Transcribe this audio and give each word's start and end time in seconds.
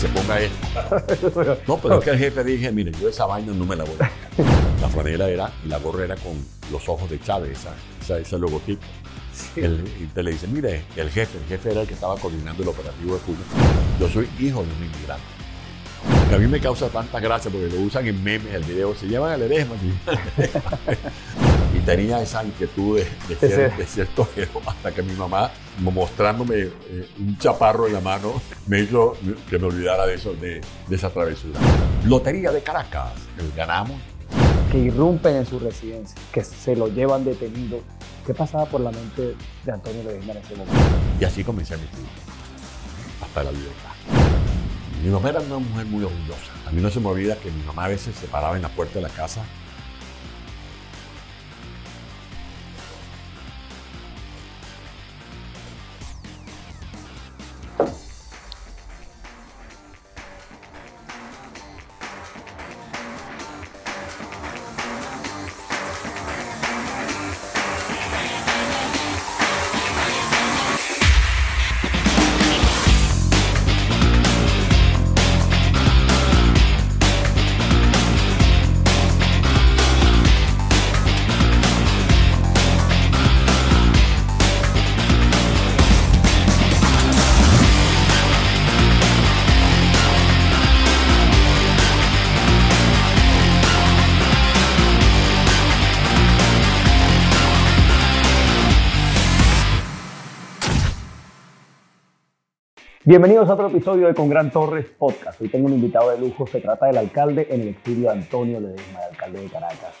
se 0.00 0.08
ponga 0.08 0.40
esto. 0.40 1.56
No, 1.66 1.76
pero 1.76 1.98
es 1.98 2.04
que 2.04 2.10
el 2.10 2.18
jefe 2.18 2.42
dije, 2.42 2.72
mire, 2.72 2.92
yo 3.00 3.08
esa 3.08 3.26
vaina 3.26 3.52
no 3.52 3.66
me 3.66 3.76
la 3.76 3.84
voy 3.84 3.96
a 4.00 4.80
La 4.80 4.88
franela 4.88 5.28
era, 5.28 5.52
la 5.66 5.78
gorra 5.78 6.04
era 6.04 6.16
con 6.16 6.32
los 6.72 6.88
ojos 6.88 7.10
de 7.10 7.20
Chávez, 7.20 7.58
esa, 8.00 8.18
ese 8.18 8.38
logotipo. 8.38 8.82
y 9.56 10.06
te 10.06 10.22
le 10.22 10.32
dice, 10.32 10.46
mire, 10.46 10.84
el 10.96 11.10
jefe, 11.10 11.38
el 11.38 11.44
jefe 11.44 11.72
era 11.72 11.82
el 11.82 11.86
que 11.86 11.94
estaba 11.94 12.16
coordinando 12.16 12.62
el 12.62 12.68
operativo 12.70 13.14
de 13.14 13.20
Cuba. 13.20 13.38
Yo 13.98 14.08
soy 14.08 14.28
hijo 14.38 14.62
de 14.62 14.68
un 14.70 14.84
inmigrante. 14.84 16.34
a 16.34 16.38
mí 16.38 16.46
me 16.46 16.60
causa 16.60 16.88
tanta 16.88 17.20
gracia 17.20 17.50
porque 17.50 17.68
lo 17.68 17.80
usan 17.82 18.06
en 18.06 18.22
memes, 18.24 18.54
el 18.54 18.64
video, 18.64 18.94
se 18.94 19.06
llevan 19.06 19.32
al 19.32 19.42
Eresma. 19.42 19.74
y 21.74 21.80
tenía 21.80 22.20
esa 22.20 22.44
inquietud 22.44 22.98
de, 22.98 23.36
ser, 23.36 23.76
de 23.76 24.06
tojero 24.06 24.60
hasta 24.66 24.92
que 24.92 25.02
mi 25.02 25.14
mamá, 25.14 25.50
mostrándome 25.78 26.56
eh, 26.56 27.08
un 27.18 27.38
chaparro 27.38 27.86
en 27.86 27.94
la 27.94 28.00
mano, 28.00 28.40
me 28.66 28.80
hizo 28.80 29.16
que 29.48 29.58
me 29.58 29.66
olvidara 29.66 30.06
de 30.06 30.14
eso, 30.14 30.34
de, 30.34 30.60
esa 30.90 31.10
travesura. 31.10 31.58
Lotería 32.04 32.50
de 32.50 32.62
Caracas, 32.62 33.12
ganamos. 33.56 33.96
Que 34.72 34.78
irrumpen 34.78 35.36
en 35.36 35.46
su 35.46 35.58
residencia, 35.58 36.16
que 36.32 36.44
se 36.44 36.76
lo 36.76 36.88
llevan 36.88 37.24
detenido. 37.24 37.80
¿Qué 38.26 38.34
pasaba 38.34 38.66
por 38.66 38.80
la 38.80 38.92
mente 38.92 39.34
de 39.64 39.72
Antonio 39.72 40.04
Ledesma 40.04 40.32
en 40.32 40.38
ese 40.38 40.54
momento? 40.54 40.74
Y 41.20 41.24
así 41.24 41.42
comencé 41.42 41.76
mi 41.76 41.82
vida, 41.82 42.08
hasta 43.22 43.42
la 43.42 43.52
libertad. 43.52 43.90
Mi 45.02 45.10
mamá 45.10 45.30
era 45.30 45.40
una 45.40 45.58
mujer 45.58 45.86
muy 45.86 46.04
orgullosa. 46.04 46.52
A 46.66 46.70
mí 46.70 46.82
no 46.82 46.90
se 46.90 47.00
me 47.00 47.08
olvida 47.08 47.34
que 47.36 47.50
mi 47.50 47.62
mamá 47.62 47.86
a 47.86 47.88
veces 47.88 48.14
se 48.14 48.26
paraba 48.26 48.56
en 48.56 48.62
la 48.62 48.68
puerta 48.68 48.94
de 48.96 49.02
la 49.02 49.08
casa 49.08 49.42
Bienvenidos 103.10 103.48
a 103.48 103.54
otro 103.54 103.66
episodio 103.66 104.06
de 104.06 104.14
Con 104.14 104.28
Gran 104.28 104.52
Torres 104.52 104.86
Podcast. 104.96 105.40
Hoy 105.40 105.48
tengo 105.48 105.66
un 105.66 105.72
invitado 105.72 106.12
de 106.12 106.18
lujo. 106.20 106.46
Se 106.46 106.60
trata 106.60 106.86
del 106.86 106.96
alcalde 106.96 107.48
en 107.50 107.62
el 107.62 107.68
exilio 107.70 108.08
Antonio 108.08 108.60
Ledesma, 108.60 109.00
el 109.00 109.10
alcalde 109.10 109.40
de 109.40 109.48
Caracas, 109.48 109.96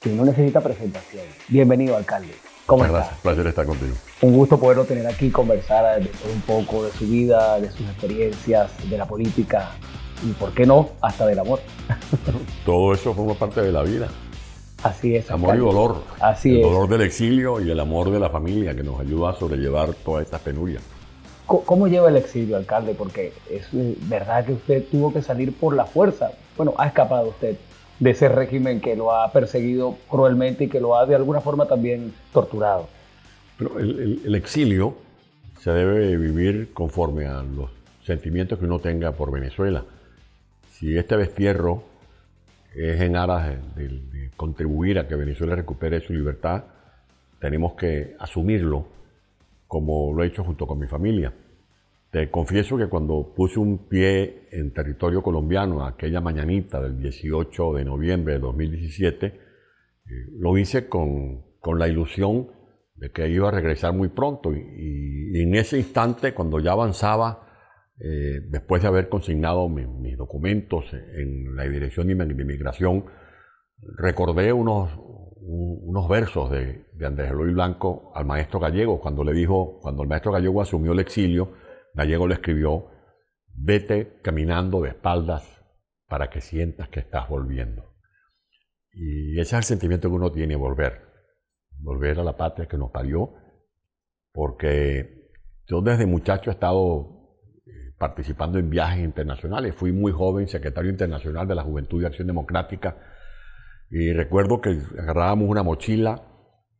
quien 0.00 0.16
no 0.16 0.24
necesita 0.24 0.60
presentación. 0.60 1.22
Bienvenido, 1.46 1.96
alcalde. 1.96 2.32
¿Cómo 2.66 2.82
Muchas 2.82 2.92
gracias. 2.92 3.20
Placer 3.20 3.46
estar 3.46 3.66
contigo. 3.66 3.94
Un 4.22 4.36
gusto 4.36 4.58
poderlo 4.58 4.84
tener 4.84 5.06
aquí, 5.06 5.30
conversar 5.30 6.00
un 6.00 6.40
poco 6.40 6.82
de 6.82 6.90
su 6.90 7.06
vida, 7.06 7.60
de 7.60 7.70
sus 7.70 7.88
experiencias, 7.88 8.72
de 8.90 8.98
la 8.98 9.06
política 9.06 9.70
y, 10.28 10.32
¿por 10.32 10.52
qué 10.52 10.66
no?, 10.66 10.88
hasta 11.02 11.26
del 11.26 11.38
amor. 11.38 11.60
Todo 12.66 12.92
eso 12.92 13.14
forma 13.14 13.34
parte 13.34 13.62
de 13.62 13.70
la 13.70 13.84
vida. 13.84 14.08
Así 14.82 15.14
es. 15.14 15.30
Amor 15.30 15.54
y 15.54 15.58
dolor. 15.58 16.02
Así 16.18 16.56
el 16.56 16.62
dolor 16.62 16.88
del 16.88 17.02
exilio 17.02 17.60
y 17.60 17.70
el 17.70 17.78
amor 17.78 18.10
de 18.10 18.18
la 18.18 18.28
familia 18.28 18.74
que 18.74 18.82
nos 18.82 18.98
ayuda 18.98 19.30
a 19.30 19.34
sobrellevar 19.34 19.94
todas 19.94 20.24
estas 20.24 20.40
penurias. 20.40 20.82
¿Cómo 21.50 21.88
lleva 21.88 22.08
el 22.08 22.16
exilio, 22.16 22.56
alcalde? 22.56 22.94
Porque 22.94 23.32
es 23.50 23.66
eh, 23.74 23.96
verdad 24.02 24.44
que 24.44 24.52
usted 24.52 24.84
tuvo 24.88 25.12
que 25.12 25.20
salir 25.20 25.52
por 25.52 25.74
la 25.74 25.84
fuerza. 25.84 26.30
Bueno, 26.56 26.74
ha 26.78 26.86
escapado 26.86 27.30
usted 27.30 27.56
de 27.98 28.10
ese 28.10 28.28
régimen 28.28 28.80
que 28.80 28.94
lo 28.94 29.12
ha 29.12 29.32
perseguido 29.32 29.96
cruelmente 30.08 30.64
y 30.64 30.68
que 30.68 30.80
lo 30.80 30.96
ha 30.96 31.06
de 31.06 31.16
alguna 31.16 31.40
forma 31.40 31.66
también 31.66 32.14
torturado. 32.32 32.88
Pero 33.58 33.80
el, 33.80 34.32
exilio 34.36 34.94
se 35.58 35.72
debe 35.72 36.16
vivir 36.16 36.72
conforme 36.72 37.26
a 37.26 37.42
los 37.42 37.68
sentimientos 38.04 38.60
que 38.60 38.66
uno 38.66 38.78
tenga 38.78 39.10
por 39.12 39.32
Venezuela. 39.32 39.84
Si 40.70 40.96
este 40.96 41.16
destierro 41.16 41.82
es 42.76 43.00
en 43.00 43.16
aras 43.16 43.56
de 43.74 44.30
contribuir 44.36 45.00
a 45.00 45.08
que 45.08 45.16
Venezuela 45.16 45.56
recupere 45.56 46.00
su 46.00 46.12
libertad, 46.12 46.62
tenemos 47.40 47.74
que 47.74 48.14
asumirlo 48.20 48.99
como 49.70 50.12
lo 50.12 50.24
he 50.24 50.26
hecho 50.26 50.42
junto 50.42 50.66
con 50.66 50.80
mi 50.80 50.88
familia. 50.88 51.32
Te 52.10 52.28
confieso 52.28 52.76
que 52.76 52.88
cuando 52.88 53.32
puse 53.36 53.60
un 53.60 53.86
pie 53.86 54.48
en 54.50 54.72
territorio 54.72 55.22
colombiano 55.22 55.86
aquella 55.86 56.20
mañanita 56.20 56.80
del 56.82 56.98
18 56.98 57.74
de 57.74 57.84
noviembre 57.84 58.32
de 58.34 58.40
2017, 58.40 59.26
eh, 59.26 59.38
lo 60.40 60.58
hice 60.58 60.88
con, 60.88 61.44
la 61.78 61.86
ilusión 61.86 62.48
de 62.96 63.12
que 63.12 63.28
iba 63.28 63.46
a 63.46 63.52
regresar 63.52 63.94
muy 63.94 64.08
pronto. 64.08 64.52
Y, 64.52 65.40
en 65.40 65.54
ese 65.54 65.78
instante, 65.78 66.34
cuando 66.34 66.58
ya 66.58 66.72
avanzaba, 66.72 67.46
eh, 68.00 68.40
después 68.48 68.82
de 68.82 68.88
haber 68.88 69.08
consignado 69.08 69.68
mis 69.68 70.18
documentos 70.18 70.92
en 70.92 71.54
la 71.54 71.62
Dirección 71.62 72.08
de 72.08 72.14
Inmigración, 72.14 73.04
recordé 73.98 74.52
unos, 74.52 74.90
unos 75.42 76.08
versos 76.08 76.50
de, 76.50 76.86
Andrés 77.04 77.30
Eloy 77.30 77.52
Blanco 77.52 78.12
al 78.14 78.24
maestro 78.24 78.60
Gallego, 78.60 79.00
cuando 79.00 79.24
le 79.24 79.32
dijo, 79.32 79.78
cuando 79.80 80.02
el 80.02 80.08
maestro 80.08 80.32
Gallego 80.32 80.60
asumió 80.60 80.92
el 80.92 81.00
exilio, 81.00 81.54
Gallego 81.94 82.28
le 82.28 82.34
escribió, 82.34 82.90
vete 83.54 84.20
caminando 84.22 84.82
de 84.82 84.90
espaldas 84.90 85.64
para 86.08 86.28
que 86.28 86.40
sientas 86.40 86.88
que 86.88 87.00
estás 87.00 87.28
volviendo. 87.28 87.94
Y 88.92 89.34
ese 89.34 89.56
es 89.56 89.58
el 89.58 89.64
sentimiento 89.64 90.08
que 90.08 90.14
uno 90.14 90.32
tiene, 90.32 90.56
volver, 90.56 91.00
volver 91.78 92.18
a 92.18 92.24
la 92.24 92.36
patria 92.36 92.66
que 92.66 92.76
nos 92.76 92.90
parió, 92.90 93.32
porque 94.32 95.30
yo 95.66 95.80
desde 95.80 96.06
muchacho 96.06 96.50
he 96.50 96.54
estado 96.54 97.38
eh, 97.66 97.94
participando 97.98 98.58
en 98.58 98.68
viajes 98.68 99.02
internacionales, 99.02 99.74
fui 99.74 99.92
muy 99.92 100.12
joven, 100.12 100.48
secretario 100.48 100.90
internacional 100.90 101.46
de 101.46 101.54
la 101.54 101.62
Juventud 101.62 102.00
de 102.00 102.08
Acción 102.08 102.26
Democrática, 102.26 102.98
y 103.90 104.12
recuerdo 104.12 104.60
que 104.60 104.78
agarrábamos 104.98 105.48
una 105.48 105.62
mochila 105.62 106.22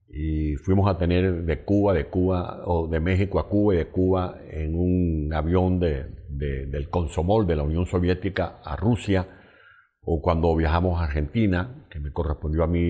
y 0.08 0.56
fuimos 0.56 0.88
a 0.88 0.96
tener 0.96 1.44
de 1.44 1.64
Cuba, 1.64 1.92
de 1.92 2.06
Cuba, 2.08 2.62
o 2.64 2.88
de 2.88 3.00
México 3.00 3.38
a 3.38 3.48
Cuba 3.48 3.74
y 3.74 3.78
de 3.78 3.88
Cuba 3.88 4.38
en 4.48 4.74
un 4.74 5.32
avión 5.32 5.78
de, 5.78 6.06
del 6.28 6.88
Consomol 6.88 7.46
de 7.46 7.56
la 7.56 7.62
Unión 7.62 7.86
Soviética 7.86 8.60
a 8.64 8.76
Rusia, 8.76 9.26
o 10.02 10.20
cuando 10.20 10.54
viajamos 10.56 11.00
a 11.00 11.04
Argentina, 11.04 11.86
que 11.90 12.00
me 12.00 12.12
correspondió 12.12 12.64
a 12.64 12.66
mí 12.66 12.80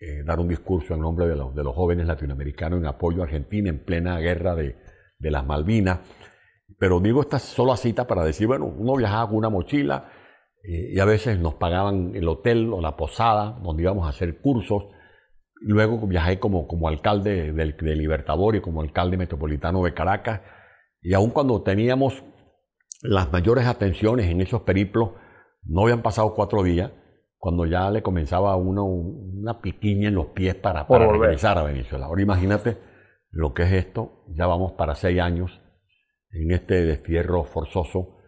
eh, 0.00 0.22
dar 0.24 0.40
un 0.40 0.48
discurso 0.48 0.94
en 0.94 1.00
nombre 1.00 1.26
de 1.26 1.36
los, 1.36 1.54
de 1.54 1.62
los, 1.62 1.74
jóvenes 1.74 2.06
latinoamericanos 2.06 2.80
en 2.80 2.86
apoyo 2.86 3.22
a 3.22 3.24
Argentina 3.24 3.68
en 3.68 3.84
plena 3.84 4.18
guerra 4.18 4.54
de, 4.54 4.76
de 5.18 5.30
las 5.30 5.46
Malvinas. 5.46 6.00
Pero 6.78 7.00
digo 7.00 7.20
esta 7.20 7.38
sola 7.38 7.76
cita 7.76 8.06
para 8.06 8.24
decir, 8.24 8.46
bueno, 8.46 8.66
uno 8.66 8.96
viajaba 8.96 9.28
con 9.28 9.36
una 9.36 9.50
mochila, 9.50 10.10
y 10.62 10.98
a 10.98 11.04
veces 11.04 11.38
nos 11.38 11.54
pagaban 11.54 12.12
el 12.14 12.28
hotel 12.28 12.72
o 12.72 12.80
la 12.80 12.96
posada 12.96 13.58
donde 13.62 13.82
íbamos 13.82 14.06
a 14.06 14.10
hacer 14.10 14.40
cursos. 14.40 14.84
Luego 15.62 16.06
viajé 16.06 16.38
como, 16.38 16.66
como 16.66 16.88
alcalde 16.88 17.52
del, 17.52 17.76
de 17.76 17.96
Libertador 17.96 18.56
y 18.56 18.60
como 18.60 18.82
alcalde 18.82 19.16
metropolitano 19.16 19.82
de 19.84 19.94
Caracas. 19.94 20.42
Y 21.02 21.14
aun 21.14 21.30
cuando 21.30 21.62
teníamos 21.62 22.22
las 23.02 23.32
mayores 23.32 23.66
atenciones 23.66 24.26
en 24.30 24.40
esos 24.42 24.62
periplos, 24.62 25.12
no 25.64 25.82
habían 25.82 26.02
pasado 26.02 26.34
cuatro 26.34 26.62
días 26.62 26.92
cuando 27.38 27.64
ya 27.64 27.90
le 27.90 28.02
comenzaba 28.02 28.52
a 28.52 28.56
uno 28.56 28.84
una 28.84 29.62
piquiña 29.62 30.08
en 30.08 30.14
los 30.14 30.26
pies 30.26 30.54
para, 30.54 30.86
para 30.86 31.10
regresar 31.10 31.56
a 31.56 31.62
Venezuela. 31.62 32.06
Ahora 32.06 32.20
imagínate 32.20 32.76
lo 33.30 33.54
que 33.54 33.62
es 33.62 33.72
esto, 33.72 34.24
ya 34.28 34.46
vamos 34.46 34.72
para 34.72 34.94
seis 34.94 35.20
años 35.20 35.58
en 36.32 36.50
este 36.52 36.84
destierro 36.84 37.44
forzoso 37.44 38.19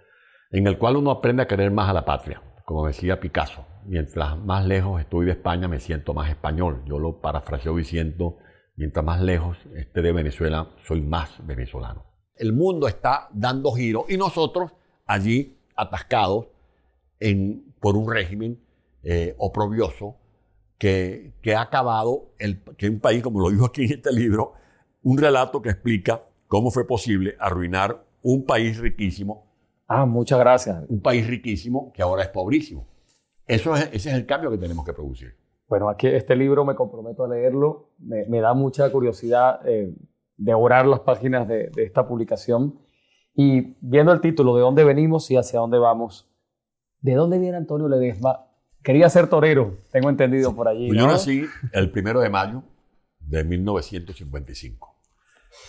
en 0.52 0.66
el 0.66 0.78
cual 0.78 0.96
uno 0.96 1.10
aprende 1.10 1.42
a 1.42 1.48
querer 1.48 1.70
más 1.70 1.88
a 1.88 1.94
la 1.94 2.04
patria. 2.04 2.42
Como 2.64 2.86
decía 2.86 3.18
Picasso, 3.18 3.66
mientras 3.86 4.38
más 4.38 4.66
lejos 4.66 5.00
estoy 5.00 5.26
de 5.26 5.32
España 5.32 5.66
me 5.66 5.80
siento 5.80 6.14
más 6.14 6.30
español. 6.30 6.82
Yo 6.86 6.98
lo 6.98 7.20
parafraseo 7.20 7.76
diciendo, 7.76 8.36
mientras 8.76 9.04
más 9.04 9.20
lejos 9.22 9.56
esté 9.74 10.02
de 10.02 10.12
Venezuela, 10.12 10.68
soy 10.84 11.00
más 11.00 11.44
venezolano. 11.44 12.04
El 12.36 12.52
mundo 12.52 12.86
está 12.86 13.28
dando 13.32 13.72
giro 13.72 14.04
y 14.08 14.16
nosotros 14.16 14.72
allí 15.06 15.58
atascados 15.74 16.48
por 17.80 17.96
un 17.96 18.10
régimen 18.10 18.60
eh, 19.02 19.34
oprobioso 19.38 20.16
que, 20.76 21.32
ha 21.56 21.60
acabado, 21.60 22.34
el, 22.38 22.62
que 22.76 22.88
un 22.88 22.98
país, 23.00 23.22
como 23.22 23.40
lo 23.40 23.50
dijo 23.50 23.66
aquí 23.66 23.84
en 23.84 23.92
este 23.92 24.12
libro, 24.12 24.54
un 25.02 25.16
relato 25.18 25.62
que 25.62 25.70
explica 25.70 26.24
cómo 26.48 26.70
fue 26.70 26.86
posible 26.86 27.36
arruinar 27.38 28.04
un 28.22 28.44
país 28.44 28.78
riquísimo 28.78 29.51
Ah, 29.94 30.06
muchas 30.06 30.38
gracias. 30.38 30.84
Un 30.88 31.02
país 31.02 31.26
riquísimo 31.26 31.92
que 31.92 32.00
ahora 32.00 32.22
es 32.22 32.28
pobrísimo. 32.28 32.86
Eso 33.46 33.74
es, 33.76 33.90
ese 33.92 34.08
es 34.08 34.14
el 34.14 34.24
cambio 34.24 34.50
que 34.50 34.56
tenemos 34.56 34.86
que 34.86 34.94
producir. 34.94 35.34
Bueno, 35.68 35.90
aquí 35.90 36.06
este 36.06 36.34
libro 36.34 36.64
me 36.64 36.74
comprometo 36.74 37.24
a 37.24 37.28
leerlo. 37.28 37.90
Me, 37.98 38.40
da 38.40 38.54
mucha 38.54 38.90
curiosidad 38.90 39.60
eh, 39.68 39.94
devorar 40.38 40.86
las 40.86 41.00
páginas 41.00 41.46
de, 41.46 41.68
de, 41.74 41.84
esta 41.84 42.08
publicación. 42.08 42.78
Y 43.34 43.76
viendo 43.82 44.12
el 44.12 44.22
título, 44.22 44.56
¿de 44.56 44.62
dónde 44.62 44.82
venimos 44.82 45.30
y 45.30 45.36
hacia 45.36 45.60
dónde 45.60 45.78
vamos? 45.78 46.26
¿De 47.02 47.12
dónde 47.12 47.38
viene 47.38 47.58
Antonio 47.58 47.86
Ledesma? 47.86 48.46
Quería 48.82 49.10
ser 49.10 49.28
torero, 49.28 49.78
tengo 49.90 50.08
entendido 50.08 50.56
por 50.56 50.68
allí. 50.68 50.86
Pues 50.86 50.98
yo 50.98 51.06
nací 51.06 51.44
el 51.72 51.90
primero 51.90 52.20
de 52.20 52.30
mayo 52.30 52.62
de 53.20 53.44
1955. 53.44 54.96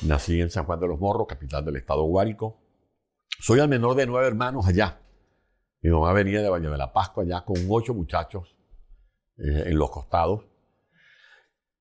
Nací 0.04 0.40
en 0.40 0.50
San 0.50 0.64
Juan 0.64 0.80
de 0.80 0.88
los 0.88 1.00
Morros, 1.00 1.28
capital 1.28 1.66
del 1.66 1.76
estado 1.76 2.04
Guárico. 2.04 2.63
Soy 3.46 3.60
el 3.60 3.68
menor 3.68 3.96
de 3.96 4.06
nueve 4.06 4.26
hermanos 4.26 4.66
allá. 4.66 5.02
Mi 5.82 5.90
mamá 5.90 6.14
venía 6.14 6.42
de 6.42 6.48
Baño 6.48 6.72
de 6.72 6.78
la 6.78 6.94
Pascua 6.94 7.24
allá 7.24 7.44
con 7.44 7.58
ocho 7.68 7.94
muchachos 7.94 8.56
eh, 9.38 9.64
en 9.66 9.78
los 9.78 9.92
costados. 9.92 10.46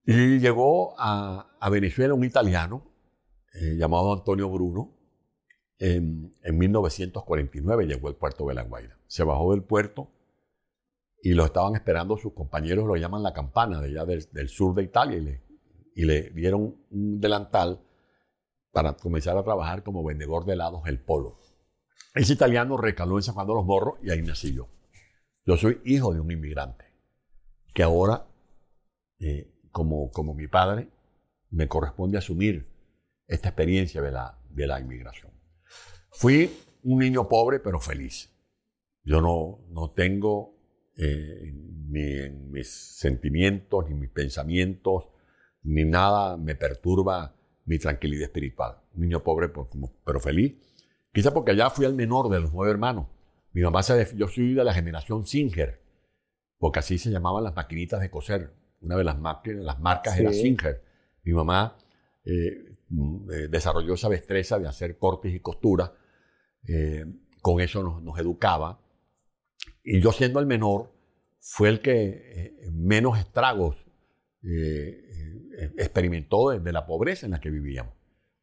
Y 0.05 0.41
llegó 0.41 0.97
a, 0.99 1.47
Venezuela 1.71 2.15
un 2.15 2.25
italiano 2.25 2.91
eh, 3.55 3.77
llamado 3.77 4.13
Antonio 4.13 4.51
Bruno. 4.51 4.91
En, 5.79 6.35
en 6.43 6.59
1949 6.59 7.87
llegó 7.87 8.09
al 8.09 8.17
puerto 8.17 8.45
de 8.49 8.55
La 8.55 8.65
Guaira. 8.65 8.99
Se 9.07 9.23
bajó 9.23 9.53
del 9.53 9.63
puerto 9.63 10.11
y 11.23 11.35
lo 11.35 11.45
estaban 11.45 11.77
esperando 11.77 12.17
sus 12.17 12.33
compañeros, 12.33 12.89
lo 12.89 12.97
llaman 12.97 13.23
la 13.23 13.33
campana 13.33 13.81
de 13.81 13.91
allá 13.91 14.05
del, 14.05 14.49
sur 14.49 14.75
de 14.75 14.83
Italia, 14.83 15.17
y 15.17 15.21
le, 15.21 15.43
y 15.95 16.05
le, 16.07 16.31
dieron 16.31 16.75
un 16.91 17.21
delantal 17.21 17.79
para 18.73 18.95
comenzar 18.95 19.37
a 19.37 19.45
trabajar 19.45 19.85
como 19.85 20.03
vendedor 20.03 20.45
de 20.45 20.55
helados 20.55 20.83
el 20.87 20.99
Polo. 20.99 21.39
Ese 22.15 22.35
italiano 22.35 22.77
recaló 22.77 23.17
en 23.17 23.23
San 23.23 23.35
Juan 23.35 23.47
de 23.47 23.55
los 23.55 23.65
Morros 23.65 23.99
y 24.03 24.11
ahí 24.11 24.23
nací 24.23 24.53
yo. 24.53 24.69
Yo 25.45 25.57
soy 25.57 25.81
hijo 25.85 26.13
de 26.13 26.21
un 26.21 26.31
inmigrante 26.31 26.85
que 27.75 27.83
ahora, 27.83 28.27
eh, 29.19 29.51
como, 29.71 30.11
como 30.11 30.35
mi 30.35 30.47
padre, 30.47 30.89
me 31.51 31.69
corresponde 31.69 32.19
asumir 32.19 32.69
esta 33.27 33.49
experiencia 33.49 34.03
de 34.03 34.11
la, 34.11 34.39
de 34.51 34.67
la 34.67 34.81
inmigración. 34.81 35.33
Fui 36.11 36.51
un 36.83 36.99
niño 36.99 37.29
pobre 37.29 37.61
pero 37.61 37.81
feliz. 37.81 38.31
Yo 39.05 39.21
no, 39.21 39.65
no 39.71 39.91
tengo 39.91 40.55
eh, 40.97 41.53
ni 41.89 42.03
en 42.03 42.51
mis 42.51 42.69
sentimientos, 42.71 43.89
ni 43.89 43.95
mis 43.95 44.11
pensamientos, 44.11 45.09
ni 45.63 45.85
nada 45.85 46.37
me 46.37 46.55
perturba 46.55 47.35
mi 47.65 47.79
tranquilidad 47.79 48.25
espiritual. 48.25 48.77
Un 48.95 49.03
niño 49.03 49.23
pobre, 49.23 49.49
pero 50.05 50.21
feliz. 50.21 50.55
Quizá 51.13 51.33
porque 51.33 51.53
allá 51.53 51.71
fui 51.71 51.85
el 51.85 51.95
menor 51.95 52.29
de 52.29 52.41
los 52.41 52.53
nueve 52.53 52.73
hermanos. 52.73 53.07
Mi 53.53 53.63
mamá 53.63 53.83
se 53.83 54.17
yo 54.17 54.29
soy 54.29 54.55
de 54.55 54.65
la 54.65 54.73
generación 54.73 55.27
Singer, 55.27 55.81
porque 56.59 56.79
así 56.79 56.99
se 56.99 57.11
llamaban 57.11 57.45
las 57.45 57.55
maquinitas 57.55 58.01
de 58.01 58.11
coser. 58.11 58.53
Una 58.81 58.97
de 58.97 59.05
las, 59.05 59.17
las 59.45 59.81
marcas 59.81 60.19
era 60.19 60.33
Singer. 60.33 60.83
Mi 61.23 61.33
mamá 61.33 61.77
eh, 62.25 62.77
mm, 62.89 63.31
eh, 63.31 63.49
desarrolló 63.49 63.95
esa 63.95 64.09
destreza 64.09 64.59
de 64.59 64.69
hacer 64.69 64.97
cortes 64.99 65.35
y 65.35 65.41
costuras. 65.41 65.93
con 67.41 67.61
eso 67.61 67.83
nos, 67.83 68.03
nos 68.03 68.19
educaba. 68.19 68.81
Y 69.85 70.01
yo 70.01 70.13
siendo 70.13 70.41
el 70.41 70.47
menor, 70.47 70.93
fue 71.43 71.69
el 71.69 71.81
que 71.81 72.55
eh, 72.63 72.71
menos 72.71 73.19
estragos 73.19 73.77
eh, 74.45 75.05
eh, 75.59 75.73
experimentó 75.77 76.51
de, 76.51 76.73
la 76.73 76.87
pobreza 76.87 77.27
en 77.27 77.33
la 77.33 77.41
que 77.41 77.51
vivíamos. 77.51 77.93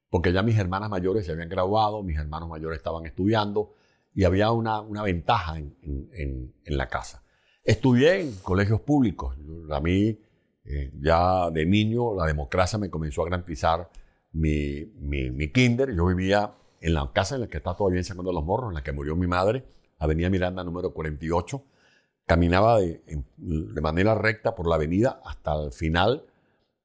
Porque 0.09 0.33
ya 0.33 0.41
mis 0.41 0.57
hermanas 0.57 0.89
mayores 0.89 1.25
se 1.25 1.31
habían 1.31 1.49
graduado, 1.49 2.03
mis 2.03 2.17
hermanos 2.17 2.49
mayores 2.49 2.77
estaban 2.77 3.05
estudiando 3.05 3.73
y 4.13 4.23
había 4.23 4.51
una, 4.51 4.81
una 4.81 5.03
ventaja 5.03 5.57
en, 5.57 5.75
en, 5.83 6.53
la 6.77 6.87
casa. 6.87 7.23
Estudié 7.63 8.21
en 8.21 8.35
colegios 8.37 8.81
públicos. 8.81 9.35
A 9.69 9.79
mí, 9.79 10.19
ya 10.99 11.51
de 11.51 11.65
niño, 11.65 12.15
la 12.15 12.25
democracia 12.25 12.79
me 12.79 12.89
comenzó 12.89 13.21
a 13.21 13.25
garantizar 13.25 13.89
mi, 14.31 14.85
mi, 14.99 15.29
mi, 15.29 15.51
kinder. 15.51 15.93
Yo 15.95 16.07
vivía 16.07 16.53
en 16.81 16.93
la 16.95 17.11
casa 17.13 17.35
en 17.35 17.41
la 17.41 17.47
que 17.47 17.57
está 17.57 17.75
todavía 17.75 18.01
en 18.01 18.17
de 18.17 18.33
los 18.33 18.43
Morros, 18.43 18.69
en 18.69 18.75
la 18.75 18.83
que 18.83 18.91
murió 18.91 19.15
mi 19.15 19.27
madre 19.27 19.63
Avenida 19.99 20.29
Miranda 20.29 20.63
número 20.63 20.93
48. 20.93 21.63
Caminaba 22.25 22.79
de, 22.79 23.01
manera 23.81 24.15
recta 24.15 24.55
por 24.55 24.67
la 24.67 24.75
avenida 24.75 25.21
hasta 25.25 25.63
el 25.63 25.71
final 25.71 26.25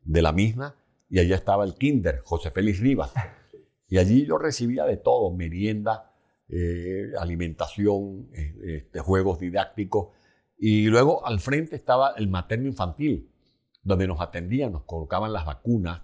de 0.02 0.22
la 0.22 0.32
misma 0.32 0.74
y 1.08 1.18
allá 1.18 1.36
estaba 1.36 1.64
el 1.64 1.74
kinder, 1.74 2.20
José 2.24 2.50
Félix 2.50 2.80
Rivas. 2.80 3.12
Y 3.88 3.98
allí 3.98 4.26
yo 4.26 4.38
recibía 4.38 4.84
de 4.84 4.96
todo, 4.96 5.30
merienda, 5.30 6.12
eh, 6.48 7.12
alimentación, 7.18 8.28
eh, 8.34 8.54
este, 8.78 9.00
juegos 9.00 9.38
didácticos. 9.38 10.08
Y 10.58 10.86
luego 10.86 11.26
al 11.26 11.40
frente 11.40 11.76
estaba 11.76 12.14
el 12.16 12.28
materno 12.28 12.66
infantil, 12.66 13.30
donde 13.82 14.06
nos 14.06 14.20
atendían, 14.20 14.72
nos 14.72 14.84
colocaban 14.84 15.32
las 15.32 15.44
vacunas 15.44 16.02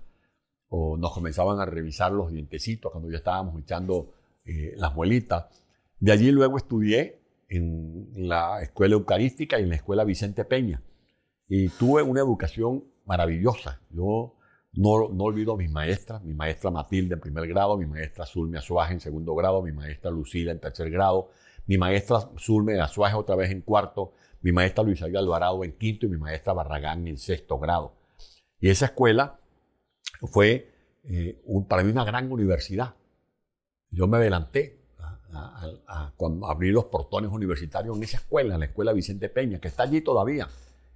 o 0.69 0.97
nos 0.97 1.12
comenzaban 1.12 1.58
a 1.61 1.64
revisar 1.64 2.12
los 2.12 2.31
dientecitos 2.31 2.93
cuando 2.93 3.11
ya 3.11 3.19
estábamos 3.19 3.61
echando 3.61 4.12
eh, 4.44 4.75
las 4.76 4.94
muelitas. 4.94 5.46
De 5.99 6.12
allí 6.12 6.31
luego 6.31 6.56
estudié 6.56 7.20
en 7.49 8.11
la 8.14 8.62
escuela 8.62 8.94
eucarística 8.94 9.58
y 9.58 9.64
en 9.64 9.70
la 9.70 9.76
escuela 9.76 10.05
Vicente 10.05 10.44
Peña. 10.44 10.82
Y 11.49 11.69
tuve 11.70 12.03
una 12.03 12.20
educación 12.20 12.85
maravillosa. 13.05 13.81
Yo 13.91 14.37
no, 14.72 15.08
no 15.08 15.25
olvido 15.25 15.55
a 15.55 15.56
mis 15.56 15.70
maestras, 15.70 16.22
mi 16.22 16.34
maestra 16.34 16.70
Matilde 16.70 17.14
en 17.14 17.20
primer 17.20 17.46
grado, 17.49 17.76
mi 17.76 17.87
maestra 17.87 18.25
Zulme 18.25 18.58
Azuaje 18.58 18.93
en 18.93 19.00
segundo 19.00 19.34
grado, 19.34 19.62
mi 19.62 19.72
maestra 19.72 20.11
Lucila 20.11 20.52
en 20.52 20.61
tercer 20.61 20.90
grado, 20.90 21.31
mi 21.67 21.76
maestra 21.76 22.31
Zulme 22.38 22.81
Azuaje 22.81 23.17
otra 23.17 23.37
vez 23.37 23.50
en 23.50 23.62
cuarto, 23.62 24.12
mi 24.43 24.52
maestra 24.52 24.84
Luisa 24.84 25.06
Alvarado 25.06 25.64
en 25.64 25.72
quinto 25.72 26.06
y 26.06 26.08
mi 26.08 26.17
maestra 26.17 26.52
Barragán 26.52 27.06
en 27.06 27.19
sexto 27.19 27.58
grado. 27.58 27.94
Y 28.58 28.70
esa 28.70 28.87
escuela 28.87 29.38
fue 30.31 30.70
eh, 31.05 31.43
para 31.69 31.82
mí 31.82 31.90
una 31.90 32.05
gran 32.05 32.31
universidad. 32.31 32.94
Yo 33.90 34.06
me 34.06 34.19
adelanté 34.19 34.78
cuando 36.17 36.46
abrí 36.46 36.70
los 36.70 36.87
portones 36.87 37.31
universitarios 37.31 37.96
en 37.96 38.02
esa 38.02 38.19
escuela, 38.19 38.55
en 38.55 38.61
la 38.61 38.67
escuela 38.67 38.93
Vicente 38.93 39.28
Peña, 39.28 39.61
que 39.61 39.69
está 39.69 39.84
allí 39.84 40.00
todavía, 40.00 40.49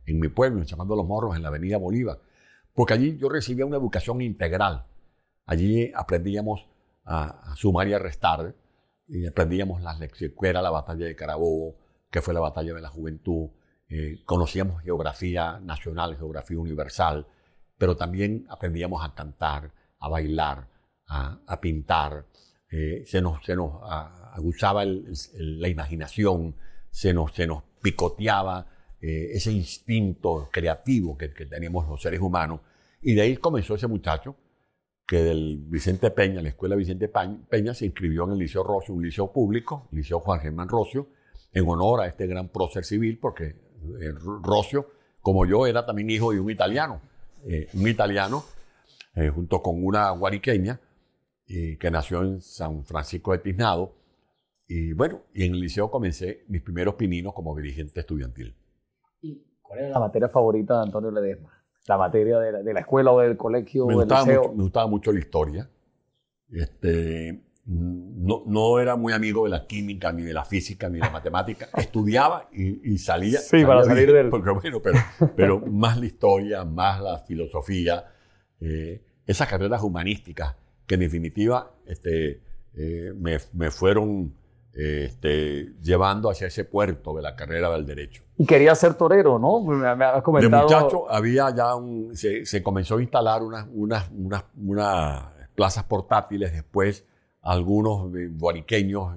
en 0.06 0.18
mi 0.18 0.28
pueblo, 0.28 0.60
en 0.60 0.66
Chamando 0.66 0.96
los 0.96 1.06
Morros, 1.06 1.36
en 1.36 1.42
la 1.42 1.48
avenida 1.48 1.78
Bolívar. 1.78 2.18
Porque 2.74 2.94
allí 2.94 3.16
yo 3.16 3.28
recibía 3.28 3.64
una 3.64 3.76
educación 3.76 4.20
integral. 4.20 4.84
Allí 5.46 5.92
aprendíamos 5.94 6.66
a, 7.04 7.54
sumar 7.56 7.88
y 7.88 7.92
a 7.92 7.98
restar, 7.98 8.54
y 9.06 9.26
aprendíamos 9.26 9.82
las 9.82 9.98
lecciones, 10.00 10.36
que 10.38 10.48
era 10.48 10.60
la 10.60 10.70
batalla 10.70 11.06
de 11.06 11.14
Carabobo, 11.14 11.76
que 12.10 12.20
fue 12.20 12.34
la 12.34 12.40
batalla 12.40 12.74
de 12.74 12.80
la 12.80 12.88
juventud, 12.88 13.50
eh, 13.88 14.22
conocíamos 14.24 14.82
geografía 14.82 15.60
nacional, 15.60 16.16
geografía 16.16 16.58
universal, 16.58 17.26
pero 17.78 17.96
también 17.96 18.46
aprendíamos 18.48 19.04
a 19.04 19.14
cantar, 19.14 19.70
a 20.00 20.08
bailar, 20.08 20.68
a, 21.06 21.60
pintar, 21.60 22.26
eh, 22.70 23.04
se 23.06 23.20
nos, 23.20 23.44
se 23.44 23.54
nos 23.54 23.82
aguzaba 23.84 24.84
la 24.84 25.68
imaginación, 25.68 26.56
se 26.90 27.12
nos, 27.12 27.32
se 27.32 27.46
nos 27.46 27.62
picoteaba 27.82 28.66
eh, 29.06 29.36
ese 29.36 29.52
instinto 29.52 30.48
creativo 30.50 31.14
que, 31.18 31.30
que, 31.34 31.44
teníamos 31.44 31.86
los 31.86 32.00
seres 32.00 32.20
humanos. 32.20 32.60
Y 33.02 33.12
de 33.12 33.20
ahí 33.20 33.36
comenzó 33.36 33.74
ese 33.74 33.86
muchacho 33.86 34.34
que 35.06 35.18
del 35.18 35.58
Vicente 35.66 36.10
Peña, 36.10 36.40
la 36.40 36.48
escuela 36.48 36.74
Vicente 36.74 37.10
Peña, 37.10 37.74
se 37.74 37.84
inscribió 37.84 38.24
en 38.24 38.30
el 38.32 38.38
Liceo 38.38 38.62
Rocio, 38.62 38.94
un 38.94 39.02
liceo 39.02 39.30
público, 39.30 39.88
el 39.92 39.98
Liceo 39.98 40.20
Juan 40.20 40.40
Germán 40.40 40.70
Rocio, 40.70 41.08
en 41.52 41.68
honor 41.68 42.00
a 42.00 42.06
este 42.06 42.26
gran 42.26 42.48
prócer 42.48 42.86
civil, 42.86 43.18
porque 43.20 43.44
eh, 43.44 44.14
Rocio, 44.42 44.88
como 45.20 45.44
yo, 45.44 45.66
era 45.66 45.84
también 45.84 46.08
hijo 46.08 46.32
de 46.32 46.40
un 46.40 46.50
italiano, 46.50 47.02
eh, 47.46 47.68
un 47.74 47.86
italiano 47.86 48.42
junto 49.34 49.62
con 49.62 49.84
una 49.84 50.10
guariqueña, 50.10 50.80
que 51.46 51.90
nació 51.92 52.22
en 52.22 52.40
San 52.40 52.84
Francisco 52.84 53.30
de 53.30 53.38
Tiznado, 53.38 53.94
y 54.66 54.92
bueno, 54.92 55.20
y 55.34 55.44
en 55.44 55.54
el 55.54 55.60
liceo 55.60 55.88
comencé 55.88 56.42
mis 56.48 56.62
primeros 56.62 56.94
pininos 56.94 57.32
como 57.32 57.54
dirigente 57.54 58.00
estudiantil. 58.00 58.56
¿Y 59.74 59.76
cuál 59.76 59.78
era 59.78 59.88
la 59.90 60.00
materia 60.00 60.28
favorita 60.28 60.76
de 60.76 60.82
Antonio 60.84 61.10
Ledesma? 61.10 61.50
¿La 61.86 61.98
materia 61.98 62.38
de 62.38 62.52
la, 62.52 62.62
de 62.62 62.72
la 62.72 62.80
escuela 62.80 63.12
o 63.12 63.20
del 63.20 63.36
colegio 63.36 63.86
me 63.86 63.94
o 63.94 64.00
del 64.00 64.08
liceo? 64.08 64.42
Mucho, 64.42 64.54
me 64.54 64.62
gustaba 64.62 64.86
mucho 64.86 65.12
la 65.12 65.18
historia. 65.18 65.70
Este, 66.50 67.42
no, 67.66 68.42
no, 68.46 68.78
era 68.78 68.96
muy 68.96 69.12
amigo 69.12 69.44
de 69.44 69.50
la 69.50 69.66
química, 69.66 70.12
ni 70.12 70.22
de 70.22 70.32
la 70.32 70.44
física, 70.44 70.88
ni 70.88 70.94
de 70.94 71.00
la 71.00 71.10
matemática. 71.10 71.68
Estudiaba 71.76 72.48
y, 72.52 72.98
salía. 72.98 73.38
Sí, 73.40 73.64
para 73.64 73.84
salir 73.84 74.12
del. 74.12 74.30
Porque, 74.30 74.50
bueno, 74.50 74.80
pero, 74.82 74.98
pero 75.36 75.60
más 75.60 75.98
la 75.98 76.06
historia, 76.06 76.64
más 76.64 77.00
la 77.00 77.18
filosofía, 77.18 78.06
eh, 78.60 79.02
esas 79.26 79.48
carreras 79.48 79.82
humanísticas 79.82 80.56
que 80.86 80.94
en 80.94 81.00
definitiva 81.00 81.72
este, 81.86 82.42
eh, 82.74 83.12
me, 83.16 83.38
me 83.54 83.70
fueron 83.70 84.34
este, 84.74 85.72
llevando 85.82 86.30
hacia 86.30 86.48
ese 86.48 86.64
puerto 86.64 87.14
de 87.14 87.22
la 87.22 87.36
carrera 87.36 87.70
del 87.70 87.86
derecho. 87.86 88.24
Y 88.36 88.46
quería 88.46 88.74
ser 88.74 88.94
torero, 88.94 89.38
¿no? 89.38 89.60
Me, 89.60 90.04
has 90.04 90.22
comentado. 90.22 90.66
De 90.66 90.74
muchacho 90.74 91.10
había 91.10 91.54
ya 91.54 91.74
un, 91.74 92.16
se, 92.16 92.62
comenzó 92.62 92.96
a 92.96 93.02
instalar 93.02 93.42
unas, 93.42 93.66
unas, 93.72 94.10
unas, 94.10 94.44
unas 94.56 95.22
plazas 95.54 95.84
portátiles 95.84 96.52
después 96.52 97.04
algunos 97.44 98.10
guariqueños, 98.38 99.16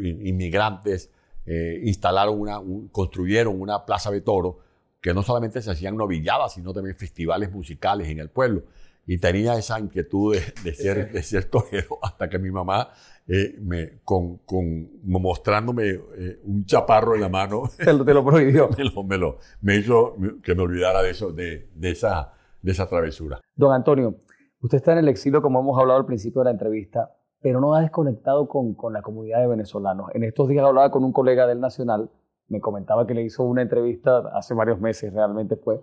inmigrantes, 0.00 1.10
eh, 1.44 1.80
instalaron 1.84 2.40
una, 2.40 2.60
construyeron 2.90 3.60
una 3.60 3.84
plaza 3.84 4.10
de 4.10 4.22
toro 4.22 4.58
que 5.00 5.14
no 5.14 5.22
solamente 5.22 5.62
se 5.62 5.70
hacían 5.70 5.96
novilladas, 5.96 6.54
sino 6.54 6.72
también 6.72 6.96
festivales 6.96 7.52
musicales 7.52 8.08
en 8.08 8.18
el 8.18 8.30
pueblo. 8.30 8.62
Y 9.08 9.18
tenía 9.18 9.54
esa 9.54 9.80
inquietud 9.80 10.36
de, 10.62 10.74
ser, 10.74 11.10
de 11.10 11.22
ser 11.22 11.46
torero 11.46 11.98
hasta 12.02 12.28
que 12.28 12.38
mi 12.38 12.50
mamá, 12.50 12.90
eh, 13.26 13.56
me, 13.58 14.00
con, 14.04 14.36
con, 14.44 15.00
mostrándome 15.02 15.88
eh, 15.88 16.40
un 16.44 16.66
chaparro 16.66 17.14
en 17.14 17.22
la 17.22 17.30
mano, 17.30 17.62
te 17.76 17.92
lo, 17.92 18.04
te 18.04 18.12
lo 18.12 18.22
prohibió. 18.22 18.68
me, 19.08 19.16
lo, 19.16 19.38
me, 19.62 19.76
hizo 19.76 20.14
que 20.42 20.54
me 20.54 20.62
olvidara 20.62 21.02
de, 21.02 21.10
eso, 21.10 21.32
de, 21.32 21.70
de, 21.74 21.90
esa, 21.90 22.34
de 22.60 22.70
esa 22.70 22.86
travesura. 22.86 23.40
Don 23.56 23.72
Antonio, 23.72 24.14
usted 24.60 24.76
está 24.76 24.92
en 24.92 24.98
el 24.98 25.08
exilio, 25.08 25.40
como 25.40 25.60
hemos 25.60 25.80
hablado 25.80 25.98
al 25.98 26.06
principio 26.06 26.42
de 26.42 26.44
la 26.44 26.50
entrevista 26.50 27.14
pero 27.40 27.60
no 27.60 27.72
ha 27.74 27.80
desconectado 27.80 28.48
con, 28.48 28.74
con, 28.74 28.92
la 28.92 29.00
comunidad 29.00 29.40
de 29.40 29.46
venezolanos. 29.46 30.10
En 30.12 30.24
estos 30.24 30.48
días 30.48 30.64
hablaba 30.64 30.90
con 30.90 31.04
un 31.04 31.12
colega 31.12 31.46
del 31.46 31.60
Nacional, 31.60 32.10
me 32.48 32.60
comentaba 32.60 33.06
que 33.06 33.14
le 33.14 33.22
hizo 33.22 33.44
una 33.44 33.62
entrevista 33.62 34.18
hace 34.34 34.54
varios 34.54 34.80
meses, 34.80 35.12
realmente 35.12 35.56
fue, 35.56 35.80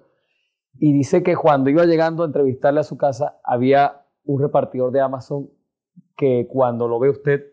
y 0.80 0.94
dice 0.94 1.24
que 1.24 1.36
cuando 1.36 1.70
iba 1.70 1.86
llegando 1.86 2.24
a 2.24 2.28
entrevistarle 2.28 2.80
a 2.80 2.84
su 2.84 2.98
casa, 2.98 3.40
había 3.44 4.02
un 4.26 4.42
repartidor 4.42 4.92
de 4.92 5.02
Amazon 5.02 5.50
que 6.18 6.48
cuando 6.50 6.88
lo 6.88 7.00
ve 7.00 7.10
usted, 7.10 7.44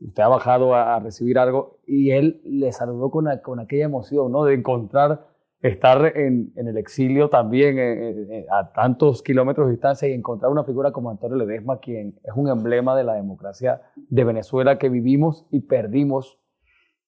usted 0.00 0.22
ha 0.22 0.28
bajado 0.28 0.74
a, 0.74 0.98
recibir 1.00 1.38
algo, 1.38 1.78
y 1.86 2.10
él 2.10 2.40
le 2.44 2.72
saludó 2.72 3.10
con, 3.10 3.26
con 3.42 3.60
aquella 3.60 3.84
emoción, 3.84 4.32
¿no? 4.32 4.44
De 4.44 4.54
encontrar 4.54 5.26
estar 5.60 6.16
en, 6.16 6.52
el 6.54 6.76
exilio 6.76 7.28
también 7.28 7.78
eh, 7.78 8.10
eh, 8.10 8.46
a 8.50 8.72
tantos 8.72 9.22
kilómetros 9.22 9.66
de 9.66 9.72
distancia 9.72 10.08
y 10.08 10.12
encontrar 10.12 10.52
una 10.52 10.64
figura 10.64 10.92
como 10.92 11.10
Antonio 11.10 11.36
Ledesma, 11.36 11.80
quien 11.80 12.18
es 12.22 12.32
un 12.34 12.48
emblema 12.48 12.96
de 12.96 13.04
la 13.04 13.14
democracia 13.14 13.82
de 13.96 14.24
Venezuela 14.24 14.78
que 14.78 14.88
vivimos 14.88 15.46
y 15.50 15.60
perdimos. 15.60 16.38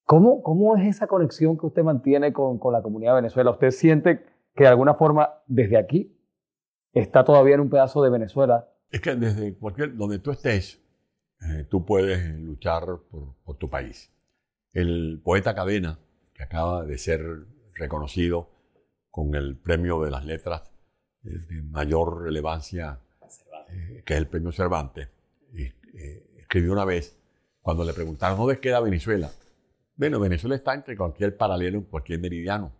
¿Cómo, 0.04 0.42
cómo 0.42 0.76
es 0.76 0.86
esa 0.86 1.06
conexión 1.06 1.58
que 1.58 1.66
usted 1.66 1.82
mantiene 1.82 2.32
con, 2.32 2.58
la 2.72 2.82
comunidad 2.82 3.12
de 3.12 3.22
Venezuela? 3.22 3.50
¿Usted 3.50 3.70
siente 3.70 4.24
que 4.58 4.64
de 4.64 4.70
alguna 4.70 4.94
forma 4.94 5.40
desde 5.46 5.78
aquí 5.78 6.18
está 6.92 7.24
todavía 7.24 7.54
en 7.54 7.60
un 7.60 7.70
pedazo 7.70 8.02
de 8.02 8.10
Venezuela? 8.10 8.68
Es 8.90 9.00
que 9.00 9.14
desde 9.14 9.54
cualquier, 9.54 9.96
donde 9.96 10.18
tú 10.18 10.32
estés, 10.32 10.82
eh, 11.42 11.64
tú 11.70 11.86
puedes 11.86 12.34
luchar 12.40 12.82
por, 13.08 13.56
tu 13.56 13.70
país. 13.70 14.10
El 14.72 15.20
poeta 15.22 15.54
Cadena, 15.54 16.00
que 16.34 16.42
acaba 16.42 16.84
de 16.84 16.98
ser 16.98 17.22
reconocido 17.74 18.50
con 19.12 19.36
el 19.36 19.56
premio 19.56 20.02
de 20.02 20.10
las 20.10 20.24
letras 20.24 20.72
eh, 21.22 21.38
de 21.48 21.62
mayor 21.62 22.24
relevancia, 22.24 22.98
eh, 23.70 24.02
que 24.04 24.14
es 24.14 24.18
el 24.18 24.26
premio 24.26 24.50
Cervantes. 24.50 25.08
Escribió 26.36 26.72
una 26.72 26.84
vez, 26.84 27.16
cuando 27.60 27.84
le 27.84 27.92
preguntaron, 27.92 28.36
¿dónde 28.36 28.58
queda 28.58 28.80
Venezuela? 28.80 29.30
Bueno, 29.94 30.18
Venezuela 30.18 30.56
está 30.56 30.74
entre 30.74 30.96
cualquier 30.96 31.36
paralelo, 31.36 31.84
cualquier 31.84 32.18
meridiano. 32.18 32.72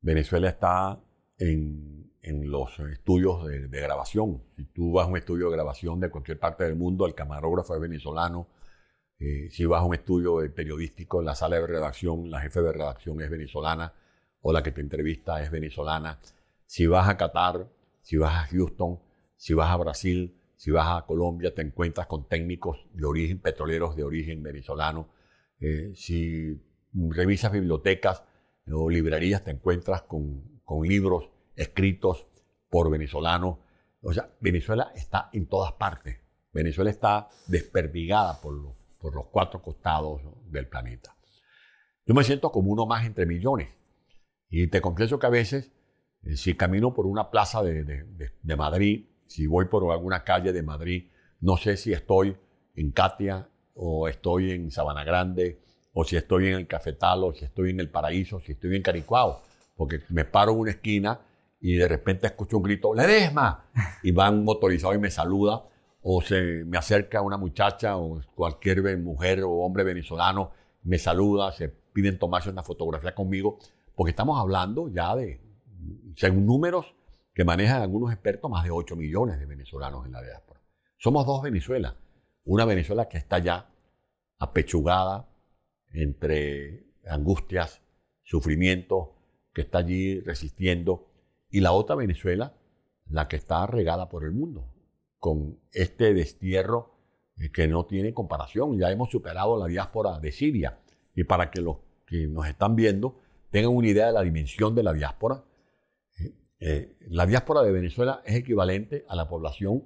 Venezuela 0.00 0.48
está 0.48 1.00
en, 1.38 1.98
en 2.22 2.50
los 2.50 2.78
estudios 2.80 3.46
de, 3.46 3.80
grabación. 3.80 4.42
Si 4.56 4.64
tú 4.66 4.92
vas 4.92 5.06
a 5.06 5.10
un 5.10 5.16
estudio 5.16 5.46
de 5.46 5.56
grabación 5.56 6.00
de 6.00 6.10
cualquier 6.10 6.38
parte 6.38 6.64
del 6.64 6.76
mundo, 6.76 7.06
el 7.06 7.14
camarógrafo 7.14 7.74
es 7.74 7.80
venezolano, 7.80 8.48
eh, 9.18 9.48
si 9.50 9.64
vas 9.64 9.80
a 9.80 9.84
un 9.84 9.94
estudio 9.94 10.38
periodístico, 10.54 11.22
la 11.22 11.34
sala 11.34 11.56
de 11.56 11.66
redacción, 11.66 12.30
la 12.30 12.40
jefe 12.40 12.60
de 12.60 12.72
redacción 12.72 13.20
es 13.20 13.30
venezolana 13.30 13.92
o 14.42 14.52
la 14.52 14.62
que 14.62 14.70
te 14.70 14.80
entrevista 14.80 15.42
es 15.42 15.50
venezolana. 15.50 16.20
Si 16.66 16.86
vas 16.86 17.08
a 17.08 17.16
Qatar, 17.16 17.68
si 18.02 18.16
vas 18.16 18.34
a 18.34 18.46
Houston, 18.46 19.00
si 19.36 19.54
vas 19.54 19.70
a 19.70 19.76
Brasil, 19.76 20.36
si 20.56 20.70
vas 20.70 20.86
a 20.88 21.06
Colombia, 21.06 21.54
te 21.54 21.62
encuentras 21.62 22.06
con 22.06 22.28
técnicos 22.28 22.86
de 22.92 23.06
origen, 23.06 23.38
petroleros 23.40 23.96
de 23.96 24.04
origen 24.04 24.42
venezolano. 24.42 25.08
Eh, 25.60 25.92
si 25.94 26.60
revisas 26.92 27.52
bibliotecas 27.52 28.22
o 28.72 28.88
librerías, 28.88 29.44
te 29.44 29.50
encuentras 29.50 30.02
con, 30.02 30.60
con 30.64 30.86
libros 30.86 31.28
escritos 31.56 32.26
por 32.70 32.90
venezolanos. 32.90 33.58
O 34.02 34.12
sea, 34.12 34.30
Venezuela 34.40 34.92
está 34.94 35.30
en 35.32 35.46
todas 35.46 35.72
partes. 35.72 36.18
Venezuela 36.52 36.90
está 36.90 37.28
desperdigada 37.46 38.40
por 38.40 38.54
los 38.54 38.78
por 38.98 39.14
los 39.14 39.26
cuatro 39.26 39.62
costados 39.62 40.20
del 40.50 40.66
planeta. 40.66 41.16
Yo 42.04 42.14
me 42.14 42.24
siento 42.24 42.50
como 42.50 42.72
uno 42.72 42.86
más 42.86 43.06
entre 43.06 43.26
millones. 43.26 43.68
Y 44.50 44.66
te 44.68 44.80
confieso 44.80 45.18
que 45.18 45.26
a 45.26 45.30
veces, 45.30 45.72
eh, 46.24 46.36
si 46.36 46.54
camino 46.54 46.94
por 46.94 47.06
una 47.06 47.30
plaza 47.30 47.62
de, 47.62 47.84
de, 47.84 48.56
Madrid, 48.56 49.06
si 49.26 49.46
voy 49.46 49.66
por 49.66 49.90
alguna 49.92 50.24
calle 50.24 50.52
de 50.52 50.62
Madrid, 50.62 51.10
no 51.40 51.56
sé 51.56 51.76
si 51.76 51.92
estoy 51.92 52.36
en 52.74 52.92
Katia 52.92 53.48
o 53.74 54.08
estoy 54.08 54.52
en 54.52 54.70
Sabana 54.70 55.04
Grande 55.04 55.62
o 55.92 56.04
si 56.04 56.16
estoy 56.16 56.48
en 56.48 56.54
el 56.54 56.66
Cafetal 56.66 57.24
o 57.24 57.32
si 57.32 57.44
estoy 57.44 57.70
en 57.70 57.80
el 57.80 57.90
Paraíso, 57.90 58.40
si 58.40 58.52
estoy 58.52 58.76
en 58.76 58.82
Caricuao, 58.82 59.42
porque 59.76 60.00
me 60.10 60.24
paro 60.24 60.52
en 60.52 60.58
una 60.58 60.70
esquina 60.70 61.20
y 61.60 61.74
de 61.74 61.88
repente 61.88 62.26
escucho 62.26 62.58
un 62.58 62.62
grito, 62.62 62.94
¡Ledesma! 62.94 63.64
Y 64.02 64.12
van 64.12 64.44
motorizado 64.44 64.94
y 64.94 64.98
me 64.98 65.10
saluda 65.10 65.64
o 66.02 66.22
se 66.22 66.64
me 66.64 66.78
acerca 66.78 67.20
una 67.22 67.36
muchacha 67.36 67.96
o 67.96 68.20
cualquier 68.34 68.98
mujer 68.98 69.42
o 69.42 69.50
hombre 69.50 69.84
venezolano, 69.84 70.52
me 70.84 70.98
saluda, 70.98 71.52
se 71.52 71.68
piden 71.68 72.18
tomarse 72.18 72.50
una 72.50 72.62
fotografía 72.62 73.14
conmigo, 73.14 73.58
porque 73.94 74.10
estamos 74.10 74.40
hablando 74.40 74.88
ya 74.88 75.14
de, 75.16 75.40
según 76.16 76.46
números 76.46 76.94
que 77.34 77.44
manejan 77.44 77.82
algunos 77.82 78.12
expertos, 78.12 78.50
más 78.50 78.64
de 78.64 78.70
8 78.70 78.96
millones 78.96 79.38
de 79.38 79.46
venezolanos 79.46 80.06
en 80.06 80.12
la 80.12 80.22
diáspora. 80.22 80.60
Somos 80.96 81.26
dos 81.26 81.42
Venezuelas. 81.42 81.94
Una 82.44 82.64
Venezuela 82.64 83.08
que 83.08 83.18
está 83.18 83.38
ya 83.38 83.68
apechugada 84.38 85.27
entre 85.92 86.84
angustias, 87.06 87.80
sufrimiento, 88.22 89.14
que 89.52 89.62
está 89.62 89.78
allí 89.78 90.20
resistiendo, 90.20 91.08
y 91.50 91.60
la 91.60 91.72
otra 91.72 91.96
Venezuela, 91.96 92.54
la 93.08 93.28
que 93.28 93.36
está 93.36 93.66
regada 93.66 94.08
por 94.08 94.24
el 94.24 94.32
mundo, 94.32 94.66
con 95.18 95.58
este 95.72 96.14
destierro 96.14 96.94
eh, 97.38 97.50
que 97.50 97.68
no 97.68 97.86
tiene 97.86 98.12
comparación. 98.12 98.78
Ya 98.78 98.90
hemos 98.90 99.10
superado 99.10 99.58
la 99.58 99.66
diáspora 99.66 100.18
de 100.18 100.32
Siria. 100.32 100.78
Y 101.14 101.24
para 101.24 101.50
que 101.50 101.60
los 101.60 101.78
que 102.06 102.26
nos 102.26 102.46
están 102.46 102.76
viendo 102.76 103.20
tengan 103.50 103.74
una 103.74 103.88
idea 103.88 104.06
de 104.06 104.12
la 104.12 104.22
dimensión 104.22 104.74
de 104.74 104.82
la 104.82 104.92
diáspora, 104.92 105.42
eh, 106.18 106.34
eh, 106.60 106.96
la 107.08 107.26
diáspora 107.26 107.62
de 107.62 107.72
Venezuela 107.72 108.22
es 108.24 108.36
equivalente 108.36 109.04
a 109.08 109.16
la 109.16 109.28
población 109.28 109.84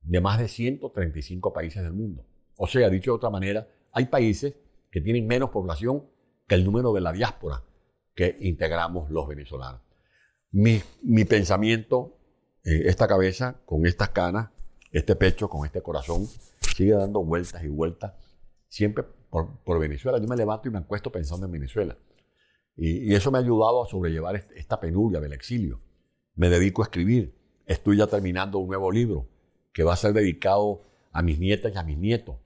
de 0.00 0.20
más 0.20 0.38
de 0.38 0.48
135 0.48 1.52
países 1.52 1.82
del 1.82 1.92
mundo. 1.92 2.24
O 2.56 2.66
sea, 2.66 2.88
dicho 2.88 3.12
de 3.12 3.16
otra 3.16 3.30
manera, 3.30 3.68
hay 3.92 4.06
países 4.06 4.54
que 4.96 5.02
tienen 5.02 5.26
menos 5.26 5.50
población 5.50 6.04
que 6.46 6.54
el 6.54 6.64
número 6.64 6.90
de 6.94 7.02
la 7.02 7.12
diáspora 7.12 7.62
que 8.14 8.38
integramos 8.40 9.10
los 9.10 9.28
venezolanos. 9.28 9.82
Mi, 10.52 10.80
mi 11.02 11.26
pensamiento, 11.26 12.16
esta 12.62 13.06
cabeza 13.06 13.60
con 13.66 13.84
estas 13.84 14.08
canas, 14.08 14.48
este 14.90 15.14
pecho 15.14 15.50
con 15.50 15.66
este 15.66 15.82
corazón 15.82 16.26
sigue 16.74 16.92
dando 16.92 17.22
vueltas 17.22 17.62
y 17.62 17.68
vueltas, 17.68 18.14
siempre 18.68 19.04
por, 19.28 19.78
Venezuela. 19.78 20.18
Yo 20.18 20.26
me 20.26 20.34
levanto 20.34 20.66
y 20.66 20.70
me 20.70 20.78
acuesto 20.78 21.12
pensando 21.12 21.44
en 21.44 21.52
Venezuela. 21.52 21.94
Y, 22.74 23.14
eso 23.14 23.30
me 23.30 23.36
ha 23.36 23.42
ayudado 23.42 23.84
a 23.84 23.86
sobrellevar 23.90 24.34
esta 24.54 24.80
penuria 24.80 25.20
del 25.20 25.34
exilio. 25.34 25.78
Me 26.36 26.48
dedico 26.48 26.80
a 26.80 26.86
escribir. 26.86 27.34
Estoy 27.66 27.98
ya 27.98 28.06
terminando 28.06 28.56
un 28.56 28.68
nuevo 28.68 28.90
libro 28.90 29.28
que 29.74 29.84
va 29.84 29.92
a 29.92 29.96
ser 29.96 30.14
dedicado 30.14 30.80
a 31.12 31.20
mis 31.20 31.38
nietas 31.38 31.74
y 31.74 31.76
a 31.76 31.82
mis 31.82 31.98
nietos, 31.98 32.36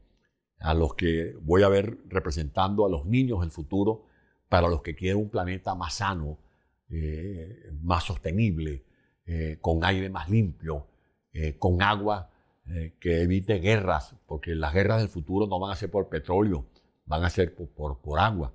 a 0.60 0.74
los 0.74 0.94
que 0.94 1.36
voy 1.42 1.62
a 1.62 1.68
ver 1.68 1.98
representando 2.08 2.86
a 2.86 2.88
los 2.88 3.06
niños 3.06 3.40
del 3.40 3.50
futuro, 3.50 4.04
para 4.48 4.68
los 4.68 4.82
que 4.82 4.94
quieren 4.94 5.18
un 5.18 5.30
planeta 5.30 5.74
más 5.74 5.94
sano, 5.94 6.38
eh, 6.90 7.70
más 7.82 8.04
sostenible, 8.04 8.84
eh, 9.24 9.58
con 9.60 9.84
aire 9.84 10.10
más 10.10 10.28
limpio, 10.28 10.88
eh, 11.32 11.56
con 11.58 11.82
agua 11.82 12.28
que 13.00 13.22
evite 13.22 13.58
guerras, 13.58 14.14
porque 14.26 14.54
las 14.54 14.72
guerras 14.72 15.00
del 15.00 15.08
futuro 15.08 15.48
no 15.48 15.58
van 15.58 15.72
a 15.72 15.74
ser 15.74 15.90
por 15.90 16.08
petróleo, 16.08 16.66
van 17.04 17.24
a 17.24 17.30
ser 17.30 17.52
por, 17.52 18.00
por, 18.00 18.20
agua. 18.20 18.52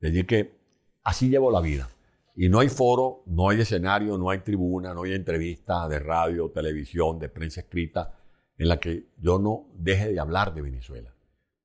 Es 0.00 0.10
decir, 0.10 0.26
que 0.26 0.58
así 1.04 1.28
llevo 1.28 1.48
la 1.48 1.60
vida. 1.60 1.88
Y 2.34 2.48
no 2.48 2.58
hay 2.58 2.68
foro, 2.68 3.22
no 3.26 3.50
hay 3.50 3.60
escenario, 3.60 4.18
no 4.18 4.30
hay 4.30 4.40
tribuna, 4.40 4.92
no 4.94 5.04
hay 5.04 5.12
entrevista 5.12 5.86
de 5.86 6.00
radio, 6.00 6.50
televisión, 6.50 7.20
de 7.20 7.28
prensa 7.28 7.60
escrita, 7.60 8.18
en 8.58 8.68
la 8.68 8.80
que 8.80 9.06
yo 9.18 9.38
no 9.38 9.68
deje 9.74 10.08
de 10.08 10.18
hablar 10.18 10.54
de 10.54 10.62
Venezuela, 10.62 11.14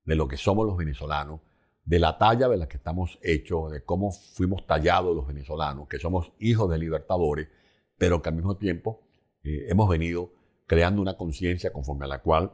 de 0.07 0.15
lo 0.15 0.27
que 0.27 0.37
somos 0.37 0.65
los 0.65 0.77
venezolanos, 0.77 1.41
de 1.83 1.99
la 1.99 2.17
talla 2.17 2.47
de 2.47 2.57
la 2.57 2.67
que 2.67 2.77
estamos 2.77 3.19
hechos, 3.21 3.71
de 3.71 3.83
cómo 3.83 4.11
fuimos 4.11 4.65
tallados 4.65 5.15
los 5.15 5.27
venezolanos, 5.27 5.87
que 5.87 5.99
somos 5.99 6.31
hijos 6.39 6.69
de 6.69 6.79
libertadores, 6.79 7.49
pero 7.97 8.21
que 8.21 8.29
al 8.29 8.35
mismo 8.35 8.55
tiempo 8.55 9.01
eh, 9.43 9.65
hemos 9.69 9.87
venido 9.89 10.31
creando 10.65 11.01
una 11.01 11.17
conciencia 11.17 11.71
conforme 11.71 12.05
a 12.05 12.07
la 12.07 12.21
cual 12.21 12.53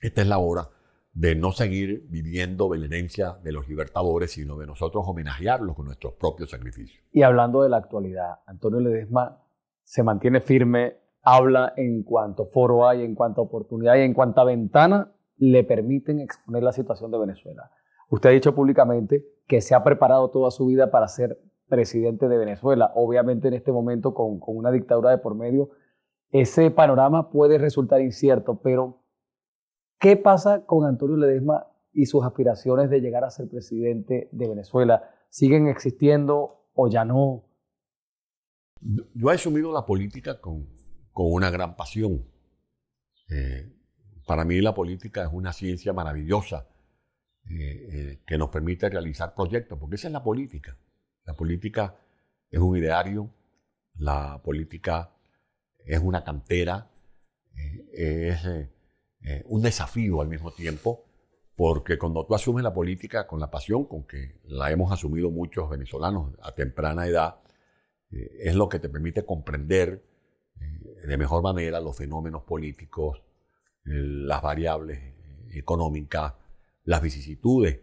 esta 0.00 0.22
es 0.22 0.26
la 0.26 0.38
hora 0.38 0.70
de 1.12 1.34
no 1.34 1.52
seguir 1.52 2.06
viviendo 2.08 2.72
la 2.74 2.86
herencia 2.86 3.38
de 3.42 3.52
los 3.52 3.68
libertadores, 3.68 4.32
sino 4.32 4.56
de 4.56 4.66
nosotros 4.66 5.04
homenajearlos 5.06 5.76
con 5.76 5.84
nuestros 5.84 6.14
propios 6.14 6.50
sacrificios. 6.50 7.04
Y 7.12 7.22
hablando 7.22 7.62
de 7.62 7.68
la 7.68 7.76
actualidad, 7.76 8.40
Antonio 8.46 8.80
Ledesma 8.80 9.42
se 9.82 10.02
mantiene 10.02 10.40
firme, 10.40 10.96
habla 11.22 11.74
en 11.76 12.04
cuanto 12.04 12.46
foro 12.46 12.88
hay, 12.88 13.02
en 13.02 13.14
cuanto 13.14 13.42
oportunidad 13.42 13.96
y 13.96 14.02
en 14.02 14.14
cuanta 14.14 14.44
ventana 14.44 15.12
le 15.40 15.64
permiten 15.64 16.20
exponer 16.20 16.62
la 16.62 16.72
situación 16.72 17.10
de 17.10 17.18
Venezuela. 17.18 17.70
Usted 18.10 18.28
ha 18.28 18.32
dicho 18.32 18.54
públicamente 18.54 19.24
que 19.46 19.62
se 19.62 19.74
ha 19.74 19.82
preparado 19.82 20.28
toda 20.30 20.50
su 20.50 20.66
vida 20.66 20.90
para 20.90 21.08
ser 21.08 21.40
presidente 21.66 22.28
de 22.28 22.36
Venezuela. 22.36 22.92
Obviamente 22.94 23.48
en 23.48 23.54
este 23.54 23.72
momento 23.72 24.12
con, 24.12 24.38
con 24.38 24.56
una 24.56 24.70
dictadura 24.70 25.10
de 25.10 25.18
por 25.18 25.34
medio, 25.34 25.70
ese 26.30 26.70
panorama 26.70 27.30
puede 27.30 27.56
resultar 27.56 28.02
incierto, 28.02 28.60
pero 28.60 29.02
¿qué 29.98 30.16
pasa 30.16 30.66
con 30.66 30.84
Antonio 30.84 31.16
Ledesma 31.16 31.68
y 31.92 32.04
sus 32.04 32.22
aspiraciones 32.22 32.90
de 32.90 33.00
llegar 33.00 33.24
a 33.24 33.30
ser 33.30 33.48
presidente 33.48 34.28
de 34.32 34.48
Venezuela? 34.48 35.10
¿Siguen 35.30 35.68
existiendo 35.68 36.66
o 36.74 36.88
ya 36.88 37.06
no? 37.06 37.46
Yo 38.82 39.30
he 39.30 39.34
asumido 39.34 39.72
la 39.72 39.86
política 39.86 40.38
con, 40.38 40.68
con 41.12 41.32
una 41.32 41.50
gran 41.50 41.76
pasión. 41.76 42.26
Eh, 43.30 43.79
para 44.30 44.44
mí 44.44 44.60
la 44.60 44.72
política 44.72 45.24
es 45.24 45.28
una 45.32 45.52
ciencia 45.52 45.92
maravillosa 45.92 46.68
eh, 47.50 47.50
eh, 47.50 48.18
que 48.24 48.38
nos 48.38 48.48
permite 48.48 48.88
realizar 48.88 49.34
proyectos, 49.34 49.76
porque 49.76 49.96
esa 49.96 50.06
es 50.06 50.12
la 50.12 50.22
política. 50.22 50.78
La 51.24 51.34
política 51.34 51.96
es 52.48 52.60
un 52.60 52.76
ideario, 52.76 53.28
la 53.94 54.40
política 54.40 55.10
es 55.84 55.98
una 55.98 56.22
cantera, 56.22 56.88
es 57.92 58.38
un 59.46 59.62
desafío 59.62 60.20
al 60.20 60.28
mismo 60.28 60.52
tiempo, 60.52 61.06
porque 61.56 61.98
cuando 61.98 62.24
tú 62.24 62.36
asumes 62.36 62.62
la 62.62 62.72
política 62.72 63.26
con 63.26 63.40
la 63.40 63.50
pasión 63.50 63.84
con 63.86 64.04
que 64.04 64.38
la 64.44 64.70
hemos 64.70 64.92
asumido 64.92 65.32
muchos 65.32 65.68
venezolanos 65.68 66.34
a 66.40 66.52
temprana 66.52 67.04
edad, 67.04 67.40
es 68.12 68.54
lo 68.54 68.68
que 68.68 68.78
te 68.78 68.88
permite 68.88 69.24
comprender 69.24 70.04
de 71.04 71.16
mejor 71.18 71.42
manera 71.42 71.80
los 71.80 71.96
fenómenos 71.96 72.44
políticos, 72.44 73.24
las 73.84 74.42
variables 74.42 75.00
económicas, 75.52 76.34
las 76.84 77.02
vicisitudes 77.02 77.80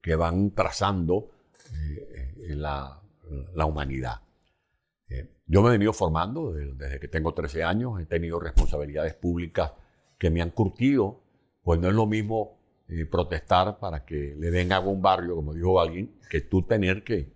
que 0.00 0.14
van 0.14 0.52
trazando 0.52 1.30
eh, 1.72 2.54
la, 2.56 3.00
la, 3.54 3.66
humanidad. 3.66 4.22
Eh, 5.08 5.28
yo 5.46 5.62
me 5.62 5.68
he 5.68 5.72
venido 5.72 5.92
formando 5.92 6.52
desde 6.52 6.98
que 6.98 7.08
tengo 7.08 7.34
13 7.34 7.64
años, 7.64 8.00
he 8.00 8.06
tenido 8.06 8.40
responsabilidades 8.40 9.14
públicas 9.14 9.72
que 10.18 10.30
me 10.30 10.42
han 10.42 10.50
curtido, 10.50 11.20
pues 11.62 11.80
no 11.80 11.88
es 11.88 11.94
lo 11.94 12.06
mismo 12.06 12.58
eh, 12.88 13.06
protestar 13.06 13.78
para 13.78 14.04
que 14.04 14.34
le 14.36 14.50
den 14.50 14.72
agua 14.72 14.90
a 14.90 14.94
un 14.94 15.02
barrio, 15.02 15.36
como 15.36 15.54
dijo 15.54 15.80
alguien, 15.80 16.18
que 16.28 16.40
tú 16.40 16.62
tener 16.62 17.04
que, 17.04 17.32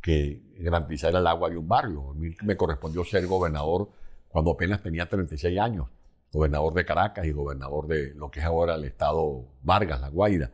que 0.00 0.42
garantizar 0.58 1.14
el 1.14 1.26
agua 1.26 1.50
de 1.50 1.58
un 1.58 1.68
barrio. 1.68 2.10
A 2.10 2.14
mí 2.14 2.34
me 2.42 2.56
correspondió 2.56 3.04
ser 3.04 3.26
gobernador 3.26 3.90
cuando 4.28 4.52
apenas 4.52 4.82
tenía 4.82 5.08
36 5.08 5.58
años, 5.58 5.88
gobernador 6.34 6.74
de 6.74 6.84
Caracas 6.84 7.24
y 7.26 7.32
gobernador 7.32 7.86
de 7.86 8.12
lo 8.14 8.30
que 8.30 8.40
es 8.40 8.44
ahora 8.44 8.74
el 8.74 8.84
estado 8.84 9.46
Vargas, 9.62 10.00
La 10.00 10.08
Guaira. 10.08 10.50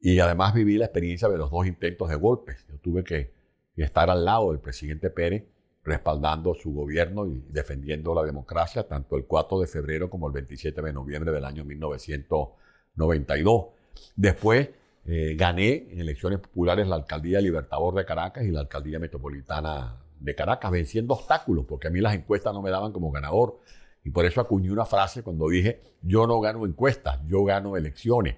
Y 0.00 0.20
además 0.20 0.54
viví 0.54 0.78
la 0.78 0.86
experiencia 0.86 1.28
de 1.28 1.36
los 1.36 1.50
dos 1.50 1.66
intentos 1.66 2.08
de 2.08 2.14
golpes. 2.14 2.64
Yo 2.68 2.78
tuve 2.78 3.02
que 3.02 3.32
estar 3.76 4.08
al 4.08 4.24
lado 4.24 4.52
del 4.52 4.60
presidente 4.60 5.10
Pérez, 5.10 5.44
respaldando 5.82 6.54
su 6.54 6.72
gobierno 6.72 7.26
y 7.26 7.42
defendiendo 7.48 8.14
la 8.14 8.22
democracia, 8.22 8.86
tanto 8.86 9.16
el 9.16 9.24
4 9.24 9.58
de 9.60 9.66
febrero 9.66 10.08
como 10.08 10.28
el 10.28 10.32
27 10.32 10.80
de 10.80 10.92
noviembre 10.92 11.32
del 11.32 11.44
año 11.44 11.64
1992. 11.64 13.66
Después 14.14 14.68
eh, 15.04 15.34
gané 15.36 15.88
en 15.90 15.98
elecciones 16.00 16.38
populares 16.40 16.86
la 16.86 16.94
alcaldía 16.96 17.40
Libertador 17.40 17.94
de 17.94 18.04
Caracas 18.04 18.44
y 18.44 18.50
la 18.50 18.60
alcaldía 18.60 19.00
metropolitana 19.00 20.02
de 20.20 20.34
Caracas, 20.34 20.70
venciendo 20.70 21.14
obstáculos, 21.14 21.64
porque 21.68 21.88
a 21.88 21.90
mí 21.90 22.00
las 22.00 22.14
encuestas 22.14 22.54
no 22.54 22.62
me 22.62 22.70
daban 22.70 22.92
como 22.92 23.10
ganador. 23.10 23.58
Y 24.06 24.10
por 24.10 24.24
eso 24.24 24.40
acuñé 24.40 24.70
una 24.70 24.84
frase 24.84 25.24
cuando 25.24 25.48
dije, 25.48 25.82
yo 26.00 26.28
no 26.28 26.38
gano 26.38 26.64
encuestas, 26.64 27.18
yo 27.26 27.42
gano 27.42 27.76
elecciones. 27.76 28.36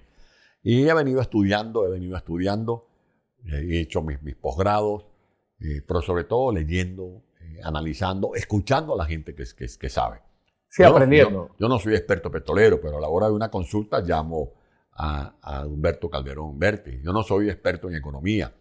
Y 0.63 0.89
he 0.89 0.93
venido 0.95 1.21
estudiando, 1.21 1.85
he 1.85 1.91
venido 1.91 2.17
estudiando, 2.17 2.87
he 3.45 3.79
hecho 3.79 4.01
mis, 4.01 4.19
mis 4.23 4.35
posgrados, 4.35 5.05
eh, 5.59 5.83
pero 5.87 6.01
sobre 6.01 6.23
todo 6.23 6.51
leyendo, 6.51 7.21
eh, 7.39 7.59
analizando, 7.63 8.33
escuchando 8.33 8.95
a 8.95 8.97
la 8.97 9.05
gente 9.05 9.35
que, 9.35 9.43
que, 9.55 9.67
que 9.79 9.89
sabe. 9.89 10.21
Sí, 10.69 10.81
aprendiendo. 10.81 11.51
yo, 11.59 11.69
no 11.69 11.77
soy 11.77 11.93
experto 11.93 12.31
petrolero, 12.31 12.81
pero 12.81 12.97
a 12.97 13.01
la 13.01 13.07
hora 13.07 13.27
de 13.27 13.33
una 13.33 13.51
consulta 13.51 14.01
llamo 14.01 14.53
a, 14.93 15.35
a 15.39 15.67
Humberto 15.67 16.09
Calderón 16.09 16.57
Berti. 16.57 16.99
Yo 17.03 17.13
no 17.13 17.21
soy 17.21 17.47
experto 17.47 17.87
en 17.89 17.95
economía, 17.95 18.51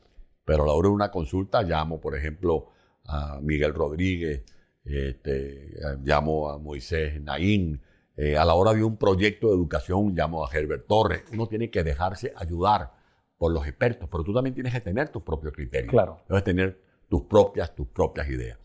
pero 0.45 0.65
a 0.65 0.67
la 0.67 0.75
hora 0.75 0.91
de 0.91 0.95
una 0.95 1.11
consulta 1.11 1.63
llamo, 1.63 2.03
por 2.03 2.15
ejemplo, 2.15 2.67
a 3.07 3.41
Miguel 3.41 3.73
Rodríguez, 3.73 4.43
este, 4.91 5.71
llamo 6.03 6.51
a 6.51 6.59
Moisés 6.59 7.21
Naín. 7.23 7.81
Eh, 8.17 8.37
a 8.37 8.45
la 8.45 8.55
hora 8.55 8.75
de 8.75 8.83
un 8.83 8.97
proyecto 8.97 9.49
de 9.49 9.55
educación, 9.55 10.13
llamo 10.13 10.45
a 10.45 10.51
Herbert 10.53 10.89
Torres. 10.89 11.23
Uno 11.33 11.47
tiene 11.47 11.71
que 11.71 11.85
dejarse 11.85 12.33
ayudar 12.35 12.93
por 13.39 13.53
los 13.53 13.65
expertos, 13.67 14.09
pero 14.11 14.25
tú 14.25 14.35
también 14.35 14.55
tienes 14.55 14.73
que 14.73 14.81
tener 14.81 15.09
tus 15.11 15.23
propios 15.23 15.53
criterios. 15.53 15.91
Claro. 15.91 16.21
Debes 16.29 16.43
tener 16.43 16.81
tus 17.09 17.23
propias, 17.23 17.75
tus 17.75 17.87
propias 17.87 18.29
ideas. 18.29 18.59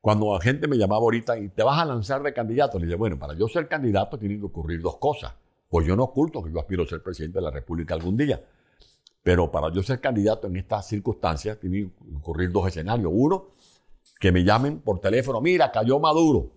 Cuando 0.00 0.32
la 0.34 0.40
gente 0.40 0.68
me 0.68 0.76
llamaba 0.76 1.02
ahorita 1.02 1.38
y 1.38 1.48
te 1.48 1.62
vas 1.62 1.80
a 1.80 1.84
lanzar 1.84 2.22
de 2.22 2.32
candidato, 2.32 2.78
le 2.78 2.86
dije, 2.86 2.96
bueno, 2.96 3.18
para 3.18 3.34
yo 3.34 3.48
ser 3.48 3.68
candidato 3.68 4.18
tienen 4.18 4.38
que 4.40 4.46
ocurrir 4.46 4.80
dos 4.80 4.98
cosas. 4.98 5.34
Pues 5.68 5.86
yo 5.86 5.94
no 5.94 6.04
oculto 6.04 6.42
que 6.42 6.52
yo 6.52 6.58
aspiro 6.58 6.82
a 6.82 6.86
ser 6.86 7.02
presidente 7.02 7.38
de 7.38 7.42
la 7.42 7.50
República 7.50 7.94
algún 7.94 8.16
día. 8.16 8.42
Pero 9.22 9.50
para 9.50 9.70
yo 9.72 9.82
ser 9.82 10.00
candidato 10.00 10.46
en 10.46 10.56
estas 10.56 10.88
circunstancias 10.88 11.58
tienen 11.58 11.90
que 11.90 12.16
ocurrir 12.16 12.50
dos 12.50 12.66
escenarios. 12.68 13.10
Uno, 13.14 13.48
que 14.20 14.30
me 14.30 14.44
llamen 14.44 14.80
por 14.80 15.00
teléfono, 15.00 15.40
mira, 15.40 15.72
cayó 15.72 15.98
Maduro, 15.98 16.52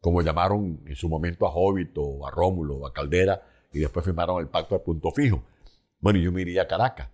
como 0.00 0.22
llamaron 0.22 0.80
en 0.86 0.94
su 0.94 1.08
momento 1.08 1.44
a 1.44 1.50
Jovito, 1.50 2.24
a 2.24 2.30
Rómulo, 2.30 2.86
a 2.86 2.92
Caldera, 2.92 3.42
y 3.72 3.80
después 3.80 4.04
firmaron 4.04 4.40
el 4.40 4.48
pacto 4.48 4.76
de 4.76 4.80
punto 4.80 5.10
fijo. 5.10 5.42
Bueno, 5.98 6.20
yo 6.20 6.30
me 6.30 6.42
iría 6.42 6.62
a 6.62 6.68
Caracas. 6.68 7.08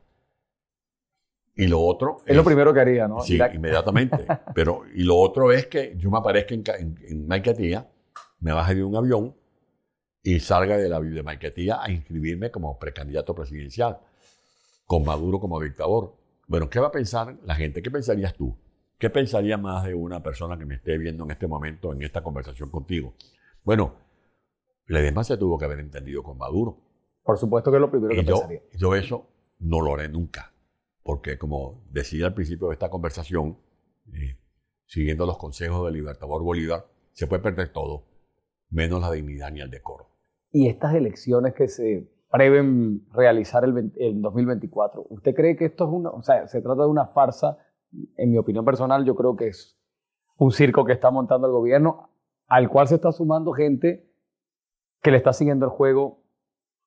Y 1.56 1.66
lo 1.66 1.80
otro... 1.80 2.18
Es, 2.26 2.36
lo 2.36 2.44
primero 2.44 2.74
que 2.74 2.80
haría, 2.80 3.08
¿no? 3.08 3.20
Sí, 3.22 3.38
inmediatamente. 3.54 4.26
Pero, 4.54 4.82
y 4.94 5.02
lo 5.02 5.16
otro 5.16 5.50
es 5.50 5.66
que 5.66 5.94
yo 5.96 6.10
me 6.10 6.18
aparezca 6.18 6.54
en, 6.54 6.62
en, 6.78 6.98
en 7.08 7.26
Maiquetía, 7.26 7.88
me 8.40 8.52
baje 8.52 8.74
de 8.74 8.84
un 8.84 8.94
avión 8.94 9.34
y 10.22 10.40
salga 10.40 10.76
de 10.76 10.90
la 10.90 11.00
de 11.00 11.22
Maiquetía 11.22 11.82
a 11.82 11.90
inscribirme 11.90 12.50
como 12.50 12.78
precandidato 12.78 13.34
presidencial, 13.34 13.98
con 14.84 15.04
Maduro 15.04 15.40
como 15.40 15.58
dictador. 15.58 16.14
Bueno, 16.46 16.68
¿qué 16.68 16.80
va 16.80 16.88
a 16.88 16.92
pensar 16.92 17.38
la 17.44 17.54
gente? 17.54 17.80
¿Qué 17.80 17.90
pensarías 17.90 18.34
tú? 18.34 18.54
¿Qué 18.98 19.10
pensaría 19.10 19.58
más 19.58 19.84
de 19.84 19.94
una 19.94 20.22
persona 20.22 20.58
que 20.58 20.64
me 20.64 20.76
esté 20.76 20.96
viendo 20.96 21.24
en 21.24 21.30
este 21.30 21.46
momento, 21.46 21.92
en 21.92 22.02
esta 22.02 22.22
conversación 22.22 22.70
contigo? 22.70 23.12
Bueno, 23.62 23.94
Ledesma 24.86 25.22
se 25.22 25.36
tuvo 25.36 25.58
que 25.58 25.66
haber 25.66 25.80
entendido 25.80 26.22
con 26.22 26.38
Maduro. 26.38 26.78
Por 27.22 27.36
supuesto 27.36 27.70
que 27.70 27.76
es 27.76 27.80
lo 27.80 27.90
primero 27.90 28.14
que 28.14 28.24
yo, 28.24 28.36
pensaría. 28.36 28.62
Yo 28.72 28.94
eso 28.94 29.26
no 29.58 29.82
lo 29.82 29.94
haré 29.94 30.08
nunca, 30.08 30.52
porque 31.02 31.36
como 31.36 31.84
decía 31.90 32.26
al 32.26 32.34
principio 32.34 32.68
de 32.68 32.74
esta 32.74 32.88
conversación, 32.88 33.58
eh, 34.14 34.38
siguiendo 34.86 35.26
los 35.26 35.36
consejos 35.36 35.84
del 35.84 35.94
Libertador 35.94 36.42
Bolívar, 36.42 36.86
se 37.12 37.26
puede 37.26 37.42
perder 37.42 37.72
todo, 37.72 38.04
menos 38.70 39.02
la 39.02 39.10
dignidad 39.10 39.50
ni 39.52 39.60
el 39.60 39.70
decoro. 39.70 40.08
Y 40.52 40.68
estas 40.68 40.94
elecciones 40.94 41.52
que 41.52 41.68
se 41.68 42.08
prevén 42.30 43.06
realizar 43.12 43.64
el, 43.64 43.92
el 43.96 44.22
2024, 44.22 45.06
¿usted 45.10 45.34
cree 45.34 45.54
que 45.54 45.66
esto 45.66 45.84
es 45.84 45.90
una, 45.90 46.10
o 46.10 46.22
sea, 46.22 46.46
se 46.48 46.62
trata 46.62 46.82
de 46.82 46.88
una 46.88 47.08
farsa 47.08 47.58
en 48.16 48.30
mi 48.30 48.38
opinión 48.38 48.64
personal, 48.64 49.04
yo 49.04 49.14
creo 49.14 49.36
que 49.36 49.48
es 49.48 49.76
un 50.38 50.52
circo 50.52 50.84
que 50.84 50.92
está 50.92 51.10
montando 51.10 51.46
el 51.46 51.52
gobierno, 51.52 52.10
al 52.46 52.68
cual 52.68 52.88
se 52.88 52.96
está 52.96 53.12
sumando 53.12 53.52
gente 53.52 54.10
que 55.02 55.10
le 55.10 55.16
está 55.16 55.32
siguiendo 55.32 55.66
el 55.66 55.70
juego 55.70 56.22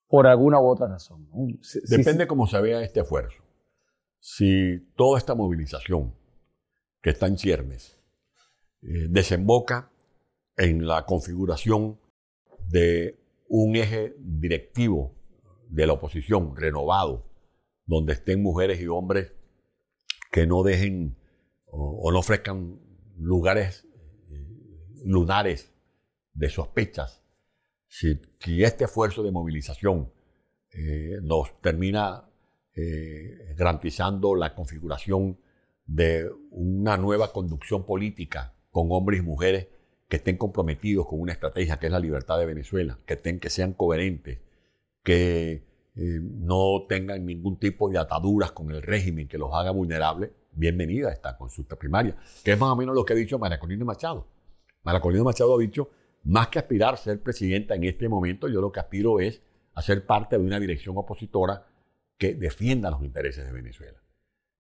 por 0.07 0.27
alguna 0.27 0.59
u 0.59 0.67
otra 0.67 0.87
razón. 0.87 1.27
Depende 1.87 2.27
cómo 2.27 2.47
se 2.47 2.59
vea 2.61 2.81
este 2.81 3.01
esfuerzo. 3.01 3.43
Si 4.19 4.79
toda 4.95 5.17
esta 5.17 5.35
movilización 5.35 6.13
que 7.01 7.11
está 7.11 7.27
en 7.27 7.37
ciernes 7.37 7.97
eh, 8.81 9.07
desemboca 9.09 9.91
en 10.57 10.85
la 10.85 11.05
configuración 11.05 11.97
de 12.67 13.17
un 13.47 13.75
eje 13.75 14.15
directivo 14.19 15.13
de 15.69 15.87
la 15.87 15.93
oposición 15.93 16.55
renovado, 16.55 17.25
donde 17.85 18.13
estén 18.13 18.43
mujeres 18.43 18.81
y 18.81 18.87
hombres 18.87 19.33
que 20.31 20.47
no 20.47 20.63
dejen 20.63 21.17
o, 21.65 22.11
no 22.11 22.19
ofrezcan 22.19 22.79
lugares 23.17 23.87
eh, 24.29 24.47
lunares 25.05 25.73
de 26.33 26.49
sospechas. 26.49 27.23
Si, 27.87 28.19
este 28.63 28.85
esfuerzo 28.85 29.23
de 29.23 29.31
movilización 29.31 30.11
eh, 30.71 31.19
nos 31.21 31.59
termina 31.61 32.29
eh, 32.75 33.53
garantizando 33.57 34.35
la 34.35 34.53
configuración 34.53 35.39
de 35.85 36.29
una 36.51 36.97
nueva 36.97 37.33
conducción 37.33 37.85
política 37.85 38.53
con 38.69 38.87
hombres 38.91 39.19
y 39.19 39.23
mujeres 39.23 39.67
que 40.07 40.17
estén 40.17 40.37
comprometidos 40.37 41.07
con 41.07 41.19
una 41.19 41.33
estrategia 41.33 41.77
que 41.77 41.87
es 41.87 41.91
la 41.91 41.99
libertad 41.99 42.37
de 42.39 42.45
Venezuela, 42.45 42.99
que, 43.05 43.15
estén, 43.15 43.39
que 43.39 43.49
sean 43.49 43.73
coherentes, 43.73 44.39
que 45.03 45.63
eh, 45.95 46.19
no 46.21 46.85
tengan 46.87 47.25
ningún 47.25 47.57
tipo 47.57 47.89
de 47.89 47.97
ataduras 47.97 48.51
con 48.51 48.71
el 48.71 48.81
régimen 48.81 49.27
que 49.27 49.37
los 49.37 49.53
haga 49.53 49.71
vulnerables, 49.71 50.31
bienvenida 50.51 51.09
a 51.09 51.11
esta 51.11 51.37
consulta 51.37 51.75
primaria, 51.75 52.15
que 52.43 52.53
es 52.53 52.59
más 52.59 52.69
o 52.69 52.75
menos 52.75 52.95
lo 52.95 53.05
que 53.05 53.13
ha 53.13 53.15
dicho 53.15 53.39
María 53.39 53.59
Corina 53.59 53.85
Machado. 53.85 54.27
María 54.83 55.01
Corina 55.01 55.23
Machado 55.23 55.55
ha 55.55 55.59
dicho, 55.59 55.89
más 56.23 56.47
que 56.49 56.59
aspirar 56.59 56.93
a 56.93 56.97
ser 56.97 57.21
presidenta 57.21 57.75
en 57.75 57.83
este 57.83 58.07
momento, 58.07 58.47
yo 58.47 58.61
lo 58.61 58.71
que 58.71 58.79
aspiro 58.79 59.19
es 59.19 59.41
a 59.73 59.81
ser 59.81 60.05
parte 60.05 60.37
de 60.37 60.43
una 60.43 60.59
dirección 60.59 60.97
opositora 60.97 61.67
que 62.17 62.33
defienda 62.35 62.91
los 62.91 63.03
intereses 63.03 63.45
de 63.45 63.51
Venezuela, 63.51 63.97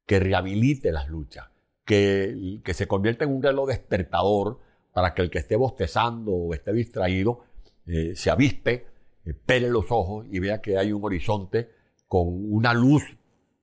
que 0.05 0.19
rehabilite 0.19 0.91
las 0.91 1.09
luchas, 1.09 1.49
que, 1.85 2.61
que 2.63 2.73
se 2.73 2.87
convierta 2.87 3.25
en 3.25 3.31
un 3.31 3.43
reloj 3.43 3.67
despertador 3.67 4.59
para 4.93 5.13
que 5.13 5.21
el 5.21 5.29
que 5.29 5.39
esté 5.39 5.55
bostezando 5.55 6.31
o 6.31 6.53
esté 6.53 6.73
distraído 6.73 7.41
eh, 7.85 8.13
se 8.15 8.29
avispe, 8.29 8.85
pele 9.33 9.69
los 9.69 9.91
ojos 9.91 10.25
y 10.29 10.39
vea 10.39 10.61
que 10.61 10.77
hay 10.77 10.91
un 10.91 11.03
horizonte 11.03 11.69
con 12.07 12.27
una 12.27 12.73
luz, 12.73 13.03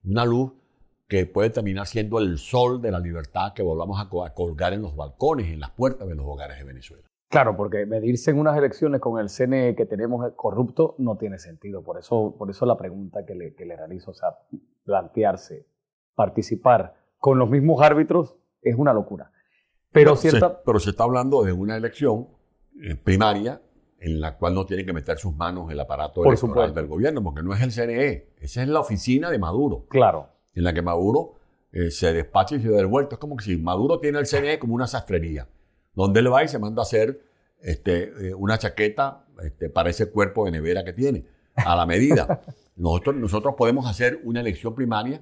una 0.05 0.25
luz 0.25 0.53
que 1.09 1.27
puede 1.27 1.51
terminar 1.51 1.87
siendo 1.87 2.19
el 2.19 2.39
sol 2.39 2.81
de 2.81 2.91
la 2.91 2.99
libertad 2.99 3.53
que 3.55 3.63
volvamos 3.63 4.01
a, 4.01 4.09
colgar 4.35 4.73
en 4.73 4.83
los 4.83 4.97
balcones, 4.97 5.47
en 5.47 5.61
las 5.61 5.71
puertas 5.71 6.09
de 6.09 6.15
los 6.15 6.27
hogares 6.27 6.59
de 6.59 6.65
Venezuela. 6.65 7.05
Claro, 7.29 7.57
porque 7.57 7.87
medirse 7.87 8.31
en 8.31 8.39
unas 8.39 8.57
elecciones 8.57 9.01
con 9.01 9.21
el 9.21 9.29
CNE 9.29 9.75
que 9.75 9.85
tenemos 9.85 10.25
corrupto 10.35 10.95
no 10.99 11.17
tiene 11.17 11.39
sentido. 11.39 11.83
Por 11.83 11.99
eso, 11.99 12.35
por 12.39 12.51
eso 12.51 12.67
la 12.67 12.77
pregunta 12.77 13.25
que 13.25 13.35
le, 13.35 13.55
que 13.55 13.67
le 13.67 13.77
realizo, 13.77 14.13
o 14.13 14.15
sea, 14.15 14.29
plantearse, 14.85 15.67
participar 16.15 16.95
con 17.19 17.39
los 17.39 17.51
mismos 17.51 17.83
árbitros 17.83 18.37
es 18.63 18.77
una 18.77 18.93
locura. 18.93 19.33
Pero, 19.93 20.15
se, 20.17 20.31
pero 20.65 20.79
se 20.79 20.91
está 20.91 21.05
hablando 21.05 21.43
de 21.43 21.53
una 21.53 21.77
elección 21.77 22.29
eh, 22.81 22.95
primaria 22.95 23.61
en 23.99 24.21
la 24.21 24.37
cual 24.37 24.55
no 24.55 24.67
tiene 24.67 24.85
que 24.85 24.93
meter 24.93 25.19
sus 25.19 25.35
manos 25.35 25.71
el 25.71 25.81
aparato 25.81 26.25
electoral 26.25 26.75
del 26.75 26.87
gobierno, 26.87 27.23
porque 27.23 27.43
no 27.43 27.55
es 27.55 27.63
el 27.63 27.73
CNE, 27.73 28.29
esa 28.39 28.63
es 28.63 28.69
la 28.69 28.81
oficina 28.81 29.31
de 29.31 29.39
Maduro. 29.39 29.87
Claro. 29.89 30.29
En 30.55 30.65
la 30.65 30.73
que 30.73 30.83
Maduro 30.83 31.35
eh, 31.73 31.91
se 31.91 32.13
despacha 32.13 32.57
y 32.57 32.63
se 32.63 32.71
da 32.71 32.81
el 32.81 32.87
vuelto. 32.87 33.17
Es 33.17 33.19
como 33.19 33.37
que 33.37 33.45
si 33.45 33.57
Maduro 33.57 33.99
tiene 33.99 34.19
el 34.19 34.27
CNE 34.27 34.59
como 34.59 34.75
una 34.75 34.87
sastrería, 34.87 35.49
donde 35.95 36.21
él 36.21 36.33
va 36.33 36.45
y 36.45 36.49
se 36.49 36.59
manda 36.59 36.83
a 36.83 36.85
hacer 36.85 37.21
este, 37.61 38.29
eh, 38.29 38.35
una 38.35 38.59
chaqueta 38.59 39.25
este, 39.43 39.69
para 39.71 39.91
ese 39.91 40.11
cuerpo 40.11 40.45
de 40.45 40.53
nevera 40.53 40.85
que 40.85 40.93
tiene, 40.93 41.27
a 41.55 41.75
la 41.77 41.87
medida. 41.87 42.43
nosotros, 42.77 43.17
nosotros 43.17 43.55
podemos 43.57 43.87
hacer 43.87 44.21
una 44.25 44.41
elección 44.41 44.75
primaria 44.75 45.21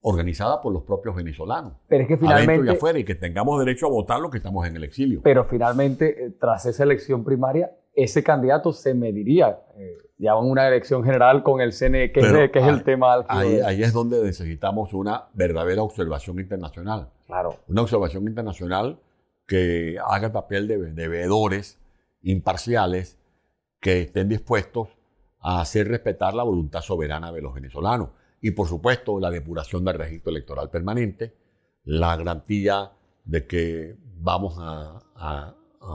organizada 0.00 0.60
por 0.60 0.72
los 0.72 0.82
propios 0.84 1.16
venezolanos. 1.16 1.72
Pero 1.88 2.02
es 2.02 2.08
que 2.08 2.16
finalmente... 2.16 2.66
y 2.66 2.74
afuera, 2.74 2.98
y 2.98 3.04
que 3.04 3.14
tengamos 3.14 3.58
derecho 3.58 3.86
a 3.86 3.90
votar 3.90 4.20
los 4.20 4.30
que 4.30 4.36
estamos 4.38 4.66
en 4.66 4.76
el 4.76 4.84
exilio. 4.84 5.20
Pero 5.22 5.44
finalmente, 5.44 6.26
eh, 6.26 6.30
tras 6.38 6.66
esa 6.66 6.84
elección 6.84 7.24
primaria, 7.24 7.72
ese 8.02 8.22
candidato 8.22 8.72
se 8.72 8.94
mediría 8.94 9.60
eh, 9.76 9.96
ya 10.18 10.32
en 10.32 10.50
una 10.50 10.66
elección 10.68 11.04
general 11.04 11.42
con 11.42 11.60
el 11.60 11.72
CNE, 11.72 12.12
que, 12.12 12.20
es, 12.20 12.50
que 12.50 12.58
es, 12.58 12.66
el 12.66 12.82
tema. 12.82 13.24
Ahí, 13.28 13.60
ahí, 13.60 13.82
es 13.82 13.92
donde 13.92 14.22
necesitamos 14.22 14.92
una 14.94 15.28
verdadera 15.34 15.82
observación 15.82 16.38
internacional. 16.40 17.10
Claro. 17.26 17.56
Una 17.68 17.82
observación 17.82 18.26
internacional 18.26 18.98
que 19.46 19.96
haga 20.04 20.26
el 20.26 20.32
papel 20.32 20.68
de, 20.68 20.92
de 20.92 21.08
veedores 21.08 21.78
imparciales 22.22 23.18
que 23.80 24.02
estén 24.02 24.28
dispuestos 24.28 24.88
a 25.40 25.60
hacer 25.60 25.88
respetar 25.88 26.34
la 26.34 26.42
voluntad 26.42 26.80
soberana 26.80 27.32
de 27.32 27.40
los 27.40 27.54
venezolanos 27.54 28.10
y 28.40 28.52
por 28.52 28.68
supuesto 28.68 29.18
la 29.18 29.30
depuración 29.30 29.84
del 29.84 29.98
registro 29.98 30.30
electoral 30.30 30.70
permanente, 30.70 31.34
la 31.84 32.16
garantía 32.16 32.92
de 33.24 33.46
que 33.46 33.96
vamos 34.20 34.56
a, 34.58 35.04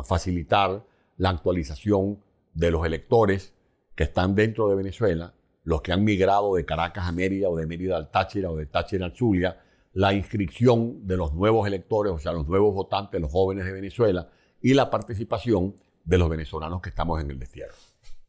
facilitar 0.05 0.83
la 1.17 1.29
actualización 1.29 2.19
de 2.53 2.71
los 2.71 2.85
electores 2.85 3.53
que 3.95 4.03
están 4.03 4.35
dentro 4.35 4.69
de 4.69 4.75
Venezuela, 4.75 5.33
los 5.63 5.81
que 5.81 5.91
han 5.91 6.03
migrado 6.03 6.55
de 6.55 6.65
Caracas 6.65 7.07
a 7.07 7.11
Mérida 7.11 7.49
o 7.49 7.55
de 7.55 7.65
Mérida 7.65 7.97
al 7.97 8.11
Táchira 8.11 8.49
o 8.49 8.55
de 8.55 8.65
Táchira 8.65 9.05
al 9.05 9.15
Zulia, 9.15 9.61
la 9.93 10.13
inscripción 10.13 11.05
de 11.05 11.17
los 11.17 11.33
nuevos 11.33 11.67
electores, 11.67 12.11
o 12.11 12.19
sea, 12.19 12.33
los 12.33 12.47
nuevos 12.47 12.73
votantes, 12.73 13.21
los 13.21 13.31
jóvenes 13.31 13.65
de 13.65 13.71
Venezuela, 13.71 14.29
y 14.61 14.73
la 14.73 14.89
participación 14.89 15.75
de 16.03 16.17
los 16.17 16.29
venezolanos 16.29 16.81
que 16.81 16.89
estamos 16.89 17.21
en 17.21 17.29
el 17.29 17.39
destierro. 17.39 17.73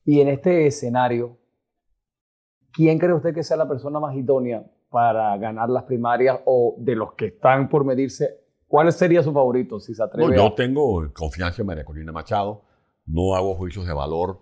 Y 0.04 0.20
en 0.20 0.28
este 0.28 0.66
escenario, 0.66 1.38
¿quién 2.72 2.98
cree 2.98 3.14
usted 3.14 3.34
que 3.34 3.42
sea 3.42 3.56
la 3.56 3.66
persona 3.66 3.98
más 3.98 4.14
idónea 4.14 4.64
para 4.90 5.36
ganar 5.38 5.70
las 5.70 5.84
primarias 5.84 6.40
o 6.44 6.76
de 6.78 6.94
los 6.94 7.14
que 7.14 7.26
están 7.26 7.68
por 7.68 7.84
medirse? 7.84 8.40
¿Cuál 8.68 8.92
sería 8.92 9.22
su 9.22 9.32
favorito, 9.32 9.80
si 9.80 9.94
se 9.94 10.02
atreve? 10.02 10.36
yo 10.36 10.52
tengo 10.52 11.10
confianza 11.12 11.62
en 11.62 11.66
María 11.66 11.84
Corina 11.84 12.12
Machado, 12.12 12.62
no 13.06 13.34
hago 13.34 13.54
juicios 13.54 13.86
de 13.86 13.92
valor 13.92 14.40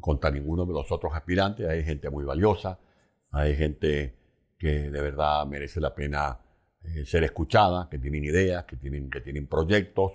contra 0.00 0.30
ninguno 0.30 0.66
de 0.66 0.72
los 0.72 0.90
otros 0.92 1.14
aspirantes, 1.14 1.68
hay 1.68 1.82
gente 1.84 2.10
muy 2.10 2.24
valiosa, 2.24 2.78
hay 3.30 3.56
gente 3.56 4.14
que 4.58 4.90
de 4.90 5.00
verdad 5.00 5.46
merece 5.46 5.80
la 5.80 5.94
pena 5.94 6.40
eh, 6.84 7.04
ser 7.04 7.24
escuchada, 7.24 7.88
que 7.90 7.98
tienen 7.98 8.24
ideas, 8.24 8.64
que 8.64 8.76
tienen, 8.76 9.10
que 9.10 9.20
tienen 9.20 9.46
proyectos, 9.46 10.12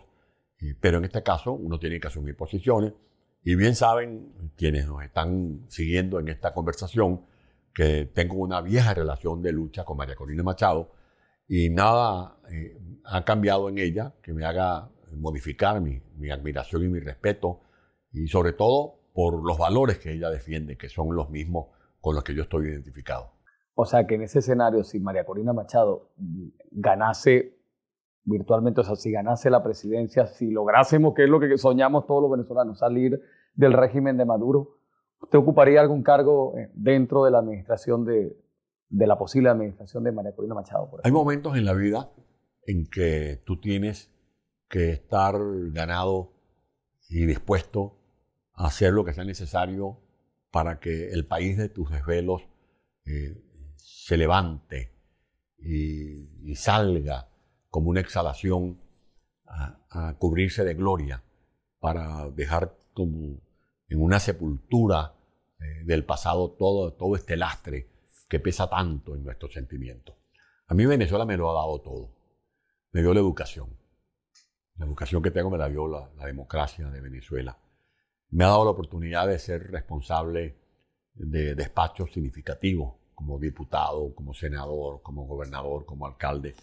pero 0.80 0.98
en 0.98 1.06
este 1.06 1.24
caso 1.24 1.52
uno 1.54 1.78
tiene 1.80 2.00
que 2.00 2.08
asumir 2.08 2.36
posiciones. 2.38 2.94
Y 3.44 3.56
bien 3.56 3.76
saben 3.76 4.52
quienes 4.56 4.88
nos 4.88 5.04
están 5.04 5.66
siguiendo 5.68 6.20
en 6.20 6.30
esta 6.30 6.54
conversación 6.54 7.26
que 7.74 8.06
tengo 8.06 8.36
una 8.36 8.62
vieja 8.62 8.94
relación 8.94 9.42
de 9.42 9.52
lucha 9.52 9.84
con 9.84 9.98
María 9.98 10.16
Corina 10.16 10.44
Machado 10.44 10.92
y 11.48 11.70
nada 11.70 12.38
eh, 12.50 12.78
ha 13.04 13.26
cambiado 13.26 13.68
en 13.68 13.80
ella 13.80 14.14
que 14.22 14.32
me 14.32 14.46
haga 14.46 14.90
modificar 15.12 15.82
mi, 15.82 16.02
mi, 16.18 16.30
admiración 16.30 16.84
y 16.84 16.88
mi 16.88 17.00
respeto 17.00 17.62
y 18.14 18.28
sobre 18.28 18.54
todo 18.54 19.00
por 19.14 19.44
los 19.44 19.58
valores 19.58 20.00
que 20.00 20.14
ella 20.14 20.30
defiende, 20.30 20.78
que 20.78 20.88
son 20.88 21.16
los 21.16 21.30
mismos 21.30 21.68
con 22.00 22.16
los 22.16 22.24
que 22.24 22.36
yo 22.36 22.44
estoy 22.44 22.68
identificado. 22.68 23.32
O 23.76 23.86
sea 23.86 24.06
que 24.06 24.16
en 24.16 24.22
ese 24.22 24.40
escenario, 24.40 24.84
si 24.84 25.00
María 25.00 25.26
Corina 25.26 25.52
Machado 25.52 26.12
ganase 26.72 27.58
virtualmente, 28.24 28.82
o 28.82 28.84
sea, 28.84 28.96
si 28.96 29.12
ganase 29.12 29.50
la 29.50 29.64
presidencia, 29.64 30.28
si 30.28 30.52
lográsemos, 30.52 31.14
que 31.14 31.24
es 31.24 31.30
lo 31.30 31.40
que 31.40 31.58
soñamos 31.58 32.06
todos 32.06 32.22
los 32.22 32.32
venezolanos, 32.32 32.80
salir 32.80 33.22
del 33.56 33.74
régimen 33.74 34.18
de 34.18 34.26
Maduro, 34.26 34.78
¿usted 35.20 35.40
ocuparía 35.40 35.82
algún 35.82 36.04
cargo 36.04 36.58
eh, 36.58 36.70
dentro 36.74 37.26
de 37.26 37.32
la 37.32 37.40
administración 37.40 38.06
de, 38.06 38.38
de 38.90 39.08
la 39.08 39.18
posible 39.18 39.50
administración 39.50 40.04
de 40.04 40.12
María 40.12 40.36
Corina 40.36 40.54
Machado? 40.54 40.90
Hay 41.04 41.12
momentos 41.12 41.58
en 41.58 41.66
la 41.66 41.74
vida 41.74 42.12
en 42.66 42.86
que 42.86 43.42
tú 43.44 43.60
tienes 43.60 44.12
que 44.70 44.92
estar 44.92 45.36
ganado 45.72 46.32
y 47.10 47.26
dispuesto 47.26 47.98
hacer 48.54 48.94
lo 48.94 49.04
que 49.04 49.14
sea 49.14 49.24
necesario 49.24 50.00
para 50.52 50.80
que 50.80 51.10
el 51.10 51.26
país 51.26 51.58
de 51.58 51.70
tus 51.70 51.90
desvelos 51.90 52.44
eh, 53.06 53.42
se 53.76 54.18
levante 54.18 54.92
y, 55.58 56.56
salga 56.56 57.28
como 57.70 57.90
una 57.90 58.02
exhalación 58.02 58.80
a, 59.48 60.16
cubrirse 60.20 60.64
de 60.64 60.76
gloria 60.76 61.24
para 61.80 62.30
dejar 62.30 62.78
como 62.94 63.42
en 63.88 64.02
una 64.02 64.20
sepultura 64.20 65.16
eh, 65.60 65.84
del 65.86 66.06
pasado 66.06 66.52
todo, 66.52 66.94
todo 66.94 67.16
este 67.16 67.36
lastre 67.36 67.90
que 68.30 68.40
pesa 68.40 68.70
tanto 68.70 69.16
en 69.16 69.24
nuestros 69.24 69.54
sentimientos. 69.54 70.16
A 70.68 70.76
mí 70.76 70.86
Venezuela 70.86 71.26
me 71.26 71.38
lo 71.38 71.50
ha 71.50 71.54
dado 71.54 71.82
todo. 71.82 72.16
Me 72.92 73.02
dio 73.02 73.14
la 73.14 73.20
educación. 73.20 73.76
La 74.76 74.86
educación 74.86 75.24
que 75.24 75.32
tengo 75.32 75.50
me 75.50 75.58
la 75.58 75.70
dio 75.70 75.88
la 75.88 76.26
democracia 76.26 76.90
de 76.90 77.02
Venezuela. 77.02 77.58
Me 78.34 78.44
ha 78.44 78.48
dado 78.48 78.66
la 78.66 78.72
oportunidad 78.72 79.28
de 79.28 79.40
ser 79.40 79.72
responsable 79.72 80.56
de 81.14 81.56
despachos 81.56 82.12
significativos 82.12 82.96
como 83.14 83.40
diputado, 83.40 84.14
como 84.16 84.34
senador, 84.34 85.02
como 85.02 85.26
gobernador, 85.26 85.86
como 85.86 86.08
alcalde 86.08 86.56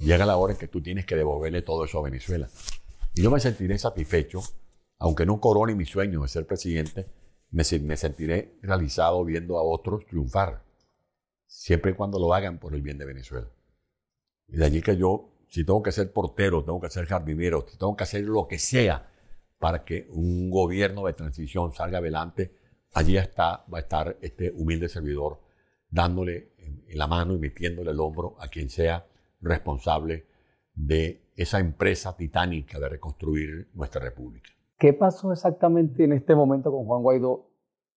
llega 0.00 0.26
la 0.26 0.36
hora 0.36 0.54
en 0.54 0.58
que 0.58 0.68
tú 0.68 0.82
tienes 0.82 1.06
que 1.06 1.16
devolverle 1.16 1.62
todo 1.62 1.84
eso 1.84 1.98
a 1.98 2.02
Venezuela. 2.02 2.48
Y 3.14 3.22
yo 3.22 3.30
me 3.30 3.40
sentiré 3.40 3.78
satisfecho, 3.78 4.40
aunque 4.98 5.26
no 5.26 5.40
corone 5.40 5.74
mi 5.74 5.84
sueño 5.84 6.22
de 6.22 6.28
ser 6.28 6.46
presidente, 6.46 7.06
me, 7.50 7.64
sentiré 7.64 8.58
realizado 8.62 9.24
viendo 9.24 9.58
a 9.58 9.62
otros 9.62 10.06
triunfar, 10.06 10.62
siempre 11.46 11.92
y 11.92 11.94
cuando 11.94 12.18
lo 12.18 12.32
hagan 12.32 12.58
por 12.58 12.74
el 12.74 12.82
bien 12.82 12.98
de 12.98 13.06
Venezuela. 13.06 13.48
Y 14.48 14.56
de 14.56 14.64
allí 14.64 14.82
que 14.82 14.96
yo, 14.96 15.30
si 15.48 15.64
tengo 15.64 15.82
que 15.82 15.92
ser 15.92 16.12
portero, 16.12 16.64
tengo 16.64 16.80
que 16.80 16.90
ser 16.90 17.06
jardinero, 17.06 17.66
si 17.68 17.76
tengo 17.76 17.96
que 17.96 18.04
hacer 18.04 18.24
lo 18.24 18.46
que 18.46 18.58
sea 18.58 19.10
para 19.60 19.84
que 19.84 20.08
un 20.10 20.50
gobierno 20.50 21.04
de 21.04 21.12
transición 21.12 21.72
salga 21.72 21.98
adelante, 21.98 22.50
allí 22.94 23.18
está, 23.18 23.62
va 23.72 23.78
a 23.78 23.82
estar 23.82 24.16
este 24.22 24.50
humilde 24.56 24.88
servidor 24.88 25.38
dándole 25.90 26.54
la 26.94 27.06
mano 27.06 27.34
y 27.34 27.38
metiéndole 27.38 27.90
el 27.90 28.00
hombro 28.00 28.36
a 28.40 28.48
quien 28.48 28.70
sea 28.70 29.06
responsable 29.42 30.26
de 30.74 31.30
esa 31.36 31.58
empresa 31.58 32.16
titánica 32.16 32.80
de 32.80 32.88
reconstruir 32.88 33.68
nuestra 33.74 34.00
república. 34.00 34.50
¿Qué 34.78 34.94
pasó 34.94 35.30
exactamente 35.30 36.04
en 36.04 36.14
este 36.14 36.34
momento 36.34 36.72
con 36.72 36.86
Juan 36.86 37.02
Guaidó? 37.02 37.50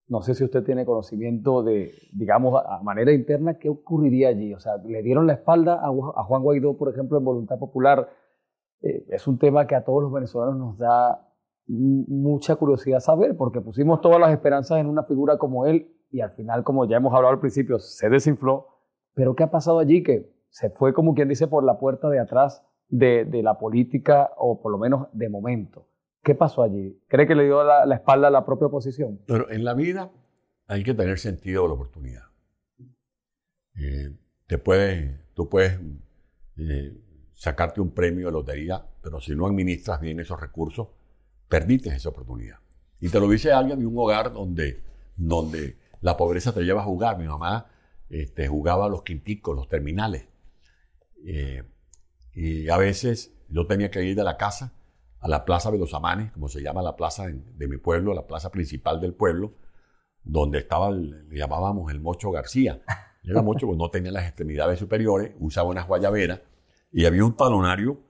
No 0.10 0.22
sé 0.22 0.36
si 0.36 0.44
usted 0.44 0.66
tiene 0.66 0.86
conocimiento 0.86 1.64
de, 1.64 1.94
digamos, 2.12 2.62
a 2.66 2.84
manera 2.84 3.14
interna, 3.14 3.58
¿qué 3.58 3.70
ocurriría 3.70 4.28
allí? 4.28 4.54
O 4.54 4.60
sea, 4.60 4.76
¿le 4.78 5.02
dieron 5.02 5.28
la 5.28 5.34
espalda 5.34 5.80
a, 5.82 5.90
Juan 6.24 6.44
Guaidó, 6.44 6.76
por 6.76 6.90
ejemplo, 6.90 7.18
en 7.18 7.24
Voluntad 7.24 7.58
Popular? 7.58 8.10
Eh, 8.82 9.06
es 9.08 9.28
un 9.28 9.38
tema 9.40 9.66
que 9.66 9.76
a 9.76 9.86
todos 9.86 10.04
los 10.04 10.12
venezolanos 10.12 10.58
nos 10.58 10.78
da 10.78 11.33
mucha 11.68 12.56
curiosidad 12.56 13.00
saber, 13.00 13.38
porque 13.38 13.62
pusimos 13.62 14.02
todas 14.02 14.20
las 14.20 14.32
esperanzas 14.32 14.80
en 14.80 14.88
una 14.88 15.04
figura 15.04 15.38
como 15.38 15.66
él 15.66 15.90
y 16.12 16.22
al 16.22 16.32
final, 16.32 16.64
como 16.64 16.86
ya 16.86 16.98
hemos 16.98 17.14
hablado 17.14 17.34
al 17.34 17.40
principio, 17.40 17.80
se 17.80 18.10
desinfló. 18.10 18.68
Pero 19.14 19.36
¿qué 19.36 19.44
ha 19.44 19.52
pasado 19.52 19.80
allí? 19.80 20.04
Que 20.04 20.32
se 20.50 20.70
fue 20.70 20.94
como 20.94 21.16
quien 21.16 21.28
dice 21.28 21.48
por 21.48 21.64
la 21.64 21.80
puerta 21.80 22.10
de 22.10 22.20
atrás 22.20 22.64
de, 22.90 23.26
la 23.42 23.58
política, 23.58 24.32
o 24.38 24.62
por 24.62 24.72
lo 24.72 24.78
menos 24.78 25.08
de 25.14 25.30
momento. 25.30 25.88
¿Qué 26.22 26.36
pasó 26.36 26.62
allí? 26.62 27.02
¿Cree 27.08 27.26
que 27.26 27.34
le 27.34 27.46
dio 27.46 27.64
la, 27.64 27.96
espalda 27.96 28.28
a 28.28 28.32
la 28.32 28.46
propia 28.46 28.68
oposición? 28.68 29.20
Pero 29.26 29.50
en 29.50 29.64
la 29.64 29.74
vida 29.74 30.12
hay 30.68 30.84
que 30.84 30.94
tener 30.94 31.18
sentido 31.18 31.64
de 31.64 31.68
la 31.70 31.74
oportunidad. 31.74 32.24
Eh, 33.76 34.16
te 34.46 34.60
puedes, 34.60 35.20
tú 35.34 35.50
puedes 35.50 35.80
eh, 36.58 36.96
sacarte 37.34 37.82
un 37.82 37.92
premio 37.92 38.28
de 38.28 38.34
lotería, 38.34 38.86
pero 39.02 39.20
si 39.20 39.36
no 39.36 39.48
administras 39.48 40.00
bien 40.00 40.20
esos 40.20 40.40
recursos, 40.40 40.90
perdiste 41.48 41.90
esa 41.90 42.10
oportunidad. 42.10 42.58
Y 43.00 43.10
te 43.10 43.20
lo 43.20 43.28
dice 43.28 43.52
alguien 43.52 43.80
de 43.80 43.86
un 43.86 43.98
hogar 43.98 44.32
donde, 44.34 44.84
donde 45.16 45.78
la 46.02 46.16
pobreza 46.16 46.54
te 46.54 46.62
lleva 46.62 46.82
a 46.82 46.86
jugar. 46.86 47.18
Mi 47.18 47.28
mamá 47.28 47.68
este, 48.10 48.48
jugaba 48.48 48.88
los 48.88 49.04
quinticos, 49.04 49.56
los 49.56 49.68
terminales. 49.68 50.28
Eh, 51.26 51.64
y 52.34 52.70
a 52.70 52.78
veces 52.78 53.34
yo 53.50 53.68
tenía 53.68 53.92
que 53.92 54.04
ir 54.04 54.16
de 54.16 54.24
la 54.24 54.38
casa 54.38 54.74
a 55.20 55.28
la 55.28 55.46
Plaza 55.46 55.72
de 55.72 55.78
los 55.78 55.94
Amanes, 55.94 56.32
como 56.32 56.50
se 56.50 56.62
llama 56.62 56.82
la 56.82 56.96
plaza 56.96 57.28
de 57.28 57.68
mi 57.68 57.78
pueblo, 57.78 58.14
la 58.14 58.28
plaza 58.28 58.52
principal 58.52 59.00
del 59.00 59.14
pueblo, 59.14 59.54
donde 60.24 60.60
estaba, 60.60 60.92
le 60.92 61.38
llamábamos 61.38 61.92
el 61.92 62.02
Mocho 62.02 62.32
García. 62.32 62.82
Era 63.24 63.42
Mocho 63.42 63.68
porque 63.68 63.78
no 63.78 63.90
tenía 63.90 64.12
las 64.12 64.26
extremidades 64.26 64.80
superiores, 64.80 65.32
usaba 65.40 65.70
unas 65.70 65.88
guayaberas 65.88 66.42
y 66.92 67.06
había 67.06 67.24
un 67.24 67.38
talonario 67.38 68.02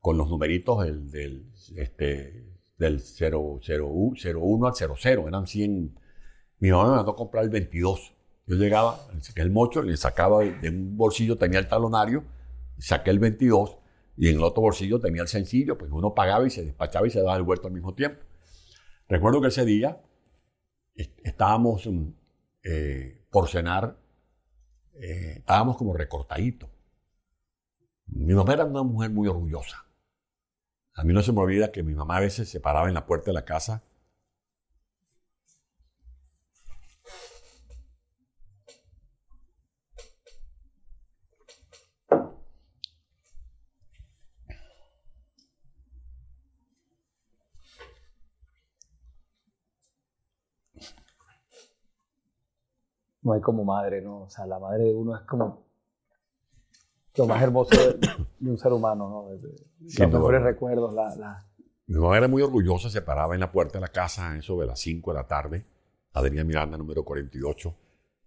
con 0.00 0.16
los 0.16 0.28
numeritos 0.28 0.84
del, 0.84 1.10
del, 1.10 1.52
este, 1.76 2.53
del 2.78 3.00
0, 3.00 3.60
01 3.60 4.66
al 4.66 4.74
00, 4.74 5.28
eran 5.28 5.46
100. 5.46 5.98
Mi 6.58 6.70
mamá 6.70 6.90
me 6.90 6.96
mandó 6.96 7.12
a 7.12 7.16
comprar 7.16 7.44
el 7.44 7.50
22. 7.50 8.14
Yo 8.46 8.56
llegaba, 8.56 9.08
saqué 9.20 9.42
el 9.42 9.50
mocho, 9.50 9.82
le 9.82 9.96
sacaba 9.96 10.44
de 10.44 10.68
un 10.68 10.96
bolsillo, 10.96 11.36
tenía 11.36 11.58
el 11.58 11.68
talonario, 11.68 12.24
saqué 12.78 13.10
el 13.10 13.18
22 13.18 13.78
y 14.16 14.28
en 14.28 14.36
el 14.36 14.42
otro 14.42 14.62
bolsillo 14.62 15.00
tenía 15.00 15.22
el 15.22 15.28
sencillo, 15.28 15.78
pues 15.78 15.90
uno 15.90 16.14
pagaba 16.14 16.46
y 16.46 16.50
se 16.50 16.64
despachaba 16.64 17.06
y 17.06 17.10
se 17.10 17.20
daba 17.20 17.36
el 17.36 17.42
vuelto 17.42 17.68
al 17.68 17.72
mismo 17.72 17.94
tiempo. 17.94 18.22
Recuerdo 19.08 19.40
que 19.40 19.48
ese 19.48 19.64
día 19.64 20.00
estábamos 20.94 21.86
mm, 21.86 22.08
eh, 22.64 23.24
por 23.30 23.48
cenar, 23.48 23.98
eh, 24.94 25.34
estábamos 25.38 25.76
como 25.76 25.94
recortaditos. 25.94 26.70
Mi 28.06 28.34
mamá 28.34 28.52
era 28.52 28.64
una 28.64 28.82
mujer 28.82 29.10
muy 29.10 29.28
orgullosa. 29.28 29.86
A 30.96 31.04
mí 31.04 31.12
no 31.12 31.22
se 31.22 31.32
me 31.32 31.40
olvida 31.40 31.70
que 31.72 31.82
mi 31.82 31.94
mamá 31.94 32.16
a 32.16 32.20
veces 32.20 32.48
se 32.48 32.60
paraba 32.60 32.88
en 32.88 32.94
la 32.94 33.06
puerta 33.06 33.26
de 33.26 33.34
la 33.34 33.44
casa 33.44 33.82
no 53.24 53.32
hay 53.32 53.40
como 53.40 53.64
madre, 53.64 54.00
¿no? 54.02 54.22
O 54.22 54.30
sea, 54.30 54.46
la 54.46 54.58
madre 54.58 54.84
de 54.84 54.94
uno 54.94 55.16
es 55.16 55.22
como 55.22 55.64
lo 57.16 57.26
más 57.26 57.42
hermoso 57.42 57.70
de, 57.70 58.50
un 58.50 58.58
ser 58.58 58.72
humano, 58.72 59.08
¿no? 59.08 59.28
los 59.80 60.12
mejores 60.12 60.42
recuerdos, 60.42 60.94
la, 60.94 61.46
Mi 61.86 61.96
mamá 61.96 62.16
era 62.16 62.28
muy 62.28 62.42
orgullosa, 62.42 62.90
se 62.90 63.02
paraba 63.02 63.34
en 63.34 63.40
la 63.40 63.52
puerta 63.52 63.78
de 63.78 63.82
la 63.82 63.88
casa, 63.88 64.36
eso 64.36 64.58
de 64.58 64.66
las 64.66 64.80
5 64.80 65.12
de 65.12 65.16
la 65.16 65.26
tarde, 65.26 65.66
Adrián 66.12 66.46
Miranda, 66.46 66.76
número 66.76 67.04
48, 67.04 67.74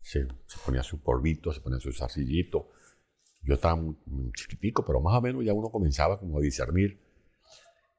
se, 0.02 0.28
se 0.46 0.60
ponía 0.66 0.84
su 0.84 1.02
polvito, 1.02 1.52
se 1.52 1.62
ponía 1.62 1.80
su 1.80 1.92
zarcillito. 1.92 2.70
Yo 3.42 3.54
estaba 3.54 3.76
muy, 3.76 3.96
chiquitico, 4.34 4.86
pero 4.86 5.00
más 5.00 5.18
o 5.18 5.22
menos 5.22 5.44
ya 5.44 5.54
uno 5.54 5.70
comenzaba 5.70 6.20
como 6.20 6.38
a 6.38 6.42
discernir. 6.42 7.02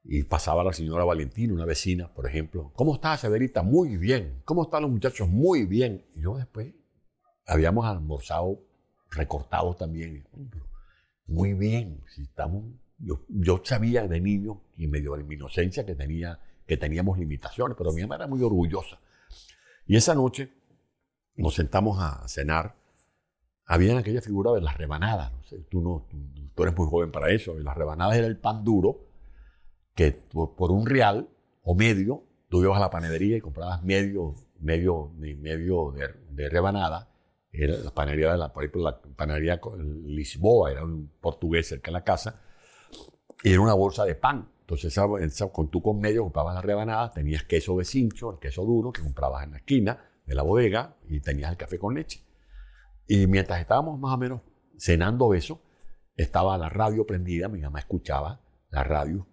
Y 0.04 0.22
pasaba 0.22 0.62
la 0.64 0.72
señora 0.72 1.04
Valentina, 1.04 1.52
una 1.52 1.64
vecina, 1.64 2.12
por 2.12 2.26
ejemplo. 2.26 2.72
¿Cómo 2.74 2.94
está, 2.94 3.16
Severita? 3.16 3.62
Muy 3.62 3.96
bien. 3.96 4.42
¿Cómo 4.44 4.62
están 4.62 4.82
los 4.82 4.90
muchachos? 4.90 5.28
Muy 5.28 5.66
bien. 5.66 6.06
Y 6.14 6.22
yo 6.22 6.36
después 6.36 6.74
habíamos 7.46 7.84
almorzado 7.86 8.60
recortados 9.10 9.76
también. 9.76 10.26
Muy 11.28 11.52
bien, 11.52 12.02
si 12.14 12.22
estamos, 12.22 12.64
yo, 12.98 13.60
sabía 13.62 14.08
de 14.08 14.18
niño 14.18 14.62
y 14.78 14.86
medio 14.86 15.14
de 15.14 15.24
mi 15.24 15.34
inocencia 15.34 15.84
que, 15.84 15.94
tenía, 15.94 16.40
que 16.66 16.78
teníamos 16.78 17.18
limitaciones, 17.18 17.76
pero 17.76 17.92
mi 17.92 18.00
mamá 18.00 18.16
era 18.16 18.26
muy 18.26 18.42
orgullosa. 18.42 18.98
Y 19.86 19.96
esa 19.96 20.14
noche 20.14 20.50
nos 21.36 21.54
sentamos 21.54 21.98
a 22.00 22.26
cenar. 22.28 22.76
Había 23.66 23.98
aquella 23.98 24.22
figura 24.22 24.52
de 24.52 24.62
las 24.62 24.78
rebanadas. 24.78 25.30
No 25.30 25.42
sé, 25.42 25.58
tú, 25.68 25.82
no, 25.82 26.06
tú, 26.54 26.62
eres 26.62 26.74
muy 26.74 26.88
joven 26.88 27.12
para 27.12 27.30
eso. 27.30 27.58
Las 27.58 27.76
rebanadas 27.76 28.16
era 28.16 28.26
el 28.26 28.38
pan 28.38 28.64
duro 28.64 29.06
que 29.94 30.12
por, 30.12 30.72
un 30.72 30.86
real 30.86 31.28
o 31.62 31.74
medio 31.74 32.24
tú 32.48 32.62
ibas 32.62 32.78
a 32.78 32.80
la 32.80 32.90
panadería 32.90 33.36
y 33.36 33.40
comprabas 33.42 33.82
medio, 33.84 34.34
medio, 34.60 35.12
medio 35.18 35.92
de, 35.92 36.08
de 36.30 36.48
rebanada 36.48 37.10
era 37.52 37.76
la 37.76 37.92
panadería 37.92 38.32
de 38.32 38.38
la, 38.38 38.52
por 38.52 38.64
ejemplo, 38.64 38.82
la 38.82 39.00
panadería 39.00 39.60
Lisboa, 40.04 40.70
era 40.70 40.84
un 40.84 41.10
portugués 41.20 41.68
cerca 41.68 41.90
de 41.90 41.92
la 41.92 42.04
casa, 42.04 42.40
y 43.42 43.52
era 43.52 43.60
una 43.60 43.74
bolsa 43.74 44.04
de 44.04 44.14
pan. 44.14 44.50
Entonces, 44.60 44.94
con 45.52 45.70
tú 45.70 45.80
con 45.80 45.98
medio 45.98 46.22
comprabas 46.24 46.54
la 46.54 46.60
rebanada, 46.60 47.10
tenías 47.10 47.44
queso 47.44 47.78
de 47.78 47.84
cincho, 47.84 48.32
el 48.32 48.38
queso 48.38 48.64
duro 48.64 48.92
que 48.92 49.02
comprabas 49.02 49.44
en 49.44 49.52
la 49.52 49.56
esquina 49.58 50.10
de 50.26 50.34
la 50.34 50.42
bodega, 50.42 50.96
y 51.08 51.20
tenías 51.20 51.50
el 51.50 51.56
café 51.56 51.78
con 51.78 51.94
leche. 51.94 52.22
Y 53.06 53.26
mientras 53.26 53.60
estábamos 53.60 53.98
más 53.98 54.12
o 54.14 54.18
menos 54.18 54.42
cenando 54.76 55.32
eso, 55.32 55.62
estaba 56.16 56.58
la 56.58 56.68
radio 56.68 57.06
prendida, 57.06 57.48
mi 57.48 57.60
mamá 57.60 57.78
escuchaba 57.78 58.40
la 58.70 58.84
radio, 58.84 59.26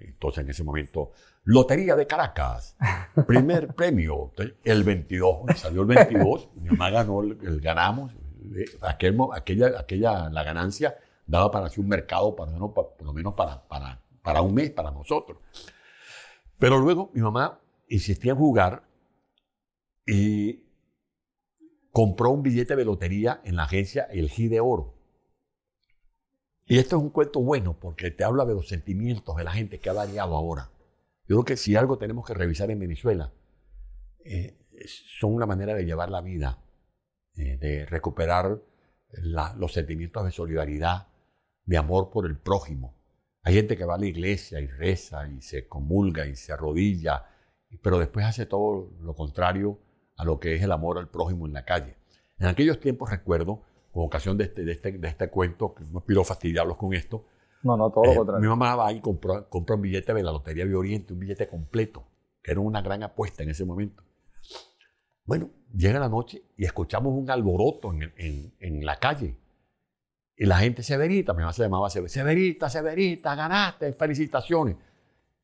entonces 0.00 0.42
en 0.42 0.50
ese 0.50 0.64
momento 0.64 1.12
Lotería 1.44 1.96
de 1.96 2.06
Caracas, 2.06 2.76
primer 3.26 3.68
premio, 3.74 4.32
el 4.62 4.84
22, 4.84 5.58
salió 5.58 5.82
el 5.82 5.88
22, 5.88 6.50
mi 6.56 6.70
mamá 6.70 6.90
ganó, 6.90 7.20
el, 7.20 7.60
ganamos, 7.60 8.12
eh, 8.54 8.64
aquel, 8.80 9.18
aquella, 9.34 9.78
aquella, 9.78 10.30
la 10.30 10.44
ganancia 10.44 10.96
daba 11.26 11.50
para 11.50 11.66
hacer 11.66 11.80
un 11.80 11.88
mercado, 11.88 12.36
para, 12.36 12.52
por 12.52 13.02
lo 13.02 13.12
menos 13.12 13.34
para, 13.34 13.66
para, 13.66 14.00
para 14.22 14.40
un 14.42 14.54
mes, 14.54 14.70
para 14.70 14.92
nosotros. 14.92 15.38
Pero 16.58 16.78
luego 16.78 17.10
mi 17.12 17.20
mamá 17.20 17.58
insistía 17.88 18.32
en 18.32 18.38
jugar 18.38 18.84
y 20.06 20.64
compró 21.90 22.30
un 22.30 22.42
billete 22.42 22.76
de 22.76 22.84
lotería 22.84 23.40
en 23.44 23.56
la 23.56 23.64
agencia 23.64 24.04
El 24.04 24.30
G 24.30 24.48
de 24.48 24.60
Oro. 24.60 24.94
Y 26.66 26.78
esto 26.78 26.96
es 26.96 27.02
un 27.02 27.10
cuento 27.10 27.40
bueno 27.40 27.76
porque 27.78 28.12
te 28.12 28.22
habla 28.22 28.44
de 28.44 28.54
los 28.54 28.68
sentimientos 28.68 29.36
de 29.36 29.44
la 29.44 29.50
gente 29.50 29.80
que 29.80 29.90
ha 29.90 29.92
variado 29.92 30.36
ahora. 30.36 30.70
Yo 31.28 31.36
creo 31.36 31.44
que 31.44 31.56
si 31.56 31.76
algo 31.76 31.98
tenemos 31.98 32.26
que 32.26 32.34
revisar 32.34 32.70
en 32.70 32.80
Venezuela, 32.80 33.32
eh, 34.24 34.58
son 34.86 35.34
una 35.34 35.46
manera 35.46 35.74
de 35.74 35.84
llevar 35.84 36.10
la 36.10 36.20
vida, 36.20 36.58
eh, 37.36 37.56
de 37.58 37.86
recuperar 37.86 38.60
los 39.56 39.72
sentimientos 39.72 40.24
de 40.24 40.30
solidaridad, 40.30 41.08
de 41.64 41.76
amor 41.76 42.10
por 42.10 42.26
el 42.26 42.38
prójimo. 42.38 42.96
Hay 43.42 43.54
gente 43.54 43.76
que 43.76 43.84
va 43.84 43.96
a 43.96 43.98
la 43.98 44.06
iglesia 44.06 44.60
y 44.60 44.66
reza 44.66 45.28
y 45.28 45.42
se 45.42 45.68
comulga 45.68 46.26
y 46.26 46.34
se 46.34 46.52
arrodilla, 46.52 47.26
pero 47.82 47.98
después 47.98 48.24
hace 48.24 48.46
todo 48.46 48.90
lo 49.00 49.14
contrario 49.14 49.78
a 50.16 50.24
lo 50.24 50.40
que 50.40 50.54
es 50.54 50.62
el 50.62 50.72
amor 50.72 50.98
al 50.98 51.08
prójimo 51.08 51.46
en 51.46 51.52
la 51.52 51.64
calle. 51.64 51.96
En 52.38 52.46
aquellos 52.46 52.80
tiempos 52.80 53.10
recuerdo, 53.10 53.62
con 53.92 54.04
ocasión 54.04 54.38
de 54.38 54.44
este, 54.44 54.64
de 54.64 54.72
este, 54.72 54.92
de 54.92 55.08
este 55.08 55.28
cuento, 55.28 55.74
que 55.74 55.84
no 55.84 56.04
quiero 56.04 56.24
fastidiarlos 56.24 56.76
con 56.76 56.94
esto, 56.94 57.26
no, 57.62 57.76
no, 57.76 57.90
todo 57.90 58.04
lo 58.04 58.12
eh, 58.12 58.16
contrario. 58.16 58.40
Mi 58.40 58.48
mamá 58.48 58.76
va 58.76 58.92
y 58.92 59.00
compró, 59.00 59.48
un 59.50 59.80
billete 59.80 60.14
de 60.14 60.22
la 60.22 60.32
Lotería 60.32 60.66
de 60.66 60.74
Oriente, 60.74 61.12
un 61.12 61.20
billete 61.20 61.48
completo, 61.48 62.04
que 62.42 62.52
era 62.52 62.60
una 62.60 62.82
gran 62.82 63.02
apuesta 63.02 63.42
en 63.42 63.50
ese 63.50 63.64
momento. 63.64 64.02
Bueno, 65.24 65.50
llega 65.72 66.00
la 66.00 66.08
noche 66.08 66.42
y 66.56 66.64
escuchamos 66.64 67.12
un 67.14 67.30
alboroto 67.30 67.92
en, 67.92 68.12
en, 68.58 68.84
la 68.84 68.96
calle. 68.96 69.36
Y 70.36 70.46
la 70.46 70.58
gente, 70.58 70.82
Severita, 70.82 71.32
mi 71.32 71.40
mamá 71.40 71.52
se 71.52 71.62
llamaba 71.62 71.88
Severita, 71.88 72.68
Severita, 72.68 73.34
ganaste, 73.34 73.92
felicitaciones. 73.92 74.76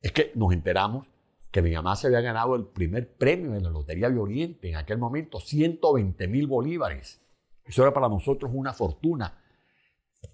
Es 0.01 0.11
que 0.11 0.31
nos 0.35 0.51
enteramos 0.51 1.07
que 1.51 1.61
mi 1.61 1.71
mamá 1.71 1.95
se 1.95 2.07
había 2.07 2.21
ganado 2.21 2.55
el 2.55 2.65
primer 2.65 3.11
premio 3.13 3.55
en 3.55 3.63
la 3.63 3.69
Lotería 3.69 4.09
de 4.09 4.19
Oriente, 4.19 4.69
en 4.69 4.75
aquel 4.75 4.97
momento 4.97 5.39
120 5.39 6.27
mil 6.27 6.47
bolívares. 6.47 7.21
Eso 7.65 7.81
era 7.83 7.93
para 7.93 8.09
nosotros 8.09 8.51
una 8.53 8.73
fortuna. 8.73 9.41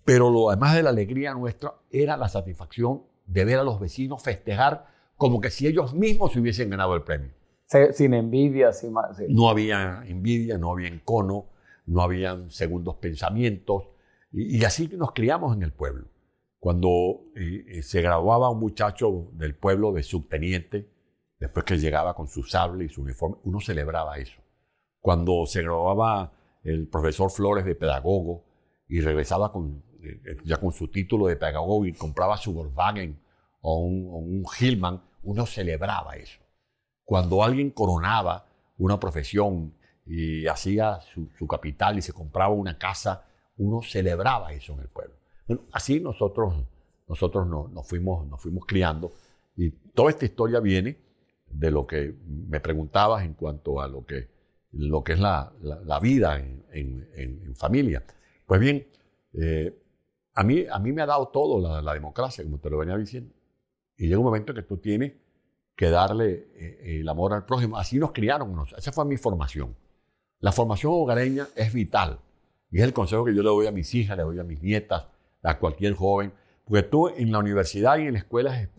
Pero 0.03 0.29
lo 0.29 0.49
además 0.49 0.75
de 0.75 0.83
la 0.83 0.89
alegría 0.89 1.33
nuestra 1.33 1.73
era 1.89 2.17
la 2.17 2.29
satisfacción 2.29 3.03
de 3.25 3.45
ver 3.45 3.59
a 3.59 3.63
los 3.63 3.79
vecinos 3.79 4.21
festejar 4.23 4.87
como 5.17 5.41
que 5.41 5.49
si 5.49 5.67
ellos 5.67 5.93
mismos 5.93 6.33
se 6.33 6.39
hubiesen 6.39 6.69
ganado 6.69 6.95
el 6.95 7.03
premio. 7.03 7.31
Sin 7.93 8.13
envidia, 8.13 8.71
sin, 8.73 8.93
No 9.29 9.49
había 9.49 10.03
envidia, 10.05 10.57
no 10.57 10.71
había 10.71 10.87
encono, 10.87 11.47
no 11.87 12.01
había 12.01 12.47
segundos 12.49 12.95
pensamientos. 12.97 13.85
Y, 14.31 14.63
así 14.65 14.87
nos 14.95 15.13
criamos 15.13 15.55
en 15.55 15.63
el 15.63 15.71
pueblo. 15.71 16.07
Cuando 16.59 17.21
eh, 17.35 17.81
se 17.81 18.01
graduaba 18.01 18.49
un 18.49 18.59
muchacho 18.59 19.29
del 19.33 19.55
pueblo 19.55 19.93
de 19.93 20.03
subteniente, 20.03 20.89
después 21.39 21.65
que 21.65 21.77
llegaba 21.77 22.15
con 22.15 22.27
su 22.27 22.43
sable 22.43 22.85
y 22.85 22.89
su 22.89 23.01
uniforme, 23.01 23.37
uno 23.43 23.59
celebraba 23.59 24.17
eso. 24.17 24.39
Cuando 24.99 25.45
se 25.45 25.61
graduaba 25.61 26.33
el 26.63 26.87
profesor 26.87 27.31
Flores 27.31 27.65
de 27.65 27.75
pedagogo, 27.75 28.44
y 28.87 29.01
regresaba 29.01 29.51
con, 29.51 29.83
eh, 30.01 30.37
ya 30.43 30.57
con 30.57 30.71
su 30.71 30.87
título 30.87 31.27
de 31.27 31.35
pedagogo 31.35 31.85
y 31.85 31.93
compraba 31.93 32.37
su 32.37 32.53
Volkswagen 32.53 33.19
o 33.61 33.79
un, 33.79 34.07
un 34.11 34.45
Hillman, 34.59 35.01
uno 35.23 35.45
celebraba 35.45 36.15
eso. 36.15 36.39
Cuando 37.03 37.43
alguien 37.43 37.71
coronaba 37.71 38.47
una 38.77 38.99
profesión 38.99 39.73
y 40.05 40.45
hacía 40.47 40.99
su, 41.01 41.47
capital 41.47 41.97
y 41.97 42.01
se 42.01 42.13
compraba 42.13 42.53
una 42.53 42.77
casa, 42.77 43.25
uno 43.57 43.81
celebraba 43.81 44.53
eso 44.53 44.73
en 44.73 44.79
el 44.81 44.87
pueblo. 44.87 45.15
Así 45.71 45.99
nosotros, 45.99 46.55
nosotros 47.07 47.47
nos, 47.47 47.87
fuimos, 47.87 48.27
nos 48.27 48.41
fuimos 48.41 48.65
criando 48.65 49.13
y 49.55 49.71
toda 49.71 50.09
esta 50.09 50.25
historia 50.25 50.59
viene 50.59 50.97
de 51.47 51.71
lo 51.71 51.87
que 51.87 52.15
me 52.25 52.59
preguntabas 52.59 53.23
en 53.23 53.33
cuanto 53.33 53.81
a 53.81 53.87
lo 53.87 54.05
que, 54.05 54.29
lo 54.71 55.03
que 55.03 55.13
es 55.13 55.19
la, 55.19 55.53
la, 55.61 55.99
vida 55.99 56.37
en, 56.37 56.65
en, 56.71 57.55
familia. 57.55 58.03
Pues 58.45 58.60
bien, 58.60 58.88
eh, 59.34 59.75
a, 60.34 60.43
mí, 60.43 60.65
a 60.69 60.79
mí 60.79 60.91
me 60.91 61.01
ha 61.01 61.05
dado 61.05 61.27
todo 61.29 61.81
la, 61.81 61.93
democracia, 61.93 62.43
como 62.43 62.60
te 62.60 62.69
lo 62.69 62.77
venía 62.77 62.97
diciendo. 62.97 63.34
Y 63.97 64.08
llega 64.08 64.19
un 64.19 64.25
momento 64.25 64.53
que 64.53 64.62
tú 64.62 64.77
tienes 64.77 65.13
que 65.75 65.89
darle 65.89 66.47
eh, 66.55 66.99
el 66.99 67.10
amor 67.10 67.34
al 67.34 67.45
prójimo. 67.45 67.77
Así 67.77 67.97
nos 67.97 68.12
criaron. 68.12 68.55
Esa 68.77 68.91
fue 68.91 69.05
mi 69.05 69.17
formación. 69.17 69.75
La 70.39 70.51
formación 70.51 70.93
hogareña 70.93 71.47
es 71.55 71.73
vital. 71.73 72.19
Y 72.71 72.79
es 72.79 72.84
el 72.84 72.93
consejo 72.93 73.25
que 73.25 73.34
yo 73.34 73.41
le 73.41 73.49
doy 73.49 73.67
a 73.67 73.71
mis 73.71 73.93
hijas, 73.95 74.17
le 74.17 74.23
doy 74.23 74.39
a 74.39 74.43
mis 74.43 74.62
nietas, 74.62 75.05
a 75.43 75.58
cualquier 75.58 75.93
joven. 75.93 76.34
Porque 76.65 76.84
tú 76.84 77.08
en 77.08 77.31
la 77.31 77.39
universidad 77.39 77.97
y 77.97 78.08
en 78.08 78.13
la 78.13 78.19
escuela 78.19 78.69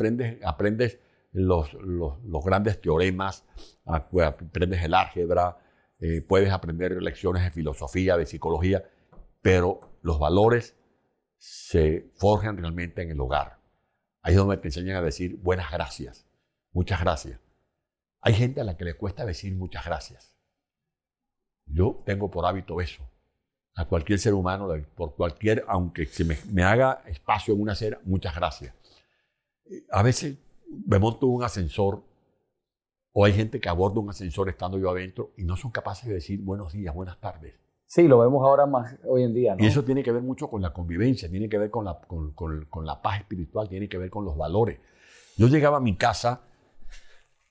aprendes, 0.45 0.99
los, 1.33 1.73
los, 1.75 2.45
grandes 2.45 2.81
teoremas, 2.81 3.45
aprendes 3.85 4.83
el 4.83 4.95
álgebra, 4.95 5.57
eh, 6.01 6.21
puedes 6.21 6.51
aprender 6.51 7.01
lecciones 7.03 7.43
de 7.45 7.51
filosofía, 7.51 8.17
de 8.17 8.27
psicología, 8.27 8.85
pero 9.47 9.79
los 10.03 10.19
valores 10.19 10.75
se 11.39 12.11
forjan 12.17 12.57
realmente 12.57 13.03
en 13.03 13.13
el 13.13 13.21
hogar. 13.21 13.61
Ahí 14.21 14.33
es 14.33 14.39
donde 14.39 14.57
te 14.57 14.67
enseñan 14.67 14.97
a 14.97 15.03
decir 15.03 15.37
buenas 15.37 15.71
gracias, 15.71 16.27
muchas 16.73 17.01
gracias. 17.01 17.39
Hay 18.23 18.35
gente 18.35 18.61
a 18.61 18.65
la 18.65 18.77
que 18.77 18.85
le 18.85 18.95
cuesta 18.95 19.25
decir 19.25 19.55
muchas 19.55 19.85
gracias. 19.85 20.37
Yo 21.65 22.03
tengo 22.05 22.29
por 22.29 22.45
hábito 22.45 22.81
eso. 22.81 23.09
A 23.77 23.85
cualquier 23.85 24.19
ser 24.19 24.35
humano, 24.35 24.69
por 24.97 25.15
cualquier, 25.15 25.65
aunque 25.69 26.07
se 26.07 26.25
me, 26.25 26.37
me 26.51 26.65
haga 26.65 27.05
espacio 27.07 27.55
en 27.55 27.61
una 27.61 27.75
acera, 27.75 28.01
muchas 28.03 28.35
gracias. 28.35 28.75
A 29.93 30.03
veces 30.03 30.39
me 30.89 30.99
monto 30.99 31.29
un 31.29 31.45
ascensor 31.45 32.03
o 33.13 33.25
hay 33.25 33.33
gente 33.33 33.61
que 33.61 33.69
aborda 33.69 34.01
un 34.01 34.11
ascensor 34.11 34.49
estando 34.49 34.77
yo 34.77 34.91
adentro 34.91 35.31
y 35.37 35.45
no 35.45 35.57
son 35.57 35.71
capaces 35.71 36.09
de 36.09 36.15
decir 36.15 36.41
buenos 36.41 36.73
días, 36.73 36.93
buenas 36.93 37.21
tardes. 37.21 37.55
Sí, 37.87 38.09
lo 38.09 38.19
vemos 38.19 38.43
ahora 38.45 38.67
más 38.67 38.97
hoy 39.05 39.23
en 39.23 39.33
día. 39.33 39.55
¿no? 39.55 39.63
Y 39.63 39.69
eso 39.69 39.85
tiene 39.85 40.03
que 40.03 40.11
ver 40.11 40.23
mucho 40.23 40.51
con 40.51 40.61
la 40.61 40.73
convivencia, 40.73 41.31
tiene 41.31 41.49
que 41.49 41.57
ver 41.57 41.71
con 41.71 41.85
la, 41.85 42.01
con, 42.01 42.33
con, 42.33 42.65
con 42.67 42.85
la 42.85 43.01
paz 43.01 43.21
espiritual, 43.21 43.69
tiene 43.69 43.89
que 43.89 43.97
ver 43.97 44.11
con 44.11 44.25
los 44.25 44.37
valores. 44.37 44.81
Yo 45.37 45.47
llegaba 45.47 45.77
a 45.77 45.81
mi 45.81 45.97
casa 45.97 46.43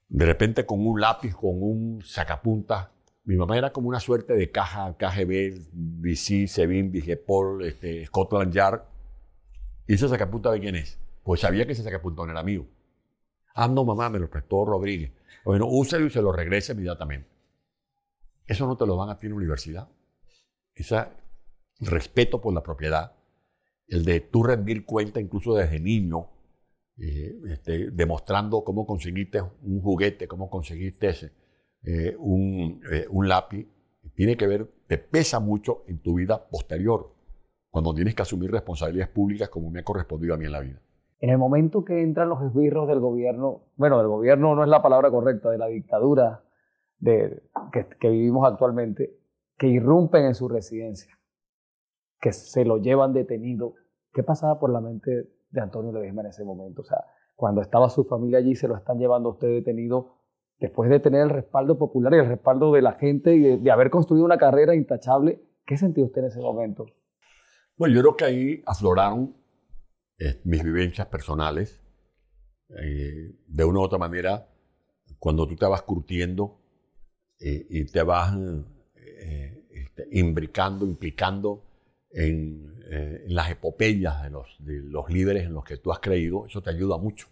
de 0.09 0.25
repente 0.25 0.65
con 0.65 0.85
un 0.85 0.99
lápiz, 0.99 1.33
con 1.35 1.61
un 1.61 2.01
sacapuntas. 2.03 2.89
Mi 3.23 3.35
mamá 3.35 3.57
era 3.57 3.71
como 3.71 3.87
una 3.89 3.99
suerte 3.99 4.33
de 4.33 4.51
caja 4.51 4.95
KGB, 4.97 5.69
BC, 5.71 6.47
Sevin, 6.47 6.91
Vigepol, 6.91 7.63
este, 7.65 8.05
Scotland 8.05 8.53
Yard. 8.53 8.81
¿Y 9.87 9.93
ese 9.93 10.07
sacapuntas 10.09 10.53
de 10.53 10.59
quién 10.59 10.75
es? 10.75 10.99
Pues 11.23 11.41
sabía 11.41 11.65
que 11.65 11.71
ese 11.71 11.83
sacapuntas 11.83 12.27
era 12.27 12.43
mío. 12.43 12.65
Ah, 13.55 13.67
no, 13.67 13.83
mamá, 13.83 14.09
me 14.09 14.19
lo 14.19 14.29
prestó 14.29 14.65
Rodríguez. 14.65 15.11
Bueno, 15.43 15.65
úselo 15.67 16.05
y 16.05 16.09
se 16.09 16.21
lo 16.21 16.31
regresa 16.31 16.73
inmediatamente. 16.73 17.29
Eso 18.45 18.67
no 18.67 18.77
te 18.77 18.85
lo 18.85 18.95
van 18.97 19.09
a 19.09 19.17
ti 19.17 19.27
en 19.27 19.33
universidad. 19.33 19.87
Ese 20.75 21.07
respeto 21.79 22.41
por 22.41 22.53
la 22.53 22.61
propiedad, 22.61 23.13
el 23.87 24.03
de 24.03 24.19
tú 24.19 24.43
rendir 24.43 24.85
cuenta 24.85 25.21
incluso 25.21 25.55
desde 25.55 25.79
niño, 25.79 26.27
eh, 26.97 27.33
este, 27.49 27.91
demostrando 27.91 28.63
cómo 28.63 28.85
conseguiste 28.85 29.41
un 29.41 29.81
juguete, 29.81 30.27
cómo 30.27 30.49
conseguiste 30.49 31.09
ese, 31.09 31.31
eh, 31.83 32.15
un, 32.17 32.81
eh, 32.91 33.05
un 33.09 33.27
lápiz, 33.27 33.67
tiene 34.15 34.37
que 34.37 34.47
ver, 34.47 34.69
te 34.87 34.97
pesa 34.97 35.39
mucho 35.39 35.83
en 35.87 35.99
tu 35.99 36.15
vida 36.15 36.47
posterior, 36.47 37.13
cuando 37.69 37.93
tienes 37.93 38.15
que 38.15 38.21
asumir 38.21 38.51
responsabilidades 38.51 39.13
públicas 39.13 39.49
como 39.49 39.69
me 39.69 39.79
ha 39.79 39.83
correspondido 39.83 40.33
a 40.33 40.37
mí 40.37 40.45
en 40.45 40.51
la 40.51 40.61
vida. 40.61 40.81
En 41.19 41.29
el 41.29 41.37
momento 41.37 41.83
que 41.83 42.01
entran 42.01 42.29
los 42.29 42.41
esbirros 42.41 42.87
del 42.87 42.99
gobierno, 42.99 43.63
bueno, 43.75 43.97
del 43.97 44.07
gobierno 44.07 44.55
no 44.55 44.63
es 44.63 44.69
la 44.69 44.81
palabra 44.81 45.09
correcta, 45.09 45.49
de 45.49 45.57
la 45.57 45.67
dictadura 45.67 46.43
de, 46.99 47.43
que, 47.71 47.87
que 47.99 48.09
vivimos 48.09 48.47
actualmente, 48.47 49.17
que 49.57 49.67
irrumpen 49.67 50.25
en 50.25 50.35
su 50.35 50.47
residencia, 50.47 51.17
que 52.19 52.33
se 52.33 52.65
lo 52.65 52.77
llevan 52.77 53.13
detenido, 53.13 53.75
¿qué 54.13 54.23
pasaba 54.23 54.59
por 54.59 54.71
la 54.71 54.81
mente 54.81 55.29
de 55.49 55.61
Antonio 55.61 55.91
Ledesma 55.91 56.21
en 56.21 56.27
ese 56.27 56.43
momento? 56.43 56.81
O 56.81 56.85
sea, 56.85 57.05
cuando 57.35 57.61
estaba 57.61 57.89
su 57.89 58.05
familia 58.05 58.39
allí, 58.39 58.55
se 58.55 58.67
lo 58.67 58.75
están 58.75 58.97
llevando 58.97 59.29
a 59.29 59.31
usted 59.33 59.47
detenido 59.47 60.15
después 60.59 60.89
de 60.89 60.99
tener 60.99 61.21
el 61.21 61.29
respaldo 61.29 61.77
popular 61.77 62.13
y 62.13 62.17
el 62.17 62.27
respaldo 62.27 62.71
de 62.71 62.81
la 62.81 62.93
gente 62.93 63.35
y 63.35 63.39
de, 63.39 63.57
de 63.57 63.71
haber 63.71 63.89
construido 63.89 64.25
una 64.25 64.37
carrera 64.37 64.75
intachable. 64.75 65.41
¿Qué 65.65 65.77
sentía 65.77 66.05
usted 66.05 66.21
en 66.21 66.27
ese 66.27 66.39
momento? 66.39 66.85
Bueno, 67.77 67.95
yo 67.95 68.01
creo 68.01 68.15
que 68.15 68.25
ahí 68.25 68.63
afloraron 68.65 69.35
eh, 70.17 70.39
mis 70.45 70.63
vivencias 70.63 71.07
personales. 71.07 71.81
Eh, 72.69 73.35
de 73.47 73.63
una 73.63 73.79
u 73.79 73.83
otra 73.83 73.97
manera, 73.97 74.49
cuando 75.19 75.47
tú 75.47 75.55
te 75.55 75.65
vas 75.65 75.81
curtiendo 75.83 76.61
eh, 77.39 77.65
y 77.69 77.85
te 77.85 78.01
vas 78.01 78.33
este, 79.71 80.07
imbricando, 80.11 80.85
implicando 80.85 81.63
en, 82.11 82.75
en, 82.89 83.35
las 83.35 83.49
epopeyas 83.51 84.23
de 84.23 84.29
los, 84.29 84.55
de 84.59 84.79
los 84.81 85.09
líderes 85.09 85.45
en 85.45 85.53
los 85.53 85.63
que 85.63 85.77
tú 85.77 85.91
has 85.91 85.99
creído, 85.99 86.45
eso 86.45 86.61
te 86.61 86.69
ayuda 86.69 86.97
mucho. 86.97 87.27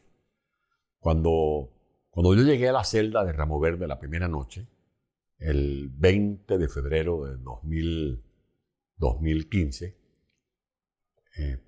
Cuando, 1.00 1.70
cuando 2.10 2.36
yo 2.36 2.44
llegué 2.44 2.70
a 2.70 2.74
la 2.74 2.84
celda 2.84 3.24
de 3.24 3.34
Ramo 3.34 3.60
Verde 3.60 3.88
la 3.88 4.00
primera 4.00 4.28
noche, 4.28 4.68
el 5.38 5.90
20 5.90 6.58
de 6.58 6.68
febrero 6.68 7.26
de 7.26 7.38
2000, 7.38 8.24
2015, 8.98 9.98
eh, 11.38 11.60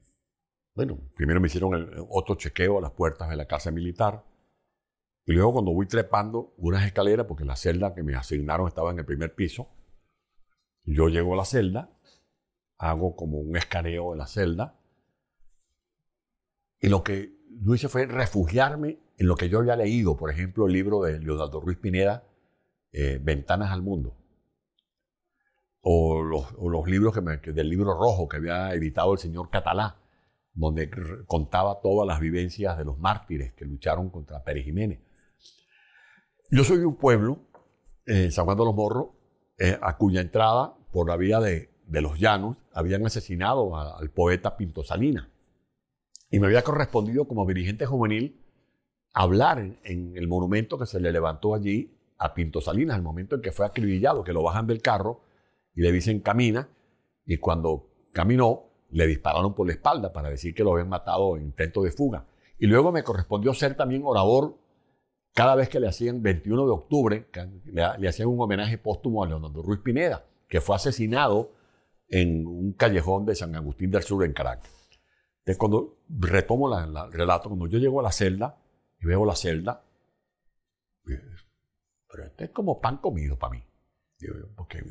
bueno, 0.74 1.00
primero 1.16 1.40
me 1.40 1.48
hicieron 1.48 1.90
otro 2.10 2.36
chequeo 2.36 2.78
a 2.78 2.82
las 2.82 2.92
puertas 2.92 3.30
de 3.30 3.36
la 3.36 3.48
casa 3.48 3.72
militar. 3.72 4.26
Y 5.26 5.34
luego 5.34 5.54
cuando 5.54 5.72
voy 5.72 5.88
trepando 5.88 6.54
unas 6.58 6.86
escaleras, 6.86 7.26
porque 7.26 7.46
la 7.46 7.56
celda 7.56 7.96
que 7.96 8.04
me 8.04 8.14
asignaron 8.16 8.68
estaba 8.68 8.92
en 8.92 9.00
el 9.00 9.06
primer 9.06 9.34
piso, 9.34 9.70
yo 10.86 11.10
llego 11.10 11.34
a 11.34 11.38
la 11.38 11.46
celda, 11.46 11.90
hago 12.78 13.16
como 13.16 13.40
un 13.40 13.58
escaneo 13.58 14.14
en 14.14 14.20
la 14.20 14.28
celda, 14.28 14.80
y 16.80 16.90
lo 16.90 17.04
que 17.04 17.36
yo 17.62 17.74
hice 17.74 17.90
fue 17.90 18.06
refugiarme 18.06 19.00
en 19.18 19.28
lo 19.28 19.36
que 19.36 19.50
yo 19.50 19.60
había 19.60 19.76
leído, 19.76 20.18
por 20.18 20.30
ejemplo, 20.30 20.68
el 20.68 20.74
libro 20.74 21.02
de 21.02 21.20
Leonardo 21.20 21.60
Ruiz 21.60 21.78
Pineda, 21.78 22.24
eh, 22.92 23.20
Ventanas 23.22 23.72
al 23.72 23.82
Mundo, 23.82 24.16
o 25.82 26.22
los, 26.22 26.88
libros 26.88 27.14
que 27.14 27.22
me, 27.22 27.38
del 27.38 27.70
libro 27.70 27.94
rojo 27.94 28.28
que 28.28 28.38
había 28.38 28.74
editado 28.74 29.14
el 29.14 29.20
señor 29.20 29.50
Catalá, 29.50 29.98
donde 30.54 30.90
contaba 31.28 31.82
todas 31.82 32.08
las 32.08 32.20
vivencias 32.20 32.78
de 32.78 32.86
los 32.86 32.98
mártires 32.98 33.54
que 33.54 33.66
lucharon 33.66 34.10
contra 34.10 34.44
Pérez 34.44 34.66
Jiménez. 34.66 35.00
Yo 36.50 36.64
soy 36.64 36.78
de 36.78 36.86
un 36.86 36.96
pueblo, 36.96 37.40
eh, 38.06 38.32
San 38.32 38.46
Juan 38.46 38.58
de 38.58 38.66
los 38.66 38.76
Morros, 38.76 39.10
eh, 39.58 39.78
a 39.82 39.98
cuya 39.98 40.22
entrada, 40.22 40.76
por 40.92 41.10
la 41.10 41.18
vía 41.18 41.40
de, 41.40 41.70
los 41.88 42.20
llanos, 42.20 42.58
habían 42.74 43.06
asesinado 43.06 43.76
al 43.78 44.10
poeta 44.10 44.58
Pinto 44.58 44.84
Salina. 44.84 45.30
Y 46.30 46.40
me 46.40 46.48
había 46.48 46.64
correspondido 46.64 47.28
como 47.28 47.46
dirigente 47.46 47.86
juvenil 47.86 48.42
hablar 49.14 49.60
en, 49.60 49.80
en, 49.84 50.18
el 50.18 50.28
monumento 50.28 50.78
que 50.78 50.86
se 50.86 51.00
le 51.00 51.12
levantó 51.12 51.54
allí 51.54 51.96
a 52.18 52.34
Pinto 52.34 52.62
Salinas, 52.62 52.98
el 52.98 53.04
momento 53.04 53.36
en 53.36 53.42
que 53.42 53.52
fue 53.52 53.66
acribillado, 53.66 54.24
que 54.24 54.34
lo 54.34 54.44
bajan 54.44 54.68
del 54.68 54.82
carro 54.82 55.22
y 55.74 55.82
le 55.82 55.92
dicen 55.92 56.20
camina, 56.20 56.70
y 57.26 57.38
cuando 57.38 57.90
caminó, 58.12 58.64
le 58.92 59.08
dispararon 59.08 59.54
por 59.54 59.68
la 59.68 59.74
espalda 59.74 60.14
para 60.14 60.30
decir 60.30 60.54
que 60.54 60.64
lo 60.64 60.72
habían 60.74 60.90
matado 60.90 61.36
en 61.36 61.44
intento 61.44 61.82
de 61.82 61.92
fuga. 61.92 62.26
Y 62.58 62.68
luego 62.68 62.92
me 62.92 63.04
correspondió 63.04 63.54
ser 63.54 63.76
también 63.76 64.04
orador 64.06 64.58
cada 65.36 65.56
vez 65.56 65.68
que 65.68 65.82
le 65.82 65.88
hacían 65.90 66.24
21 66.24 66.66
de 66.66 66.72
octubre, 66.72 67.28
le, 67.66 68.08
hacían 68.08 68.30
un 68.30 68.40
homenaje 68.40 68.78
póstumo 68.78 69.22
a 69.22 69.28
Leonardo 69.28 69.62
Ruiz 69.62 69.82
Pineda, 69.82 70.26
que 70.48 70.62
fue 70.62 70.78
asesinado 70.78 71.52
en 72.08 72.48
un 72.48 72.72
callejón 72.72 73.26
de 73.26 73.36
San 73.36 73.54
Agustín 73.54 73.92
del 73.92 74.02
Sur 74.04 74.24
en 74.24 74.32
Caracas. 74.32 74.72
Entonces, 75.40 75.58
cuando 75.58 75.98
retomo 76.08 76.70
la, 76.70 76.88
la, 76.88 77.06
el 77.06 77.12
relato, 77.12 77.50
cuando 77.50 77.68
yo 77.68 77.80
llego 77.80 78.00
a 78.00 78.04
la 78.04 78.14
celda 78.14 78.58
y 78.98 79.08
veo 79.08 79.26
la 79.26 79.36
celda, 79.36 79.84
pero 81.04 82.24
esto 82.24 82.44
es 82.46 82.50
como 82.52 82.80
pan 82.80 82.98
comido 82.98 83.38
para 83.38 83.56
mí. 83.56 83.64
Porque 84.56 84.82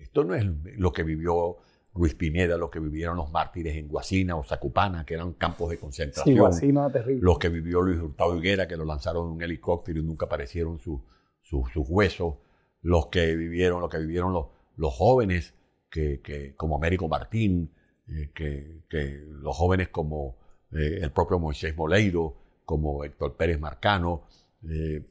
esto 0.00 0.24
no 0.24 0.34
es 0.34 0.42
lo 0.78 0.90
que 0.90 1.02
vivió 1.02 1.58
Ruiz 1.94 2.14
Pineda, 2.14 2.56
lo 2.56 2.70
que 2.70 2.78
vivieron 2.78 3.16
los 3.16 3.30
mártires 3.30 3.76
en 3.76 3.88
Guasina 3.88 4.36
o 4.36 4.44
Zacupana, 4.44 5.04
que 5.04 5.14
eran 5.14 5.34
campos 5.34 5.70
de 5.70 5.78
concentración. 5.78 6.34
Sí, 6.34 6.38
Guasina, 6.38 6.90
terrible. 6.90 7.22
Los 7.22 7.38
que 7.38 7.50
vivió 7.50 7.82
Luis 7.82 8.00
Hurtado 8.00 8.36
Higuera, 8.36 8.66
que 8.66 8.76
lo 8.76 8.84
lanzaron 8.84 9.26
en 9.26 9.32
un 9.32 9.42
helicóptero 9.42 10.00
y 10.00 10.02
nunca 10.02 10.26
aparecieron 10.26 10.78
su, 10.78 11.04
su, 11.42 11.64
sus 11.72 11.86
huesos. 11.88 12.36
Los 12.80 13.06
que 13.08 13.36
vivieron, 13.36 13.80
lo 13.80 13.88
que 13.88 13.98
vivieron 13.98 14.32
los, 14.32 14.46
los 14.76 14.94
jóvenes, 14.94 15.54
que, 15.90 16.20
que, 16.20 16.56
como 16.56 16.76
Américo 16.76 17.08
Martín, 17.08 17.70
eh, 18.08 18.30
que, 18.34 18.84
que, 18.88 19.24
los 19.28 19.54
jóvenes 19.56 19.88
como 19.88 20.38
eh, 20.72 21.00
el 21.02 21.12
propio 21.12 21.38
Moisés 21.38 21.76
Moleiro, 21.76 22.36
como 22.64 23.04
Héctor 23.04 23.36
Pérez 23.36 23.60
Marcano, 23.60 24.22
eh, 24.68 25.04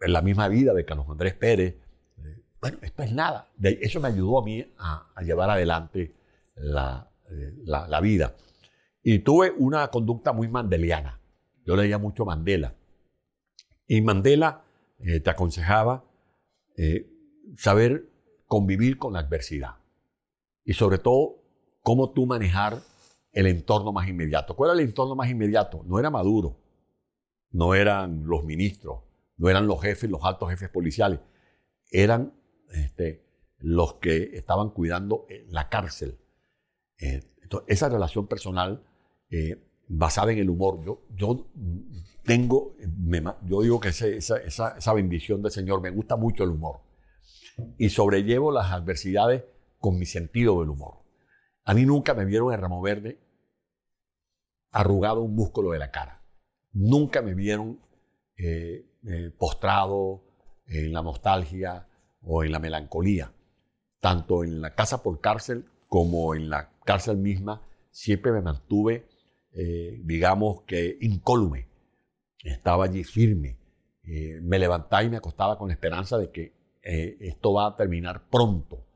en 0.00 0.12
la 0.12 0.22
misma 0.22 0.48
vida 0.48 0.72
de 0.72 0.84
Carlos 0.84 1.06
Andrés 1.10 1.34
Pérez. 1.34 1.76
bueno, 2.60 2.78
esto 2.82 3.02
es 3.02 3.12
nada. 3.12 3.48
eso 3.60 4.00
me 4.00 4.08
ayudó 4.08 4.38
a 4.38 4.44
mí 4.44 4.64
a, 4.78 5.04
llevar 5.22 5.50
adelante 5.50 6.14
la, 6.60 7.10
la, 7.64 8.00
vida. 8.00 8.36
Y 9.02 9.20
tuve 9.20 9.52
una 9.56 9.88
conducta 9.88 10.32
muy 10.32 10.48
mandeliana. 10.48 11.20
Yo 11.64 11.76
leía 11.76 11.98
mucho 11.98 12.24
Mandela. 12.24 12.74
Y 13.86 14.00
Mandela 14.00 14.64
eh, 15.00 15.20
te 15.20 15.30
aconsejaba 15.30 16.04
eh, 16.76 17.10
saber 17.56 18.08
convivir 18.46 18.98
con 18.98 19.12
la 19.12 19.20
adversidad. 19.20 19.76
Y 20.64 20.74
sobre 20.74 20.98
todo, 20.98 21.42
cómo 21.82 22.10
tú 22.10 22.26
manejar 22.26 22.80
el 23.32 23.46
entorno 23.46 23.92
más 23.92 24.08
inmediato. 24.08 24.56
¿Cuál 24.56 24.70
era 24.70 24.80
el 24.80 24.88
entorno 24.88 25.14
más 25.14 25.30
inmediato? 25.30 25.82
No 25.86 25.98
era 25.98 26.10
Maduro, 26.10 26.56
no 27.50 27.74
eran 27.74 28.26
los 28.26 28.44
ministros, 28.44 29.00
no 29.36 29.48
eran 29.48 29.66
los 29.66 29.80
jefes, 29.80 30.10
los 30.10 30.24
altos 30.24 30.50
jefes 30.50 30.68
policiales, 30.68 31.20
eran 31.90 32.34
este, 32.70 33.24
los 33.58 33.94
que 33.94 34.30
estaban 34.34 34.70
cuidando 34.70 35.26
la 35.48 35.68
cárcel. 35.68 36.18
Eh, 37.00 37.22
esa 37.66 37.88
relación 37.88 38.26
personal 38.26 38.82
eh, 39.30 39.62
basada 39.86 40.32
en 40.32 40.38
el 40.38 40.50
humor, 40.50 40.84
yo, 40.84 41.02
yo 41.16 41.46
tengo, 42.24 42.74
yo 43.46 43.62
digo 43.62 43.80
que 43.80 43.88
esa, 43.88 44.06
esa, 44.08 44.76
esa 44.76 44.92
bendición 44.92 45.42
del 45.42 45.52
Señor, 45.52 45.80
me 45.80 45.90
gusta 45.90 46.16
mucho 46.16 46.44
el 46.44 46.50
humor 46.50 46.80
y 47.78 47.88
sobrellevo 47.88 48.52
las 48.52 48.72
adversidades 48.72 49.44
con 49.78 49.98
mi 49.98 50.06
sentido 50.06 50.60
del 50.60 50.70
humor. 50.70 50.98
A 51.64 51.74
mí 51.74 51.84
nunca 51.86 52.14
me 52.14 52.24
vieron 52.24 52.52
en 52.52 52.60
Ramo 52.60 52.82
Verde 52.82 53.18
arrugado 54.70 55.22
un 55.22 55.34
músculo 55.34 55.70
de 55.70 55.78
la 55.78 55.90
cara. 55.90 56.22
Nunca 56.72 57.22
me 57.22 57.34
vieron 57.34 57.80
eh, 58.36 58.84
postrado 59.38 60.22
en 60.66 60.92
la 60.92 61.02
nostalgia 61.02 61.88
o 62.22 62.44
en 62.44 62.52
la 62.52 62.58
melancolía. 62.58 63.32
Tanto 64.00 64.44
en 64.44 64.60
la 64.60 64.74
casa 64.74 65.02
por 65.02 65.20
cárcel 65.20 65.64
como 65.88 66.34
en 66.34 66.50
la 66.50 66.70
cárcel 66.88 67.18
misma, 67.18 67.62
siempre 67.90 68.32
me 68.32 68.40
mantuve, 68.40 69.06
eh, 69.52 70.00
digamos 70.02 70.62
que 70.62 70.96
incólume. 71.02 71.68
Estaba 72.42 72.86
allí 72.86 73.04
firme. 73.04 73.58
me 74.42 74.58
levantaba 74.58 75.04
y 75.04 75.10
me 75.10 75.18
acostaba 75.18 75.58
con 75.58 75.68
la 75.68 75.74
esperanza 75.74 76.16
de 76.16 76.30
que 76.30 76.54
esto 76.82 77.52
va 77.52 77.66
a 77.66 77.76
terminar 77.76 78.30
pronto. 78.30 78.86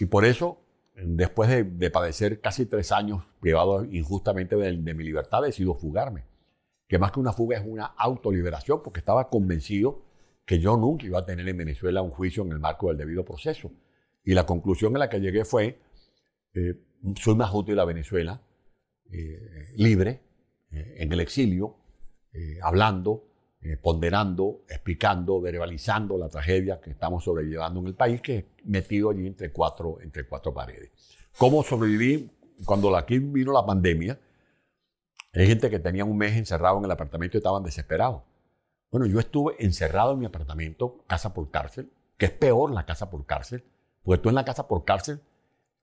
Y 0.00 0.06
por 0.06 0.24
eso 0.24 0.62
después 1.04 1.48
de, 1.48 1.90
padecer 1.90 2.40
casi 2.40 2.66
tres 2.66 2.92
años 2.92 3.24
privado 3.40 3.84
injustamente 3.84 4.56
de, 4.56 4.76
mi 4.76 5.04
libertad, 5.04 5.42
decido 5.42 5.74
fugarme. 5.74 6.24
Que 6.88 6.98
más 6.98 7.12
que 7.12 7.20
una 7.20 7.32
fuga 7.32 7.58
es 7.58 7.64
una 7.66 7.84
autoliberación, 7.84 8.82
porque 8.82 9.00
estaba 9.00 9.28
convencido 9.28 10.02
que 10.44 10.58
yo 10.58 10.76
nunca 10.76 11.06
iba 11.06 11.18
a 11.18 11.26
tener 11.26 11.46
en 11.48 11.56
Venezuela 11.56 12.00
un 12.02 12.10
juicio 12.10 12.42
en 12.42 12.52
el 12.52 12.58
marco 12.58 12.88
del 12.88 12.96
debido 12.96 13.24
proceso. 13.24 13.70
Y 14.24 14.34
la 14.34 14.46
conclusión 14.46 14.96
a 14.96 14.98
la 14.98 15.10
que 15.10 15.20
llegué 15.20 15.44
fue, 15.44 15.78
eh, 16.54 16.74
soy 17.16 17.34
más 17.34 17.52
útil 17.52 17.78
a 17.78 17.84
Venezuela, 17.84 18.40
eh, 19.10 19.72
libre, 19.76 20.20
eh, 20.70 20.96
en 20.98 21.12
el 21.12 21.20
exilio, 21.20 21.76
hablando, 22.62 23.24
ponderando, 23.82 24.62
explicando, 24.68 25.40
verbalizando 25.40 26.16
la 26.16 26.28
tragedia 26.28 26.80
que 26.80 26.90
estamos 26.90 27.24
sobrellevando 27.24 27.80
en 27.80 27.88
el 27.88 27.94
país, 27.94 28.20
que 28.20 28.38
es 28.38 28.44
metido 28.64 29.10
allí 29.10 29.26
entre 29.26 29.50
cuatro, 29.50 29.98
entre 30.00 30.24
cuatro 30.28 30.54
paredes. 30.54 30.92
¿Cómo 31.36 31.64
sobreviví 31.64 32.30
cuando 32.64 32.96
aquí 32.96 33.18
vino 33.18 33.52
la 33.52 33.66
pandemia? 33.66 34.20
Hay 35.34 35.46
gente 35.48 35.68
que 35.68 35.80
tenía 35.80 36.04
un 36.04 36.16
mes 36.16 36.36
encerrado 36.36 36.78
en 36.78 36.84
el 36.84 36.90
apartamento 36.92 37.36
y 37.36 37.38
estaban 37.38 37.64
desesperados. 37.64 38.22
Bueno, 38.90 39.06
yo 39.06 39.18
estuve 39.18 39.56
encerrado 39.58 40.12
en 40.12 40.20
mi 40.20 40.26
apartamento, 40.26 41.04
casa 41.06 41.34
por 41.34 41.50
cárcel, 41.50 41.90
que 42.16 42.26
es 42.26 42.32
peor 42.32 42.70
la 42.72 42.86
casa 42.86 43.10
por 43.10 43.26
cárcel, 43.26 43.64
porque 44.02 44.22
tú 44.22 44.28
en 44.28 44.34
la 44.36 44.44
casa 44.44 44.68
por 44.68 44.84
cárcel 44.84 45.20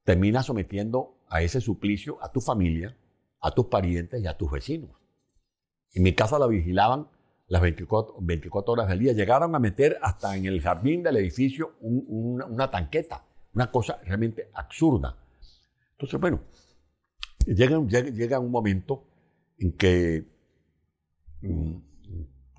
terminas 0.06 0.46
sometiendo 0.46 1.18
a 1.28 1.42
ese 1.42 1.60
suplicio 1.60 2.24
a 2.24 2.32
tu 2.32 2.40
familia, 2.40 2.96
a 3.42 3.52
tus 3.52 3.66
parientes 3.66 4.24
y 4.24 4.28
a 4.28 4.38
tus 4.38 4.50
vecinos. 4.50 4.92
En 5.94 6.04
mi 6.04 6.14
casa 6.14 6.40
la 6.40 6.48
vigilaban 6.48 7.10
las 7.48 7.62
24, 7.62 8.16
24 8.22 8.74
horas 8.74 8.88
del 8.88 9.00
día. 9.00 9.14
Llegaron 9.14 9.56
a 9.56 9.60
meter 9.60 9.98
hasta 10.02 10.38
en 10.38 10.46
el 10.46 10.62
jardín 10.62 11.04
del 11.04 11.18
edificio 11.18 11.76
una 11.82 12.70
tanqueta, 12.70 13.26
una 13.54 13.72
cosa 13.72 14.00
realmente 14.04 14.50
absurda. 14.54 15.18
Entonces, 15.92 16.20
bueno, 16.20 16.42
llega, 17.46 17.80
llega, 18.12 18.40
un 18.40 18.52
momento 18.52 19.06
en 19.58 19.72
que 19.74 20.28
mm, 21.42 21.76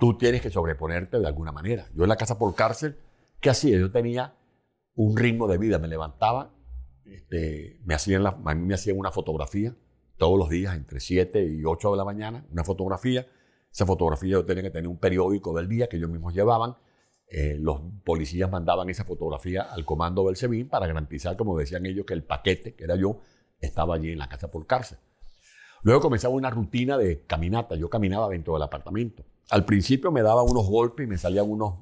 tú 0.01 0.19
tienes 0.19 0.41
que 0.41 0.51
sobreponerte 0.51 1.21
de 1.21 1.27
alguna 1.27 1.53
manera. 1.53 1.87
Yo 1.95 2.05
en 2.05 2.09
la 2.09 2.17
casa 2.17 2.39
por 2.39 2.55
cárcel, 2.55 2.97
¿qué 3.41 3.51
hacía? 3.51 3.79
Yo 3.79 3.93
tenía 3.93 4.35
un 4.95 5.17
ritmo 5.17 5.47
de 5.47 5.59
vida, 5.59 5.79
me 5.79 5.89
levantaba, 5.89 6.56
este, 7.11 7.81
me 7.85 7.95
hacían 7.95 8.27
a 8.27 8.33
mí 8.33 8.67
me 8.67 8.75
hacían 8.75 8.99
una 8.99 9.13
fotografía 9.13 9.75
todos 10.17 10.39
los 10.39 10.49
días 10.49 10.75
entre 10.75 11.01
7 11.01 11.45
y 11.45 11.65
8 11.65 11.91
de 11.91 11.97
la 11.97 12.05
mañana, 12.05 12.47
una 12.51 12.65
fotografía 12.65 13.27
esa 13.77 13.85
fotografía 13.85 14.31
yo 14.31 14.47
tenía 14.47 14.63
que 14.63 14.71
tener 14.71 14.89
un 14.89 14.97
periódico 14.97 15.55
del 15.55 15.69
día 15.69 15.87
que 15.87 15.99
ellos 15.99 16.09
mismos 16.09 16.33
llevaban. 16.33 16.77
Eh, 17.29 17.59
los 17.61 17.83
policías 18.05 18.51
mandaban 18.51 18.89
esa 18.89 19.05
fotografía 19.05 19.65
al 19.65 19.85
comando 19.85 20.25
del 20.25 20.37
SEBIN 20.37 20.71
para 20.71 20.87
garantizar, 20.87 21.37
como 21.37 21.59
decían 21.59 21.85
ellos, 21.85 22.07
que 22.07 22.15
el 22.15 22.25
paquete, 22.25 22.75
que 22.75 22.85
era 22.85 22.97
yo, 22.97 23.21
estaba 23.61 23.97
allí 23.97 24.13
en 24.13 24.19
la 24.19 24.31
casa 24.31 24.51
por 24.51 24.67
cárcel. 24.67 24.97
Luego 25.83 26.01
comenzaba 26.01 26.33
una 26.33 26.49
rutina 26.49 26.97
de 26.97 27.27
caminata. 27.27 27.75
Yo 27.75 27.91
caminaba 27.91 28.31
dentro 28.31 28.55
del 28.55 28.63
apartamento. 28.63 29.27
Al 29.51 29.67
principio 29.67 30.11
me 30.11 30.23
daba 30.23 30.43
unos 30.43 30.67
golpes 30.67 31.05
y 31.05 31.11
me 31.11 31.19
salían 31.19 31.51
unos 31.51 31.75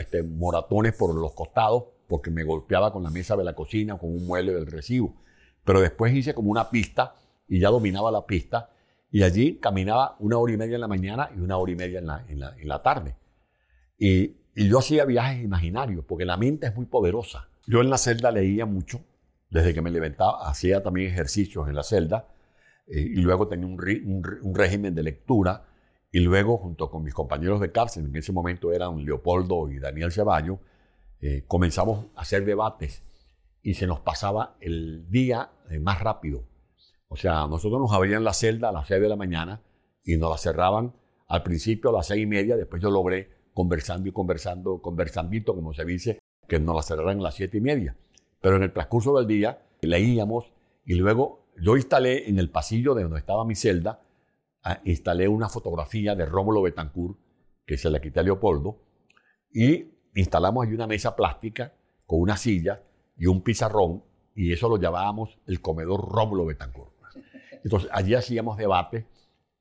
este, 0.00 0.22
moratones 0.22 0.94
por 0.94 1.14
los 1.14 1.34
costados 1.34 1.88
porque 2.14 2.30
me 2.30 2.44
golpeaba 2.44 2.92
con 2.92 3.02
la 3.02 3.10
mesa 3.10 3.36
de 3.36 3.42
la 3.42 3.56
cocina, 3.56 3.98
con 3.98 4.08
un 4.08 4.24
mueble 4.24 4.54
del 4.54 4.68
recibo. 4.68 5.16
Pero 5.64 5.80
después 5.80 6.14
hice 6.14 6.32
como 6.32 6.48
una 6.48 6.70
pista 6.70 7.16
y 7.48 7.58
ya 7.58 7.70
dominaba 7.70 8.12
la 8.12 8.24
pista 8.24 8.70
y 9.10 9.24
allí 9.24 9.56
caminaba 9.56 10.14
una 10.20 10.38
hora 10.38 10.52
y 10.52 10.56
media 10.56 10.76
en 10.76 10.80
la 10.80 10.86
mañana 10.86 11.30
y 11.34 11.40
una 11.40 11.56
hora 11.56 11.72
y 11.72 11.74
media 11.74 11.98
en 11.98 12.06
la, 12.06 12.24
en 12.56 12.68
la, 12.68 12.82
tarde. 12.84 13.16
Y, 13.98 14.36
y, 14.54 14.68
yo 14.68 14.78
hacía 14.78 15.04
viajes 15.06 15.42
imaginarios, 15.42 16.04
porque 16.04 16.24
la 16.24 16.36
mente 16.36 16.68
es 16.68 16.76
muy 16.76 16.86
poderosa. 16.86 17.48
Yo 17.66 17.80
en 17.80 17.90
la 17.90 17.98
celda 17.98 18.30
leía 18.30 18.64
mucho, 18.64 19.00
desde 19.50 19.74
que 19.74 19.82
me 19.82 19.90
levantaba, 19.90 20.48
hacía 20.48 20.84
también 20.84 21.10
ejercicios 21.10 21.66
en 21.66 21.74
la 21.74 21.82
celda, 21.82 22.28
eh, 22.86 23.00
y 23.00 23.22
luego 23.22 23.48
tenía 23.48 23.66
un, 23.66 23.74
un, 24.40 24.54
régimen 24.54 24.94
de 24.94 25.02
lectura, 25.02 25.64
y 26.12 26.20
luego 26.20 26.58
junto 26.58 26.92
con 26.92 27.02
mis 27.02 27.12
compañeros 27.12 27.60
de 27.60 27.72
cárcel, 27.72 28.04
en 28.04 28.14
ese 28.14 28.30
momento 28.30 28.72
eran 28.72 29.04
Leopoldo 29.04 29.68
y 29.68 29.80
Daniel 29.80 30.12
Ceballos, 30.12 30.60
eh, 31.24 31.44
comenzamos 31.46 32.06
a 32.14 32.22
hacer 32.22 32.44
debates 32.44 33.02
y 33.62 33.74
se 33.74 33.86
nos 33.86 34.00
pasaba 34.00 34.56
el 34.60 35.06
día 35.08 35.50
eh, 35.70 35.78
más 35.78 36.00
rápido 36.00 36.44
o 37.14 37.16
sea, 37.16 37.46
nosotros 37.46 37.80
nos 37.80 37.92
abrían 37.92 38.24
la 38.24 38.32
celda 38.32 38.70
a 38.70 38.72
las 38.72 38.88
6 38.88 39.00
de 39.00 39.08
la 39.08 39.14
mañana 39.14 39.62
y 40.04 40.16
nos 40.16 40.30
la 40.30 40.36
cerraban 40.36 40.94
al 41.28 41.44
principio 41.44 41.90
a 41.90 41.92
las 41.92 42.08
6 42.08 42.24
y 42.24 42.26
media, 42.26 42.56
después 42.56 42.82
yo 42.82 42.90
logré 42.90 43.30
conversando 43.52 44.08
y 44.08 44.12
conversando, 44.12 44.82
conversandito, 44.82 45.54
como 45.54 45.72
se 45.72 45.84
dice, 45.84 46.18
que 46.48 46.58
nos 46.58 46.74
la 46.74 46.82
cerraran 46.82 47.20
a 47.20 47.22
las 47.22 47.36
7 47.36 47.56
y 47.56 47.60
media. 47.60 47.96
Pero 48.40 48.56
en 48.56 48.64
el 48.64 48.72
transcurso 48.72 49.16
del 49.16 49.28
día 49.28 49.62
leíamos 49.80 50.52
y 50.84 50.94
luego 50.94 51.46
yo 51.56 51.76
instalé 51.76 52.28
en 52.28 52.40
el 52.40 52.50
pasillo 52.50 52.96
de 52.96 53.04
donde 53.04 53.20
estaba 53.20 53.44
mi 53.44 53.54
celda, 53.54 54.02
ah, 54.64 54.80
instalé 54.84 55.28
una 55.28 55.48
fotografía 55.48 56.16
de 56.16 56.26
Rómulo 56.26 56.62
Betancourt, 56.62 57.16
que 57.64 57.78
se 57.78 57.90
la 57.90 58.00
quité 58.00 58.18
a 58.18 58.22
Leopoldo, 58.24 58.76
y 59.52 59.93
instalamos 60.14 60.66
ahí 60.66 60.74
una 60.74 60.86
mesa 60.86 61.16
plástica 61.16 61.72
con 62.06 62.20
una 62.20 62.36
silla 62.36 62.82
y 63.16 63.26
un 63.26 63.42
pizarrón, 63.42 64.02
y 64.34 64.52
eso 64.52 64.68
lo 64.68 64.76
llamábamos 64.78 65.38
el 65.46 65.60
comedor 65.60 66.08
Rómulo 66.10 66.46
Betancourt. 66.46 66.92
Entonces, 67.62 67.88
allí 67.92 68.14
hacíamos 68.14 68.56
debate, 68.56 69.06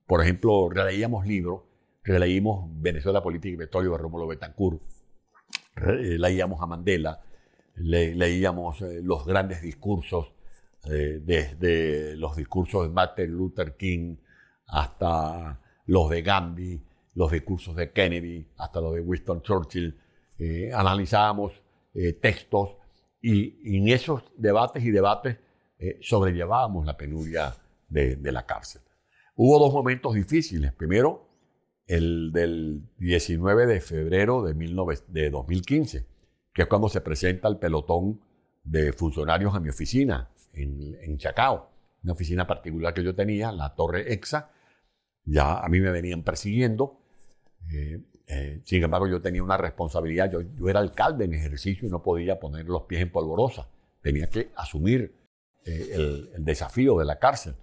por 0.06 0.22
ejemplo, 0.22 0.70
releíamos 0.70 1.26
libros, 1.26 1.62
releímos 2.04 2.70
Venezuela, 2.82 3.24
Política 3.24 3.54
y 3.54 3.58
Petróleo 3.58 3.92
de 3.92 3.98
Rómulo 3.98 4.28
Betancourt, 4.28 4.82
eh, 5.78 6.18
leíamos 6.20 6.62
a 6.62 6.66
Mandela, 6.66 7.22
leíamos 7.76 8.82
eh, 8.82 9.02
los 9.02 9.26
grandes 9.26 9.62
discursos, 9.62 10.34
eh, 10.86 11.22
desde 11.24 12.16
los 12.18 12.36
discursos 12.36 12.84
de 12.84 12.90
Martin 12.90 13.32
Luther 13.32 13.78
King 13.78 14.18
hasta 14.68 15.60
los 15.86 16.10
de 16.10 16.22
Gandhi, 16.22 16.84
los 17.16 17.32
discursos 17.32 17.76
de 17.76 17.92
Kennedy, 17.92 18.46
hasta 18.58 18.82
los 18.82 18.94
de 18.94 19.02
Winston 19.02 19.42
Churchill. 19.42 19.98
Analizábamos 20.74 21.62
textos 22.22 22.76
y, 23.22 23.78
en 23.78 23.88
esos 23.90 24.24
debates 24.38 24.84
y 24.84 24.92
debates 24.92 25.38
sobrellevábamos 26.02 26.86
la 26.86 26.98
penuria 26.98 27.54
de, 27.88 28.32
la 28.32 28.46
cárcel. 28.46 28.82
Hubo 29.36 29.60
dos 29.60 29.74
momentos 29.74 30.16
difíciles. 30.16 30.74
Primero, 30.74 31.30
el 31.86 32.32
del 32.32 32.84
19 32.98 33.66
de 33.66 33.82
febrero 33.82 34.44
de, 34.44 34.54
de 35.08 35.30
2015, 35.30 36.06
que 36.54 36.62
es 36.62 36.68
cuando 36.68 36.90
se 36.90 37.02
presenta 37.02 37.48
el 37.48 37.58
pelotón 37.58 38.22
de 38.64 38.94
funcionarios 38.94 39.54
a 39.56 39.60
mi 39.60 39.70
oficina 39.70 40.30
en, 40.54 40.96
en, 41.02 41.18
Chacao, 41.18 41.70
una 42.04 42.14
oficina 42.14 42.48
particular 42.48 42.94
que 42.94 43.04
yo 43.04 43.16
tenía, 43.16 43.52
la 43.52 43.76
Torre 43.76 44.14
EXA. 44.14 44.52
Ya 45.26 45.60
a 45.60 45.70
mí 45.70 45.80
me 45.80 45.92
venían 45.92 46.24
persiguiendo. 46.24 47.00
Eh, 47.72 48.00
Eh, 48.00 48.13
sin 48.64 48.84
embargo, 48.84 49.08
yo 49.08 49.22
tenía 49.22 49.44
una 49.44 49.58
responsabilidad. 49.58 50.32
Yo, 50.32 50.42
yo, 50.42 50.70
era 50.70 50.80
alcalde 50.80 51.26
en 51.26 51.34
ejercicio 51.34 51.88
y 51.88 51.92
no 51.92 52.02
podía 52.02 52.40
poner 52.40 52.66
los 52.66 52.84
pies 52.84 53.02
en 53.02 53.12
polvorosa. 53.12 53.68
Tenía 54.02 54.30
que 54.30 54.52
asumir 54.56 55.14
eh, 55.66 55.90
el, 55.94 56.30
el, 56.36 56.46
desafío 56.46 56.98
de 56.98 57.06
la 57.06 57.20
cárcel. 57.20 57.56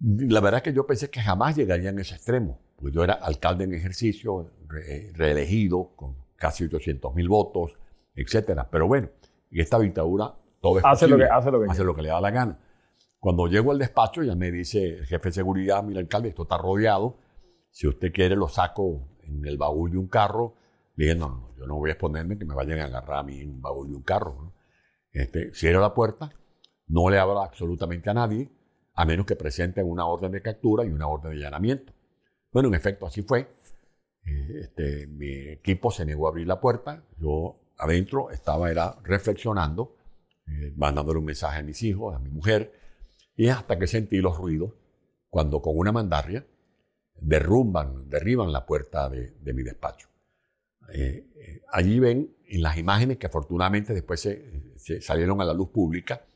La 0.00 0.40
verdad 0.40 0.58
es 0.58 0.62
que 0.64 0.72
yo 0.72 0.86
pensé 0.86 1.10
que 1.10 1.20
jamás 1.20 1.56
llegaría 1.56 1.90
en 1.90 1.98
ese 1.98 2.14
extremo. 2.14 2.58
Porque 2.76 2.94
yo 2.94 3.04
era 3.04 3.14
alcalde 3.14 3.64
en 3.64 3.74
ejercicio, 3.74 4.50
re, 4.66 5.12
reelegido, 5.14 5.92
con 5.94 6.16
casi 6.36 6.64
800 6.64 7.14
mil 7.14 7.28
votos, 7.28 7.78
etc. 8.16 8.62
Pero 8.68 8.88
bueno, 8.88 9.08
y 9.50 9.60
esta 9.60 9.78
dictadura 9.78 10.34
todo 10.60 10.78
es 10.78 10.84
hace 10.84 11.06
posible, 11.06 11.24
lo 11.24 11.28
que 11.28 11.34
hace 11.34 11.50
lo 11.52 11.60
que, 11.60 11.70
hace 11.70 11.84
lo 11.84 11.94
que 11.94 12.02
le 12.02 12.08
da 12.08 12.20
la 12.20 12.30
gana. 12.32 12.58
Cuando 13.20 13.46
llego 13.46 13.70
al 13.70 13.78
despacho, 13.78 14.24
ya 14.24 14.34
me 14.34 14.50
dice 14.50 14.98
el 14.98 15.06
jefe 15.06 15.28
de 15.28 15.32
seguridad, 15.32 15.84
mira 15.84 16.00
alcalde, 16.00 16.30
esto 16.30 16.42
está 16.42 16.58
rodeado. 16.58 17.18
Si 17.70 17.86
usted 17.86 18.12
quiere, 18.12 18.34
lo 18.34 18.48
saco 18.48 19.11
en 19.24 19.44
el 19.46 19.56
baúl 19.56 19.90
de 19.90 19.98
un 19.98 20.08
carro. 20.08 20.54
Le 20.96 21.14
no, 21.14 21.28
no, 21.28 21.54
yo 21.56 21.66
no 21.66 21.76
voy 21.76 21.90
a 21.90 21.94
exponerme 21.94 22.38
que 22.38 22.44
me 22.44 22.54
vayan 22.54 22.80
a 22.80 22.84
agarrar 22.84 23.18
a 23.18 23.22
mí 23.22 23.40
en 23.40 23.50
un 23.50 23.62
baúl 23.62 23.88
de 23.88 23.96
un 23.96 24.02
carro. 24.02 24.52
Este, 25.10 25.52
cierro 25.54 25.80
la 25.80 25.94
puerta, 25.94 26.32
no 26.88 27.08
le 27.10 27.18
abro 27.18 27.40
absolutamente 27.40 28.10
a 28.10 28.14
nadie, 28.14 28.50
a 28.94 29.04
menos 29.04 29.26
que 29.26 29.36
presenten 29.36 29.88
una 29.88 30.06
orden 30.06 30.32
de 30.32 30.42
captura 30.42 30.84
y 30.84 30.90
una 30.90 31.06
orden 31.06 31.32
de 31.32 31.38
allanamiento. 31.38 31.92
Bueno, 32.52 32.68
en 32.68 32.74
efecto, 32.74 33.06
así 33.06 33.22
fue. 33.22 33.48
Eh, 34.24 34.60
este, 34.60 35.06
mi 35.06 35.48
equipo 35.48 35.90
se 35.90 36.04
negó 36.04 36.26
a 36.26 36.30
abrir 36.30 36.46
la 36.46 36.60
puerta. 36.60 37.02
Yo 37.18 37.58
adentro 37.78 38.30
estaba 38.30 38.70
era 38.70 38.96
reflexionando, 39.02 39.96
eh, 40.46 40.72
mandándole 40.76 41.18
un 41.18 41.24
mensaje 41.24 41.60
a 41.60 41.62
mis 41.62 41.82
hijos, 41.82 42.14
a 42.14 42.18
mi 42.18 42.30
mujer, 42.30 42.72
y 43.36 43.48
hasta 43.48 43.78
que 43.78 43.86
sentí 43.86 44.18
los 44.18 44.36
ruidos, 44.36 44.72
cuando 45.30 45.62
con 45.62 45.76
una 45.78 45.92
mandarria 45.92 46.46
derrumban, 47.22 48.08
derriban 48.08 48.52
la 48.52 48.66
puerta 48.66 49.08
de, 49.08 49.52
mi 49.52 49.62
despacho. 49.62 50.08
Eh, 50.92 51.26
eh, 51.36 51.62
allí 51.70 52.00
ven 52.00 52.34
en 52.48 52.62
las 52.62 52.76
imágenes 52.76 53.16
que 53.16 53.26
afortunadamente 53.26 53.94
después 53.94 54.20
se, 54.20 55.00
salieron 55.00 55.40
a 55.40 55.44
la 55.44 55.54
luz 55.54 55.68
pública, 55.70 56.26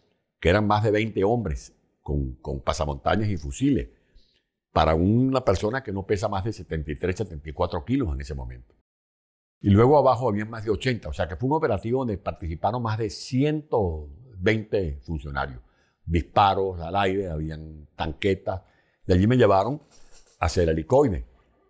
que 0.40 0.48
eran 0.48 0.66
más 0.66 0.84
de 0.84 0.92
20 0.92 1.24
hombres 1.24 1.74
con, 2.02 2.36
con 2.36 2.60
pasamontañas 2.60 3.28
y 3.28 3.36
fusiles, 3.36 3.88
para 4.72 4.94
una 4.94 5.44
persona 5.44 5.82
que 5.82 5.92
no 5.92 6.06
pesa 6.06 6.28
más 6.28 6.44
de 6.44 6.52
73, 6.52 7.16
74 7.16 7.84
kilos 7.84 8.12
en 8.12 8.20
ese 8.20 8.34
momento. 8.34 8.74
Y 9.60 9.70
luego 9.70 9.98
abajo 9.98 10.28
había 10.28 10.44
más 10.44 10.64
de 10.64 10.70
80, 10.70 11.08
o 11.08 11.12
sea 11.12 11.26
que 11.26 11.36
fue 11.36 11.48
un 11.48 11.56
operativo 11.56 12.00
donde 12.00 12.18
participaron 12.18 12.82
más 12.82 12.98
de 12.98 13.10
120 13.10 15.00
funcionarios. 15.02 15.60
Disparos 16.04 16.78
al 16.80 16.94
aire, 16.94 17.28
habían 17.28 17.88
tanquetas. 17.96 18.62
De 19.04 19.14
allí 19.14 19.26
me 19.26 19.36
llevaron 19.36 19.80
hacia 20.38 20.62
el 20.62 20.70
helicoide 20.70 21.26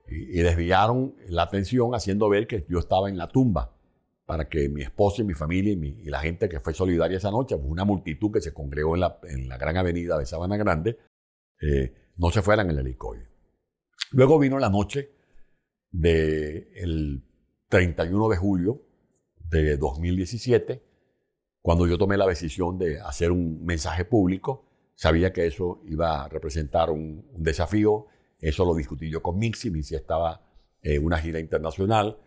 y, 0.09 0.41
desviaron 0.43 1.15
la 1.29 1.43
atención 1.43 1.95
haciendo 1.95 2.29
ver 2.29 2.47
que 2.47 2.65
yo 2.69 2.79
estaba 2.79 3.09
en 3.09 3.17
la 3.17 3.29
tumba 3.29 3.73
para 4.25 4.49
que 4.49 4.69
mi 4.69 4.83
esposa 4.83 5.23
y 5.23 5.25
mi 5.25 5.35
familia 5.35 5.73
y, 5.73 6.05
la 6.05 6.21
gente 6.21 6.49
que 6.49 6.61
fue 6.61 6.75
solidaria 6.75 7.19
esa 7.19 7.31
noche, 7.31 7.57
pues 7.57 7.69
una 7.69 7.85
multitud 7.85 8.33
que 8.33 8.41
se 8.41 8.53
congregó 8.53 8.95
en 8.95 9.01
la, 9.01 9.19
en 9.25 9.49
la 9.49 9.57
gran 9.59 9.77
avenida 9.77 10.19
de 10.19 10.27
Sabana 10.27 10.57
Grande, 10.57 10.99
eh, 11.61 11.95
no 12.17 12.31
se 12.31 12.43
fueran 12.43 12.71
en 12.71 12.79
el 12.79 12.87
helicoide. 12.87 13.29
Luego 14.13 14.39
vino 14.39 14.59
la 14.59 14.71
noche 14.71 15.11
del 15.91 17.25
31 17.69 18.29
de 18.29 18.37
julio 18.37 18.83
de 19.51 19.77
2017, 19.77 20.83
cuando 21.61 21.87
yo 21.87 21.99
tomé 21.99 22.17
la 22.17 22.27
decisión 22.27 22.79
de 22.79 23.01
hacer 23.01 23.33
un 23.33 23.65
mensaje 23.65 24.05
público. 24.05 24.65
Sabía 24.95 25.33
que 25.33 25.47
eso 25.47 25.83
iba 25.87 26.25
a 26.25 26.29
representar 26.29 26.91
un 26.91 27.27
desafío. 27.37 28.07
Eso 28.39 28.65
lo 28.65 28.75
discutí 28.75 29.11
yo 29.11 29.23
con 29.23 29.39
Mixi. 29.39 29.71
Mixi 29.71 29.95
estaba 29.95 30.41
en 30.83 31.05
una 31.05 31.19
gira 31.19 31.41
internacional. 31.41 32.19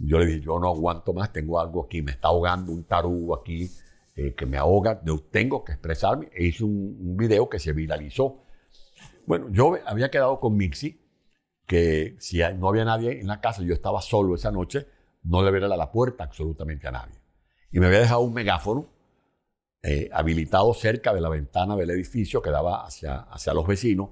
Yo 0.00 0.18
le 0.18 0.26
dije, 0.26 0.40
yo 0.40 0.58
no 0.58 0.68
aguanto 0.68 1.12
más, 1.12 1.32
tengo 1.32 1.60
algo 1.60 1.84
aquí, 1.84 2.02
me 2.02 2.12
está 2.12 2.28
ahogando 2.28 2.72
un 2.72 2.84
tarugo 2.84 3.34
aquí 3.34 3.70
eh, 4.14 4.34
que 4.34 4.46
me 4.46 4.56
ahoga, 4.56 5.02
yo 5.04 5.18
tengo 5.18 5.64
que 5.64 5.72
expresarme. 5.72 6.30
E 6.32 6.44
hice 6.44 6.64
un, 6.64 6.96
un 7.00 7.16
video 7.16 7.48
que 7.48 7.58
se 7.58 7.72
viralizó. 7.72 8.44
Bueno, 9.26 9.48
yo 9.50 9.76
había 9.86 10.10
quedado 10.10 10.38
con 10.40 10.56
Mixi 10.56 11.00
que 11.66 12.16
si 12.18 12.40
no 12.58 12.68
había 12.68 12.84
nadie 12.84 13.20
en 13.20 13.26
la 13.26 13.40
casa, 13.40 13.62
yo 13.62 13.72
estaba 13.72 14.02
solo 14.02 14.34
esa 14.34 14.50
noche, 14.50 14.86
no 15.22 15.42
le 15.42 15.48
abriera 15.48 15.68
la 15.68 15.90
puerta 15.90 16.24
absolutamente 16.24 16.86
a 16.88 16.90
nadie. 16.90 17.14
Y 17.70 17.80
me 17.80 17.86
había 17.86 18.00
dejado 18.00 18.20
un 18.20 18.34
megáfono 18.34 18.88
eh, 19.82 20.10
habilitado 20.12 20.72
cerca 20.74 21.14
de 21.14 21.20
la 21.20 21.28
ventana 21.28 21.74
del 21.76 21.90
edificio 21.90 22.42
que 22.42 22.50
daba 22.50 22.84
hacia, 22.84 23.20
hacia 23.20 23.54
los 23.54 23.66
vecinos, 23.66 24.10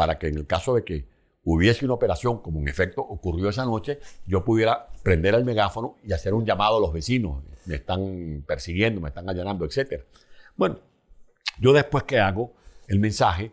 para 0.00 0.18
que 0.18 0.28
en 0.28 0.38
el 0.38 0.46
caso 0.46 0.74
de 0.74 0.82
que 0.82 1.04
hubiese 1.44 1.84
una 1.84 1.92
operación, 1.92 2.38
como 2.40 2.58
en 2.58 2.68
efecto 2.68 3.02
ocurrió 3.02 3.50
esa 3.50 3.66
noche, 3.66 4.00
yo 4.24 4.42
pudiera 4.42 4.88
prender 5.02 5.34
el 5.34 5.44
megáfono 5.44 5.96
y 6.02 6.14
hacer 6.14 6.32
un 6.32 6.46
llamado 6.46 6.78
a 6.78 6.80
los 6.80 6.90
vecinos. 6.90 7.42
Me 7.66 7.74
están 7.74 8.42
persiguiendo, 8.46 9.02
me 9.02 9.10
están 9.10 9.28
allanando, 9.28 9.66
etc. 9.66 10.02
Bueno, 10.56 10.78
yo 11.58 11.74
después 11.74 12.04
que 12.04 12.18
hago 12.18 12.54
el 12.88 12.98
mensaje, 12.98 13.52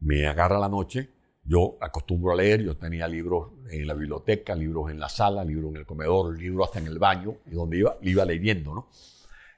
me 0.00 0.26
agarra 0.26 0.58
la 0.58 0.68
noche, 0.68 1.08
yo 1.42 1.78
acostumbro 1.80 2.32
a 2.32 2.36
leer, 2.36 2.62
yo 2.62 2.76
tenía 2.76 3.08
libros 3.08 3.52
en 3.70 3.86
la 3.86 3.94
biblioteca, 3.94 4.54
libros 4.54 4.90
en 4.90 5.00
la 5.00 5.08
sala, 5.08 5.46
libros 5.46 5.70
en 5.70 5.78
el 5.78 5.86
comedor, 5.86 6.38
libros 6.38 6.66
hasta 6.66 6.80
en 6.80 6.88
el 6.88 6.98
baño, 6.98 7.36
y 7.46 7.52
donde 7.52 7.78
iba, 7.78 7.96
iba 8.02 8.22
leyendo, 8.26 8.74
¿no? 8.74 8.88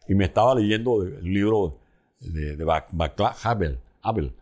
Y 0.06 0.14
me 0.14 0.26
estaba 0.26 0.54
leyendo 0.54 1.02
el 1.02 1.24
libro 1.24 1.80
de, 2.20 2.54
de 2.54 2.82
Havel, 3.42 3.80
Havel, 4.02 4.32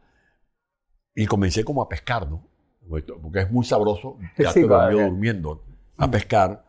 y 1.17 1.27
comencé 1.27 1.65
como 1.65 1.83
a 1.83 1.89
pescar, 1.89 2.31
¿no? 2.31 2.47
Porque 2.89 3.41
es 3.41 3.51
muy 3.51 3.65
sabroso, 3.65 4.19
ya 4.39 4.53
sí, 4.53 4.61
te 4.61 4.67
vale. 4.67 5.03
durmiendo, 5.03 5.65
a 5.97 6.09
pescar, 6.09 6.65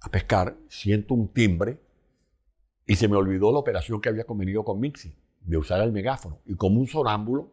a 0.00 0.08
pescar, 0.08 0.56
siento 0.68 1.12
un 1.12 1.28
timbre, 1.28 1.78
y 2.86 2.94
se 2.94 3.08
me 3.08 3.16
olvidó 3.16 3.52
la 3.52 3.58
operación 3.58 4.00
que 4.00 4.08
había 4.08 4.24
convenido 4.24 4.64
con 4.64 4.80
Mixi, 4.80 5.14
de 5.42 5.56
usar 5.58 5.82
el 5.82 5.92
megáfono, 5.92 6.38
y 6.46 6.54
como 6.54 6.80
un 6.80 6.86
sonámbulo, 6.86 7.52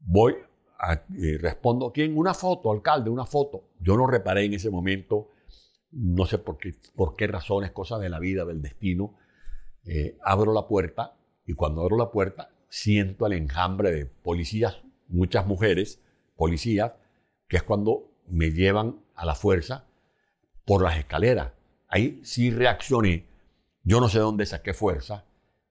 voy 0.00 0.34
y 1.10 1.36
respondo, 1.36 1.92
¿quién? 1.92 2.16
Una 2.16 2.34
foto, 2.34 2.70
alcalde, 2.70 3.10
una 3.10 3.26
foto. 3.26 3.64
Yo 3.80 3.96
no 3.96 4.06
reparé 4.06 4.44
en 4.44 4.54
ese 4.54 4.70
momento, 4.70 5.30
no 5.90 6.24
sé 6.26 6.38
por 6.38 6.58
qué, 6.58 6.74
por 6.94 7.16
qué 7.16 7.26
razones, 7.26 7.72
cosas 7.72 8.00
de 8.00 8.08
la 8.08 8.20
vida, 8.20 8.44
del 8.44 8.62
destino. 8.62 9.14
Eh, 9.84 10.16
abro 10.22 10.52
la 10.52 10.68
puerta 10.68 11.16
y 11.46 11.54
cuando 11.54 11.80
abro 11.80 11.96
la 11.96 12.10
puerta 12.10 12.50
siento 12.68 13.26
el 13.26 13.32
enjambre 13.32 13.90
de 13.90 14.06
policías, 14.06 14.82
muchas 15.08 15.46
mujeres, 15.46 16.00
policías, 16.36 16.92
que 17.48 17.56
es 17.56 17.62
cuando 17.62 18.10
me 18.28 18.50
llevan 18.50 18.96
a 19.14 19.24
la 19.24 19.34
fuerza 19.34 19.84
por 20.64 20.82
las 20.82 20.98
escaleras. 20.98 21.52
Ahí 21.88 22.20
sí 22.22 22.50
reaccioné. 22.50 23.26
Yo 23.82 24.00
no 24.00 24.08
sé 24.08 24.18
dónde 24.18 24.46
saqué 24.46 24.74
fuerza. 24.74 25.24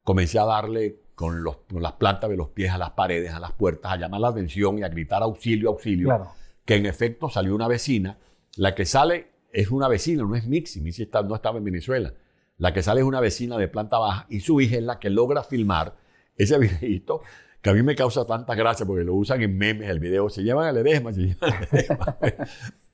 Comencé 0.04 0.40
a 0.40 0.46
darle 0.46 1.00
con, 1.14 1.44
los, 1.44 1.58
con, 1.58 1.82
las 1.82 1.94
plantas 1.94 2.30
de 2.30 2.38
los 2.38 2.50
pies 2.50 2.72
a 2.72 2.78
las 2.78 2.92
paredes, 2.92 3.32
a 3.34 3.40
las 3.40 3.52
puertas, 3.52 3.92
a 3.92 3.98
llamar 3.98 4.22
la 4.22 4.30
atención 4.30 4.80
y 4.80 4.84
a 4.84 4.90
gritar 4.90 5.22
auxilio, 5.22 5.70
auxilio. 5.70 6.08
Claro. 6.08 6.32
Que 6.66 6.76
en 6.76 6.86
efecto 6.86 7.30
salió 7.30 7.54
una 7.54 7.68
vecina. 7.68 8.18
La 8.56 8.74
que 8.74 8.86
sale 8.86 9.32
es 9.52 9.70
una 9.70 9.88
vecina, 9.88 10.24
no 10.24 10.36
es 10.36 10.48
Mixi. 10.48 10.82
Mixi 10.82 11.04
está, 11.04 11.22
no 11.22 11.36
estaba 11.36 11.60
en 11.60 11.64
Venezuela. 11.64 12.14
La 12.58 12.74
que 12.74 12.82
sale 12.82 13.02
es 13.02 13.06
una 13.08 13.20
vecina 13.20 13.58
de 13.58 13.68
planta 13.68 14.00
baja 14.00 14.26
y 14.30 14.40
su 14.40 14.60
hija 14.62 14.78
es 14.78 14.84
la 14.84 15.00
que 15.00 15.10
logra 15.10 15.44
filmar 15.44 15.96
ese 16.36 16.58
videito 16.60 17.22
que 17.62 17.70
a 17.70 17.74
mí 17.74 17.84
me 17.84 17.96
causa 17.96 18.26
tanta 18.26 18.56
gracia 18.56 18.86
porque 18.86 19.04
lo 19.04 19.16
usan 19.16 19.42
en 19.42 19.58
memes 19.58 19.90
el 19.90 20.00
video. 20.00 20.30
Se 20.30 20.44
llevan 20.44 20.68
al 20.68 20.78
Edesma, 20.78 21.14
se 21.14 21.22
llevan 21.22 21.54
al 21.54 21.68
Edesma. 21.72 22.18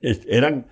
Eran 0.00 0.66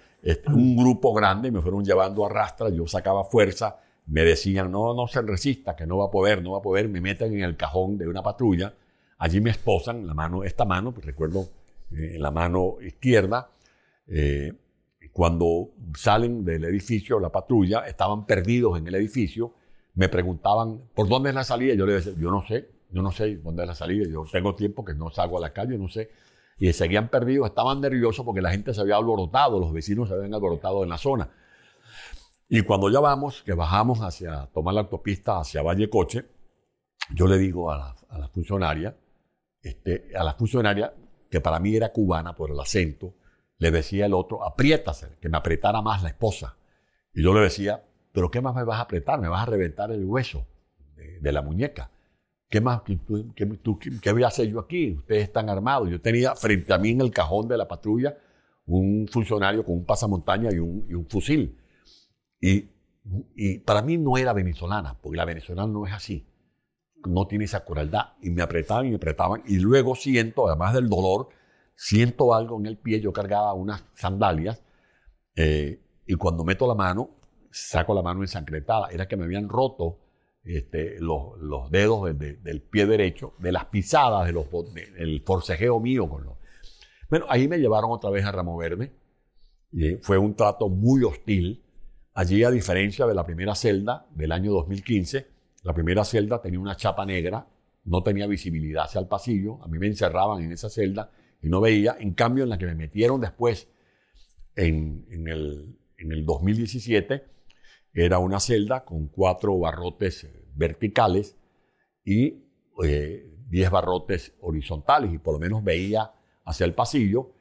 un 0.48 0.76
grupo 0.76 1.12
grande, 1.12 1.50
me 1.50 1.60
fueron 1.60 1.84
llevando 1.84 2.24
a 2.24 2.28
rastra, 2.28 2.68
yo 2.70 2.86
sacaba 2.86 3.24
fuerza. 3.24 3.78
Me 4.06 4.24
decían, 4.24 4.70
no, 4.70 4.94
no 4.94 5.06
se 5.06 5.22
resista, 5.22 5.76
que 5.76 5.86
no 5.86 5.98
va 5.98 6.06
a 6.06 6.10
poder, 6.10 6.42
no 6.42 6.52
va 6.52 6.58
a 6.58 6.62
poder, 6.62 6.88
me 6.88 7.00
meten 7.00 7.34
en 7.34 7.44
el 7.44 7.56
cajón 7.56 7.98
de 7.98 8.08
una 8.08 8.22
patrulla, 8.22 8.74
allí 9.18 9.40
me 9.40 9.50
esposan 9.50 10.06
la 10.06 10.14
mano, 10.14 10.42
esta 10.42 10.64
mano, 10.64 10.92
pues 10.92 11.06
recuerdo 11.06 11.48
eh, 11.92 12.16
la 12.18 12.32
mano 12.32 12.78
izquierda, 12.80 13.50
eh, 14.08 14.52
cuando 15.12 15.70
salen 15.96 16.44
del 16.44 16.64
edificio, 16.64 17.20
la 17.20 17.30
patrulla, 17.30 17.86
estaban 17.86 18.26
perdidos 18.26 18.78
en 18.78 18.88
el 18.88 18.94
edificio, 18.96 19.54
me 19.94 20.08
preguntaban, 20.08 20.80
¿por 20.94 21.08
dónde 21.08 21.28
es 21.28 21.34
la 21.34 21.44
salida? 21.44 21.74
Yo 21.74 21.86
le 21.86 21.94
decía, 21.94 22.12
yo 22.18 22.30
no 22.30 22.44
sé, 22.46 22.68
yo 22.92 23.02
no 23.02 23.10
sé 23.10 23.36
dónde 23.36 23.62
es 23.62 23.68
la 23.68 23.74
salida, 23.74 24.06
yo 24.08 24.24
tengo 24.30 24.54
tiempo 24.54 24.84
que 24.84 24.94
no 24.94 25.10
salgo 25.10 25.38
a 25.38 25.40
la 25.40 25.52
calle, 25.52 25.78
no 25.78 25.88
sé. 25.88 26.10
Y 26.58 26.72
seguían 26.72 27.08
perdidos, 27.08 27.48
estaban 27.48 27.80
nerviosos 27.80 28.24
porque 28.24 28.42
la 28.42 28.50
gente 28.50 28.74
se 28.74 28.80
había 28.80 28.96
alborotado, 28.96 29.58
los 29.58 29.72
vecinos 29.72 30.08
se 30.08 30.14
habían 30.14 30.34
alborotado 30.34 30.82
en 30.82 30.90
la 30.90 30.98
zona. 30.98 31.30
Y 32.48 32.62
cuando 32.62 32.90
ya 32.90 33.00
vamos, 33.00 33.42
que 33.42 33.54
bajamos 33.54 34.00
hacia 34.00 34.46
tomar 34.52 34.74
la 34.74 34.82
autopista 34.82 35.40
hacia 35.40 35.62
Valle 35.62 35.88
Coche, 35.88 36.26
yo 37.14 37.26
le 37.26 37.38
digo 37.38 37.72
a 37.72 37.96
la, 38.10 38.28
funcionaria, 38.28 38.94
este, 39.62 40.10
a 40.14 40.22
la 40.22 40.34
funcionaria, 40.34 40.94
que 41.30 41.40
para 41.40 41.58
mí 41.58 41.74
era 41.74 41.92
cubana 41.92 42.36
por 42.36 42.50
el 42.50 42.60
acento, 42.60 43.14
le 43.56 43.70
decía 43.70 44.04
el 44.04 44.12
otro, 44.12 44.44
apriétase, 44.44 45.16
que 45.18 45.30
me 45.30 45.38
apretara 45.38 45.80
más 45.80 46.02
la 46.02 46.10
esposa. 46.10 46.56
Y 47.14 47.22
yo 47.22 47.32
le 47.32 47.40
decía, 47.40 47.82
pero 48.12 48.30
¿qué 48.30 48.42
más 48.42 48.54
me 48.54 48.64
vas 48.64 48.78
a 48.78 48.82
apretar? 48.82 49.18
Me 49.18 49.28
vas 49.28 49.42
a 49.42 49.50
reventar 49.50 49.90
el 49.90 50.04
hueso 50.04 50.46
de 50.94 51.32
la 51.32 51.40
muñeca. 51.40 51.90
¿Qué 52.52 52.60
más? 52.60 52.82
¿Qué, 52.82 52.98
qué, 53.34 53.48
qué, 53.80 53.98
¿Qué 54.02 54.12
voy 54.12 54.24
a 54.24 54.26
hacer 54.26 54.46
yo 54.46 54.60
aquí? 54.60 54.92
Ustedes 54.92 55.22
están 55.22 55.48
armados. 55.48 55.88
Yo 55.88 55.98
tenía 56.02 56.34
frente 56.36 56.74
a 56.74 56.76
mí 56.76 56.90
en 56.90 57.00
el 57.00 57.10
cajón 57.10 57.48
de 57.48 57.56
la 57.56 57.66
patrulla 57.66 58.14
un 58.66 59.08
funcionario 59.10 59.64
con 59.64 59.76
un 59.76 59.86
pasamontaña 59.86 60.50
y 60.52 60.58
un, 60.58 60.84
y 60.86 60.92
un 60.92 61.06
fusil. 61.08 61.56
Y, 62.38 62.68
y 63.34 63.58
para 63.60 63.80
mí 63.80 63.96
no 63.96 64.18
era 64.18 64.34
venezolana, 64.34 64.98
porque 65.00 65.16
la 65.16 65.24
venezolana 65.24 65.72
no 65.72 65.86
es 65.86 65.94
así. 65.94 66.26
No 67.08 67.26
tiene 67.26 67.46
esa 67.46 67.64
crueldad. 67.64 68.12
Y 68.20 68.28
me 68.28 68.42
apretaban 68.42 68.84
y 68.84 68.90
me 68.90 68.96
apretaban. 68.96 69.42
Y 69.46 69.58
luego 69.58 69.94
siento, 69.94 70.46
además 70.46 70.74
del 70.74 70.90
dolor, 70.90 71.30
siento 71.74 72.34
algo 72.34 72.60
en 72.60 72.66
el 72.66 72.76
pie. 72.76 73.00
Yo 73.00 73.14
cargaba 73.14 73.54
unas 73.54 73.82
sandalias. 73.94 74.62
eh, 75.36 75.80
y 76.06 76.16
cuando 76.16 76.44
meto 76.44 76.66
la 76.66 76.74
mano, 76.74 77.08
saco 77.50 77.94
la 77.94 78.02
mano 78.02 78.20
ensangrentada. 78.20 78.88
Era 78.90 79.08
que 79.08 79.16
me 79.16 79.24
habían 79.24 79.48
roto 79.48 80.01
este, 80.44 80.98
los, 81.00 81.38
los 81.40 81.70
dedos 81.70 82.04
de- 82.06 82.14
de- 82.14 82.36
del 82.36 82.60
pie 82.62 82.86
derecho, 82.86 83.34
de 83.38 83.52
las 83.52 83.66
pisadas, 83.66 84.26
de 84.26 84.32
del 84.96 85.20
forcejeo 85.22 85.78
mío 85.80 86.08
con 86.08 86.24
los. 86.24 86.34
Bueno, 87.08 87.26
ahí 87.28 87.46
me 87.48 87.58
llevaron 87.58 87.90
otra 87.90 88.10
vez 88.10 88.24
a 88.24 88.32
removerme. 88.32 88.90
Y 89.70 89.94
fue 89.96 90.18
un 90.18 90.34
trato 90.34 90.68
muy 90.68 91.02
hostil. 91.04 91.62
Allí, 92.14 92.44
a 92.44 92.50
diferencia 92.50 93.06
de 93.06 93.14
la 93.14 93.24
primera 93.24 93.54
celda 93.54 94.06
del 94.14 94.32
año 94.32 94.52
2015, 94.52 95.26
la 95.62 95.72
primera 95.72 96.04
celda 96.04 96.42
tenía 96.42 96.60
una 96.60 96.76
chapa 96.76 97.06
negra, 97.06 97.46
no 97.84 98.02
tenía 98.02 98.26
visibilidad 98.26 98.84
hacia 98.84 99.00
el 99.00 99.06
pasillo. 99.06 99.62
A 99.62 99.68
mí 99.68 99.78
me 99.78 99.86
encerraban 99.86 100.42
en 100.42 100.52
esa 100.52 100.68
celda 100.68 101.10
y 101.42 101.48
no 101.48 101.60
veía. 101.60 101.96
En 101.98 102.12
cambio, 102.12 102.44
en 102.44 102.50
la 102.50 102.58
que 102.58 102.66
me 102.66 102.74
metieron 102.74 103.20
después, 103.20 103.68
en, 104.56 105.06
en 105.10 105.28
el, 105.28 105.76
en 105.98 106.12
el 106.12 106.24
2017, 106.26 107.24
era 107.92 108.18
una 108.18 108.40
celda 108.40 108.84
con 108.84 109.08
cuatro 109.08 109.58
barrotes 109.58 110.24
eh, 110.24 110.44
verticales 110.54 111.36
y 112.04 112.42
eh, 112.84 113.32
diez 113.48 113.70
barrotes 113.70 114.32
horizontales, 114.40 115.12
y 115.12 115.18
por 115.18 115.34
lo 115.34 115.40
menos 115.40 115.62
veía 115.62 116.10
hacia 116.44 116.64
el 116.64 116.74
pasillo, 116.74 117.32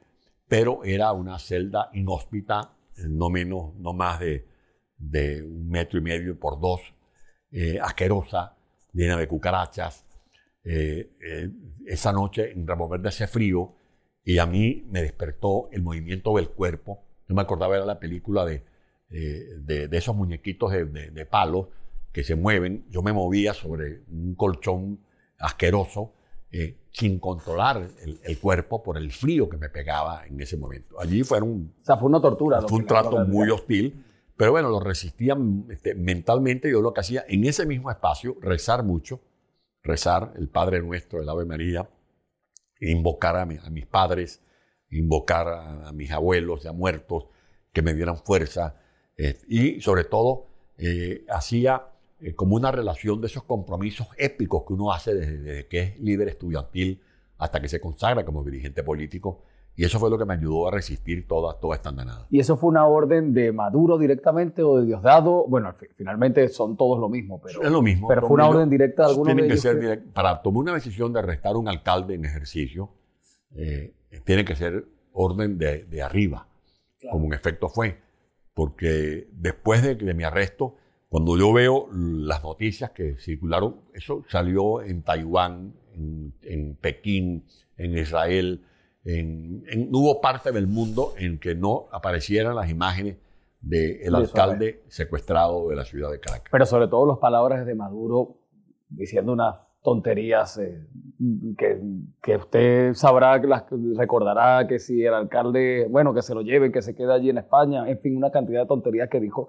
pero 0.46 0.84
era 0.84 1.12
una 1.12 1.38
celda 1.38 1.88
inhóspita, 1.94 2.76
eh, 2.96 3.04
no, 3.08 3.30
menos, 3.30 3.74
no 3.76 3.94
más 3.94 4.20
de, 4.20 4.46
de 4.98 5.42
un 5.42 5.68
metro 5.68 5.98
y 5.98 6.02
medio 6.02 6.38
por 6.38 6.60
dos, 6.60 6.80
eh, 7.50 7.78
asquerosa, 7.80 8.56
llena 8.92 9.16
de 9.16 9.26
cucarachas. 9.28 10.04
Eh, 10.64 11.10
esa 11.86 12.12
noche 12.12 12.52
en 12.52 12.66
Ramo 12.66 12.88
Verde 12.88 13.08
hace 13.08 13.26
frío 13.26 13.74
y 14.24 14.38
a 14.38 14.46
mí 14.46 14.86
me 14.88 15.02
despertó 15.02 15.68
el 15.72 15.82
movimiento 15.82 16.36
del 16.36 16.50
cuerpo. 16.50 17.02
Yo 17.28 17.34
me 17.34 17.42
acordaba 17.42 17.76
de 17.78 17.86
la 17.86 17.98
película 17.98 18.44
de, 18.44 18.64
eh, 19.12 19.56
de, 19.58 19.88
de 19.88 19.96
esos 19.98 20.14
muñequitos 20.16 20.72
de, 20.72 20.84
de, 20.86 21.10
de 21.10 21.26
palos 21.26 21.68
que 22.12 22.24
se 22.24 22.34
mueven. 22.36 22.84
Yo 22.90 23.02
me 23.02 23.12
movía 23.12 23.54
sobre 23.54 24.02
un 24.10 24.34
colchón 24.34 25.00
asqueroso 25.38 26.12
eh, 26.50 26.76
sin 26.92 27.18
controlar 27.18 27.88
el, 28.02 28.20
el 28.22 28.38
cuerpo 28.38 28.82
por 28.82 28.98
el 28.98 29.10
frío 29.12 29.48
que 29.48 29.56
me 29.56 29.68
pegaba 29.70 30.26
en 30.26 30.40
ese 30.40 30.56
momento. 30.56 31.00
Allí 31.00 31.22
fueron 31.24 31.72
O 31.82 31.84
sea, 31.84 31.96
fue 31.96 32.08
una 32.08 32.20
tortura. 32.20 32.60
fue 32.62 32.78
un 32.78 32.86
trato 32.86 33.24
muy 33.24 33.48
hostil, 33.50 34.04
pero 34.36 34.50
bueno, 34.52 34.68
lo 34.68 34.78
resistía 34.80 35.36
este, 35.70 35.94
mentalmente. 35.94 36.70
Yo 36.70 36.82
lo 36.82 36.92
que 36.92 37.00
hacía 37.00 37.24
en 37.28 37.44
ese 37.44 37.64
mismo 37.64 37.90
espacio, 37.90 38.36
rezar 38.42 38.82
mucho, 38.84 39.20
rezar 39.82 40.34
el 40.36 40.48
Padre 40.48 40.82
Nuestro, 40.82 41.22
el 41.22 41.28
Ave 41.28 41.44
María, 41.46 41.88
invocar 42.80 43.36
a, 43.36 43.46
mi- 43.46 43.58
a 43.64 43.70
mis 43.70 43.86
padres, 43.86 44.42
invocar 44.90 45.48
a, 45.48 45.88
a 45.88 45.92
mis 45.92 46.10
abuelos 46.10 46.62
ya 46.64 46.72
muertos, 46.72 47.24
que 47.72 47.80
me 47.82 47.94
dieran 47.94 48.18
fuerza, 48.18 48.76
eh, 49.16 49.38
y 49.48 49.80
sobre 49.80 50.04
todo 50.04 50.46
eh, 50.78 51.24
hacía 51.28 51.82
eh, 52.20 52.34
como 52.34 52.56
una 52.56 52.70
relación 52.72 53.20
de 53.20 53.26
esos 53.26 53.44
compromisos 53.44 54.06
épicos 54.16 54.62
que 54.66 54.72
uno 54.72 54.92
hace 54.92 55.14
desde, 55.14 55.38
desde 55.38 55.66
que 55.68 55.80
es 55.80 56.00
líder 56.00 56.28
estudiantil 56.28 57.00
hasta 57.38 57.60
que 57.60 57.68
se 57.68 57.80
consagra 57.80 58.24
como 58.24 58.44
dirigente 58.44 58.82
político, 58.84 59.42
y 59.74 59.84
eso 59.84 59.98
fue 59.98 60.10
lo 60.10 60.18
que 60.18 60.24
me 60.26 60.34
ayudó 60.34 60.68
a 60.68 60.70
resistir 60.70 61.26
toda, 61.26 61.58
toda 61.58 61.74
esta 61.76 61.88
andanada. 61.88 62.26
¿Y 62.30 62.38
eso 62.40 62.56
fue 62.58 62.68
una 62.68 62.86
orden 62.86 63.32
de 63.32 63.52
Maduro 63.52 63.96
directamente 63.98 64.62
o 64.62 64.76
de 64.78 64.86
Diosdado? 64.86 65.46
Bueno, 65.48 65.68
al 65.68 65.74
fi- 65.74 65.86
finalmente 65.96 66.46
son 66.48 66.76
todos 66.76 67.00
lo 67.00 67.08
mismo, 67.08 67.40
pero, 67.40 67.62
es 67.62 67.70
lo 67.70 67.80
mismo. 67.82 68.06
pero 68.06 68.20
fue 68.20 68.34
una 68.34 68.48
orden 68.48 68.68
directa 68.68 69.04
de 69.04 69.08
alguno 69.08 69.26
tiene 69.26 69.42
de 69.42 69.48
que 69.48 69.52
ellos. 69.54 69.62
ser 69.62 69.80
que- 69.80 69.86
direct- 69.86 70.12
para 70.12 70.42
tomar 70.42 70.60
una 70.60 70.74
decisión 70.74 71.12
de 71.12 71.18
arrestar 71.20 71.54
a 71.54 71.58
un 71.58 71.68
alcalde 71.68 72.14
en 72.14 72.24
ejercicio, 72.26 72.90
eh, 73.56 73.92
tiene 74.24 74.44
que 74.44 74.54
ser 74.54 74.84
orden 75.14 75.56
de, 75.58 75.84
de 75.84 76.02
arriba, 76.02 76.46
como 77.10 77.24
en 77.26 77.32
efecto 77.32 77.68
fue. 77.68 77.96
Porque 78.54 79.28
después 79.32 79.82
de, 79.82 79.94
de 79.94 80.14
mi 80.14 80.24
arresto, 80.24 80.76
cuando 81.08 81.36
yo 81.38 81.52
veo 81.52 81.88
las 81.92 82.42
noticias 82.42 82.90
que 82.90 83.16
circularon, 83.18 83.76
eso 83.94 84.24
salió 84.28 84.82
en 84.82 85.02
Taiwán, 85.02 85.74
en, 85.94 86.32
en 86.42 86.74
Pekín, 86.76 87.44
en 87.76 87.96
Israel, 87.98 88.64
en, 89.04 89.64
en- 89.68 89.90
no 89.90 89.98
hubo 89.98 90.20
parte 90.20 90.52
del 90.52 90.66
mundo 90.66 91.14
en 91.18 91.38
que 91.38 91.54
no 91.54 91.86
aparecieran 91.92 92.54
las 92.54 92.70
imágenes 92.70 93.16
del 93.60 93.98
De 94.00 94.16
alcalde 94.16 94.82
secuestrado 94.88 95.68
de 95.68 95.76
la 95.76 95.84
ciudad 95.84 96.10
de 96.10 96.18
Caracas. 96.20 96.48
Pero 96.50 96.66
sobre 96.66 96.88
todo 96.88 97.06
las 97.06 97.18
palabras 97.18 97.64
de 97.66 97.74
Maduro 97.74 98.38
diciendo 98.88 99.32
unas 99.32 99.56
tonterías 99.82 100.58
eh, 100.58 100.86
que, 101.58 101.80
que 102.22 102.36
usted 102.36 102.94
sabrá, 102.94 103.40
que 103.40 103.46
las 103.48 103.64
recordará 103.96 104.66
que 104.66 104.78
si 104.78 105.04
el 105.04 105.14
alcalde, 105.14 105.86
bueno, 105.90 106.14
que 106.14 106.22
se 106.22 106.34
lo 106.34 106.42
lleve, 106.42 106.70
que 106.70 106.82
se 106.82 106.94
quede 106.94 107.12
allí 107.12 107.30
en 107.30 107.38
España, 107.38 107.88
en 107.88 107.98
fin, 108.00 108.16
una 108.16 108.30
cantidad 108.30 108.62
de 108.62 108.66
tonterías 108.66 109.08
que 109.08 109.20
dijo 109.20 109.48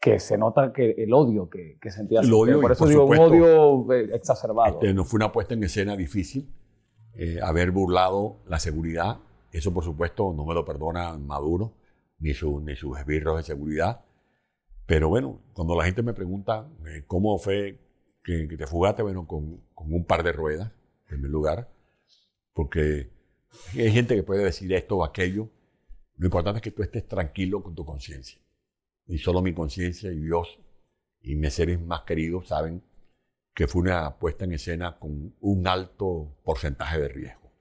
que 0.00 0.18
se 0.18 0.36
nota 0.36 0.72
que 0.72 0.90
el 0.98 1.12
odio 1.14 1.48
que, 1.48 1.78
que 1.80 1.90
sentía. 1.90 2.20
El 2.20 2.32
odio, 2.32 2.60
por 2.60 2.72
eso 2.72 2.80
por 2.80 2.88
digo, 2.88 3.02
supuesto, 3.02 3.26
un 3.26 3.42
odio 3.42 3.92
eh, 3.92 4.10
exacerbado. 4.14 4.74
Este, 4.74 4.92
no 4.92 5.04
fue 5.04 5.18
una 5.18 5.30
puesta 5.30 5.54
en 5.54 5.62
escena 5.62 5.96
difícil. 5.96 6.48
eh, 7.14 7.38
haber 7.42 7.70
burlado 7.70 8.38
la 8.46 8.58
seguridad, 8.58 9.18
eso 9.52 9.72
por 9.72 9.84
supuesto 9.84 10.32
no 10.34 10.44
me 10.44 10.54
lo 10.54 10.64
perdona 10.64 11.16
Maduro 11.18 11.74
ni, 12.18 12.32
su, 12.34 12.60
ni 12.60 12.74
sus 12.74 12.98
esbirros 12.98 13.36
de 13.36 13.42
seguridad. 13.42 14.00
Pero 14.86 15.08
bueno, 15.08 15.38
cuando 15.52 15.76
la 15.76 15.84
gente 15.84 16.02
me 16.02 16.14
pregunta 16.14 16.68
eh, 16.86 17.04
cómo 17.06 17.38
fue 17.38 17.78
que, 18.22 18.48
que 18.48 18.56
te 18.56 18.66
fugaste, 18.66 19.02
bueno, 19.02 19.26
con, 19.26 19.58
con 19.74 19.92
un 19.92 20.04
par 20.04 20.22
de 20.22 20.32
ruedas, 20.32 20.70
en 21.02 21.06
primer 21.08 21.30
lugar, 21.30 21.68
porque 22.52 23.10
hay 23.74 23.90
gente 23.90 24.14
que 24.14 24.22
puede 24.22 24.44
decir 24.44 24.72
esto 24.72 24.98
o 24.98 25.04
aquello. 25.04 25.48
Lo 26.16 26.26
importante 26.26 26.58
es 26.58 26.62
que 26.62 26.70
tú 26.70 26.82
estés 26.82 27.06
tranquilo 27.08 27.62
con 27.62 27.74
tu 27.74 27.84
conciencia. 27.84 28.38
Y 29.06 29.18
solo 29.18 29.42
mi 29.42 29.52
conciencia 29.54 30.12
y 30.12 30.18
Dios 30.20 30.58
y 31.20 31.34
mis 31.36 31.52
seres 31.54 31.80
más 31.80 32.02
queridos 32.02 32.48
saben 32.48 32.82
que 33.54 33.66
fue 33.66 33.82
una 33.82 34.18
puesta 34.18 34.44
en 34.44 34.52
escena 34.52 34.98
con 34.98 35.34
un 35.40 35.66
alto 35.66 36.36
porcentaje 36.44 36.98
de 37.00 37.08
riesgo. 37.08 37.52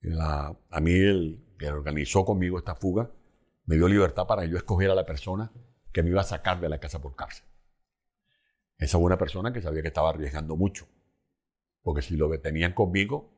La- 0.00 0.56
a 0.70 0.80
mí 0.80 0.92
el 0.92 1.40
que 1.58 1.68
organizó 1.70 2.24
conmigo 2.24 2.58
esta 2.58 2.74
fuga 2.74 3.10
me 3.64 3.76
dio 3.76 3.88
libertad 3.88 4.26
para 4.26 4.44
yo 4.44 4.56
escoger 4.56 4.90
a 4.90 4.94
la 4.94 5.06
persona 5.06 5.50
que 5.92 6.02
me 6.02 6.10
iba 6.10 6.20
a 6.20 6.24
sacar 6.24 6.60
de 6.60 6.68
la 6.68 6.78
casa 6.78 7.00
por 7.00 7.16
cárcel. 7.16 7.46
Esa 8.78 8.98
fue 8.98 9.06
una 9.06 9.18
persona 9.18 9.52
que 9.52 9.60
sabía 9.62 9.82
que 9.82 9.88
estaba 9.88 10.10
arriesgando 10.10 10.56
mucho, 10.56 10.86
porque 11.82 12.02
si 12.02 12.16
lo 12.16 12.30
tenían 12.40 12.74
conmigo, 12.74 13.30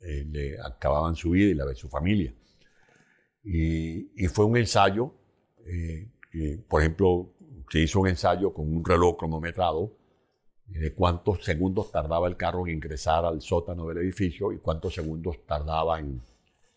eh, 0.00 0.24
le 0.28 0.60
acababan 0.60 1.16
su 1.16 1.30
vida 1.30 1.50
y 1.50 1.54
la 1.54 1.66
de 1.66 1.74
su 1.76 1.88
familia. 1.88 2.34
Y, 3.42 4.10
y 4.24 4.28
fue 4.28 4.44
un 4.44 4.56
ensayo, 4.56 5.12
eh, 5.66 6.08
por 6.68 6.82
ejemplo, 6.82 7.32
se 7.70 7.80
hizo 7.80 8.00
un 8.00 8.08
ensayo 8.08 8.52
con 8.52 8.72
un 8.74 8.84
reloj 8.84 9.16
cronometrado 9.18 9.92
de 10.66 10.94
cuántos 10.94 11.44
segundos 11.44 11.90
tardaba 11.92 12.28
el 12.28 12.36
carro 12.36 12.66
en 12.66 12.74
ingresar 12.74 13.24
al 13.24 13.42
sótano 13.42 13.88
del 13.88 13.98
edificio 13.98 14.52
y 14.52 14.58
cuántos 14.58 14.94
segundos 14.94 15.44
tardaba 15.46 16.00
en, 16.00 16.22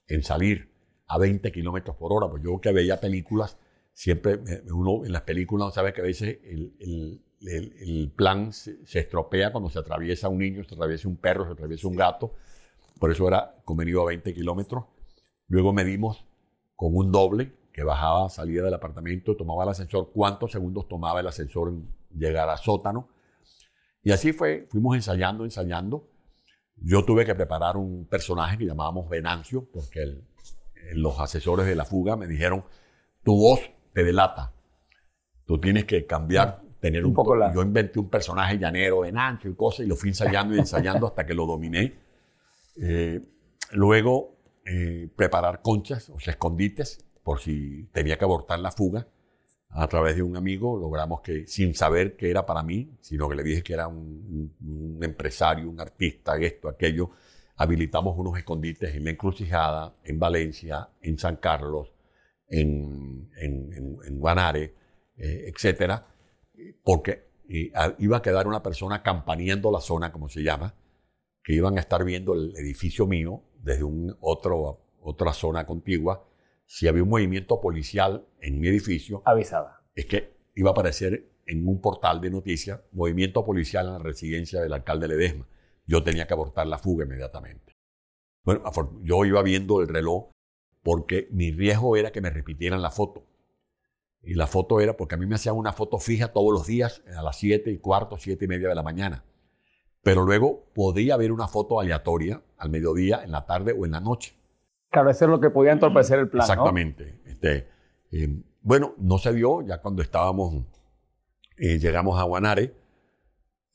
en 0.07 0.23
salir 0.23 0.69
a 1.07 1.17
20 1.19 1.51
kilómetros 1.51 1.95
por 1.97 2.13
hora. 2.13 2.29
Pues 2.29 2.43
yo 2.43 2.59
que 2.61 2.71
veía 2.71 2.99
películas, 2.99 3.57
siempre 3.93 4.33
eh, 4.47 4.63
uno 4.73 5.05
en 5.05 5.11
las 5.13 5.23
películas 5.23 5.73
sabe 5.73 5.93
que 5.93 6.01
a 6.01 6.05
veces 6.05 6.39
el- 6.43 7.21
el- 7.47 7.73
el 7.79 8.11
plan 8.15 8.53
se, 8.53 8.85
se 8.85 8.99
estropea 8.99 9.51
cuando 9.51 9.69
se 9.69 9.79
atraviesa 9.79 10.29
un 10.29 10.39
niño, 10.39 10.63
se 10.63 10.75
atraviesa 10.75 11.07
un 11.07 11.17
perro, 11.17 11.45
se 11.45 11.53
atraviesa 11.53 11.87
un 11.87 11.95
gato. 11.95 12.33
Por 12.99 13.11
eso 13.11 13.27
era 13.27 13.55
convenido 13.65 14.01
a 14.01 14.05
20 14.05 14.33
kilómetros. 14.33 14.85
Luego 15.47 15.73
medimos 15.73 16.25
con 16.75 16.95
un 16.95 17.11
doble 17.11 17.53
que 17.73 17.83
bajaba, 17.83 18.29
salía 18.29 18.61
del 18.63 18.73
apartamento, 18.73 19.35
tomaba 19.35 19.63
el 19.63 19.69
ascensor, 19.69 20.11
cuántos 20.13 20.51
segundos 20.51 20.87
tomaba 20.87 21.19
el 21.19 21.27
ascensor 21.27 21.69
en 21.69 21.87
llegar 22.17 22.47
al 22.49 22.57
sótano. 22.59 23.09
Y 24.03 24.11
así 24.11 24.31
fue, 24.33 24.67
fuimos 24.69 24.95
ensayando, 24.95 25.43
ensayando. 25.43 26.07
Yo 26.75 27.03
tuve 27.05 27.25
que 27.25 27.35
preparar 27.35 27.77
un 27.77 28.05
personaje 28.05 28.57
que 28.57 28.65
llamábamos 28.65 29.09
Venancio, 29.09 29.65
porque 29.71 30.01
el- 30.03 30.23
los 30.95 31.19
asesores 31.19 31.65
de 31.65 31.75
la 31.75 31.85
fuga 31.85 32.15
me 32.15 32.27
dijeron, 32.27 32.65
tu 33.23 33.35
voz 33.37 33.59
te 33.93 34.03
delata, 34.03 34.53
tú 35.45 35.59
tienes 35.59 35.85
que 35.85 36.05
cambiar, 36.05 36.61
tener 36.83 37.03
Un 37.03 37.09
un, 37.11 37.15
poco 37.15 37.31
to-". 37.31 37.37
la- 37.37 37.53
Yo 37.53 37.61
inventé 37.61 37.97
un 37.99 38.09
personaje 38.09 38.57
llanero, 38.59 38.99
Venancio 38.99 39.49
y 39.49 39.55
cosas, 39.55 39.85
y 39.85 39.89
lo 39.89 39.95
fui 39.95 40.09
ensayando 40.09 40.53
y 40.55 40.59
ensayando 40.59 41.07
hasta 41.07 41.25
que 41.25 41.33
lo 41.33 41.45
dominé. 41.45 41.93
Eh, 42.81 43.21
luego, 43.71 44.35
eh, 44.65 45.07
preparar 45.15 45.61
conchas, 45.61 46.09
o 46.09 46.19
sea, 46.19 46.31
escondites, 46.33 47.05
por 47.23 47.39
si 47.39 47.87
tenía 47.93 48.17
que 48.17 48.25
abortar 48.25 48.59
la 48.59 48.71
fuga. 48.71 49.07
A 49.75 49.87
través 49.87 50.15
de 50.17 50.21
un 50.21 50.35
amigo 50.37 50.77
logramos 50.77 51.21
que, 51.21 51.47
sin 51.47 51.73
saber 51.73 52.15
que 52.15 52.29
era 52.29 52.45
para 52.45 52.61
mí, 52.61 52.91
sino 53.01 53.27
que 53.29 53.35
le 53.35 53.43
dije 53.43 53.63
que 53.63 53.73
era 53.73 53.87
un, 53.87 54.51
un- 54.61 54.95
un 54.97 55.03
empresario, 55.03 55.69
un 55.69 55.79
artista, 55.79 56.35
esto, 56.37 56.67
aquello, 56.69 57.09
habilitamos 57.55 58.15
unos 58.17 58.37
escondites 58.37 58.93
en 58.95 59.05
La 59.05 59.11
Encrucijada, 59.11 59.95
en 60.03 60.19
Valencia, 60.19 60.89
en 61.01 61.17
San 61.17 61.37
Carlos, 61.37 61.91
en, 62.49 63.29
en, 63.37 63.99
en, 64.05 64.19
Guanare, 64.19 64.73
eh, 65.17 65.45
etcétera, 65.51 66.05
porque 66.83 67.27
iba 67.47 68.17
a 68.17 68.21
quedar 68.21 68.47
una 68.47 68.63
persona 68.63 69.03
campaneando 69.03 69.71
la 69.71 69.81
zona, 69.81 70.11
como 70.11 70.29
se 70.29 70.43
llama, 70.43 70.75
que 71.43 71.53
iban 71.53 71.77
a 71.77 71.81
estar 71.81 72.03
viendo 72.03 72.33
el 72.33 72.55
edificio 72.55 73.05
mío 73.05 73.43
desde 73.61 73.83
un 73.83 74.15
otro, 74.21 74.79
otra 75.01 75.33
zona 75.33 75.65
contigua. 75.65 76.27
Si 76.65 76.87
había 76.87 77.03
un 77.03 77.09
movimiento 77.09 77.59
policial 77.59 78.25
en 78.39 78.59
mi 78.59 78.67
edificio, 78.67 79.21
avisada. 79.25 79.83
Es 79.93 80.05
que 80.05 80.37
iba 80.55 80.69
a 80.69 80.71
aparecer 80.71 81.29
en 81.45 81.67
un 81.67 81.81
portal 81.81 82.21
de 82.21 82.31
noticias 82.31 82.79
movimiento 82.93 83.45
policial 83.45 83.87
en 83.87 83.93
la 83.93 83.99
residencia 83.99 84.61
del 84.61 84.73
alcalde 84.73 85.07
Ledesma. 85.07 85.47
Yo 85.85 86.03
tenía 86.03 86.25
que 86.25 86.33
abortar 86.33 86.65
la 86.67 86.77
fuga 86.77 87.03
inmediatamente. 87.05 87.73
Bueno, 88.45 88.63
yo 89.03 89.25
iba 89.25 89.41
viendo 89.43 89.81
el 89.81 89.89
reloj 89.89 90.31
porque 90.81 91.27
mi 91.31 91.51
riesgo 91.51 91.97
era 91.97 92.11
que 92.11 92.21
me 92.21 92.29
repitieran 92.29 92.81
la 92.81 92.91
foto. 92.91 93.25
Y 94.23 94.35
la 94.35 94.47
foto 94.47 94.79
era 94.79 94.95
porque 94.95 95.15
a 95.15 95.17
mí 95.17 95.25
me 95.25 95.35
hacían 95.35 95.55
una 95.55 95.73
foto 95.73 95.99
fija 95.99 96.31
todos 96.31 96.53
los 96.53 96.65
días 96.65 97.03
a 97.15 97.21
las 97.21 97.37
7 97.37 97.69
y 97.71 97.77
cuarto, 97.77 98.17
7 98.17 98.45
y 98.45 98.47
media 98.47 98.69
de 98.69 98.75
la 98.75 98.83
mañana. 98.83 99.25
Pero 100.01 100.23
luego 100.23 100.65
podía 100.73 101.15
haber 101.15 101.31
una 101.31 101.47
foto 101.47 101.79
aleatoria 101.79 102.41
al 102.57 102.69
mediodía, 102.69 103.23
en 103.23 103.31
la 103.31 103.45
tarde 103.45 103.75
o 103.77 103.85
en 103.85 103.91
la 103.91 103.99
noche. 103.99 104.33
Claro, 104.89 105.09
eso 105.09 105.25
es 105.25 105.31
lo 105.31 105.39
que 105.41 105.49
podía 105.49 105.73
entorpecer 105.73 106.19
el 106.19 106.29
plan. 106.29 106.43
Exactamente. 106.43 107.21
Este, 107.25 107.67
eh, 108.11 108.29
bueno, 108.61 108.95
no 108.97 109.17
se 109.17 109.33
dio 109.33 109.61
ya 109.61 109.81
cuando 109.81 110.01
estábamos, 110.01 110.65
eh, 111.57 111.79
llegamos 111.79 112.19
a 112.19 112.23
Guanare, 112.23 112.73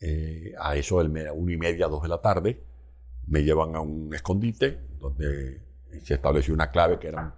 eh, 0.01 0.55
a 0.59 0.77
eso 0.77 1.03
del 1.03 1.11
una 1.33 1.53
y 1.53 1.57
media, 1.57 1.89
dos 1.89 2.03
de 2.03 2.09
la 2.09 2.23
tarde, 2.23 2.63
me 3.27 3.43
llevan 3.43 3.77
a 3.77 3.81
un 3.81 4.15
escondite 4.15 4.81
donde 4.99 5.61
se 6.03 6.15
estableció 6.15 6.55
una 6.55 6.71
clave 6.71 6.99
que 6.99 7.09
era 7.09 7.35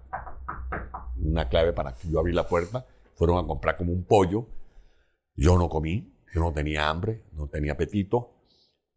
una 1.16 1.48
clave 1.48 1.72
para 1.72 1.94
que 1.94 2.08
yo 2.08 2.20
abrí 2.20 2.32
la 2.32 2.46
puerta 2.46 2.86
fueron 3.20 3.36
a 3.36 3.46
comprar 3.46 3.76
como 3.76 3.92
un 3.92 4.04
pollo. 4.04 4.46
Yo 5.36 5.58
no 5.58 5.68
comí, 5.68 6.10
yo 6.32 6.40
no 6.40 6.54
tenía 6.54 6.88
hambre, 6.88 7.24
no 7.32 7.48
tenía 7.48 7.72
apetito. 7.72 8.30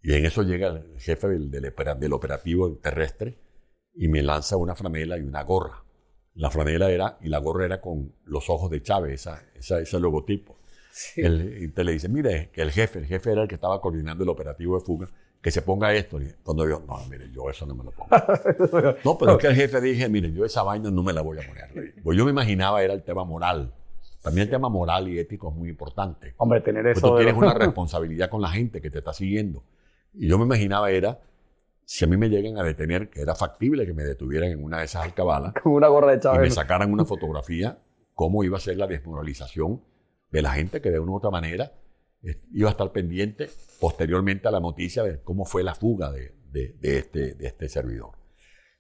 Y 0.01 0.13
en 0.13 0.26
eso 0.26 0.43
llega 0.43 0.69
el 0.69 0.97
jefe 0.97 1.28
del, 1.28 1.51
del, 1.51 2.13
operativo 2.13 2.78
terrestre 2.78 3.38
y 3.93 4.07
me 4.07 4.21
lanza 4.21 4.55
una 4.55 4.76
franela 4.76 5.17
y 5.17 5.24
una 5.24 5.43
gorra. 5.43 5.84
La 6.36 6.49
franela 6.49 6.89
era, 6.89 7.17
y 7.19 7.28
la 7.28 7.39
gorra 7.39 7.65
era 7.65 7.82
con 7.82 8.15
los 8.24 8.49
ojos 8.49 8.71
de 8.71 8.82
Chávez, 8.82 9.28
esa, 9.28 9.82
ese 9.82 9.99
logotipo. 9.99 10.57
y 11.17 11.67
te 11.67 11.84
le 11.84 11.91
dice, 11.91 12.07
mire, 12.07 12.49
que 12.53 12.61
el 12.61 12.71
jefe, 12.71 12.99
el 12.99 13.05
jefe 13.07 13.30
era 13.30 13.41
el 13.41 13.49
que 13.49 13.55
estaba 13.55 13.82
coordinando 13.82 14.24
el 14.24 14.30
operativo 14.30 14.80
de 14.80 14.86
fuga, 14.86 15.09
que 15.41 15.51
se 15.51 15.63
ponga 15.63 15.93
esto. 15.93 16.17
Cuando 16.43 16.65
yo, 16.65 16.82
no, 16.88 16.97
mire, 17.09 17.30
yo 17.30 17.49
eso 17.49 17.65
no 17.65 17.76
me 17.76 17.84
lo 17.84 17.91
pongo. 17.91 18.09
no, 19.03 19.17
pero 19.17 19.34
es 19.34 19.38
que 19.39 19.47
el 19.47 19.55
jefe 19.55 19.82
dije, 19.82 20.07
mire, 20.07 20.32
yo 20.32 20.45
esa 20.45 20.63
vaina 20.63 20.89
no 20.89 21.03
me 21.03 21.11
la 21.11 21.19
voy 21.19 21.39
a 21.39 21.45
poner. 21.45 21.95
Pues 22.01 22.17
yo 22.17 22.24
me 22.24 22.32
imaginaba 22.32 22.82
era 22.84 22.93
el 22.93 23.03
tema 23.03 23.26
moral. 23.26 23.74
También 24.24 24.45
el 24.47 24.51
tema 24.51 24.69
moral 24.69 25.09
y 25.09 25.19
ético 25.19 25.49
es 25.49 25.55
muy 25.55 25.69
importante. 25.69 26.34
Hombre, 26.38 26.61
tener 26.61 26.88
eso. 26.88 27.09
tú 27.09 27.17
tienes 27.17 27.36
una 27.36 27.53
responsabilidad 27.53 28.30
con 28.30 28.41
la 28.41 28.47
gente 28.47 28.80
que 28.80 28.89
te 28.89 28.99
está 28.99 29.11
siguiendo. 29.13 29.63
Y 30.13 30.30
yo 30.30 30.38
me 30.38 30.45
imaginaba 30.45 30.89
era, 30.91 31.19
si 31.84 32.05
a 32.05 32.07
mí 32.07 32.15
me 32.15 32.30
llegan 32.30 32.57
a 32.57 32.63
detener, 32.63 33.09
que 33.09 33.21
era 33.21 33.36
factible 33.36 33.86
que 33.86 33.93
me 33.93 34.03
detuvieran 34.03 34.49
en 34.49 34.63
una 34.63 34.80
de 34.80 34.86
esas 34.86 35.03
alcabalas. 35.03 35.53
Con 35.61 35.74
una 35.74 35.89
gorra 35.89 36.13
de 36.13 36.21
Chávez. 36.21 36.39
Y 36.39 36.43
me 36.43 36.51
sacaran 36.51 36.93
una 36.93 37.03
fotografía, 37.05 37.80
cómo 38.13 38.45
iba 38.45 38.55
a 38.57 38.61
ser 38.61 38.78
la 38.78 38.88
desmoralización 38.88 39.84
de 40.32 40.41
la 40.41 40.53
gente 40.53 40.80
que 40.82 40.89
de 40.89 40.99
una 40.99 41.11
u 41.11 41.15
otra 41.17 41.30
manera 41.30 41.74
iba 42.53 42.69
a 42.69 42.71
estar 42.71 42.89
pendiente 42.93 43.49
posteriormente 43.82 44.47
a 44.47 44.51
la 44.51 44.61
noticia 44.61 45.03
de 45.03 45.21
cómo 45.21 45.43
fue 45.43 45.63
la 45.63 45.76
fuga 45.76 46.09
de, 46.11 46.34
este, 46.82 47.34
de 47.34 47.45
este 47.45 47.67
servidor. 47.67 48.11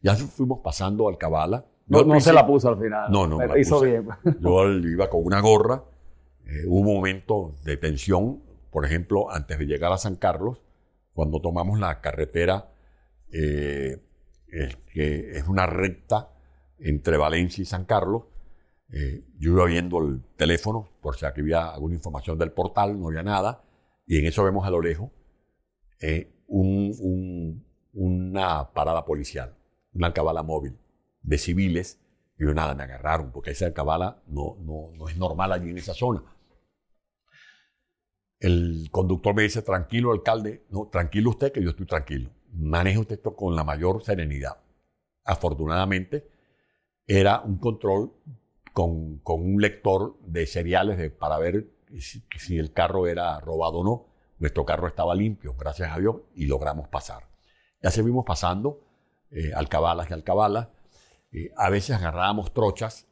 Ya 0.01 0.15
fuimos 0.15 0.61
pasando 0.63 1.09
Alcabala 1.09 1.65
no, 1.87 2.19
se 2.19 2.33
la 2.33 2.45
puso 2.45 2.69
al 2.69 2.77
final. 2.79 3.11
No, 3.11 3.27
no. 3.27 3.37
Me 3.37 3.59
hizo 3.59 3.81
bien. 3.81 4.07
Yo 4.39 4.71
iba 4.71 5.09
con 5.09 5.25
una 5.25 5.41
gorra. 5.41 5.83
Eh, 6.45 6.65
hubo 6.67 6.79
un 6.79 6.95
momento 6.95 7.55
de 7.63 7.77
tensión, 7.77 8.41
por 8.71 8.85
ejemplo, 8.85 9.31
antes 9.31 9.59
de 9.59 9.65
llegar 9.65 9.91
a 9.91 9.97
San 9.97 10.15
Carlos, 10.15 10.61
cuando 11.13 11.41
tomamos 11.41 11.79
la 11.79 12.01
carretera, 12.01 12.71
eh, 13.31 14.01
que 14.91 15.37
es 15.37 15.47
una 15.47 15.65
recta 15.65 16.29
entre 16.79 17.17
Valencia 17.17 17.61
y 17.61 17.65
San 17.65 17.85
Carlos. 17.85 18.23
Eh, 18.91 19.23
yo 19.39 19.53
iba 19.53 19.65
viendo 19.65 19.99
el 19.99 20.21
teléfono 20.35 20.89
por 21.01 21.15
si 21.15 21.25
había 21.25 21.69
alguna 21.69 21.95
información 21.95 22.37
del 22.37 22.51
portal, 22.51 22.99
no 22.99 23.07
había 23.07 23.23
nada. 23.23 23.63
Y 24.05 24.19
en 24.19 24.25
eso 24.25 24.43
vemos 24.43 24.65
a 24.65 24.69
lo 24.69 24.81
lejos 24.81 25.09
una 27.93 28.73
parada 28.73 29.05
policial, 29.05 29.55
una 29.93 30.07
alcabala 30.07 30.43
móvil 30.43 30.77
de 31.23 31.37
civiles. 31.37 31.99
Y 32.37 32.43
yo 32.43 32.53
nada, 32.53 32.75
me 32.75 32.83
agarraron, 32.83 33.31
porque 33.31 33.51
esa 33.51 33.65
alcabala 33.65 34.21
no, 34.27 34.57
no, 34.59 34.91
no 34.95 35.09
es 35.09 35.17
normal 35.17 35.51
allí 35.51 35.69
en 35.69 35.77
esa 35.77 35.93
zona. 35.93 36.23
El 38.39 38.89
conductor 38.91 39.33
me 39.33 39.43
dice, 39.43 39.61
tranquilo, 39.61 40.11
alcalde, 40.11 40.65
no, 40.69 40.89
tranquilo 40.91 41.29
usted, 41.29 41.51
que 41.51 41.63
yo 41.63 41.69
estoy 41.69 41.85
tranquilo. 41.85 42.29
Maneje 42.51 42.99
usted 42.99 43.15
esto 43.15 43.35
con 43.35 43.55
la 43.55 43.63
mayor 43.63 44.03
serenidad. 44.03 44.57
Afortunadamente, 45.23 46.29
era 47.07 47.41
un 47.41 47.57
control 47.57 48.13
con, 48.73 49.19
con 49.19 49.41
un 49.41 49.61
lector 49.61 50.17
de 50.25 50.45
seriales 50.45 50.97
de, 50.97 51.09
para 51.09 51.37
ver 51.37 51.69
si, 51.99 52.23
si, 52.37 52.57
el 52.57 52.73
carro 52.73 53.07
era 53.07 53.39
robado 53.39 53.79
o 53.79 53.83
no. 53.83 54.07
Nuestro 54.39 54.65
carro 54.65 54.87
estaba 54.87 55.15
limpio, 55.15 55.55
gracias 55.57 55.95
a 55.95 55.99
Dios, 55.99 56.17
y 56.35 56.47
logramos 56.47 56.89
pasar. 56.89 57.27
Ya 57.81 57.91
seguimos 57.91 58.25
pasando, 58.25 58.81
eh, 59.31 59.51
alcabalas 59.53 60.09
y 60.09 60.13
alcabalas. 60.13 60.67
Eh, 61.33 61.51
a 61.57 61.69
veces 61.69 61.95
agarrábamos 61.95 62.53
trochas 62.53 63.07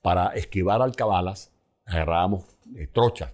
para 0.00 0.28
esquivar 0.28 0.80
alcabalas, 0.80 1.52
agarrábamos 1.84 2.44
eh, 2.76 2.86
trochas. 2.86 3.32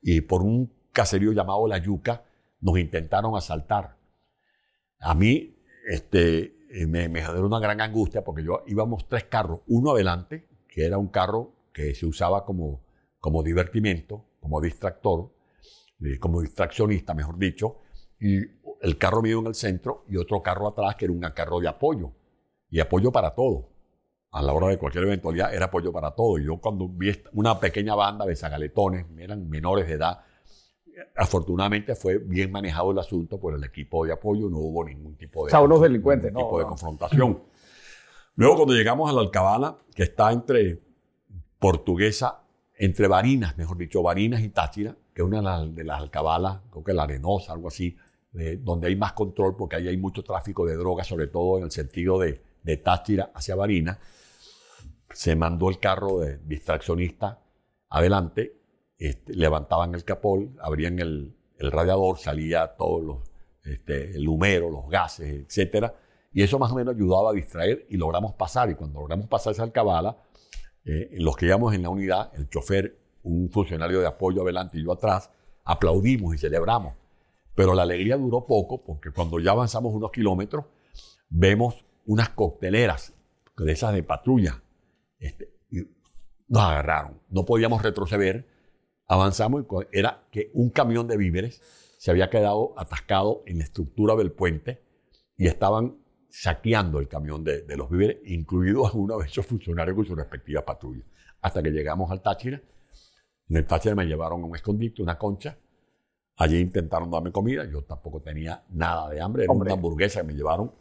Y 0.00 0.20
por 0.20 0.42
un 0.42 0.72
caserío 0.92 1.32
llamado 1.32 1.66
La 1.66 1.78
Yuca 1.78 2.24
nos 2.60 2.78
intentaron 2.78 3.36
asaltar. 3.36 3.96
A 5.00 5.14
mí 5.14 5.56
este, 5.88 6.56
eh, 6.70 6.86
me, 6.86 7.08
me 7.08 7.22
generó 7.22 7.46
una 7.46 7.58
gran 7.58 7.80
angustia 7.80 8.22
porque 8.22 8.44
yo 8.44 8.62
íbamos 8.68 9.08
tres 9.08 9.24
carros, 9.24 9.60
uno 9.66 9.90
adelante, 9.90 10.48
que 10.68 10.86
era 10.86 10.96
un 10.96 11.08
carro 11.08 11.52
que 11.72 11.94
se 11.94 12.06
usaba 12.06 12.44
como, 12.44 12.84
como 13.18 13.42
como 14.40 14.60
distractor, 14.60 15.32
como 16.20 16.40
distraccionista, 16.40 17.14
mejor 17.14 17.38
dicho, 17.38 17.78
y 18.20 18.38
el 18.80 18.98
carro 18.98 19.22
mío 19.22 19.40
en 19.40 19.46
el 19.46 19.54
centro 19.54 20.04
y 20.08 20.16
otro 20.16 20.42
carro 20.42 20.68
atrás 20.68 20.96
que 20.96 21.04
era 21.04 21.12
un 21.12 21.20
carro 21.20 21.60
de 21.60 21.68
apoyo, 21.68 22.12
y 22.68 22.80
apoyo 22.80 23.12
para 23.12 23.34
todo 23.34 23.71
a 24.32 24.40
la 24.40 24.52
hora 24.54 24.68
de 24.68 24.78
cualquier 24.78 25.04
eventualidad, 25.04 25.54
era 25.54 25.66
apoyo 25.66 25.92
para 25.92 26.12
todo. 26.12 26.38
Yo 26.38 26.56
cuando 26.56 26.88
vi 26.88 27.12
una 27.34 27.60
pequeña 27.60 27.94
banda 27.94 28.24
de 28.24 28.34
zagaletones, 28.34 29.06
eran 29.18 29.48
menores 29.48 29.86
de 29.86 29.94
edad, 29.94 30.20
afortunadamente 31.16 31.94
fue 31.94 32.16
bien 32.16 32.50
manejado 32.50 32.92
el 32.92 32.98
asunto 32.98 33.38
por 33.38 33.54
el 33.54 33.62
equipo 33.62 34.06
de 34.06 34.12
apoyo, 34.12 34.48
no 34.48 34.56
hubo 34.58 34.84
ningún 34.84 35.16
tipo 35.16 35.46
de, 35.46 35.54
o 35.54 35.62
unos 35.64 35.82
delincuentes, 35.82 36.32
tipo 36.32 36.58
de 36.58 36.64
confrontación. 36.64 37.42
Luego 38.36 38.56
cuando 38.56 38.74
llegamos 38.74 39.10
a 39.10 39.12
la 39.12 39.20
Alcabala, 39.20 39.76
que 39.94 40.04
está 40.04 40.32
entre 40.32 40.80
Portuguesa, 41.58 42.40
entre 42.78 43.08
Barinas, 43.08 43.58
mejor 43.58 43.76
dicho, 43.76 44.02
Barinas 44.02 44.40
y 44.40 44.48
Táchira, 44.48 44.96
que 45.14 45.20
es 45.20 45.28
una 45.28 45.62
de 45.66 45.84
las 45.84 46.00
alcabalas, 46.00 46.60
creo 46.70 46.82
que 46.82 46.94
la 46.94 47.02
Arenosa, 47.02 47.52
algo 47.52 47.68
así, 47.68 47.98
donde 48.60 48.88
hay 48.88 48.96
más 48.96 49.12
control 49.12 49.56
porque 49.56 49.76
ahí 49.76 49.88
hay 49.88 49.98
mucho 49.98 50.24
tráfico 50.24 50.64
de 50.64 50.74
drogas, 50.74 51.06
sobre 51.06 51.26
todo 51.26 51.58
en 51.58 51.64
el 51.64 51.70
sentido 51.70 52.18
de, 52.18 52.40
de 52.62 52.78
Táchira 52.78 53.30
hacia 53.34 53.54
Barinas 53.54 53.98
se 55.12 55.36
mandó 55.36 55.68
el 55.68 55.78
carro 55.78 56.20
de 56.20 56.38
distraccionista 56.38 57.40
adelante, 57.88 58.56
este, 58.98 59.34
levantaban 59.34 59.94
el 59.94 60.04
capol, 60.04 60.56
abrían 60.60 60.98
el, 60.98 61.36
radiador, 61.58 62.18
salía 62.18 62.74
todo 62.76 63.00
los, 63.00 63.18
este, 63.64 64.16
el 64.16 64.26
humero, 64.28 64.70
los 64.70 64.88
gases, 64.88 65.46
etc. 65.46 65.92
Y 66.32 66.42
eso 66.42 66.58
más 66.58 66.72
o 66.72 66.74
menos 66.74 66.96
ayudaba 66.96 67.30
a 67.30 67.32
distraer 67.32 67.86
y 67.88 67.96
logramos 67.96 68.34
pasar. 68.34 68.70
Y 68.70 68.74
cuando 68.74 69.00
logramos 69.00 69.28
pasar 69.28 69.52
esa 69.52 69.62
alcabala, 69.62 70.16
eh, 70.84 71.10
los 71.12 71.36
que 71.36 71.46
íbamos 71.46 71.72
en 71.74 71.82
la 71.82 71.90
unidad, 71.90 72.32
el 72.34 72.48
chofer, 72.48 72.98
un 73.22 73.48
funcionario 73.50 74.00
de 74.00 74.06
apoyo 74.06 74.42
adelante 74.42 74.78
y 74.78 74.84
yo 74.84 74.92
atrás, 74.92 75.30
aplaudimos 75.64 76.34
y 76.34 76.38
celebramos. 76.38 76.94
Pero 77.54 77.74
la 77.74 77.82
alegría 77.82 78.16
duró 78.16 78.46
poco 78.46 78.82
porque 78.82 79.10
cuando 79.12 79.38
ya 79.38 79.52
avanzamos 79.52 79.94
unos 79.94 80.10
kilómetros, 80.10 80.64
vemos 81.28 81.84
unas 82.06 82.30
cocteleras 82.30 83.14
de 83.56 83.72
esas 83.72 83.94
de 83.94 84.02
patrulla 84.02 84.62
este, 85.22 85.52
nos 86.48 86.62
agarraron, 86.62 87.20
no 87.30 87.44
podíamos 87.44 87.82
retroceder, 87.82 88.46
avanzamos 89.06 89.64
y 89.64 89.98
era 89.98 90.26
que 90.30 90.50
un 90.52 90.70
camión 90.70 91.08
de 91.08 91.16
víveres 91.16 91.62
se 91.98 92.10
había 92.10 92.28
quedado 92.28 92.74
atascado 92.76 93.42
en 93.46 93.58
la 93.58 93.64
estructura 93.64 94.16
del 94.16 94.32
puente 94.32 94.82
y 95.36 95.46
estaban 95.46 95.96
saqueando 96.28 96.98
el 96.98 97.08
camión 97.08 97.44
de, 97.44 97.64
los 97.76 97.88
víveres, 97.88 98.18
incluidos 98.24 98.86
algunos 98.92 99.20
de 99.20 99.26
esos 99.26 99.46
funcionarios 99.46 99.96
con 99.96 100.04
su 100.04 100.14
respectiva 100.14 100.64
patrulla. 100.64 101.04
Hasta 101.40 101.62
que 101.62 101.70
llegamos 101.70 102.10
al 102.10 102.22
Táchira. 102.22 102.60
En 103.48 103.56
el 103.56 103.66
Táchira 103.66 103.94
me 103.94 104.04
llevaron 104.04 104.42
a 104.42 104.46
un 104.46 104.54
escondite, 104.54 105.02
una 105.02 105.18
concha. 105.18 105.58
Allí 106.36 106.58
intentaron 106.58 107.10
darme 107.10 107.32
comida. 107.32 107.64
Yo 107.70 107.82
tampoco 107.84 108.20
tenía 108.20 108.64
nada 108.70 109.08
de 109.10 109.20
hambre. 109.20 109.44
Era 109.44 109.52
una 109.52 109.72
hamburguesa 109.72 110.20
que 110.20 110.26
me 110.26 110.34
llevaron. 110.34 110.72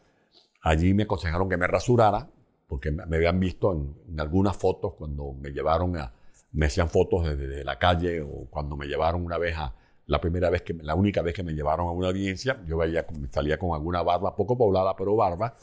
Allí 0.62 0.94
me 0.94 1.04
aconsejaron 1.04 1.50
que 1.50 1.58
me 1.58 1.68
rasurara 1.68 2.30
porque 2.72 2.90
me 2.90 3.18
habían 3.18 3.38
visto 3.38 3.74
en, 3.74 4.18
algunas 4.18 4.56
fotos 4.56 4.94
cuando 4.94 5.34
me 5.34 5.50
llevaron 5.50 5.98
a, 5.98 6.14
me 6.54 6.68
hacían 6.68 6.88
fotos 6.88 7.26
desde, 7.26 7.66
la 7.66 7.78
calle 7.78 8.22
o 8.22 8.48
cuando 8.50 8.78
me 8.78 8.88
llevaron 8.88 9.26
una 9.26 9.38
vez 9.38 9.58
a, 9.58 9.76
la 10.06 10.22
primera 10.22 10.50
vez 10.50 10.62
que, 10.62 10.74
la 10.76 10.96
única 10.96 11.22
vez 11.22 11.34
que 11.36 11.44
me 11.44 11.52
llevaron 11.52 11.90
a 11.90 11.92
una 11.92 12.08
audiencia, 12.08 12.64
yo 12.66 12.78
veía, 12.78 13.06
salía 13.30 13.60
con 13.60 13.74
alguna 13.74 14.04
barba, 14.04 14.38
poco 14.38 14.58
poblada, 14.58 14.96
pero 14.96 15.18
barba, 15.18 15.54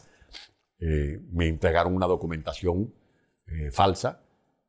eh, 0.80 1.18
me 1.32 1.48
entregaron 1.48 1.96
una 1.96 2.06
documentación 2.06 2.92
eh, 3.46 3.70
falsa, 3.70 4.20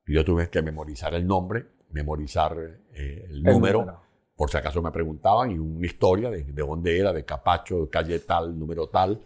y 0.07 0.13
yo 0.13 0.23
tuve 0.23 0.49
que 0.49 0.61
memorizar 0.61 1.13
el 1.15 1.27
nombre, 1.27 1.65
memorizar 1.89 2.55
eh, 2.93 3.25
el, 3.31 3.43
número, 3.43 4.01
por 4.37 4.49
si 4.49 4.55
acaso 4.55 4.81
me 4.81 4.91
preguntaban, 4.91 5.51
y 5.51 5.57
una 5.57 5.85
historia 5.85 6.29
de, 6.29 6.45
de 6.45 6.61
dónde 6.61 6.97
era, 6.97 7.11
de 7.11 7.25
Capacho, 7.25 7.81
de 7.81 7.89
calle 7.89 8.17
tal, 8.19 8.57
número 8.57 8.87
tal. 8.87 9.21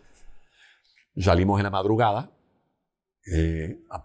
Salimos 1.16 1.59
en 1.59 1.66
la 1.66 1.70
madrugada, 1.70 2.33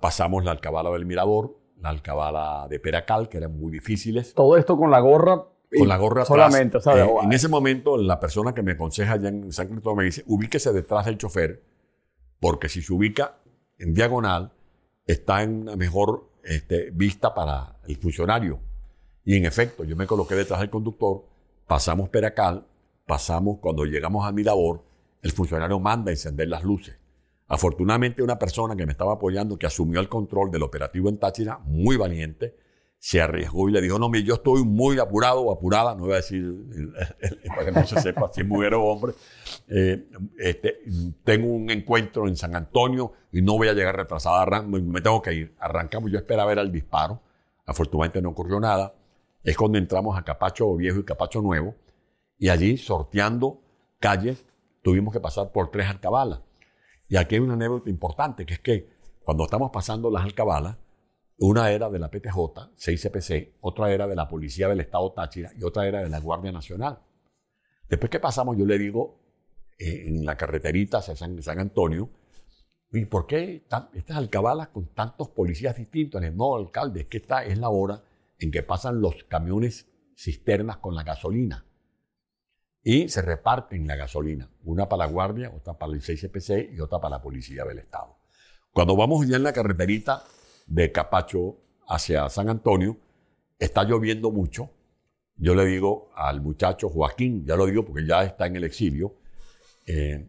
pasamos 0.01 0.45
la 0.45 0.53
alcabala 0.53 0.91
del 0.91 1.07
Mirador, 1.07 1.59
la 1.81 1.91
alcabala 1.91 2.66
de 2.69 2.81
Peracal, 2.81 3.29
que 3.29 3.39
eran 3.39 3.59
muy 3.59 3.73
difíciles. 3.73 4.35
Todo 4.35 4.57
esto 4.57 4.77
con 4.77 4.91
la 4.91 5.01
gorra 5.01 5.45
con 5.77 5.89
la 5.89 5.97
gorra 5.97 6.25
solamente, 6.25 6.79
atrás. 6.79 6.97
Eh, 6.97 7.14
en 7.23 7.33
ese 7.33 7.49
momento, 7.49 7.97
la 7.97 8.19
persona 8.19 8.55
que 8.55 8.62
me 8.62 8.73
aconseja 8.73 9.14
allá 9.14 9.29
en 9.29 9.53
San 9.53 9.69
Cristóbal 9.69 9.99
me 9.99 10.05
dice, 10.05 10.25
ubíquese 10.27 10.73
detrás 10.73 11.07
del 11.07 11.19
chofer, 11.19 11.62
porque 12.41 12.69
si 12.69 12.81
se 12.81 12.93
ubica 12.93 13.39
en 13.79 13.93
diagonal, 13.93 14.53
está 15.07 15.43
en 15.43 15.62
una 15.62 15.77
mejor 15.77 16.31
este, 16.43 16.91
vista 16.93 17.35
para 17.35 17.77
el 17.87 17.97
funcionario. 17.97 18.61
Y 19.25 19.37
en 19.37 19.45
efecto, 19.45 19.85
yo 19.85 19.95
me 19.95 20.07
coloqué 20.07 20.35
detrás 20.35 20.61
del 20.61 20.71
conductor, 20.71 21.25
pasamos 21.66 22.09
Peracal, 22.09 22.66
pasamos, 23.07 23.59
cuando 23.61 23.85
llegamos 23.85 24.27
a 24.27 24.33
mi 24.33 24.43
labor, 24.43 24.85
el 25.23 25.33
funcionario 25.33 25.79
manda 25.81 26.11
a 26.11 26.14
encender 26.14 26.49
las 26.49 26.64
luces. 26.64 26.97
Afortunadamente, 27.49 28.22
una 28.22 28.38
persona 28.38 28.76
que 28.76 28.84
me 28.84 28.92
estaba 28.92 29.14
apoyando, 29.14 29.59
que 29.59 29.66
asumió 29.66 30.01
el 30.01 30.09
control 30.09 30.51
del 30.51 30.62
operativo 30.62 31.09
en 31.09 31.18
Táchira, 31.18 31.59
muy 31.64 31.96
valiente, 31.96 32.55
se 32.99 33.22
arriesgó 33.22 33.68
y 33.68 33.72
le 33.72 33.80
dijo, 33.80 33.99
no, 33.99 34.09
mire, 34.09 34.24
yo 34.24 34.34
estoy 34.34 34.64
muy 34.64 34.99
apurado 34.99 35.40
o 35.42 35.53
apurada, 35.53 35.94
no 35.94 36.03
voy 36.03 36.12
a 36.12 36.16
decir, 36.16 36.44
para 37.49 37.64
que 37.64 37.72
no 37.72 37.86
se 37.86 38.01
sepa 38.01 38.28
si 38.28 38.40
es 38.40 38.46
mujer 38.46 38.74
o 38.74 38.84
hombre, 38.84 39.14
eh, 39.68 40.09
este, 40.36 40.80
tengo 41.24 41.49
un 41.49 41.70
encuentro 41.70 42.26
en 42.26 42.36
San 42.36 42.57
Antonio 42.57 43.12
y 43.32 43.40
no 43.40 43.57
voy 43.57 43.68
a 43.68 43.72
llegar 43.72 43.96
retrasada, 43.96 44.62
me 44.62 45.01
tengo 45.01 45.22
que 45.22 45.32
ir. 45.32 45.55
Arrancamos, 45.61 46.11
yo 46.11 46.18
esperaba 46.18 46.49
ver 46.49 46.59
el 46.59 46.72
disparo, 46.72 47.22
afortunadamente 47.64 48.20
no 48.20 48.30
ocurrió 48.30 48.59
nada, 48.59 48.94
es 49.44 49.57
cuando 49.57 49.78
entramos 49.78 50.18
a 50.18 50.22
Capacho 50.22 50.74
Viejo 50.74 50.99
y 50.99 51.05
Capacho 51.05 51.40
Nuevo, 51.40 51.76
y 52.36 52.49
allí 52.49 52.76
sorteando 52.76 53.62
calles 54.01 54.44
tuvimos 54.82 55.14
que 55.14 55.20
pasar 55.20 55.53
por 55.53 55.70
tres 55.70 55.86
alcabalas. 55.86 56.40
Y 57.09 57.16
aquí 57.16 57.36
hay 57.36 57.40
una 57.40 57.54
anécdota 57.54 57.88
importante, 57.88 58.44
que 58.44 58.54
es 58.54 58.61
que 58.61 58.88
cuando 59.24 59.44
estamos 59.44 59.70
pasando 59.70 60.11
las 60.11 60.24
alcabalas, 60.24 60.76
una 61.38 61.70
era 61.70 61.88
de 61.88 61.98
la 61.98 62.11
PTJ, 62.11 62.34
6CPC, 62.76 63.52
otra 63.61 63.92
era 63.92 64.06
de 64.06 64.16
la 64.16 64.28
Policía 64.28 64.68
del 64.68 64.80
Estado 64.80 65.12
Táchira 65.12 65.52
y 65.56 65.62
otra 65.62 65.86
era 65.86 66.00
de 66.02 66.09
la 66.09 66.18
Guardia 66.18 66.50
Nacional. 66.50 66.98
Después 67.88 68.11
que 68.11 68.20
pasamos, 68.20 68.56
yo 68.59 68.66
le 68.66 68.78
digo, 68.78 69.20
eh, 69.78 70.09
en 70.09 70.24
la 70.24 70.36
carreterita 70.36 70.98
hacia 70.98 71.14
San, 71.14 71.38
Antonio, 71.59 72.11
¿y 72.90 73.04
por 73.04 73.26
qué 73.26 73.64
estas 73.94 74.16
alcabalas 74.16 74.68
con 74.68 74.92
tantos 74.94 75.28
policías 75.28 75.76
distintos? 75.76 76.20
No, 76.34 76.56
alcalde, 76.56 77.02
es 77.02 77.06
que 77.06 77.18
esta 77.18 77.44
es 77.44 77.56
la 77.59 77.68
hora 77.68 78.02
en 78.40 78.50
que 78.50 78.62
pasan 78.62 79.00
los 79.00 79.24
camiones 79.24 79.86
cisternas 80.16 80.78
con 80.78 80.96
la 80.96 81.04
gasolina. 81.04 81.64
Y 82.91 83.11
se 83.11 83.20
reparten 83.20 83.86
la 83.86 83.97
gasolina, 83.97 84.49
una 84.64 84.89
para 84.89 85.05
la 85.05 85.12
Guardia, 85.12 85.53
otra 85.55 85.74
para 85.74 85.93
el 85.93 86.01
6CPC 86.01 86.74
y 86.74 86.80
otra 86.80 86.99
para 86.99 87.16
la 87.16 87.22
Policía 87.22 87.62
del 87.66 87.80
Estado. 87.80 88.16
Cuando 88.72 88.97
vamos 88.97 89.28
ya 89.28 89.36
en 89.36 89.43
la 89.43 89.53
carreterita 89.53 90.24
de 90.66 90.91
Capacho 90.91 91.59
hacia 91.86 92.26
San 92.30 92.49
Antonio, 92.49 92.97
está 93.59 93.84
lloviendo 93.84 94.30
mucho. 94.30 94.70
Yo 95.36 95.55
le 95.55 95.66
digo 95.66 96.09
al 96.14 96.41
muchacho 96.41 96.89
Joaquín, 96.89 97.45
ya 97.45 97.57
lo 97.57 97.66
digo 97.66 97.84
porque 97.84 98.07
ya 98.07 98.24
está 98.24 98.47
en 98.47 98.57
el 98.57 98.64
exilio, 98.64 99.16
eh, 99.84 100.26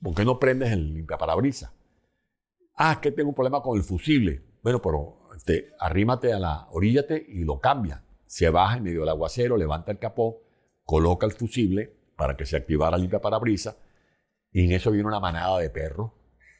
¿por 0.00 0.14
qué 0.14 0.24
no 0.24 0.38
prendes 0.38 0.70
el 0.70 0.94
limpiaparabrisas? 0.94 1.72
Ah, 2.76 2.92
es 2.92 2.98
que 2.98 3.10
tengo 3.10 3.30
un 3.30 3.34
problema 3.34 3.60
con 3.60 3.76
el 3.76 3.82
fusible. 3.82 4.40
Bueno, 4.62 4.80
pero 4.80 5.30
este, 5.34 5.72
arrímate 5.80 6.32
a 6.32 6.38
la, 6.38 6.68
oríllate 6.70 7.26
y 7.28 7.42
lo 7.42 7.58
cambia. 7.58 8.04
Se 8.24 8.50
baja 8.50 8.76
en 8.76 8.84
medio 8.84 9.00
del 9.00 9.08
aguacero, 9.08 9.56
levanta 9.56 9.90
el 9.90 9.98
capó, 9.98 10.42
coloca 10.88 11.26
el 11.26 11.32
fusible 11.32 11.92
para 12.16 12.34
que 12.34 12.46
se 12.46 12.56
activara 12.56 12.96
el 12.96 13.02
limpiaparabrisas 13.02 13.76
y 14.50 14.64
en 14.64 14.72
eso 14.72 14.90
viene 14.90 15.06
una 15.06 15.20
manada 15.20 15.58
de 15.58 15.68
perros 15.68 16.12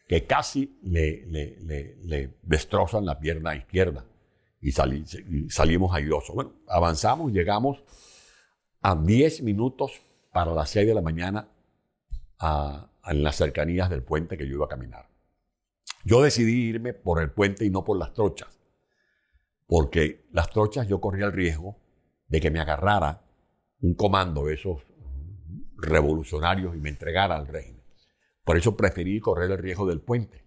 que 0.06 0.26
casi 0.26 0.78
le, 0.82 1.24
le, 1.26 2.34
destrozan 2.42 3.06
la 3.06 3.18
pierna 3.18 3.56
izquierda 3.56 4.04
y, 4.60 4.72
salimos 5.48 5.94
airosos. 5.94 6.34
Bueno, 6.34 6.52
avanzamos, 6.66 7.32
llegamos 7.32 7.82
a 8.82 8.94
10 8.94 9.44
minutos 9.44 10.02
para 10.30 10.52
las 10.52 10.68
6 10.68 10.86
de 10.86 10.94
la 10.94 11.00
mañana 11.00 11.48
en 13.06 13.22
las 13.22 13.34
cercanías 13.34 13.88
del 13.88 14.02
puente 14.02 14.36
que 14.36 14.46
yo 14.46 14.56
iba 14.56 14.66
a 14.66 14.68
caminar. 14.68 15.08
Yo 16.04 16.20
decidí 16.20 16.68
irme 16.68 16.92
por 16.92 17.22
el 17.22 17.30
puente 17.30 17.64
y 17.64 17.70
no 17.70 17.82
por 17.82 17.98
las 17.98 18.12
trochas, 18.12 18.60
porque 19.66 20.26
las 20.32 20.50
trochas 20.50 20.86
yo 20.86 21.00
corría 21.00 21.24
el 21.24 21.32
riesgo 21.32 21.78
de 22.26 22.42
que 22.42 22.50
me 22.50 22.60
agarrara 22.60 23.22
un 23.80 23.94
comando 23.94 24.46
de 24.46 24.54
esos 24.54 24.82
revolucionarios 25.76 26.74
y 26.76 26.80
me 26.80 26.88
entregara 26.88 27.36
al 27.36 27.46
régimen. 27.46 27.82
Por 28.44 28.56
eso 28.56 28.76
preferí 28.76 29.20
correr 29.20 29.50
el 29.50 29.58
riesgo 29.58 29.86
del 29.86 30.00
puente. 30.00 30.44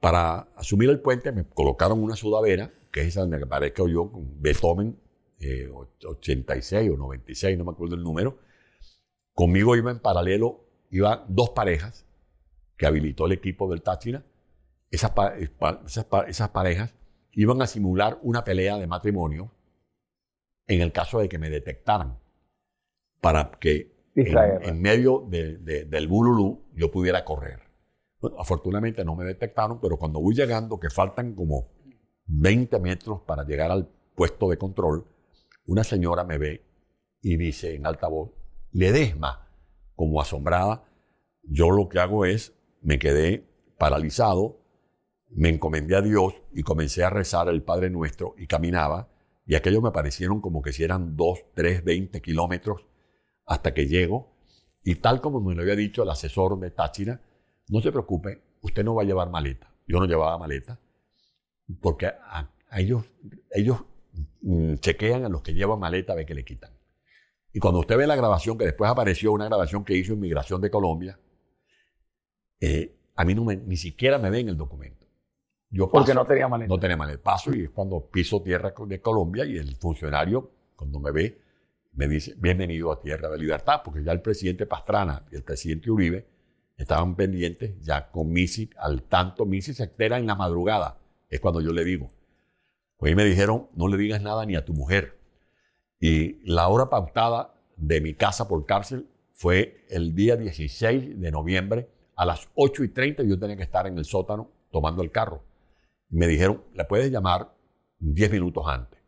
Para 0.00 0.48
asumir 0.56 0.90
el 0.90 1.00
puente 1.00 1.32
me 1.32 1.46
colocaron 1.46 2.02
una 2.02 2.16
sudadera, 2.16 2.72
que 2.90 3.02
es 3.02 3.08
esa 3.08 3.28
que 3.28 3.46
parezco 3.46 3.88
yo, 3.88 4.10
con 4.10 4.40
Beethoven 4.40 4.98
86 5.38 6.72
eh, 6.72 6.90
o 6.90 6.96
96, 6.96 7.58
no 7.58 7.64
me 7.64 7.72
acuerdo 7.72 7.94
el 7.94 8.02
número. 8.02 8.38
Conmigo 9.32 9.76
iba 9.76 9.90
en 9.90 10.00
paralelo, 10.00 10.64
iban 10.90 11.24
dos 11.28 11.50
parejas 11.50 12.06
que 12.76 12.86
habilitó 12.86 13.26
el 13.26 13.32
equipo 13.32 13.70
del 13.70 13.82
Táchira. 13.82 14.24
Esas, 14.90 15.12
esas 16.28 16.48
parejas 16.50 16.94
iban 17.32 17.60
a 17.62 17.66
simular 17.66 18.18
una 18.22 18.44
pelea 18.44 18.78
de 18.78 18.86
matrimonio 18.86 19.50
en 20.66 20.80
el 20.80 20.92
caso 20.92 21.18
de 21.18 21.28
que 21.28 21.38
me 21.38 21.50
detectaran, 21.50 22.18
para 23.24 23.52
que 23.58 23.90
en, 24.14 24.82
medio 24.82 25.26
del 25.30 26.08
bululú 26.08 26.66
yo 26.74 26.90
pudiera 26.90 27.24
correr. 27.24 27.58
Bueno, 28.20 28.36
afortunadamente 28.38 29.02
no 29.02 29.16
me 29.16 29.24
detectaron, 29.24 29.80
pero 29.80 29.96
cuando 29.96 30.20
voy 30.20 30.34
llegando, 30.34 30.78
que 30.78 30.90
faltan 30.90 31.34
como 31.34 31.70
20 32.26 32.78
metros 32.80 33.22
para 33.22 33.44
llegar 33.44 33.70
al 33.70 33.88
puesto 34.14 34.50
de 34.50 34.58
control, 34.58 35.06
una 35.64 35.84
señora 35.84 36.24
me 36.24 36.36
ve 36.36 36.66
y 37.22 37.38
dice 37.38 37.74
en 37.74 37.86
alta 37.86 38.08
voz, 38.08 38.32
Ledesma, 38.72 39.48
como 39.96 40.20
asombrada, 40.20 40.84
yo 41.42 41.70
lo 41.70 41.88
que 41.88 42.00
hago 42.00 42.26
es, 42.26 42.52
me 42.82 42.98
quedé 42.98 43.48
paralizado, 43.78 44.60
me 45.30 45.48
encomendé 45.48 45.96
a 45.96 46.02
Dios 46.02 46.34
y 46.52 46.62
comencé 46.62 47.04
a 47.04 47.10
rezar 47.10 47.48
el 47.48 47.62
Padre 47.62 47.88
Nuestro 47.88 48.34
y 48.36 48.48
caminaba, 48.48 49.08
y 49.46 49.54
aquello 49.54 49.80
me 49.80 49.92
parecieron 49.92 50.42
como 50.42 50.60
que 50.60 50.74
si 50.74 50.84
eran 50.84 51.16
2, 51.16 51.38
3, 51.54 51.84
20 51.84 52.20
kilómetros, 52.20 52.84
hasta 53.46 53.74
que 53.74 53.86
llego. 53.86 54.32
Y 54.82 54.96
tal 54.96 55.20
como 55.20 55.40
me 55.40 55.54
lo 55.54 55.62
había 55.62 55.76
dicho 55.76 56.02
el 56.02 56.10
asesor 56.10 56.58
de 56.60 56.70
Táchira, 56.70 57.20
no 57.68 57.80
se 57.80 57.90
preocupe, 57.90 58.42
usted 58.60 58.84
no 58.84 58.94
va 58.94 59.02
a 59.02 59.06
llevar 59.06 59.30
maleta. 59.30 59.72
Yo 59.86 59.98
no 59.98 60.06
llevaba 60.06 60.38
maleta, 60.38 60.78
porque 61.80 62.06
a, 62.06 62.50
ellos, 62.72 63.04
ellos 63.50 63.84
mm, 64.42 64.74
chequean 64.76 65.24
a 65.24 65.28
los 65.28 65.42
que 65.42 65.54
llevan 65.54 65.78
maleta, 65.78 66.14
ve 66.14 66.26
que 66.26 66.34
le 66.34 66.44
quitan. 66.44 66.70
Y 67.52 67.60
cuando 67.60 67.80
usted 67.80 67.96
ve 67.96 68.06
la 68.06 68.16
grabación, 68.16 68.58
que 68.58 68.64
después 68.64 68.90
apareció 68.90 69.32
una 69.32 69.46
grabación 69.46 69.84
que 69.84 69.94
hizo 69.94 70.12
Inmigración 70.12 70.60
de 70.60 70.70
Colombia, 70.70 71.18
eh, 72.60 72.96
a 73.14 73.24
mí 73.24 73.34
no 73.34 73.44
ni 73.44 73.76
siquiera 73.76 74.18
me 74.18 74.30
ven 74.30 74.48
el 74.48 74.56
documento. 74.56 75.06
Yo 75.70 75.90
Porque 75.90 76.14
no 76.14 76.26
tenía 76.26 76.48
maleta. 76.48 76.68
No 76.68 76.78
tenía 76.78 76.96
maleta. 76.96 77.22
Paso 77.22 77.54
y 77.54 77.64
es 77.64 77.70
cuando 77.70 78.06
piso 78.06 78.42
tierra 78.42 78.72
de 78.86 79.00
Colombia 79.00 79.44
y 79.44 79.56
el 79.56 79.76
funcionario, 79.76 80.50
cuando 80.76 81.00
me 81.00 81.10
ve, 81.10 81.40
me 81.94 82.08
dice, 82.08 82.34
bienvenido 82.36 82.90
a 82.90 83.00
Tierra 83.00 83.30
de 83.30 83.38
Libertad, 83.38 83.82
porque 83.84 84.02
ya 84.02 84.10
el 84.10 84.20
presidente 84.20 84.66
Pastrana 84.66 85.24
y 85.30 85.36
el 85.36 85.44
presidente 85.44 85.90
Uribe 85.90 86.26
estaban 86.76 87.14
pendientes 87.14 87.80
ya 87.80 88.10
con 88.10 88.32
Misi, 88.32 88.68
al 88.78 89.02
tanto 89.02 89.46
Misi 89.46 89.74
se 89.74 89.84
entera 89.84 90.18
en 90.18 90.26
la 90.26 90.34
madrugada, 90.34 90.98
es 91.30 91.38
cuando 91.40 91.60
yo 91.60 91.72
le 91.72 91.84
digo. 91.84 92.10
Pues 92.96 93.14
me 93.14 93.24
dijeron, 93.24 93.68
no 93.74 93.86
le 93.86 93.96
digas 93.96 94.20
nada 94.22 94.44
ni 94.44 94.56
a 94.56 94.64
tu 94.64 94.72
mujer. 94.72 95.18
Y 96.00 96.40
la 96.50 96.68
hora 96.68 96.90
pautada 96.90 97.54
de 97.76 98.00
mi 98.00 98.14
casa 98.14 98.48
por 98.48 98.66
cárcel 98.66 99.08
fue 99.32 99.84
el 99.88 100.14
día 100.14 100.36
16 100.36 101.20
de 101.20 101.30
noviembre 101.30 101.88
a 102.16 102.24
las 102.24 102.48
8 102.54 102.84
y 102.84 102.88
30 102.88 103.22
yo 103.24 103.38
tenía 103.38 103.56
que 103.56 103.62
estar 103.62 103.86
en 103.86 103.98
el 103.98 104.04
sótano 104.04 104.50
tomando 104.70 105.02
el 105.02 105.10
carro. 105.10 105.44
me 106.08 106.26
dijeron, 106.26 106.62
le 106.74 106.84
puedes 106.84 107.10
llamar 107.10 107.54
10 107.98 108.32
minutos 108.32 108.64
antes. 108.66 109.00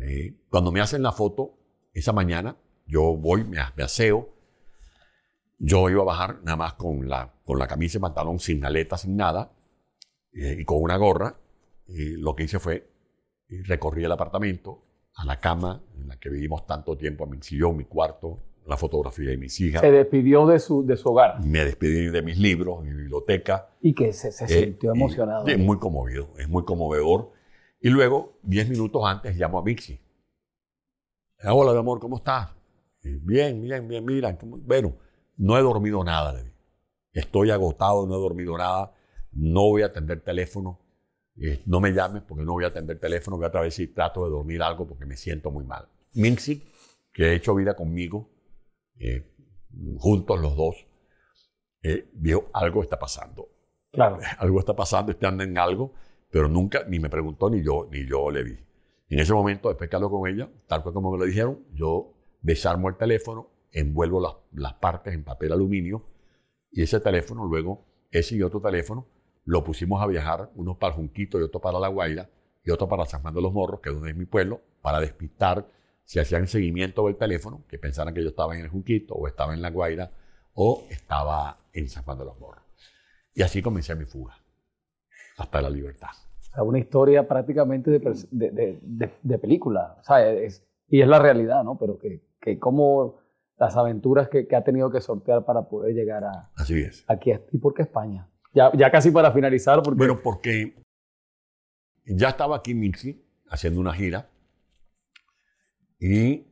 Eh, 0.00 0.34
cuando 0.50 0.72
me 0.72 0.80
hacen 0.80 1.02
la 1.02 1.12
foto, 1.12 1.55
esa 1.98 2.12
mañana 2.12 2.56
yo 2.86 3.16
voy, 3.16 3.44
me, 3.44 3.58
aseo, 3.58 4.28
yo 5.58 5.90
iba 5.90 6.02
a 6.02 6.04
bajar 6.04 6.42
nada 6.42 6.56
más 6.56 6.74
con 6.74 7.08
la, 7.08 7.32
con 7.44 7.58
la 7.58 7.66
camisa 7.66 7.98
y 7.98 8.00
pantalón 8.00 8.38
sin 8.38 8.60
maleta, 8.60 8.96
sin 8.96 9.16
nada, 9.16 9.52
y 10.32 10.64
con 10.64 10.82
una 10.82 10.96
gorra. 10.96 11.36
Y 11.88 12.16
lo 12.16 12.36
que 12.36 12.44
hice 12.44 12.58
fue 12.58 12.88
recorrí 13.48 14.04
el 14.04 14.12
apartamento 14.12 14.82
a 15.14 15.24
la 15.24 15.40
cama 15.40 15.82
en 15.96 16.08
la 16.08 16.18
que 16.18 16.28
vivimos 16.28 16.66
tanto 16.66 16.96
tiempo, 16.96 17.24
a 17.24 17.26
mi 17.26 17.40
sillón, 17.40 17.76
mi 17.76 17.84
cuarto, 17.84 18.38
la 18.66 18.76
fotografía 18.76 19.30
de 19.30 19.36
mis 19.36 19.58
hijas. 19.60 19.80
Se 19.80 19.90
despidió 19.90 20.46
de 20.46 20.58
su, 20.58 20.84
de 20.84 20.96
su 20.96 21.08
hogar. 21.08 21.42
Me 21.42 21.64
despedí 21.64 22.06
de 22.06 22.22
mis 22.22 22.38
libros, 22.38 22.82
mi 22.82 22.92
biblioteca. 22.92 23.70
Y 23.80 23.94
que 23.94 24.12
se, 24.12 24.32
se 24.32 24.44
eh, 24.44 24.64
sintió 24.64 24.92
emocionado. 24.92 25.46
Es 25.46 25.58
muy 25.58 25.78
conmovido, 25.78 26.28
es 26.38 26.48
muy 26.48 26.64
conmovedor. 26.64 27.32
Y 27.80 27.88
luego, 27.88 28.38
diez 28.42 28.68
minutos 28.68 29.02
antes, 29.06 29.36
llamo 29.36 29.58
a 29.58 29.62
Mixi. 29.62 30.00
Hola, 31.44 31.72
mi 31.72 31.78
amor, 31.78 32.00
¿cómo 32.00 32.16
estás? 32.16 32.48
Bien, 33.02 33.60
bien, 33.60 33.86
bien, 33.86 34.04
mira. 34.04 34.36
Bueno, 34.42 34.96
no 35.36 35.58
he 35.58 35.62
dormido 35.62 36.02
nada, 36.02 36.32
le 36.32 36.52
Estoy 37.12 37.50
agotado, 37.50 38.06
no 38.06 38.16
he 38.16 38.18
dormido 38.18 38.56
nada. 38.56 38.92
No 39.32 39.68
voy 39.68 39.82
a 39.82 39.86
atender 39.86 40.22
teléfono. 40.22 40.80
Eh, 41.36 41.62
no 41.66 41.80
me 41.80 41.92
llames 41.92 42.22
porque 42.22 42.42
no 42.42 42.52
voy 42.52 42.64
a 42.64 42.68
atender 42.68 42.98
teléfono. 42.98 43.36
Voy 43.36 43.46
a 43.46 43.50
través 43.50 43.78
y 43.78 43.88
trato 43.88 44.24
de 44.24 44.30
dormir 44.30 44.62
algo 44.62 44.86
porque 44.86 45.04
me 45.04 45.16
siento 45.16 45.50
muy 45.50 45.64
mal. 45.64 45.86
Mixi, 46.14 46.62
que 47.12 47.26
ha 47.26 47.32
hecho 47.32 47.54
vida 47.54 47.76
conmigo, 47.76 48.30
eh, 48.98 49.34
juntos 49.98 50.40
los 50.40 50.56
dos, 50.56 50.86
eh, 51.82 52.08
vio 52.14 52.48
algo 52.54 52.82
está 52.82 52.98
pasando. 52.98 53.48
Claro. 53.92 54.18
Algo 54.38 54.58
está 54.58 54.74
pasando, 54.74 55.12
andando 55.12 55.44
en 55.44 55.58
algo, 55.58 55.92
pero 56.30 56.48
nunca 56.48 56.84
ni 56.88 56.98
me 56.98 57.10
preguntó 57.10 57.50
ni 57.50 57.62
yo, 57.62 57.88
ni 57.90 58.06
yo 58.06 58.30
le 58.30 58.42
vi. 58.42 58.58
En 59.08 59.20
ese 59.20 59.32
momento, 59.32 59.68
después 59.68 59.88
que 59.88 59.98
con 59.98 60.28
ella, 60.28 60.48
tal 60.66 60.82
cual 60.82 60.94
como 60.94 61.12
me 61.12 61.18
lo 61.18 61.24
dijeron, 61.24 61.60
yo 61.72 62.12
desarmo 62.40 62.88
el 62.88 62.96
teléfono, 62.96 63.48
envuelvo 63.72 64.44
las, 64.52 64.74
partes 64.74 65.14
en 65.14 65.22
papel 65.22 65.52
aluminio 65.52 66.04
y 66.72 66.82
ese 66.82 66.98
teléfono 67.00 67.44
luego, 67.44 67.84
ese 68.10 68.36
y 68.36 68.42
otro 68.42 68.60
teléfono, 68.60 69.06
lo 69.44 69.62
pusimos 69.62 70.02
a 70.02 70.06
viajar, 70.06 70.50
uno 70.56 70.78
para 70.78 70.94
Junquito 70.94 71.38
y 71.38 71.42
otro 71.42 71.60
para 71.60 71.78
La 71.78 71.88
Guaira 71.88 72.28
y 72.64 72.70
otro 72.70 72.88
para 72.88 73.06
San 73.06 73.22
Juan 73.22 73.34
de 73.34 73.42
los 73.42 73.52
Morros, 73.52 73.80
que 73.80 73.90
es 73.90 73.94
donde 73.94 74.10
es 74.10 74.16
mi 74.16 74.26
pueblo, 74.26 74.60
para 74.82 75.00
despistar 75.00 75.68
si 76.04 76.18
hacían 76.18 76.48
seguimiento 76.48 77.06
del 77.06 77.16
teléfono, 77.16 77.64
que 77.68 77.78
pensaran 77.78 78.12
que 78.12 78.22
yo 78.22 78.30
estaba 78.30 78.56
en 78.56 78.62
el 78.62 78.68
Junquito 78.68 79.14
o 79.14 79.28
estaba 79.28 79.54
en 79.54 79.62
La 79.62 79.70
Guaira 79.70 80.10
o 80.54 80.84
estaba 80.90 81.58
en 81.72 81.88
San 81.88 82.02
Juan 82.02 82.18
de 82.18 82.24
los 82.24 82.38
Morros. 82.40 82.64
Y 83.34 83.42
así 83.42 83.62
comencé 83.62 83.94
mi 83.94 84.04
fuga, 84.04 84.36
hasta 85.36 85.62
la 85.62 85.70
libertad. 85.70 86.10
Sea, 86.56 86.64
una 86.64 86.78
historia 86.78 87.28
prácticamente 87.28 87.90
de, 87.90 88.78
de, 89.22 89.38
película, 89.38 89.98
o 90.00 90.02
sea, 90.02 90.26
es, 90.32 90.66
y 90.88 91.02
es 91.02 91.08
la 91.08 91.18
realidad, 91.18 91.62
¿no? 91.62 91.76
Pero 91.76 91.98
que, 91.98 92.22
que 92.40 92.58
como 92.58 93.16
las 93.58 93.76
aventuras 93.76 94.30
que, 94.30 94.46
que, 94.48 94.56
ha 94.56 94.64
tenido 94.64 94.90
que 94.90 95.02
sortear 95.02 95.44
para 95.44 95.68
poder 95.68 95.94
llegar 95.94 96.24
a... 96.24 96.50
Así 96.56 96.80
es. 96.80 97.04
Aquí. 97.08 97.32
¿Y 97.52 97.58
por 97.58 97.74
qué 97.74 97.82
España? 97.82 98.26
Ya, 98.54 98.72
ya 98.72 98.90
casi 98.90 99.10
para 99.10 99.32
finalizar. 99.32 99.82
Porque... 99.82 99.98
Bueno, 99.98 100.20
porque 100.22 100.74
ya 102.06 102.30
estaba 102.30 102.56
aquí 102.56 102.74
Mixi 102.74 103.22
haciendo 103.50 103.78
una 103.78 103.92
gira 103.92 104.30
y 105.98 106.46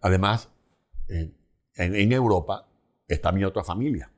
además, 0.00 0.50
en, 1.08 1.34
en, 1.74 2.12
Europa 2.12 2.66
está 3.08 3.30
mi 3.30 3.44
otra 3.44 3.62
familia. 3.62 4.10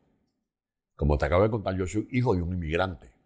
Como 0.95 1.18
te 1.18 1.26
acabo 1.26 1.43
de 1.43 1.51
contar, 1.51 1.76
yo 1.76 1.87
soy 1.87 2.07
hijo 2.12 2.35
de 2.35 2.43
un 2.43 2.55
inmigrante. 2.55 3.17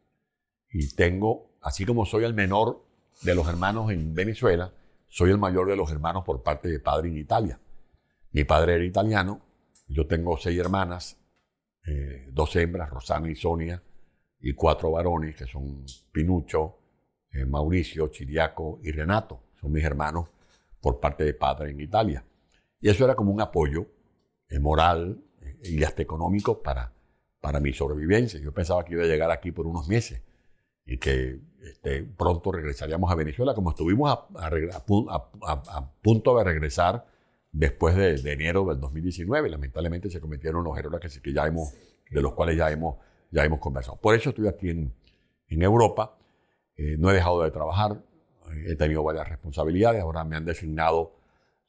Y 0.73 0.95
tengo, 0.95 1.51
así 1.61 1.85
como 1.85 2.07
soy 2.07 2.25
el 2.25 2.35
menor 2.35 2.85
de 3.23 3.35
los 3.35 3.47
hermanos 3.47 3.91
en 3.93 4.15
Venezuela, 4.15 4.73
soy 5.09 5.31
el 5.31 5.39
mayor 5.39 5.69
de 5.69 5.77
los 5.77 5.91
hermanos 5.91 6.25
por 6.25 6.43
parte 6.43 6.69
de 6.69 6.81
padre 6.81 7.09
en 7.09 7.19
Italia. 7.19 7.61
Mi 8.33 8.45
padre 8.45 8.77
era 8.77 8.85
italiano, 8.85 9.43
yo 9.87 10.07
tengo 10.07 10.39
seis 10.39 10.59
hermanas, 10.59 11.19
eh, 11.87 12.29
dos 12.33 12.57
hembras, 12.57 12.89
Rosana 12.89 13.31
y 13.31 13.35
Sonia, 13.35 13.83
y 14.41 14.55
cuatro 14.55 14.91
varones, 14.91 15.37
que 15.37 15.47
son 15.47 15.85
Pinucho, 16.11 16.79
eh, 17.31 17.45
Mauricio, 17.45 18.09
Chiriaco 18.09 18.81
y 18.83 18.91
Renato. 18.91 19.41
Son 19.61 19.71
mis 19.71 19.85
hermanos 19.85 20.29
por 20.81 20.99
parte 20.99 21.25
de 21.25 21.35
padre 21.35 21.71
en 21.71 21.81
Italia. 21.81 22.25
Y 22.81 22.89
eso 22.89 23.05
era 23.05 23.15
como 23.15 23.31
un 23.31 23.41
apoyo 23.41 23.87
eh, 24.49 24.59
moral 24.59 25.23
eh, 25.41 25.59
y 25.65 25.85
hasta 25.85 26.03
económico 26.03 26.63
para, 26.63 26.93
para 27.41 27.61
mi 27.61 27.73
sobrevivencia. 27.73 28.41
Yo 28.41 28.53
pensaba 28.53 28.85
que 28.85 28.95
iba 28.95 29.05
a 29.05 29.07
llegar 29.07 29.31
aquí 29.31 29.53
por 29.53 29.67
unos 29.67 29.87
meses 29.87 30.23
y 30.85 30.99
que 30.99 31.41
este, 31.63 32.03
pronto 32.03 32.53
regresaríamos 32.53 33.11
a 33.11 33.15
Venezuela, 33.15 33.55
como 33.55 33.71
estuvimos 33.71 34.11
a, 34.11 34.51
a, 35.47 35.91
punto 36.03 36.37
de 36.37 36.45
regresar 36.45 37.07
después 37.53 37.95
de, 37.97 38.15
enero 38.33 38.65
del 38.65 38.81
2019. 38.81 39.49
Lamentablemente 39.49 40.11
se 40.11 40.21
cometieron 40.21 40.65
los 40.65 40.77
errores 40.77 41.01
que, 41.01 41.21
que 41.23 41.33
ya 41.33 41.47
hemos, 41.47 41.73
de 42.11 42.21
los 42.21 42.33
cuales 42.35 42.57
ya 42.57 42.71
hemos, 42.71 42.97
ya 43.31 43.45
hemos 43.45 43.61
conversado. 43.61 43.99
Por 44.01 44.15
eso 44.15 44.31
estoy 44.31 44.49
aquí 44.49 44.71
en, 44.71 44.93
en 45.49 45.63
Europa. 45.63 46.17
Eh, 46.77 46.97
no 46.99 47.11
he 47.11 47.15
dejado 47.15 47.43
de 47.43 47.51
trabajar, 47.51 48.03
he 48.67 48.77
tenido 48.77 49.03
varias 49.03 49.29
responsabilidades. 49.29 50.03
Ahora 50.03 50.25
me 50.25 50.37
han 50.37 50.45
designado 50.45 51.15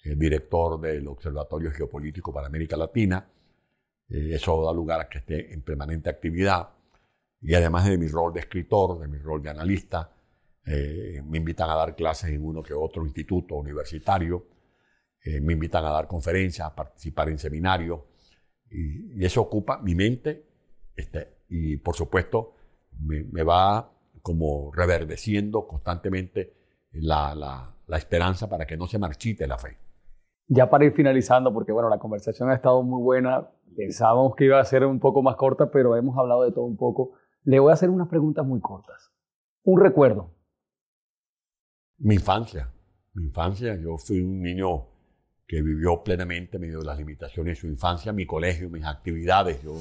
eh, 0.04 0.16
director 0.16 0.80
del 0.80 1.08
Observatorio 1.08 1.72
Geopolítico 1.72 2.34
para 2.34 2.48
América 2.48 2.78
Latina. 2.78 3.28
Eh, 4.10 4.32
eso 4.34 4.64
da 4.66 4.74
lugar 4.74 5.02
a 5.02 5.10
que 5.10 5.20
esté 5.20 5.54
en 5.54 5.62
permanente 5.62 6.10
actividad. 6.10 6.70
Y 7.44 7.54
además 7.54 7.86
de 7.86 7.98
mi 7.98 8.08
rol 8.08 8.34
de 8.34 8.40
escritor, 8.40 9.00
de 9.00 9.08
mi 9.08 9.18
rol 9.18 9.44
de 9.44 9.50
analista, 9.50 10.12
eh, 10.66 11.22
me 11.26 11.38
invitan 11.38 11.70
a 11.70 11.76
dar 11.76 11.96
clases 11.96 12.32
en 12.32 12.44
uno 12.44 12.64
que 12.64 12.74
otro 12.74 13.04
instituto 13.04 13.56
universitario. 13.56 14.48
me 15.42 15.54
invitan 15.54 15.86
a 15.86 15.90
dar 15.90 16.06
conferencias, 16.08 16.68
a 16.68 16.76
participar 16.76 17.30
en 17.30 17.38
seminarios. 17.38 18.02
Y, 18.70 19.24
eso 19.24 19.42
ocupa 19.42 19.78
mi 19.78 19.96
mente. 19.96 20.46
Este, 20.96 21.38
y 21.50 21.78
por 21.78 21.96
supuesto, 21.96 22.56
me, 23.00 23.24
me 23.24 23.44
va 23.44 23.94
como 24.24 24.72
reverdeciendo 24.74 25.68
constantemente 25.68 26.54
la, 26.94 27.36
la, 27.36 27.98
esperanza 27.98 28.50
para 28.50 28.66
que 28.66 28.78
no 28.78 28.88
se 28.88 28.98
marchite 28.98 29.46
la 29.46 29.58
fe. 29.58 29.78
Ya 30.48 30.70
para 30.70 30.86
ir 30.86 30.94
finalizando, 30.94 31.54
porque 31.54 31.72
bueno, 31.72 31.90
la 31.90 32.00
conversación 32.00 32.50
ha 32.50 32.56
estado 32.56 32.82
muy 32.84 33.02
buena, 33.02 33.50
pensábamos 33.76 34.36
que 34.36 34.46
iba 34.46 34.60
a 34.60 34.66
ser 34.66 34.86
un 34.86 35.00
poco 35.00 35.22
más 35.22 35.36
corta, 35.36 35.70
pero 35.70 35.96
hemos 35.96 36.18
hablado 36.18 36.44
de 36.44 36.52
todo 36.52 36.64
un 36.64 36.78
poco. 36.78 37.12
Le 37.44 37.60
voy 37.60 37.72
a 37.72 37.74
hacer 37.74 37.90
unas 37.90 38.08
preguntas 38.08 38.46
muy 38.46 38.62
cortas. 38.62 39.12
Un 39.64 39.82
recuerdo. 39.82 40.34
Mi 41.98 42.16
infancia. 42.16 42.72
Mi 43.14 43.26
infancia, 43.26 43.76
yo 43.76 43.98
fui 43.98 44.22
un 44.22 44.42
niño 44.42 44.88
que 45.48 45.62
vivió 45.62 46.04
plenamente 46.04 46.58
medio 46.58 46.80
de 46.80 46.86
las 46.86 46.98
limitaciones 46.98 47.58
de 47.58 47.62
su 47.62 47.68
infancia, 47.68 48.12
mi 48.12 48.26
colegio, 48.26 48.70
mis 48.70 48.86
actividades. 48.86 49.62
Yo 49.62 49.74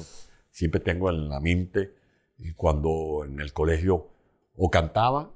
siempre 0.49 0.81
tengo 0.81 1.09
en 1.09 1.29
la 1.29 1.39
mente 1.39 1.95
eh, 2.37 2.53
cuando 2.55 3.23
en 3.25 3.39
el 3.39 3.53
colegio 3.53 4.07
o 4.55 4.69
cantaba 4.69 5.31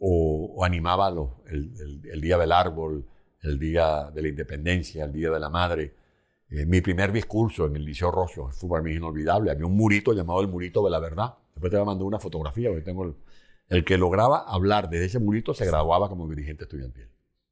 o, 0.00 0.64
animaba 0.64 1.12
el, 1.46 2.20
Día 2.20 2.38
del 2.38 2.52
Árbol, 2.52 3.06
el 3.42 3.58
Día 3.58 4.10
de 4.10 4.22
la 4.22 4.28
Independencia, 4.28 5.04
el 5.04 5.12
Día 5.12 5.30
de 5.30 5.40
la 5.40 5.48
Madre. 5.48 5.94
Eh, 6.50 6.66
mi 6.66 6.80
primer 6.80 7.12
discurso 7.12 7.66
en 7.66 7.76
el 7.76 7.84
Liceo 7.84 8.10
Rosso 8.10 8.48
fue 8.50 8.70
para 8.70 8.82
mí 8.82 8.92
inolvidable. 8.92 9.50
Había 9.50 9.66
un 9.66 9.76
murito 9.76 10.12
llamado 10.12 10.40
el 10.40 10.48
Murito 10.48 10.84
de 10.84 10.90
la 10.90 10.98
Verdad. 10.98 11.34
Después 11.58 11.72
te 11.72 11.76
voy 11.76 11.82
a 11.82 11.86
mandar 11.86 12.06
una 12.06 12.20
fotografía, 12.20 12.68
porque 12.68 12.84
tengo 12.84 13.16
el, 13.68 13.84
que 13.84 13.98
lograba 13.98 14.44
hablar 14.46 14.88
desde 14.88 15.06
ese 15.06 15.18
murito 15.18 15.54
se 15.54 15.66
graduaba 15.66 16.08
como 16.08 16.28
dirigente 16.28 16.64
estudiantil. 16.64 17.10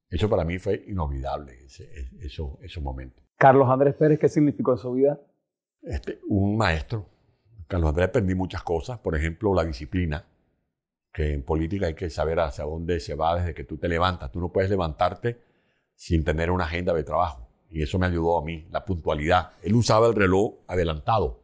Eso 0.09 0.31
para 0.31 0.45
mí 0.45 0.61
fue 0.61 0.85
inolvidable, 0.87 1.65
ese, 1.65 1.91
eso, 2.21 2.61
esos 2.63 2.81
momentos. 2.85 3.25
Carlos 3.37 3.69
Andrés 3.69 3.97
Pérez, 3.97 4.21
¿qué 4.21 4.29
significó 4.29 4.73
en 4.73 4.79
su 4.79 4.93
vida? 4.93 5.21
Este, 5.83 6.21
un 6.29 6.57
maestro. 6.57 7.05
Carlos 7.67 7.89
Andrés 7.89 8.11
aprendí 8.11 8.37
muchas 8.37 8.63
cosas, 8.63 9.01
por 9.01 9.17
ejemplo, 9.17 9.53
la 9.53 9.65
disciplina 9.65 10.25
que 11.13 11.33
en 11.33 11.43
política 11.43 11.87
hay 11.87 11.95
que 11.95 12.09
saber 12.09 12.39
hacia 12.39 12.63
dónde 12.63 13.01
se 13.01 13.17
va 13.17 13.35
desde 13.35 13.55
que 13.55 13.65
tú 13.65 13.77
te 13.77 13.89
levantas. 13.89 14.31
Tú 14.31 14.39
no 14.39 14.53
puedes 14.53 14.71
levantarte 14.71 15.43
sin 15.97 16.23
tener 16.23 16.53
una 16.53 16.67
agenda 16.67 16.95
de 16.95 17.03
trabajo. 17.03 17.49
Y 17.71 17.83
eso 17.83 17.99
me 17.99 18.07
ayudó 18.07 18.39
a 18.39 18.45
mí, 18.45 18.69
la 18.71 18.85
puntualidad. 18.85 19.51
Él 19.63 19.75
usaba 19.75 20.07
el 20.07 20.15
reloj 20.15 20.59
adelantado, 20.69 21.43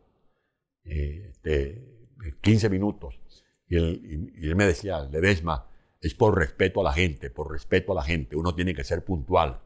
eh, 0.84 1.32
de 1.42 1.91
15 2.40 2.68
minutos. 2.68 3.20
Y 3.68 3.76
él, 3.76 4.56
me 4.56 4.66
decía, 4.66 5.02
Ledesma, 5.10 5.68
es 6.00 6.14
por 6.14 6.36
respeto 6.36 6.80
a 6.80 6.84
la 6.84 6.92
gente, 6.92 7.30
por 7.30 7.50
respeto 7.50 7.92
a 7.92 7.94
la 7.94 8.02
gente. 8.02 8.36
Uno 8.36 8.54
tiene 8.54 8.74
que 8.74 8.84
ser 8.84 9.04
puntual. 9.04 9.62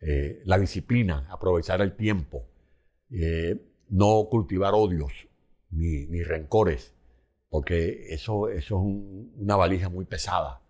Eh, 0.00 0.42
la 0.44 0.58
disciplina, 0.58 1.26
aprovechar 1.30 1.80
el 1.80 1.96
tiempo, 1.96 2.46
eh, 3.10 3.56
no 3.88 4.28
cultivar 4.30 4.74
odios 4.74 5.28
ni, 5.70 6.22
rencores 6.22 6.94
porque 7.50 8.06
eso, 8.10 8.48
eso 8.48 8.76
es 8.76 8.82
una 9.36 9.56
valija 9.56 9.88
muy 9.88 10.04
pesada, 10.04 10.60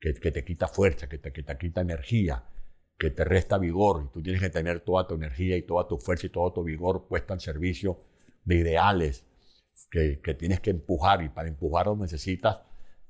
que, 0.00 0.12
te 0.14 0.44
quita 0.44 0.68
fuerza, 0.68 1.08
que 1.08 1.18
te, 1.18 1.32
que 1.32 1.42
te 1.42 1.58
quita 1.58 1.80
energía, 1.80 2.44
que 2.96 3.10
te 3.10 3.24
resta 3.24 3.58
vigor. 3.58 4.04
Y 4.06 4.12
tú 4.12 4.22
tienes 4.22 4.40
que 4.40 4.50
tener 4.50 4.80
toda 4.80 5.06
tu 5.06 5.14
energía 5.14 5.56
y 5.56 5.62
toda 5.62 5.88
tu 5.88 5.98
fuerza 5.98 6.26
y 6.26 6.30
todo 6.30 6.52
tu 6.52 6.62
vigor 6.62 7.06
puesta 7.08 7.34
al 7.34 7.40
servicio 7.40 8.00
de 8.44 8.56
ideales 8.56 9.26
que, 9.90 10.20
que 10.20 10.34
tienes 10.34 10.60
que 10.60 10.70
empujar. 10.70 11.22
Y 11.22 11.28
para 11.28 11.48
empujarlos 11.48 11.98
necesitas 11.98 12.58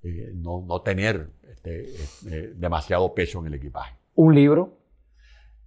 eh, 0.03 0.33
no, 0.35 0.65
no, 0.67 0.83
tener 0.83 1.31
este, 1.51 1.95
eh, 2.29 2.53
demasiado 2.57 3.15
peso 3.15 3.41
en 3.41 3.47
el 3.47 3.55
equipaje. 3.55 3.97
¿Un 4.15 4.35
libro? 4.35 4.79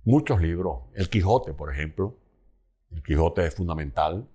Muchos 0.03 0.41
libros. 0.41 0.83
El 0.95 1.09
Quijote, 1.09 1.53
por 1.53 1.71
ejemplo. 1.71 2.17
El 2.91 3.03
Quijote 3.03 3.45
es 3.45 3.53
fundamental 3.53 4.27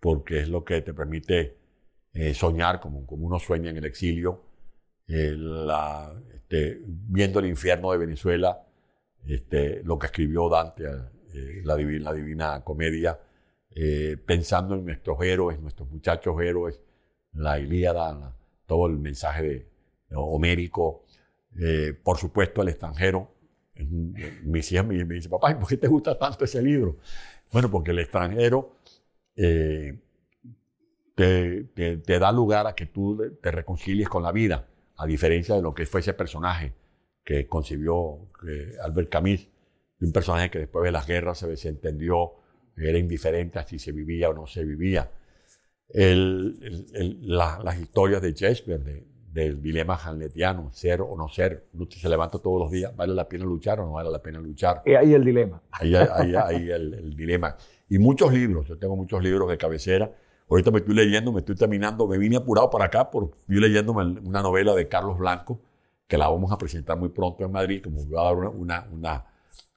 porque 0.00 0.40
es 0.40 0.48
lo 0.48 0.64
que 0.64 0.80
te 0.82 0.94
permite 0.94 1.56
eh, 2.12 2.34
soñar 2.34 2.80
como, 2.80 3.06
como 3.06 3.26
uno 3.26 3.38
sueña 3.38 3.70
en 3.70 3.76
el 3.76 3.84
exilio, 3.84 4.42
eh, 5.06 5.32
la, 5.36 6.12
este, 6.34 6.80
viendo 6.84 7.40
el 7.40 7.46
infierno 7.46 7.92
de 7.92 7.98
Venezuela, 7.98 8.66
este, 9.26 9.82
lo 9.84 9.98
que 9.98 10.06
escribió 10.06 10.48
Dante, 10.48 10.84
eh, 10.84 11.60
la, 11.64 11.76
divina, 11.76 12.10
la, 12.10 12.12
divina, 12.14 12.64
Comedia, 12.64 13.18
pensando 14.26 14.74
en 14.74 14.84
nuestros 14.84 15.20
héroes, 15.22 15.60
nuestros 15.60 15.88
muchachos 15.90 16.40
héroes, 16.40 16.80
la 17.32 17.58
Ilíada, 17.58 18.34
todo 18.66 18.86
el 18.86 18.98
mensaje 18.98 19.42
de, 19.42 19.68
homérico, 20.14 21.04
por 22.02 22.18
supuesto 22.18 22.62
el 22.62 22.68
extranjero. 22.68 23.34
Mis 24.42 24.72
hijas 24.72 24.86
me, 24.86 25.04
me 25.04 25.14
dicen, 25.14 25.30
papá, 25.30 25.56
¿por 25.58 25.68
qué 25.68 25.76
te 25.76 25.86
gusta 25.86 26.18
tanto 26.18 26.44
ese 26.44 26.60
libro? 26.60 26.96
Bueno, 27.52 27.70
porque 27.70 27.92
el 27.92 28.00
extranjero 28.00 28.72
te, 31.18 32.18
da 32.18 32.32
lugar 32.32 32.66
a 32.66 32.74
que 32.74 32.86
tú 32.86 33.20
te 33.42 33.50
reconcilies 33.50 34.08
con 34.08 34.22
la 34.22 34.32
vida, 34.32 34.68
a 34.96 35.06
diferencia 35.06 35.54
de 35.56 35.62
lo 35.62 35.74
que 35.74 35.86
fue 35.86 36.00
ese 36.00 36.14
personaje 36.14 36.74
que 37.24 37.46
concibió 37.48 38.18
Albert 38.82 39.10
Camus, 39.10 39.48
un 40.00 40.12
personaje 40.12 40.50
que 40.50 40.60
después 40.60 40.84
de 40.84 40.92
las 40.92 41.06
guerras 41.06 41.38
se 41.38 41.48
desentendió, 41.48 42.34
era 42.80 42.98
indiferente 42.98 43.58
a 43.58 43.66
si 43.66 43.78
se 43.78 43.92
vivía 43.92 44.30
o 44.30 44.34
no 44.34 44.46
se 44.46 44.64
vivía. 44.64 45.10
las 45.92 47.78
historias 47.78 48.22
de 48.22 48.32
Shakespeare, 48.32 49.04
del 49.32 49.62
dilema 49.62 49.96
hamletiano, 49.96 50.70
ser 50.72 51.00
o 51.00 51.16
no 51.16 51.28
ser, 51.28 51.66
usted 51.74 51.98
se 51.98 52.08
levanta 52.08 52.38
todos 52.38 52.60
los 52.60 52.70
días, 52.70 52.94
¿vale 52.96 53.14
la 53.14 53.28
pena 53.28 53.44
luchar 53.44 53.80
o 53.80 53.86
no 53.86 53.92
vale 53.92 54.10
la 54.10 54.20
pena 54.20 54.40
luchar? 54.40 54.82
Y 54.84 54.94
ahí 54.94 55.14
el 55.14 55.24
dilema. 55.24 55.62
Ahí, 55.70 55.94
ahí, 55.94 56.70
el, 56.70 56.94
el 56.94 57.16
dilema. 57.16 57.56
Y 57.88 57.98
muchos 57.98 58.32
libros, 58.32 58.66
yo 58.66 58.78
tengo 58.78 58.96
muchos 58.96 59.22
libros 59.22 59.48
de 59.48 59.56
cabecera, 59.56 60.10
Ahorita 60.50 60.70
me 60.70 60.78
estoy 60.78 60.94
leyendo, 60.94 61.30
me 61.30 61.40
estoy 61.40 61.56
terminando, 61.56 62.06
me 62.06 62.16
vine 62.16 62.36
apurado 62.36 62.70
para 62.70 62.86
acá 62.86 63.10
porque 63.10 63.38
estoy 63.38 63.60
leyendo 63.60 63.92
una 63.92 64.42
novela 64.42 64.74
de 64.74 64.88
Carlos 64.88 65.18
Blanco, 65.18 65.60
que 66.06 66.16
la 66.16 66.28
vamos 66.28 66.50
a 66.52 66.56
presentar 66.56 66.96
muy 66.98 67.10
pronto 67.10 67.44
en 67.44 67.52
Madrid, 67.52 67.82
como 67.84 68.02
voy 68.02 68.18
a 68.18 68.22
dar 68.22 68.34
una, 68.34 68.86
una, 68.90 69.26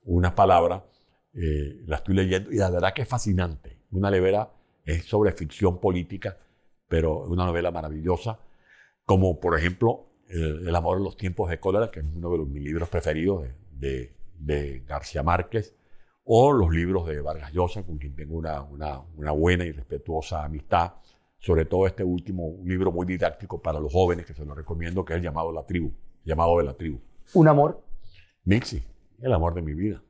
una, 0.06 0.34
palabra, 0.34 0.86
eh, 1.34 1.82
la 1.86 1.97
estoy 1.97 2.15
leyendo 2.15 2.51
y 2.51 2.57
la 2.57 2.69
verdad 2.69 2.93
que 2.93 3.03
es 3.03 3.07
fascinante. 3.07 3.79
Una 3.91 4.11
novela 4.11 4.51
es 4.84 5.05
sobre 5.05 5.32
ficción 5.32 5.79
política, 5.79 6.38
pero 6.88 7.25
es 7.25 7.29
una 7.29 7.45
novela 7.45 7.71
maravillosa, 7.71 8.39
como 9.05 9.39
por 9.39 9.57
ejemplo 9.57 10.07
El, 10.27 10.73
amor 10.75 10.97
en 10.97 11.03
los 11.03 11.17
tiempos 11.17 11.49
de 11.49 11.59
cólera, 11.59 11.91
que 11.91 11.99
es 11.99 12.05
uno 12.05 12.32
de 12.32 12.38
los, 12.38 12.47
mis 12.47 12.63
libros 12.63 12.88
preferidos 12.88 13.47
de, 13.71 14.15
de 14.39 14.79
García 14.88 15.23
Márquez, 15.23 15.75
o 16.23 16.51
los 16.51 16.71
libros 16.71 17.07
de 17.07 17.21
Vargas 17.21 17.51
Llosa, 17.51 17.84
con 17.84 17.97
quien 17.97 18.15
tengo 18.15 18.36
una, 18.36 18.61
una, 18.61 19.32
buena 19.32 19.65
y 19.65 19.71
respetuosa 19.71 20.43
amistad, 20.43 20.93
sobre 21.39 21.65
todo 21.65 21.88
este 21.88 22.03
último, 22.03 22.45
un 22.45 22.67
libro 22.67 22.91
muy 22.91 23.05
didáctico 23.05 23.61
para 23.61 23.79
los 23.79 23.91
jóvenes, 23.91 24.25
que 24.25 24.34
se 24.34 24.45
lo 24.45 24.53
recomiendo, 24.53 25.03
que 25.03 25.13
es 25.13 25.17
el 25.17 25.23
llamado 25.23 25.51
la 25.51 25.65
tribu, 25.65 25.91
llamado 26.23 26.57
de 26.59 26.63
la 26.63 26.73
tribu. 26.73 26.99
¿Un 27.34 27.47
amor? 27.47 27.84
Mixi, 28.43 28.84
el 29.19 29.34
amor 29.34 29.53
de 29.55 29.61
mi 29.61 29.73
vida. 29.73 30.01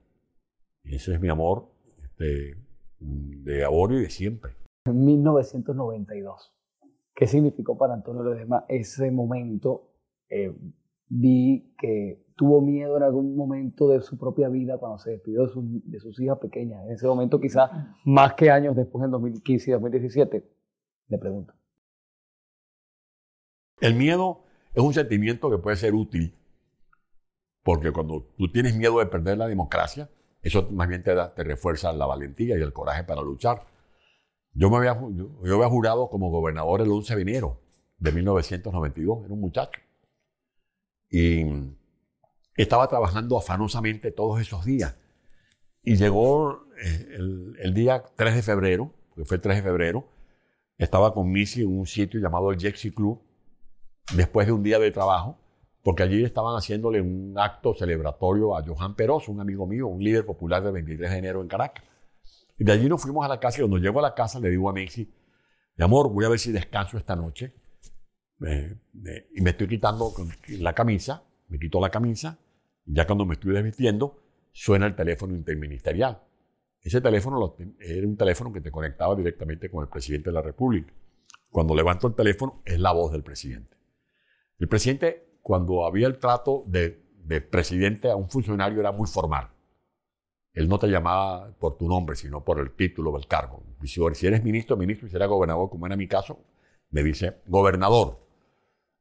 Ese 0.84 1.13
es 1.13 1.21
mi 1.21 1.29
amor 1.29 1.69
este, 2.03 2.57
de 2.99 3.63
ahora 3.63 3.95
y 3.95 4.01
de 4.01 4.09
siempre. 4.09 4.53
En 4.86 5.05
1992, 5.05 6.53
¿qué 7.15 7.27
significó 7.27 7.77
para 7.77 7.93
Antonio 7.93 8.23
Ledesma 8.23 8.65
ese 8.67 9.11
momento? 9.11 9.89
Eh, 10.29 10.55
vi 11.07 11.73
que 11.77 12.25
tuvo 12.36 12.61
miedo 12.61 12.97
en 12.97 13.03
algún 13.03 13.36
momento 13.36 13.89
de 13.89 14.01
su 14.01 14.17
propia 14.17 14.49
vida 14.49 14.77
cuando 14.77 14.97
se 14.97 15.11
despidió 15.11 15.45
de, 15.45 15.99
sus 15.99 16.19
hijas 16.19 16.39
pequeñas. 16.39 16.84
En 16.86 16.93
ese 16.93 17.05
momento 17.05 17.39
quizás 17.39 17.69
más 18.05 18.34
que 18.34 18.49
años 18.49 18.75
después, 18.75 19.03
en 19.05 19.11
2015 19.11 19.69
y 19.69 19.73
2017. 19.73 20.49
Le 21.09 21.17
pregunto. 21.17 21.53
El 23.82 23.95
miedo 23.95 24.43
es 24.73 24.82
un 24.82 24.93
sentimiento 24.93 25.49
que 25.49 25.57
puede 25.57 25.75
ser 25.75 25.93
útil, 25.93 26.34
porque 27.63 27.91
cuando 27.91 28.23
tú 28.38 28.49
tienes 28.51 28.75
miedo 28.75 28.99
de 28.99 29.05
perder 29.07 29.38
la 29.38 29.47
democracia, 29.47 30.09
eso 30.42 30.68
más 30.72 30.88
bien 30.88 31.04
te, 31.04 31.16
te 31.36 31.44
refuerza 31.44 31.94
la 31.94 32.06
valentía 32.06 32.58
y 32.58 32.62
el 32.62 32.74
coraje 32.74 33.04
para 33.04 33.22
luchar. 33.22 33.66
Yo 34.54 34.70
me 34.70 34.78
había, 34.78 34.96
jurado 35.70 36.10
como 36.10 36.30
gobernador 36.30 36.82
el 36.82 36.92
11 36.92 37.16
de 37.16 37.22
enero 37.22 37.62
de 37.98 38.12
1992, 38.12 39.26
era 39.26 39.34
un 39.34 39.39
muchacho. 39.39 39.80
Y 41.10 41.46
estaba 42.56 42.88
trabajando 42.88 43.38
afanosamente 43.38 44.12
todos 44.12 44.42
esos 44.42 44.66
días. 44.66 44.98
Y 45.84 45.96
llegó 45.96 46.66
eh, 46.84 47.08
el, 47.60 47.74
día 47.74 48.04
3 48.16 48.36
de 48.36 48.42
febrero, 48.42 48.94
que 49.16 49.26
fue 49.26 49.38
el 49.38 49.42
3 49.42 49.58
de 49.58 49.64
febrero, 49.64 50.08
estaba 50.78 51.14
con 51.14 51.32
Missy 51.32 51.62
en 51.62 51.78
un 51.78 51.86
sitio 51.86 52.20
llamado 52.20 52.52
el 52.52 52.60
Jexy 52.60 52.92
Club, 52.92 53.22
después 54.16 54.48
de 54.48 54.54
un 54.54 54.64
día 54.64 54.80
de 54.80 54.92
trabajo, 54.92 55.38
porque 55.84 56.03
allí 56.03 56.23
estaban 56.23 56.55
haciéndole 56.55 57.01
un 57.01 57.34
acto 57.38 57.73
celebratorio 57.73 58.55
a 58.55 58.63
Johan 58.63 58.95
Peroso, 58.95 59.32
un 59.32 59.41
amigo 59.41 59.65
mío, 59.65 59.88
un 59.88 60.03
líder 60.03 60.25
popular 60.25 60.63
del 60.63 60.73
23 60.73 61.09
de 61.09 61.17
enero 61.17 61.41
en 61.41 61.47
Caracas. 61.47 61.84
Y 62.57 62.63
de 62.63 62.71
allí 62.71 62.88
nos 62.88 63.01
fuimos 63.01 63.25
a 63.25 63.27
la 63.27 63.39
casa 63.39 63.57
y 63.57 63.61
cuando 63.61 63.77
llego 63.77 63.99
a 63.99 64.03
la 64.03 64.13
casa 64.13 64.39
le 64.39 64.49
digo 64.49 64.69
a 64.69 64.73
Missy, 64.73 65.11
mi 65.77 65.84
amor, 65.84 66.11
voy 66.11 66.25
a 66.25 66.29
ver 66.29 66.39
si 66.39 66.51
descanso 66.51 66.97
esta 66.97 67.15
noche. 67.15 67.53
y 68.39 69.41
me 69.41 69.49
estoy 69.49 69.67
quitando 69.67 70.13
la 70.59 70.73
camisa, 70.73 71.23
me 71.47 71.57
quito 71.57 71.79
la 71.79 71.89
camisa 71.89 72.38
ya 72.86 73.05
cuando 73.05 73.25
me 73.25 73.36
estoy 73.36 73.53
desvistiendo, 73.53 74.21
suena 74.51 74.86
el 74.86 74.95
teléfono 74.95 75.36
interministerial. 75.36 76.21
Ese 76.82 76.99
teléfono 76.99 77.55
era 77.79 78.07
un 78.07 78.17
teléfono 78.17 78.51
que 78.51 78.61
te 78.61 78.71
conectaba 78.71 79.15
directamente 79.15 79.69
con 79.69 79.84
el 79.84 79.89
presidente 79.89 80.29
de 80.29 80.34
la 80.34 80.41
República. 80.41 80.91
Cuando 81.49 81.75
levanto 81.75 82.07
el 82.07 82.15
teléfono, 82.15 82.61
es 82.65 82.79
la 82.79 82.91
voz 82.91 83.11
del 83.11 83.23
presidente. 83.23 83.77
El 84.57 84.67
presidente, 84.67 85.30
cuando 85.42 85.86
había 85.86 86.08
el 86.08 86.18
trato 86.18 86.64
de, 86.68 87.00
presidente 87.50 88.10
a 88.10 88.16
un 88.16 88.30
funcionario, 88.30 88.80
era 88.80 88.92
muy 88.92 89.08
formal. 89.08 89.50
Él 90.54 90.68
no 90.68 90.78
te 90.78 90.88
llamaba 90.88 91.50
por 91.60 91.78
tu 91.78 91.88
nombre, 91.88 92.16
sino 92.16 92.44
por 92.44 92.60
el 92.60 92.72
título 92.72 93.14
del 93.14 93.26
cargo. 93.26 93.64
Si 93.84 94.28
eres 94.28 94.44
ministro, 94.44 94.76
ministro, 94.76 95.08
y 95.08 95.10
si 95.10 95.16
eres 95.16 95.30
gobernador, 95.30 95.70
como 95.70 95.86
era 95.86 95.96
mi 95.96 96.08
caso, 96.08 96.39
me 96.89 97.04
dice, 97.04 97.38
gobernador, 97.48 98.20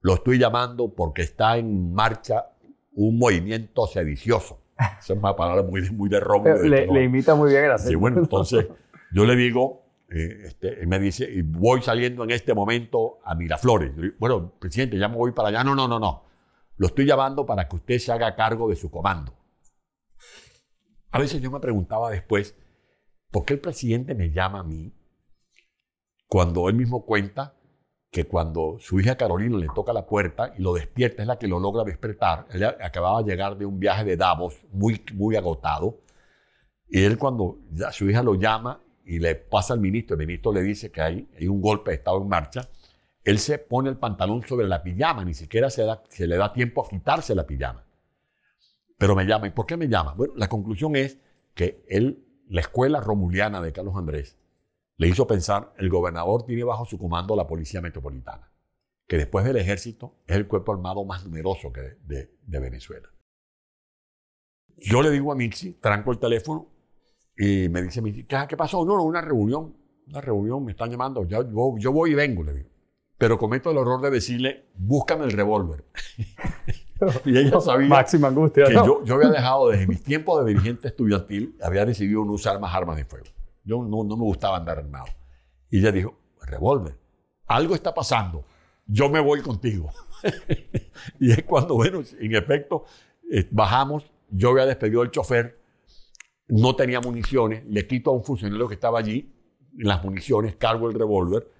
lo 0.00 0.14
estoy 0.14 0.38
llamando 0.38 0.94
porque 0.94 1.22
está 1.22 1.56
en 1.58 1.92
marcha 1.92 2.52
un 2.92 3.18
movimiento 3.18 3.86
sedicioso. 3.86 4.60
Esa 4.78 5.12
es 5.12 5.18
una 5.18 5.34
palabra 5.34 5.62
muy, 5.62 5.90
muy 5.90 6.08
de 6.08 6.20
rombo. 6.20 6.50
Le, 6.50 7.02
imita 7.02 7.34
muy 7.34 7.50
bien 7.50 7.64
el 7.64 7.72
acento. 7.72 7.90
Sí, 7.90 7.96
bueno, 7.96 8.20
entonces 8.20 8.68
yo 9.12 9.24
le 9.24 9.34
digo, 9.34 9.82
eh, 10.08 10.42
este, 10.44 10.86
me 10.86 10.98
dice, 10.98 11.28
y 11.30 11.42
voy 11.42 11.82
saliendo 11.82 12.24
en 12.24 12.30
este 12.30 12.54
momento 12.54 13.18
a 13.24 13.34
Miraflores. 13.34 13.92
bueno, 14.18 14.52
presidente, 14.58 14.98
ya 14.98 15.08
me 15.08 15.16
voy 15.16 15.32
para 15.32 15.48
allá. 15.48 15.64
No, 15.64 15.74
no, 15.74 15.86
no, 15.88 15.98
no. 15.98 16.29
Lo 16.80 16.86
estoy 16.86 17.04
llamando 17.04 17.44
para 17.44 17.68
que 17.68 17.76
usted 17.76 17.98
se 17.98 18.10
haga 18.10 18.34
cargo 18.34 18.70
de 18.70 18.74
su 18.74 18.90
comando. 18.90 19.36
A 21.10 21.18
veces 21.18 21.42
yo 21.42 21.50
me 21.50 21.60
preguntaba 21.60 22.10
después, 22.10 22.56
¿por 23.30 23.44
qué 23.44 23.52
el 23.52 23.60
presidente 23.60 24.14
me 24.14 24.30
llama 24.30 24.60
a 24.60 24.62
mí 24.62 24.90
cuando 26.26 26.70
él 26.70 26.76
mismo 26.76 27.04
cuenta 27.04 27.54
que 28.10 28.24
cuando 28.26 28.78
su 28.80 28.98
hija 28.98 29.18
Carolina 29.18 29.58
le 29.58 29.66
toca 29.74 29.92
la 29.92 30.06
puerta 30.06 30.54
y 30.56 30.62
lo 30.62 30.72
despierta, 30.72 31.20
es 31.20 31.28
la 31.28 31.38
que 31.38 31.48
lo 31.48 31.60
logra 31.60 31.84
despertar. 31.84 32.46
Ella 32.50 32.78
acababa 32.80 33.22
de 33.22 33.30
llegar 33.30 33.58
de 33.58 33.66
un 33.66 33.78
viaje 33.78 34.04
de 34.04 34.16
Davos 34.16 34.56
muy, 34.72 35.04
muy 35.12 35.36
agotado. 35.36 36.00
Y 36.88 37.04
él 37.04 37.18
cuando 37.18 37.58
su 37.92 38.08
hija 38.08 38.22
lo 38.22 38.36
llama 38.36 38.80
y 39.04 39.18
le 39.18 39.34
pasa 39.34 39.74
al 39.74 39.80
ministro, 39.80 40.14
el 40.14 40.26
ministro 40.26 40.50
le 40.50 40.62
dice 40.62 40.90
que 40.90 41.02
hay, 41.02 41.28
hay 41.38 41.46
un 41.46 41.60
golpe 41.60 41.90
de 41.90 41.96
Estado 41.98 42.22
en 42.22 42.28
marcha, 42.28 42.70
él 43.24 43.38
se 43.38 43.58
pone 43.58 43.90
el 43.90 43.96
pantalón 43.96 44.46
sobre 44.46 44.66
la 44.66 44.82
pijama, 44.82 45.24
ni 45.24 45.34
siquiera 45.34 45.70
se, 45.70 45.84
le 46.26 46.36
da 46.36 46.52
tiempo 46.52 46.84
a 46.84 46.88
quitarse 46.88 47.34
la 47.34 47.46
pijama. 47.46 47.84
Pero 48.98 49.14
me 49.14 49.24
llama. 49.24 49.46
¿Y 49.46 49.50
por 49.50 49.66
qué 49.66 49.76
me 49.76 49.88
llama? 49.88 50.14
Bueno, 50.14 50.34
la 50.36 50.48
conclusión 50.48 50.96
es 50.96 51.18
que 51.54 51.84
él, 51.88 52.24
la 52.48 52.60
escuela 52.60 53.00
romuliana 53.00 53.60
de 53.60 53.72
Carlos 53.72 53.96
Andrés, 53.96 54.38
le 54.96 55.08
hizo 55.08 55.26
pensar, 55.26 55.72
el 55.78 55.88
gobernador 55.88 56.44
tiene 56.44 56.64
bajo 56.64 56.84
su 56.84 56.98
comando 56.98 57.34
la 57.34 57.46
Policía 57.46 57.80
Metropolitana, 57.80 58.52
que 59.06 59.16
después 59.16 59.46
del 59.46 59.56
ejército 59.56 60.16
es 60.26 60.36
el 60.36 60.46
cuerpo 60.46 60.72
armado 60.72 61.04
más 61.06 61.24
numeroso 61.24 61.72
de, 62.06 62.30
Venezuela. 62.46 63.08
Yo 64.76 65.02
le 65.02 65.10
digo 65.10 65.32
a 65.32 65.34
Mixi, 65.34 65.74
tranco 65.74 66.12
el 66.12 66.18
teléfono 66.18 66.68
y 67.36 67.68
me 67.70 67.82
dice 67.82 68.02
Mixi, 68.02 68.24
¿qué, 68.24 68.56
pasó? 68.56 68.84
No, 68.84 68.96
no, 68.96 69.04
una 69.04 69.22
reunión, 69.22 69.74
una 70.06 70.20
reunión, 70.20 70.64
me 70.64 70.72
están 70.72 70.90
llamando, 70.90 71.24
yo, 71.24 71.78
yo, 71.78 71.92
voy 71.92 72.12
y 72.12 72.14
vengo, 72.14 72.42
le 72.44 72.52
digo. 72.52 72.69
Pero 73.20 73.36
cometo 73.36 73.70
el 73.70 73.76
error 73.76 74.00
de 74.00 74.08
decirle, 74.08 74.64
búscame 74.74 75.26
el 75.26 75.32
revólver. 75.32 75.84
y 77.26 77.36
ella 77.36 77.60
sabía 77.60 77.86
Máxima 77.86 78.28
angustia, 78.28 78.64
que 78.64 78.72
yo, 78.72 79.04
yo 79.04 79.14
había 79.16 79.28
dejado 79.28 79.68
desde 79.68 79.86
mis 79.86 80.02
tiempos 80.02 80.42
de 80.42 80.54
dirigente 80.54 80.88
estudiantil, 80.88 81.54
había 81.62 81.84
decidido 81.84 82.24
no 82.24 82.32
usar 82.32 82.58
más 82.58 82.74
armas 82.74 82.96
de 82.96 83.04
fuego. 83.04 83.26
Yo 83.62 83.84
no, 83.84 84.04
me 84.04 84.24
gustaba 84.24 84.56
andar 84.56 84.78
armado. 84.78 85.04
Y 85.68 85.80
ella 85.80 85.92
dijo, 85.92 86.18
revólver, 86.46 86.96
algo 87.46 87.74
está 87.74 87.92
pasando, 87.92 88.42
yo 88.86 89.10
me 89.10 89.20
voy 89.20 89.42
contigo. 89.42 89.90
y 91.20 91.30
es 91.30 91.42
cuando, 91.42 91.74
bueno, 91.74 92.00
en 92.18 92.34
efecto, 92.34 92.86
eh, 93.30 93.46
bajamos, 93.50 94.10
yo 94.30 94.52
había 94.52 94.64
despedido 94.64 95.02
al 95.02 95.10
chofer, 95.10 95.60
no 96.48 96.74
tenía 96.74 97.02
municiones, 97.02 97.66
le 97.66 97.86
quito 97.86 98.12
a 98.12 98.14
un 98.14 98.24
funcionario 98.24 98.66
que 98.66 98.74
estaba 98.76 98.98
allí 98.98 99.30
las 99.76 100.02
municiones, 100.02 100.56
cargo 100.56 100.88
el 100.88 100.94
revólver 100.94 101.59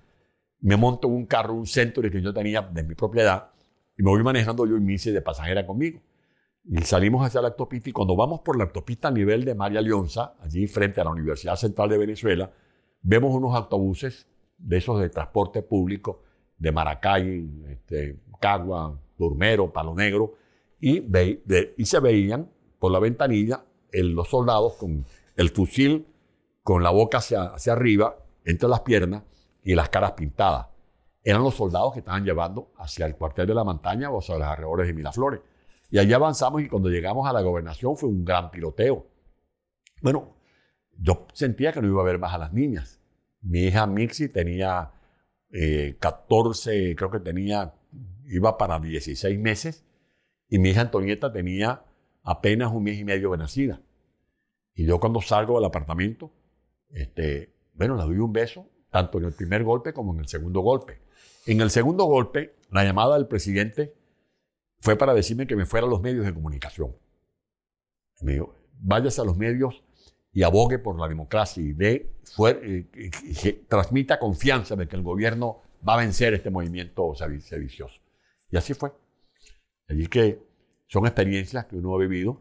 me 0.61 0.77
monto 0.77 1.09
en 1.09 1.15
un 1.15 1.27
carro, 1.27 1.55
un 1.55 1.66
Century 1.66 2.11
que 2.11 2.20
yo 2.20 2.32
tenía 2.32 2.62
de 2.62 2.82
mi 2.82 2.95
propiedad, 2.95 3.51
y 3.97 4.03
me 4.03 4.11
voy 4.11 4.23
manejando 4.23 4.66
yo 4.66 4.77
y 4.77 4.81
mi 4.81 4.95
hice 4.95 5.12
de 5.12 5.23
pasajera 5.23 5.66
conmigo. 5.66 6.01
Y 6.65 6.82
salimos 6.82 7.27
hacia 7.27 7.41
la 7.41 7.49
autopista 7.49 7.89
y 7.89 7.93
cuando 7.93 8.15
vamos 8.16 8.41
por 8.41 8.57
la 8.57 8.65
autopista 8.65 9.09
a 9.09 9.11
nivel 9.11 9.45
de 9.45 9.55
María 9.55 9.81
Leonza, 9.81 10.35
allí 10.41 10.66
frente 10.66 11.01
a 11.01 11.05
la 11.05 11.11
Universidad 11.11 11.57
Central 11.57 11.89
de 11.89 11.99
Venezuela, 11.99 12.53
vemos 13.03 13.35
unos 13.35 13.55
autobuses 13.55 14.27
de 14.59 14.77
esos 14.77 15.01
de 15.01 15.09
transporte 15.09 15.62
público 15.62 16.23
de 16.59 16.70
Maracay, 16.70 17.49
este, 17.70 18.20
Cagua, 18.39 18.99
Turmero, 19.16 19.73
Palo 19.73 19.95
Negro, 19.95 20.35
y, 20.78 21.03
y 21.77 21.85
se 21.85 22.01
veían 22.01 22.51
por 22.78 22.93
la 22.93 22.99
ventanilla 22.99 23.65
los 23.93 24.28
soldados 24.28 24.74
con 24.74 25.05
el 25.37 25.51
fusil 25.51 26.07
con 26.62 26.82
la 26.82 26.91
boca 26.91 27.19
hacia, 27.19 27.45
hacia 27.45 27.73
arriba, 27.73 28.16
entre 28.45 28.69
las 28.69 28.81
piernas 28.81 29.23
y 29.62 29.74
las 29.74 29.89
caras 29.89 30.12
pintadas. 30.12 30.66
Eran 31.23 31.43
los 31.43 31.55
soldados 31.55 31.93
que 31.93 31.99
estaban 32.01 32.24
llevando 32.24 32.73
hacia 32.78 33.07
el 33.07 33.16
cuartel 33.16 33.47
de 33.47 33.55
la 33.55 33.65
montaña 33.65 34.11
o 34.11 34.19
hacia 34.19 34.39
los 34.39 34.47
alrededores 34.47 34.87
de 34.87 34.95
Miraflores. 34.95 35.41
Y 35.91 35.99
allí 35.99 36.12
avanzamos 36.12 36.62
y 36.62 36.69
cuando 36.69 36.89
llegamos 36.89 37.28
a 37.28 37.32
la 37.32 37.43
gobernación 37.43 37.97
fue 37.97 38.09
un 38.09 38.24
gran 38.24 38.51
tiroteo. 38.51 39.07
Bueno, 40.03 40.37
yo 40.97 41.27
sentía 41.32 41.73
que 41.73 41.82
no 41.82 41.89
iba 41.89 42.01
a 42.01 42.05
ver 42.05 42.19
más 42.19 42.32
a 42.32 42.39
las 42.39 42.53
niñas. 42.53 43.01
Mi 43.43 43.65
hija 43.65 43.87
Mixi 43.87 44.28
tenía 44.28 44.93
14, 45.99 46.91
eh, 46.91 46.97
creo 46.97 47.11
que 47.11 47.20
tenía, 47.20 47.74
iba 48.27 48.57
para 48.57 48.78
16 48.78 49.39
meses, 49.39 49.85
y 50.49 50.59
mi 50.59 50.70
hija 50.70 50.82
Antonieta 50.82 51.32
tenía 51.32 51.85
apenas 52.23 52.73
un 52.73 52.85
mes 52.85 52.99
y 52.99 53.05
medio 53.05 53.32
de 53.32 53.39
nacida. 53.39 53.81
Y 54.74 54.87
yo 54.87 55.01
cuando 55.01 55.20
salgo 55.20 55.57
del 55.57 55.65
apartamento, 55.65 56.31
este, 56.91 57.53
bueno, 57.74 57.97
le 57.97 58.03
doy 58.03 58.19
un 58.19 58.32
beso, 58.32 58.69
tanto 58.90 59.18
en 59.18 59.24
el 59.24 59.32
primer 59.32 59.64
golpe 59.64 59.92
como 59.92 60.12
en 60.12 60.20
el 60.20 60.28
segundo 60.28 60.60
golpe. 60.60 61.00
En 61.46 61.60
el 61.60 61.70
segundo 61.70 62.04
golpe, 62.04 62.56
la 62.70 62.84
llamada 62.84 63.14
del 63.16 63.26
presidente 63.26 63.94
fue 64.80 64.96
para 64.96 65.14
decirme 65.14 65.46
que 65.46 65.56
me 65.56 65.66
fuera 65.66 65.86
a 65.86 65.90
los 65.90 66.00
medios 66.00 66.24
de 66.26 66.34
comunicación. 66.34 66.94
Me 68.22 68.32
dijo, 68.32 68.54
váyase 68.80 69.20
a 69.20 69.24
los 69.24 69.36
medios 69.36 69.82
y 70.32 70.42
abogue 70.42 70.78
por 70.78 70.98
la 70.98 71.08
democracia 71.08 71.62
y, 71.62 71.72
de, 71.72 72.10
fue, 72.24 72.86
transmita 73.68 74.18
confianza 74.18 74.76
de 74.76 74.86
que 74.86 74.96
el 74.96 75.02
gobierno 75.02 75.62
va 75.86 75.94
a 75.94 75.98
vencer 75.98 76.34
este 76.34 76.50
movimiento 76.50 77.14
sedicioso. 77.14 78.00
Y 78.50 78.56
así 78.56 78.74
fue. 78.74 78.92
Allí 79.88 80.06
que 80.06 80.42
son 80.86 81.06
experiencias 81.06 81.66
que 81.66 81.76
uno 81.76 81.94
ha 81.94 81.98
vivido 81.98 82.40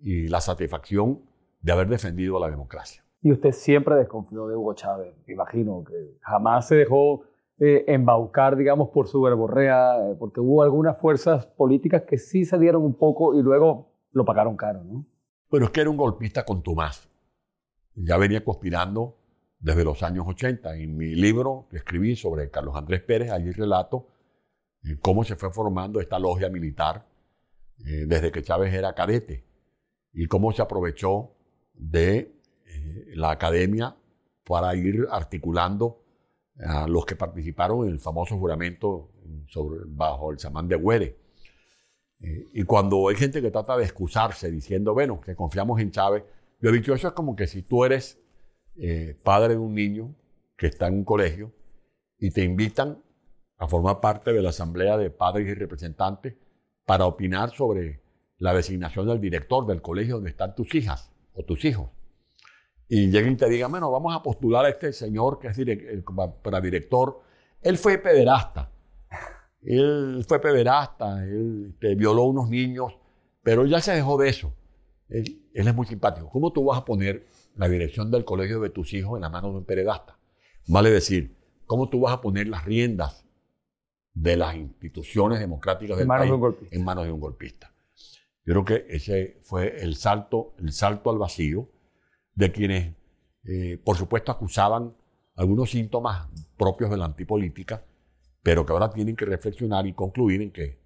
y 0.00 0.28
la 0.28 0.40
satisfacción 0.40 1.22
de 1.60 1.72
haber 1.72 1.88
defendido 1.88 2.36
a 2.36 2.40
la 2.40 2.50
democracia. 2.50 3.04
Y 3.22 3.32
usted 3.32 3.52
siempre 3.52 3.96
desconfió 3.96 4.46
de 4.46 4.56
Hugo 4.56 4.74
Chávez, 4.74 5.14
imagino, 5.28 5.84
que 5.84 6.18
jamás 6.22 6.68
se 6.68 6.76
dejó 6.76 7.24
eh, 7.62 7.84
embaucar, 7.88 8.56
digamos, 8.56 8.88
por 8.88 9.06
su 9.06 9.20
verborrea, 9.20 9.96
eh, 9.98 10.16
porque 10.18 10.40
hubo 10.40 10.62
algunas 10.62 10.98
fuerzas 10.98 11.44
políticas 11.44 12.04
que 12.08 12.16
sí 12.16 12.46
se 12.46 12.58
dieron 12.58 12.82
un 12.82 12.94
poco 12.94 13.34
y 13.34 13.42
luego 13.42 13.92
lo 14.12 14.24
pagaron 14.24 14.56
caro, 14.56 14.82
¿no? 14.82 15.04
Bueno, 15.50 15.66
es 15.66 15.72
que 15.72 15.82
era 15.82 15.90
un 15.90 15.98
golpista 15.98 16.46
con 16.46 16.62
Tomás. 16.62 17.10
Ya 17.94 18.16
venía 18.16 18.42
conspirando 18.42 19.18
desde 19.58 19.84
los 19.84 20.02
años 20.02 20.24
80. 20.26 20.74
En 20.78 20.96
mi 20.96 21.14
libro 21.14 21.66
que 21.70 21.76
escribí 21.76 22.16
sobre 22.16 22.48
Carlos 22.48 22.74
Andrés 22.76 23.02
Pérez, 23.02 23.30
allí 23.30 23.50
relato 23.50 24.06
eh, 24.82 24.96
cómo 25.02 25.24
se 25.24 25.36
fue 25.36 25.50
formando 25.50 26.00
esta 26.00 26.18
logia 26.18 26.48
militar 26.48 27.06
desde 27.76 28.30
que 28.30 28.42
Chávez 28.42 28.74
era 28.74 28.94
cadete 28.94 29.42
y 30.12 30.26
cómo 30.26 30.52
se 30.52 30.60
aprovechó 30.60 31.30
de 31.72 32.39
la 33.14 33.30
academia 33.30 33.96
para 34.44 34.74
ir 34.74 35.06
articulando 35.10 36.02
a 36.58 36.86
los 36.88 37.06
que 37.06 37.16
participaron 37.16 37.86
en 37.86 37.92
el 37.92 38.00
famoso 38.00 38.36
juramento 38.36 39.10
bajo 39.86 40.30
el 40.32 40.38
samán 40.38 40.68
de 40.68 40.76
Güere. 40.76 41.16
Eh, 42.20 42.48
y 42.52 42.64
cuando 42.64 43.08
hay 43.08 43.16
gente 43.16 43.40
que 43.40 43.50
trata 43.50 43.76
de 43.76 43.84
excusarse 43.84 44.50
diciendo, 44.50 44.92
bueno, 44.92 45.20
que 45.20 45.34
confiamos 45.34 45.80
en 45.80 45.90
Chávez, 45.90 46.24
yo 46.60 46.70
he 46.70 46.72
dicho, 46.72 46.94
es 46.94 47.02
como 47.12 47.34
que 47.34 47.46
si 47.46 47.62
tú 47.62 47.84
eres 47.84 48.20
eh, 48.76 49.16
padre 49.22 49.54
de 49.54 49.58
un 49.58 49.74
niño 49.74 50.14
que 50.56 50.66
está 50.66 50.88
en 50.88 50.94
un 50.94 51.04
colegio 51.04 51.52
y 52.18 52.30
te 52.30 52.42
invitan 52.42 53.02
a 53.56 53.66
formar 53.68 54.00
parte 54.00 54.32
de 54.32 54.42
la 54.42 54.50
asamblea 54.50 54.96
de 54.98 55.10
padres 55.10 55.48
y 55.48 55.54
representantes 55.54 56.34
para 56.84 57.06
opinar 57.06 57.50
sobre 57.50 58.02
la 58.38 58.54
designación 58.54 59.06
del 59.06 59.20
director 59.20 59.66
del 59.66 59.80
colegio 59.80 60.16
donde 60.16 60.30
están 60.30 60.54
tus 60.54 60.74
hijas 60.74 61.10
o 61.34 61.44
tus 61.44 61.64
hijos 61.64 61.90
y 62.92 63.06
lleguen 63.06 63.34
y 63.34 63.36
te 63.36 63.48
digan, 63.48 63.70
bueno, 63.70 63.88
vamos 63.92 64.14
a 64.16 64.20
postular 64.20 64.64
a 64.64 64.68
este 64.68 64.92
señor 64.92 65.38
que 65.38 65.46
es 65.46 65.56
para 66.42 66.60
director. 66.60 67.22
Él 67.62 67.78
fue 67.78 67.98
pederasta. 67.98 68.68
Él 69.62 70.24
fue 70.26 70.40
pederasta, 70.40 71.22
él 71.22 71.76
te 71.78 71.94
violó 71.94 72.24
unos 72.24 72.48
niños, 72.48 72.98
pero 73.44 73.64
ya 73.64 73.80
se 73.80 73.92
dejó 73.92 74.18
de 74.18 74.30
eso. 74.30 74.52
Él, 75.08 75.40
es 75.54 75.74
muy 75.74 75.86
simpático. 75.86 76.28
¿Cómo 76.30 76.52
tú 76.52 76.64
vas 76.64 76.78
a 76.78 76.84
poner 76.84 77.26
la 77.54 77.68
dirección 77.68 78.10
del 78.10 78.24
colegio 78.24 78.58
de 78.60 78.70
tus 78.70 78.92
hijos 78.92 79.16
en 79.16 79.20
la 79.20 79.28
mano 79.28 79.50
de 79.52 79.58
un 79.58 79.64
pederasta? 79.64 80.18
Vale 80.66 80.90
decir, 80.90 81.36
¿cómo 81.66 81.88
tú 81.88 82.00
vas 82.00 82.14
a 82.14 82.20
poner 82.20 82.48
las 82.48 82.64
riendas 82.64 83.24
de 84.14 84.36
las 84.36 84.56
instituciones 84.56 85.38
democráticas 85.38 85.96
del 85.96 86.08
país 86.08 86.32
en 86.72 86.84
manos 86.84 87.04
de 87.04 87.12
un 87.12 87.20
golpista? 87.20 87.72
Yo 88.44 88.54
creo 88.54 88.64
que 88.64 88.86
ese 88.88 89.38
fue 89.42 89.80
el 89.80 89.94
salto, 89.94 90.54
el 90.58 90.72
salto 90.72 91.10
al 91.10 91.18
vacío 91.18 91.68
de 92.34 92.52
quienes, 92.52 92.94
eh, 93.44 93.78
por 93.84 93.96
supuesto, 93.96 94.32
acusaban 94.32 94.94
algunos 95.36 95.70
síntomas 95.70 96.28
propios 96.56 96.90
de 96.90 96.96
la 96.96 97.06
antipolítica, 97.06 97.82
pero 98.42 98.64
que 98.64 98.72
ahora 98.72 98.90
tienen 98.90 99.16
que 99.16 99.24
reflexionar 99.24 99.86
y 99.86 99.92
concluir 99.92 100.42
en 100.42 100.52
que 100.52 100.78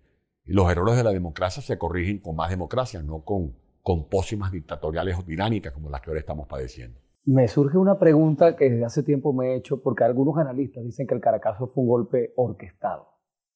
los 0.47 0.71
errores 0.71 0.97
de 0.97 1.05
la 1.05 1.11
democracia 1.11 1.63
se 1.63 1.79
corrigen 1.79 2.19
con 2.19 2.37
más 2.37 2.51
democracia, 2.51 3.03
no 3.03 3.25
con, 3.25 3.55
con 3.83 4.09
pócimas 4.09 4.53
dictatoriales 4.53 5.19
o 5.19 5.23
tiránicas 5.23 5.73
como 5.73 5.91
las 5.91 6.01
que 6.01 6.11
ahora 6.11 6.21
estamos 6.21 6.47
padeciendo. 6.47 7.01
Me 7.27 7.49
surge 7.49 7.79
una 7.79 7.99
pregunta 7.99 8.55
que 8.55 8.69
desde 8.69 8.85
hace 8.85 9.03
tiempo 9.03 9.33
me 9.33 9.53
he 9.53 9.57
hecho, 9.57 9.83
porque 9.83 10.05
algunos 10.05 10.37
analistas 10.37 10.85
dicen 10.85 11.07
que 11.07 11.15
el 11.15 11.23
Caracazo 11.23 11.69
fue 11.69 11.83
un 11.83 11.89
golpe 11.89 12.35
orquestado. 12.37 13.09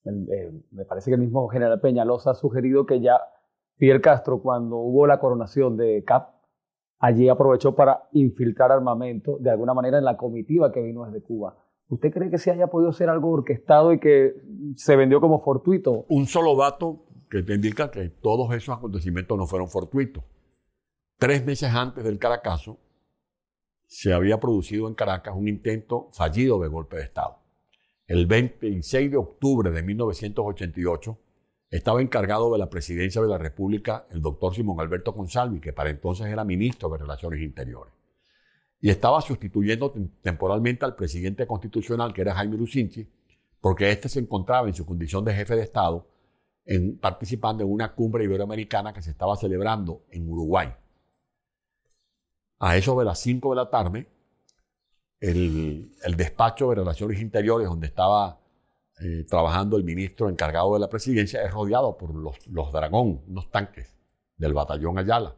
Me 0.04 0.86
parece 0.86 1.10
que 1.10 1.16
el 1.16 1.20
mismo 1.20 1.46
general 1.48 1.78
Peñalosa 1.80 2.30
ha 2.30 2.34
sugerido 2.34 2.86
que 2.86 3.00
ya 3.00 3.20
Fidel 3.76 4.00
Castro, 4.00 4.40
cuando 4.40 4.76
hubo 4.76 5.06
la 5.06 5.20
coronación 5.20 5.76
de 5.76 6.02
Cap, 6.04 6.30
allí 6.98 7.28
aprovechó 7.28 7.74
para 7.74 8.08
infiltrar 8.12 8.72
armamento 8.72 9.38
de 9.38 9.50
alguna 9.50 9.74
manera 9.74 9.98
en 9.98 10.04
la 10.04 10.16
comitiva 10.16 10.72
que 10.72 10.82
vino 10.82 11.04
desde 11.04 11.22
Cuba. 11.22 11.56
¿Usted 11.88 12.12
cree 12.12 12.30
que 12.30 12.38
se 12.38 12.50
haya 12.50 12.66
podido 12.66 12.92
ser 12.92 13.08
algo 13.08 13.30
orquestado 13.30 13.92
y 13.92 13.98
que 13.98 14.34
se 14.76 14.96
vendió 14.96 15.20
como 15.20 15.40
fortuito? 15.40 16.04
Un 16.08 16.26
solo 16.26 16.54
dato 16.56 17.06
que 17.30 17.42
te 17.42 17.54
indica 17.54 17.90
que 17.90 18.08
todos 18.08 18.54
esos 18.54 18.76
acontecimientos 18.76 19.38
no 19.38 19.46
fueron 19.46 19.68
fortuitos. 19.68 20.24
Tres 21.18 21.44
meses 21.44 21.72
antes 21.74 22.04
del 22.04 22.18
Caracazo, 22.18 22.78
se 23.86 24.12
había 24.12 24.38
producido 24.38 24.86
en 24.86 24.94
Caracas 24.94 25.34
un 25.34 25.48
intento 25.48 26.10
fallido 26.12 26.60
de 26.60 26.68
golpe 26.68 26.96
de 26.96 27.04
Estado. 27.04 27.38
El 28.06 28.26
26 28.26 29.10
de 29.10 29.16
octubre 29.16 29.70
de 29.70 29.82
1988, 29.82 31.18
estaba 31.70 32.00
encargado 32.00 32.50
de 32.52 32.58
la 32.58 32.70
presidencia 32.70 33.20
de 33.20 33.28
la 33.28 33.38
República 33.38 34.06
el 34.10 34.22
doctor 34.22 34.54
Simón 34.54 34.80
Alberto 34.80 35.14
Consalvi, 35.14 35.60
que 35.60 35.72
para 35.72 35.90
entonces 35.90 36.26
era 36.26 36.44
ministro 36.44 36.88
de 36.88 36.98
Relaciones 36.98 37.42
Interiores. 37.42 37.92
Y 38.80 38.90
estaba 38.90 39.20
sustituyendo 39.20 39.92
temporalmente 40.22 40.84
al 40.84 40.94
presidente 40.94 41.46
constitucional, 41.46 42.14
que 42.14 42.22
era 42.22 42.34
Jaime 42.34 42.56
Lucinchi, 42.56 43.06
porque 43.60 43.90
éste 43.90 44.08
se 44.08 44.20
encontraba 44.20 44.68
en 44.68 44.74
su 44.74 44.86
condición 44.86 45.24
de 45.24 45.34
jefe 45.34 45.56
de 45.56 45.62
Estado 45.62 46.06
en, 46.64 46.96
participando 46.98 47.64
en 47.64 47.72
una 47.72 47.94
cumbre 47.94 48.24
iberoamericana 48.24 48.92
que 48.92 49.02
se 49.02 49.10
estaba 49.10 49.36
celebrando 49.36 50.04
en 50.10 50.30
Uruguay. 50.30 50.72
A 52.60 52.76
eso 52.76 52.98
de 52.98 53.04
las 53.04 53.18
5 53.18 53.50
de 53.50 53.56
la 53.56 53.68
tarde, 53.68 54.08
el, 55.20 55.92
el 56.02 56.16
despacho 56.16 56.70
de 56.70 56.76
Relaciones 56.76 57.20
Interiores, 57.20 57.68
donde 57.68 57.88
estaba 57.88 58.40
eh, 59.00 59.24
trabajando 59.28 59.76
el 59.76 59.84
ministro 59.84 60.28
encargado 60.28 60.74
de 60.74 60.80
la 60.80 60.88
presidencia, 60.88 61.42
es 61.42 61.52
rodeado 61.52 61.96
por 61.96 62.14
los, 62.14 62.46
los 62.48 62.72
Dragón, 62.72 63.22
unos 63.28 63.50
tanques 63.50 63.96
del 64.36 64.54
batallón 64.54 64.98
Ayala. 64.98 65.36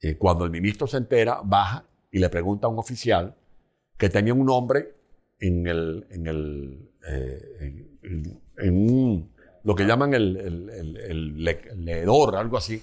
Eh, 0.00 0.16
cuando 0.16 0.44
el 0.44 0.50
ministro 0.50 0.86
se 0.86 0.96
entera, 0.96 1.40
baja 1.44 1.84
y 2.10 2.18
le 2.18 2.28
pregunta 2.28 2.66
a 2.66 2.70
un 2.70 2.78
oficial 2.78 3.34
que 3.96 4.08
tenía 4.08 4.34
un 4.34 4.46
nombre 4.46 4.94
en 5.38 5.66
el, 5.66 6.06
en 6.10 6.26
el 6.26 6.90
eh, 7.06 7.88
en, 8.58 9.30
lo 9.62 9.74
que 9.74 9.84
llaman 9.84 10.14
el, 10.14 10.36
el, 10.36 11.84
leedor, 11.84 12.36
algo 12.36 12.56
así. 12.56 12.82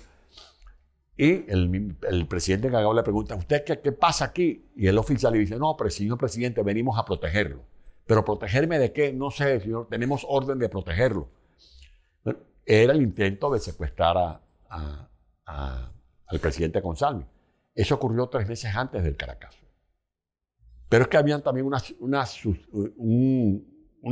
Y 1.17 1.49
el, 1.51 1.95
el 2.09 2.27
presidente 2.27 2.67
encargado 2.67 2.93
le 2.93 3.03
pregunta, 3.03 3.35
¿usted 3.35 3.63
qué, 3.63 3.79
qué, 3.79 3.91
pasa 3.91 4.25
aquí? 4.25 4.65
Y 4.75 4.87
el 4.87 4.97
oficial 4.97 5.33
le 5.33 5.39
dice, 5.39 5.57
no, 5.57 5.77
señor 5.89 6.17
presidente, 6.17 6.63
venimos 6.63 6.97
a 6.97 7.05
protegerlo. 7.05 7.70
Pero 8.11 8.25
protegerme 8.25 8.77
de 8.77 8.91
qué, 8.91 9.13
no 9.13 9.31
sé, 9.31 9.61
señor, 9.61 9.87
tenemos 9.89 10.25
orden 10.27 10.59
de 10.59 10.67
protegerlo. 10.67 11.29
era 12.65 12.91
el 12.91 13.01
intento 13.01 13.49
de 13.49 13.59
secuestrar 13.61 14.41
al 14.67 16.39
presidente 16.41 16.81
González. 16.81 17.25
Eso 17.73 17.95
ocurrió 17.95 18.27
tres 18.27 18.49
meses 18.49 18.75
antes 18.75 19.01
del 19.01 19.15
Caracazo. 19.15 19.65
Pero 20.89 21.03
es 21.03 21.07
que 21.07 21.15
habían 21.15 21.41
también 21.41 21.65
una, 21.65 22.21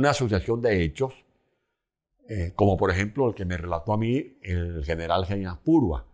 asociación 0.08 0.62
de 0.62 0.82
hechos, 0.82 1.12
eh, 2.26 2.54
como 2.56 2.78
por 2.78 2.90
ejemplo 2.90 3.28
el 3.28 3.34
que 3.34 3.44
me 3.44 3.58
relató 3.58 3.92
a 3.92 3.98
mí 3.98 4.38
el 4.40 4.82
general 4.82 5.26
Genias 5.26 5.58
Purua. 5.58 6.06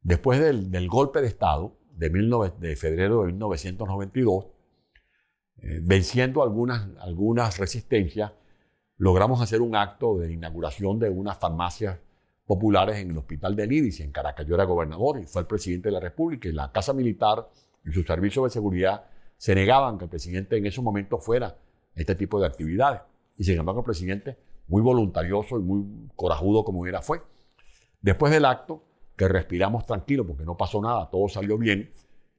Después 0.00 0.40
del, 0.40 0.70
del, 0.70 0.88
golpe 0.88 1.20
de 1.20 1.26
Estado 1.26 1.76
de, 1.90 2.08
de 2.08 2.74
febrero 2.76 3.20
de 3.20 3.32
1992, 3.32 4.46
eh, 5.62 5.80
venciendo 5.82 6.42
algunas, 6.42 6.88
algunas 7.00 7.58
resistencias, 7.58 8.32
logramos 8.96 9.40
hacer 9.40 9.60
un 9.60 9.76
acto 9.76 10.18
de 10.18 10.32
inauguración 10.32 10.98
de 10.98 11.10
unas 11.10 11.38
farmacias 11.38 11.98
populares 12.46 12.96
en 12.98 13.10
el 13.10 13.18
hospital 13.18 13.54
de 13.54 13.66
Lidis, 13.66 14.00
en 14.00 14.10
Caracas. 14.10 14.46
Yo 14.46 14.54
era 14.54 14.64
gobernador 14.64 15.20
y 15.20 15.26
fue 15.26 15.42
el 15.42 15.46
presidente 15.46 15.88
de 15.88 15.92
la 15.92 16.00
República 16.00 16.48
y 16.48 16.52
la 16.52 16.72
Casa 16.72 16.92
Militar 16.92 17.48
y 17.84 17.92
su 17.92 18.02
servicio 18.02 18.44
de 18.44 18.50
seguridad 18.50 19.04
se 19.36 19.54
negaban 19.54 19.98
que 19.98 20.04
el 20.04 20.10
presidente 20.10 20.56
en 20.56 20.66
esos 20.66 20.82
momentos 20.82 21.24
fuera 21.24 21.56
este 21.94 22.14
tipo 22.14 22.40
de 22.40 22.46
actividades. 22.46 23.02
Y 23.36 23.44
sin 23.44 23.58
embargo 23.58 23.80
el 23.80 23.84
presidente, 23.84 24.36
muy 24.66 24.82
voluntarioso 24.82 25.58
y 25.58 25.62
muy 25.62 26.08
corajudo 26.16 26.64
como 26.64 26.86
era, 26.86 27.02
fue. 27.02 27.22
Después 28.00 28.32
del 28.32 28.44
acto, 28.44 28.82
que 29.16 29.28
respiramos 29.28 29.84
tranquilo 29.84 30.26
porque 30.26 30.44
no 30.44 30.56
pasó 30.56 30.80
nada, 30.80 31.10
todo 31.10 31.28
salió 31.28 31.58
bien, 31.58 31.90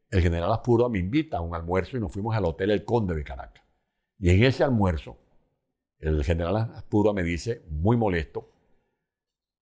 el 0.09 0.21
general 0.21 0.51
Aspuro 0.51 0.89
me 0.89 0.99
invita 0.99 1.37
a 1.37 1.41
un 1.41 1.53
almuerzo 1.53 1.97
y 1.97 1.99
nos 1.99 2.11
fuimos 2.11 2.35
al 2.35 2.45
Hotel 2.45 2.71
El 2.71 2.85
Conde 2.85 3.15
de 3.15 3.23
Caracas. 3.23 3.63
Y 4.17 4.29
en 4.31 4.43
ese 4.43 4.63
almuerzo, 4.63 5.17
el 5.99 6.23
general 6.23 6.71
Aspuro 6.75 7.13
me 7.13 7.23
dice, 7.23 7.63
muy 7.69 7.95
molesto, 7.97 8.49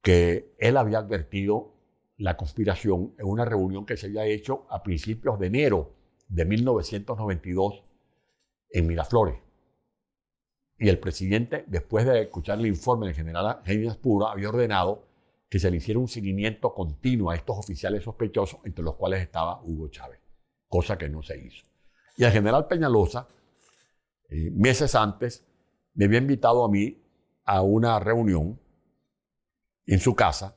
que 0.02 0.56
él 0.58 0.78
había 0.78 1.00
advertido 1.00 1.74
la 2.18 2.38
conspiración 2.38 3.14
en 3.18 3.28
una 3.28 3.46
reunión 3.46 3.86
que 3.86 3.98
se 3.98 4.08
había 4.08 4.26
hecho 4.26 4.66
a 4.70 4.82
principios 4.82 5.38
de 5.40 5.48
enero 5.48 5.94
de 6.28 6.46
1992 6.46 7.84
en 8.72 8.88
Miraflores. 8.88 9.36
Y 10.80 10.90
el 10.90 11.00
presidente, 11.00 11.66
después 11.68 12.06
de 12.06 12.22
escuchar 12.22 12.60
el 12.60 12.68
informe 12.68 13.08
del 13.08 13.16
general 13.16 13.62
Jaime 13.66 13.94
Pura, 13.96 14.32
había 14.32 14.50
ordenado 14.50 15.08
que 15.50 15.60
se 15.60 15.72
le 15.72 15.78
hiciera 15.78 16.00
un 16.00 16.08
seguimiento 16.08 16.74
continuo 16.74 17.32
a 17.32 17.36
estos 17.36 17.58
oficiales 17.58 18.04
sospechosos, 18.04 18.60
entre 18.64 18.84
los 18.84 18.96
cuales 18.96 19.22
estaba 19.22 19.62
Hugo 19.64 19.88
Chávez, 19.88 20.20
cosa 20.68 20.98
que 20.98 21.10
no 21.10 21.24
se 21.24 21.38
hizo. 21.38 21.66
Y 22.18 22.24
el 22.24 22.32
general 22.32 22.68
Peñalosa, 22.68 23.28
eh, 24.30 24.52
meses 24.52 24.96
antes, 24.96 25.46
me 25.94 26.06
había 26.06 26.20
invitado 26.20 26.64
a 26.64 26.70
mí 26.70 27.02
a 27.46 27.62
una 27.62 28.00
reunión 28.00 28.60
en 29.86 30.00
su 30.00 30.16
casa 30.16 30.56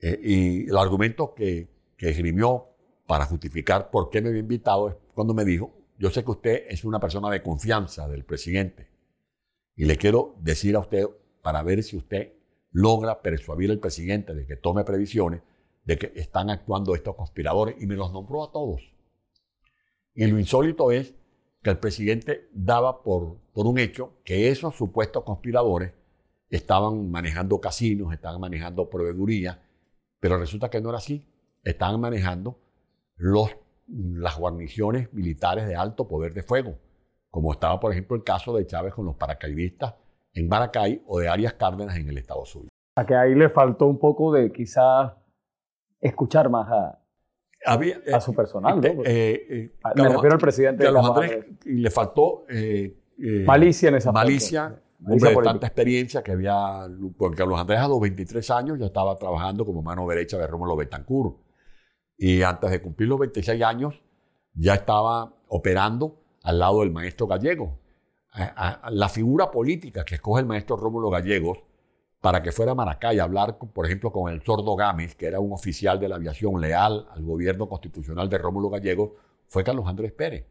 eh, 0.00 0.20
y 0.22 0.68
el 0.68 0.76
argumento 0.76 1.34
que, 1.34 1.68
que 1.96 2.10
esgrimió 2.10 2.68
para 3.06 3.26
justificar 3.26 3.90
por 3.90 4.10
qué 4.10 4.20
me 4.20 4.30
había 4.30 4.40
invitado 4.40 4.88
es 4.88 4.96
cuando 5.14 5.34
me 5.34 5.44
dijo, 5.44 5.72
yo 5.98 6.10
sé 6.10 6.24
que 6.24 6.30
usted 6.30 6.64
es 6.68 6.84
una 6.84 6.98
persona 6.98 7.30
de 7.30 7.42
confianza 7.42 8.08
del 8.08 8.24
presidente 8.24 8.88
y 9.76 9.84
le 9.84 9.96
quiero 9.96 10.34
decir 10.40 10.76
a 10.76 10.80
usted 10.80 11.06
para 11.42 11.62
ver 11.62 11.82
si 11.82 11.96
usted 11.96 12.32
logra 12.70 13.22
persuadir 13.22 13.70
al 13.70 13.78
presidente 13.78 14.34
de 14.34 14.46
que 14.46 14.56
tome 14.56 14.84
previsiones 14.84 15.42
de 15.84 15.98
que 15.98 16.12
están 16.16 16.50
actuando 16.50 16.94
estos 16.94 17.14
conspiradores 17.14 17.76
y 17.78 17.86
me 17.86 17.94
los 17.94 18.12
nombró 18.12 18.42
a 18.42 18.50
todos. 18.50 18.93
Y 20.14 20.26
lo 20.26 20.38
insólito 20.38 20.92
es 20.92 21.14
que 21.62 21.70
el 21.70 21.78
presidente 21.78 22.48
daba 22.52 23.02
por, 23.02 23.38
por 23.52 23.66
un 23.66 23.78
hecho 23.78 24.12
que 24.24 24.50
esos 24.50 24.76
supuestos 24.76 25.24
conspiradores 25.24 25.92
estaban 26.50 27.10
manejando 27.10 27.60
casinos, 27.60 28.12
estaban 28.12 28.40
manejando 28.40 28.88
proveeduría, 28.88 29.60
pero 30.20 30.38
resulta 30.38 30.70
que 30.70 30.80
no 30.80 30.90
era 30.90 30.98
así. 30.98 31.26
Estaban 31.62 32.00
manejando 32.00 32.58
las 33.86 34.38
guarniciones 34.38 35.12
militares 35.12 35.66
de 35.66 35.74
alto 35.74 36.06
poder 36.06 36.32
de 36.34 36.42
fuego, 36.42 36.78
como 37.30 37.52
estaba, 37.52 37.80
por 37.80 37.92
ejemplo, 37.92 38.16
el 38.16 38.22
caso 38.22 38.54
de 38.54 38.66
Chávez 38.66 38.94
con 38.94 39.06
los 39.06 39.16
paracaidistas 39.16 39.94
en 40.34 40.48
Maracay 40.48 41.02
o 41.06 41.18
de 41.18 41.28
Arias 41.28 41.54
Cárdenas 41.54 41.96
en 41.96 42.08
el 42.08 42.18
Estado 42.18 42.44
Sur. 42.44 42.66
A 42.96 43.06
que 43.06 43.14
ahí 43.14 43.34
le 43.34 43.48
faltó 43.48 43.86
un 43.86 43.98
poco 43.98 44.32
de 44.32 44.52
quizás 44.52 45.12
escuchar 46.00 46.50
más 46.50 46.68
a, 46.70 47.03
a 47.64 48.20
su 48.20 48.34
personal. 48.34 48.80
¿no? 48.80 48.86
Eh, 48.86 49.00
eh, 49.04 49.72
Me 49.94 50.08
refiero 50.08 50.34
al 50.34 50.40
presidente 50.40 50.84
Carlos 50.84 51.08
Andrés, 51.08 51.44
le 51.64 51.90
faltó 51.90 52.44
eh, 52.48 52.96
malicia 53.46 53.88
en 53.88 53.96
esa 53.96 54.12
Malicia 54.12 54.80
hombre 55.06 55.30
de 55.30 55.42
tanta 55.42 55.66
experiencia 55.66 56.22
que 56.22 56.32
había, 56.32 56.88
porque 57.16 57.36
Carlos 57.36 57.60
Andrés 57.60 57.80
a 57.80 57.88
los 57.88 58.00
23 58.00 58.50
años 58.50 58.78
ya 58.78 58.86
estaba 58.86 59.16
trabajando 59.16 59.64
como 59.64 59.82
mano 59.82 60.08
derecha 60.08 60.38
de 60.38 60.46
Rómulo 60.46 60.76
Betancourt. 60.76 61.36
Y 62.16 62.42
antes 62.42 62.70
de 62.70 62.80
cumplir 62.80 63.08
los 63.08 63.18
26 63.18 63.62
años 63.62 64.00
ya 64.54 64.74
estaba 64.74 65.34
operando 65.48 66.22
al 66.42 66.58
lado 66.58 66.80
del 66.80 66.92
maestro 66.92 67.26
Gallego. 67.26 67.80
La 68.90 69.08
figura 69.08 69.50
política 69.50 70.04
que 70.04 70.16
escoge 70.16 70.40
el 70.40 70.46
maestro 70.46 70.76
Rómulo 70.76 71.10
Gallegos 71.10 71.58
para 72.24 72.42
que 72.42 72.52
fuera 72.52 72.72
a 72.72 72.74
Maracay 72.74 73.18
a 73.18 73.24
hablar, 73.24 73.58
por 73.58 73.84
ejemplo, 73.84 74.10
con 74.10 74.32
el 74.32 74.40
sordo 74.40 74.74
Gámez, 74.76 75.14
que 75.14 75.26
era 75.26 75.40
un 75.40 75.52
oficial 75.52 76.00
de 76.00 76.08
la 76.08 76.16
aviación 76.16 76.58
leal 76.58 77.06
al 77.10 77.22
gobierno 77.22 77.68
constitucional 77.68 78.30
de 78.30 78.38
Rómulo 78.38 78.70
Gallegos, 78.70 79.10
fue 79.46 79.62
Carlos 79.62 79.86
Andrés 79.86 80.10
Pérez. 80.12 80.46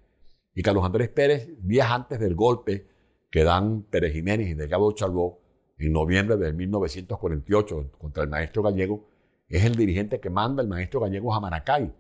Y 0.54 0.62
Carlos 0.62 0.86
Andrés 0.86 1.10
Pérez, 1.10 1.50
días 1.64 1.90
antes 1.90 2.20
del 2.20 2.36
golpe 2.36 2.86
que 3.32 3.44
dan 3.44 3.82
Pérez 3.90 4.14
Jiménez 4.14 4.50
y 4.50 4.54
Delgado 4.54 4.92
Chalbó 4.92 5.40
en 5.80 5.94
noviembre 5.94 6.38
de 6.38 6.54
1948 6.54 7.94
contra 7.98 8.22
el 8.22 8.30
maestro 8.30 8.62
gallego, 8.62 9.10
es 9.50 9.66
el 9.66 9.74
dirigente 9.74 10.20
que 10.20 10.30
manda 10.30 10.62
el 10.62 10.68
maestro 10.68 11.00
gallego 11.00 11.34
a 11.34 11.40
Maracay 11.40 11.92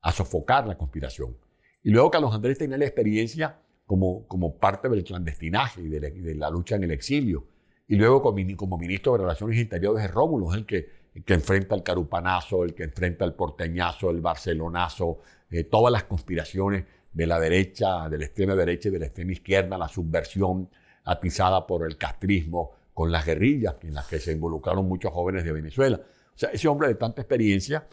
a 0.00 0.10
sofocar 0.10 0.66
la 0.66 0.78
conspiración. 0.78 1.36
Y 1.82 1.90
luego 1.90 2.10
Carlos 2.10 2.34
Andrés 2.34 2.56
tenía 2.56 2.78
la 2.78 2.86
experiencia 2.86 3.60
como, 3.84 4.26
como 4.26 4.56
parte 4.56 4.88
del 4.88 5.04
clandestinaje 5.04 5.82
y 5.82 5.88
de, 5.90 6.34
la, 6.34 6.48
lucha 6.48 6.76
en 6.76 6.84
el 6.84 6.92
exilio. 6.92 7.44
Y 7.88 7.96
luego 7.96 8.20
como, 8.22 8.78
ministro 8.78 9.12
de 9.12 9.18
Relaciones 9.18 9.58
Interiores 9.58 10.02
de 10.02 10.08
Rómulo, 10.08 10.50
es 10.52 10.58
el 10.58 10.66
que, 10.66 10.88
que 11.24 11.34
enfrenta 11.34 11.74
el 11.74 11.82
carupanazo, 11.82 12.64
el 12.64 12.74
que 12.74 12.84
enfrenta 12.84 13.24
el 13.24 13.34
porteñazo, 13.34 14.10
el 14.10 14.20
barcelonazo, 14.20 15.18
eh, 15.50 15.64
todas 15.64 15.92
las 15.92 16.04
conspiraciones 16.04 16.84
de 17.12 17.26
la 17.26 17.38
derecha, 17.38 18.08
de 18.08 18.18
la 18.18 18.24
extrema 18.24 18.54
derecha 18.54 18.88
y 18.88 18.92
de 18.92 18.98
la 18.98 19.06
extrema 19.06 19.32
izquierda, 19.32 19.78
la 19.78 19.88
subversión 19.88 20.68
atizada 21.04 21.66
por 21.66 21.86
el 21.86 21.96
castrismo 21.96 22.72
con 22.92 23.12
las 23.12 23.24
guerrillas 23.24 23.76
en 23.82 23.94
las 23.94 24.06
que 24.08 24.18
se 24.18 24.32
involucraron 24.32 24.88
muchos 24.88 25.12
jóvenes 25.12 25.44
de 25.44 25.52
Venezuela. 25.52 26.00
O 26.02 26.38
sea, 26.38 26.50
ese 26.50 26.66
hombre 26.68 26.88
de 26.88 26.96
tanta 26.96 27.22
experiencia 27.22 27.86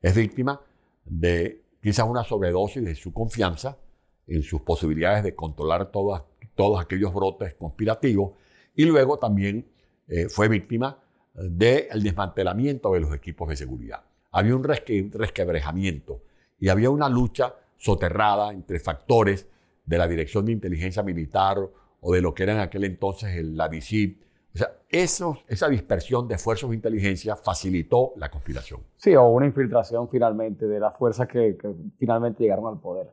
es 0.00 0.14
víctima 0.14 0.60
de 1.04 1.64
quizás 1.82 2.06
una 2.06 2.24
sobredosis 2.24 2.84
de 2.84 2.94
su 2.94 3.12
confianza 3.12 3.78
en 4.26 4.42
sus 4.42 4.62
posibilidades 4.62 5.24
de 5.24 5.34
controlar 5.34 5.90
todas, 5.90 6.22
todos 6.54 6.80
aquellos 6.80 7.12
brotes 7.12 7.54
conspirativos 7.54 8.32
y 8.80 8.86
luego 8.86 9.18
también 9.18 9.66
eh, 10.08 10.30
fue 10.30 10.48
víctima 10.48 10.98
del 11.34 12.02
desmantelamiento 12.02 12.94
de 12.94 13.00
los 13.00 13.14
equipos 13.14 13.46
de 13.50 13.56
seguridad. 13.56 14.02
Había 14.32 14.56
un 14.56 14.64
resquebrejamiento 14.64 16.22
y 16.58 16.70
había 16.70 16.88
una 16.88 17.10
lucha 17.10 17.54
soterrada 17.76 18.50
entre 18.52 18.80
factores 18.80 19.46
de 19.84 19.98
la 19.98 20.08
Dirección 20.08 20.46
de 20.46 20.52
Inteligencia 20.52 21.02
Militar 21.02 21.58
o 22.00 22.14
de 22.14 22.22
lo 22.22 22.32
que 22.32 22.44
era 22.44 22.54
en 22.54 22.60
aquel 22.60 22.84
entonces 22.84 23.36
el, 23.36 23.54
la. 23.54 23.66
O 23.66 24.58
sea, 24.58 24.72
esa 24.88 25.68
dispersión 25.68 26.26
de 26.26 26.38
fuerzas 26.38 26.70
de 26.70 26.76
inteligencia 26.76 27.36
facilitó 27.36 28.14
la 28.16 28.30
conspiración. 28.30 28.80
Sí, 28.96 29.14
o 29.14 29.28
una 29.28 29.44
infiltración 29.44 30.08
finalmente 30.08 30.66
de 30.66 30.80
las 30.80 30.96
fuerzas 30.96 31.28
que, 31.28 31.58
finalmente 31.98 32.44
llegaron 32.44 32.66
al 32.66 32.80
poder. 32.80 33.12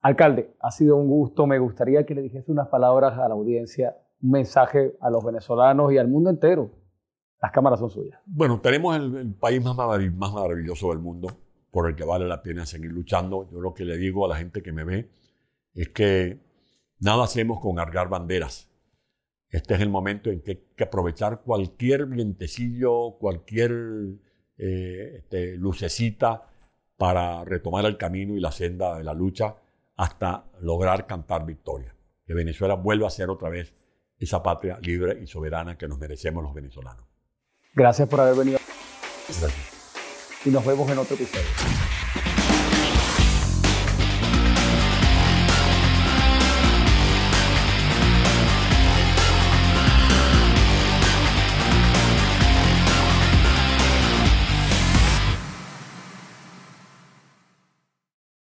Alcalde, 0.00 0.54
ha 0.60 0.70
sido 0.70 0.96
un 0.96 1.08
gusto. 1.08 1.46
Me 1.46 1.58
gustaría 1.58 2.06
que 2.06 2.14
le 2.14 2.22
dijese 2.22 2.50
unas 2.50 2.68
palabras 2.68 3.18
a 3.18 3.28
la 3.28 3.34
audiencia, 3.34 3.94
un 4.22 4.30
mensaje 4.30 4.96
a 5.00 5.10
los 5.10 5.24
venezolanos 5.24 5.92
y 5.92 5.98
al 5.98 6.08
mundo 6.08 6.30
entero. 6.30 6.70
Las 7.40 7.52
cámaras 7.52 7.78
son 7.78 7.90
suyas. 7.90 8.18
Bueno, 8.26 8.60
tenemos 8.60 8.96
el, 8.96 9.34
país 9.34 9.62
más, 9.62 9.76
más 9.76 10.32
maravilloso 10.32 10.88
del 10.88 10.98
mundo 10.98 11.28
por 11.70 11.88
el 11.88 11.94
que 11.94 12.04
vale 12.04 12.26
la 12.26 12.42
pena 12.42 12.64
seguir 12.64 12.90
luchando. 12.90 13.48
Yo 13.50 13.60
lo 13.60 13.74
que 13.74 13.84
le 13.84 13.98
digo 13.98 14.24
a 14.24 14.28
la 14.28 14.36
gente 14.36 14.62
que 14.62 14.72
me 14.72 14.84
ve 14.84 15.10
es 15.74 15.90
que 15.90 16.40
nada 16.98 17.24
hacemos 17.24 17.60
con 17.60 17.76
cargar 17.76 18.08
banderas. 18.08 18.70
Este 19.50 19.74
es 19.74 19.80
el 19.80 19.90
momento 19.90 20.30
en 20.30 20.42
que 20.42 20.50
hay 20.50 20.64
que 20.76 20.84
aprovechar 20.84 21.42
cualquier 21.42 22.06
vientecillo, 22.06 23.16
cualquier 23.18 23.72
eh, 24.58 25.18
este, 25.18 25.56
lucecita 25.56 26.50
para 26.96 27.44
retomar 27.44 27.84
el 27.84 27.98
camino 27.98 28.34
y 28.34 28.40
la 28.40 28.52
senda 28.52 28.96
de 28.96 29.04
la 29.04 29.12
lucha 29.12 29.56
hasta 29.96 30.50
lograr 30.60 31.06
cantar 31.06 31.44
victoria. 31.44 31.94
Que 32.24 32.34
Venezuela 32.34 32.74
vuelva 32.74 33.06
a 33.06 33.10
ser 33.10 33.30
otra 33.30 33.50
vez 33.50 33.74
esa 34.18 34.42
patria 34.42 34.78
libre 34.80 35.18
y 35.22 35.26
soberana 35.26 35.76
que 35.76 35.88
nos 35.88 35.98
merecemos 35.98 36.42
los 36.42 36.54
venezolanos. 36.54 37.04
Gracias 37.74 38.08
por 38.08 38.20
haber 38.20 38.36
venido. 38.36 38.58
Gracias 39.28 39.76
y 40.46 40.50
nos 40.50 40.64
vemos 40.64 40.88
en 40.90 40.98
otro 40.98 41.16
episodio. 41.16 41.85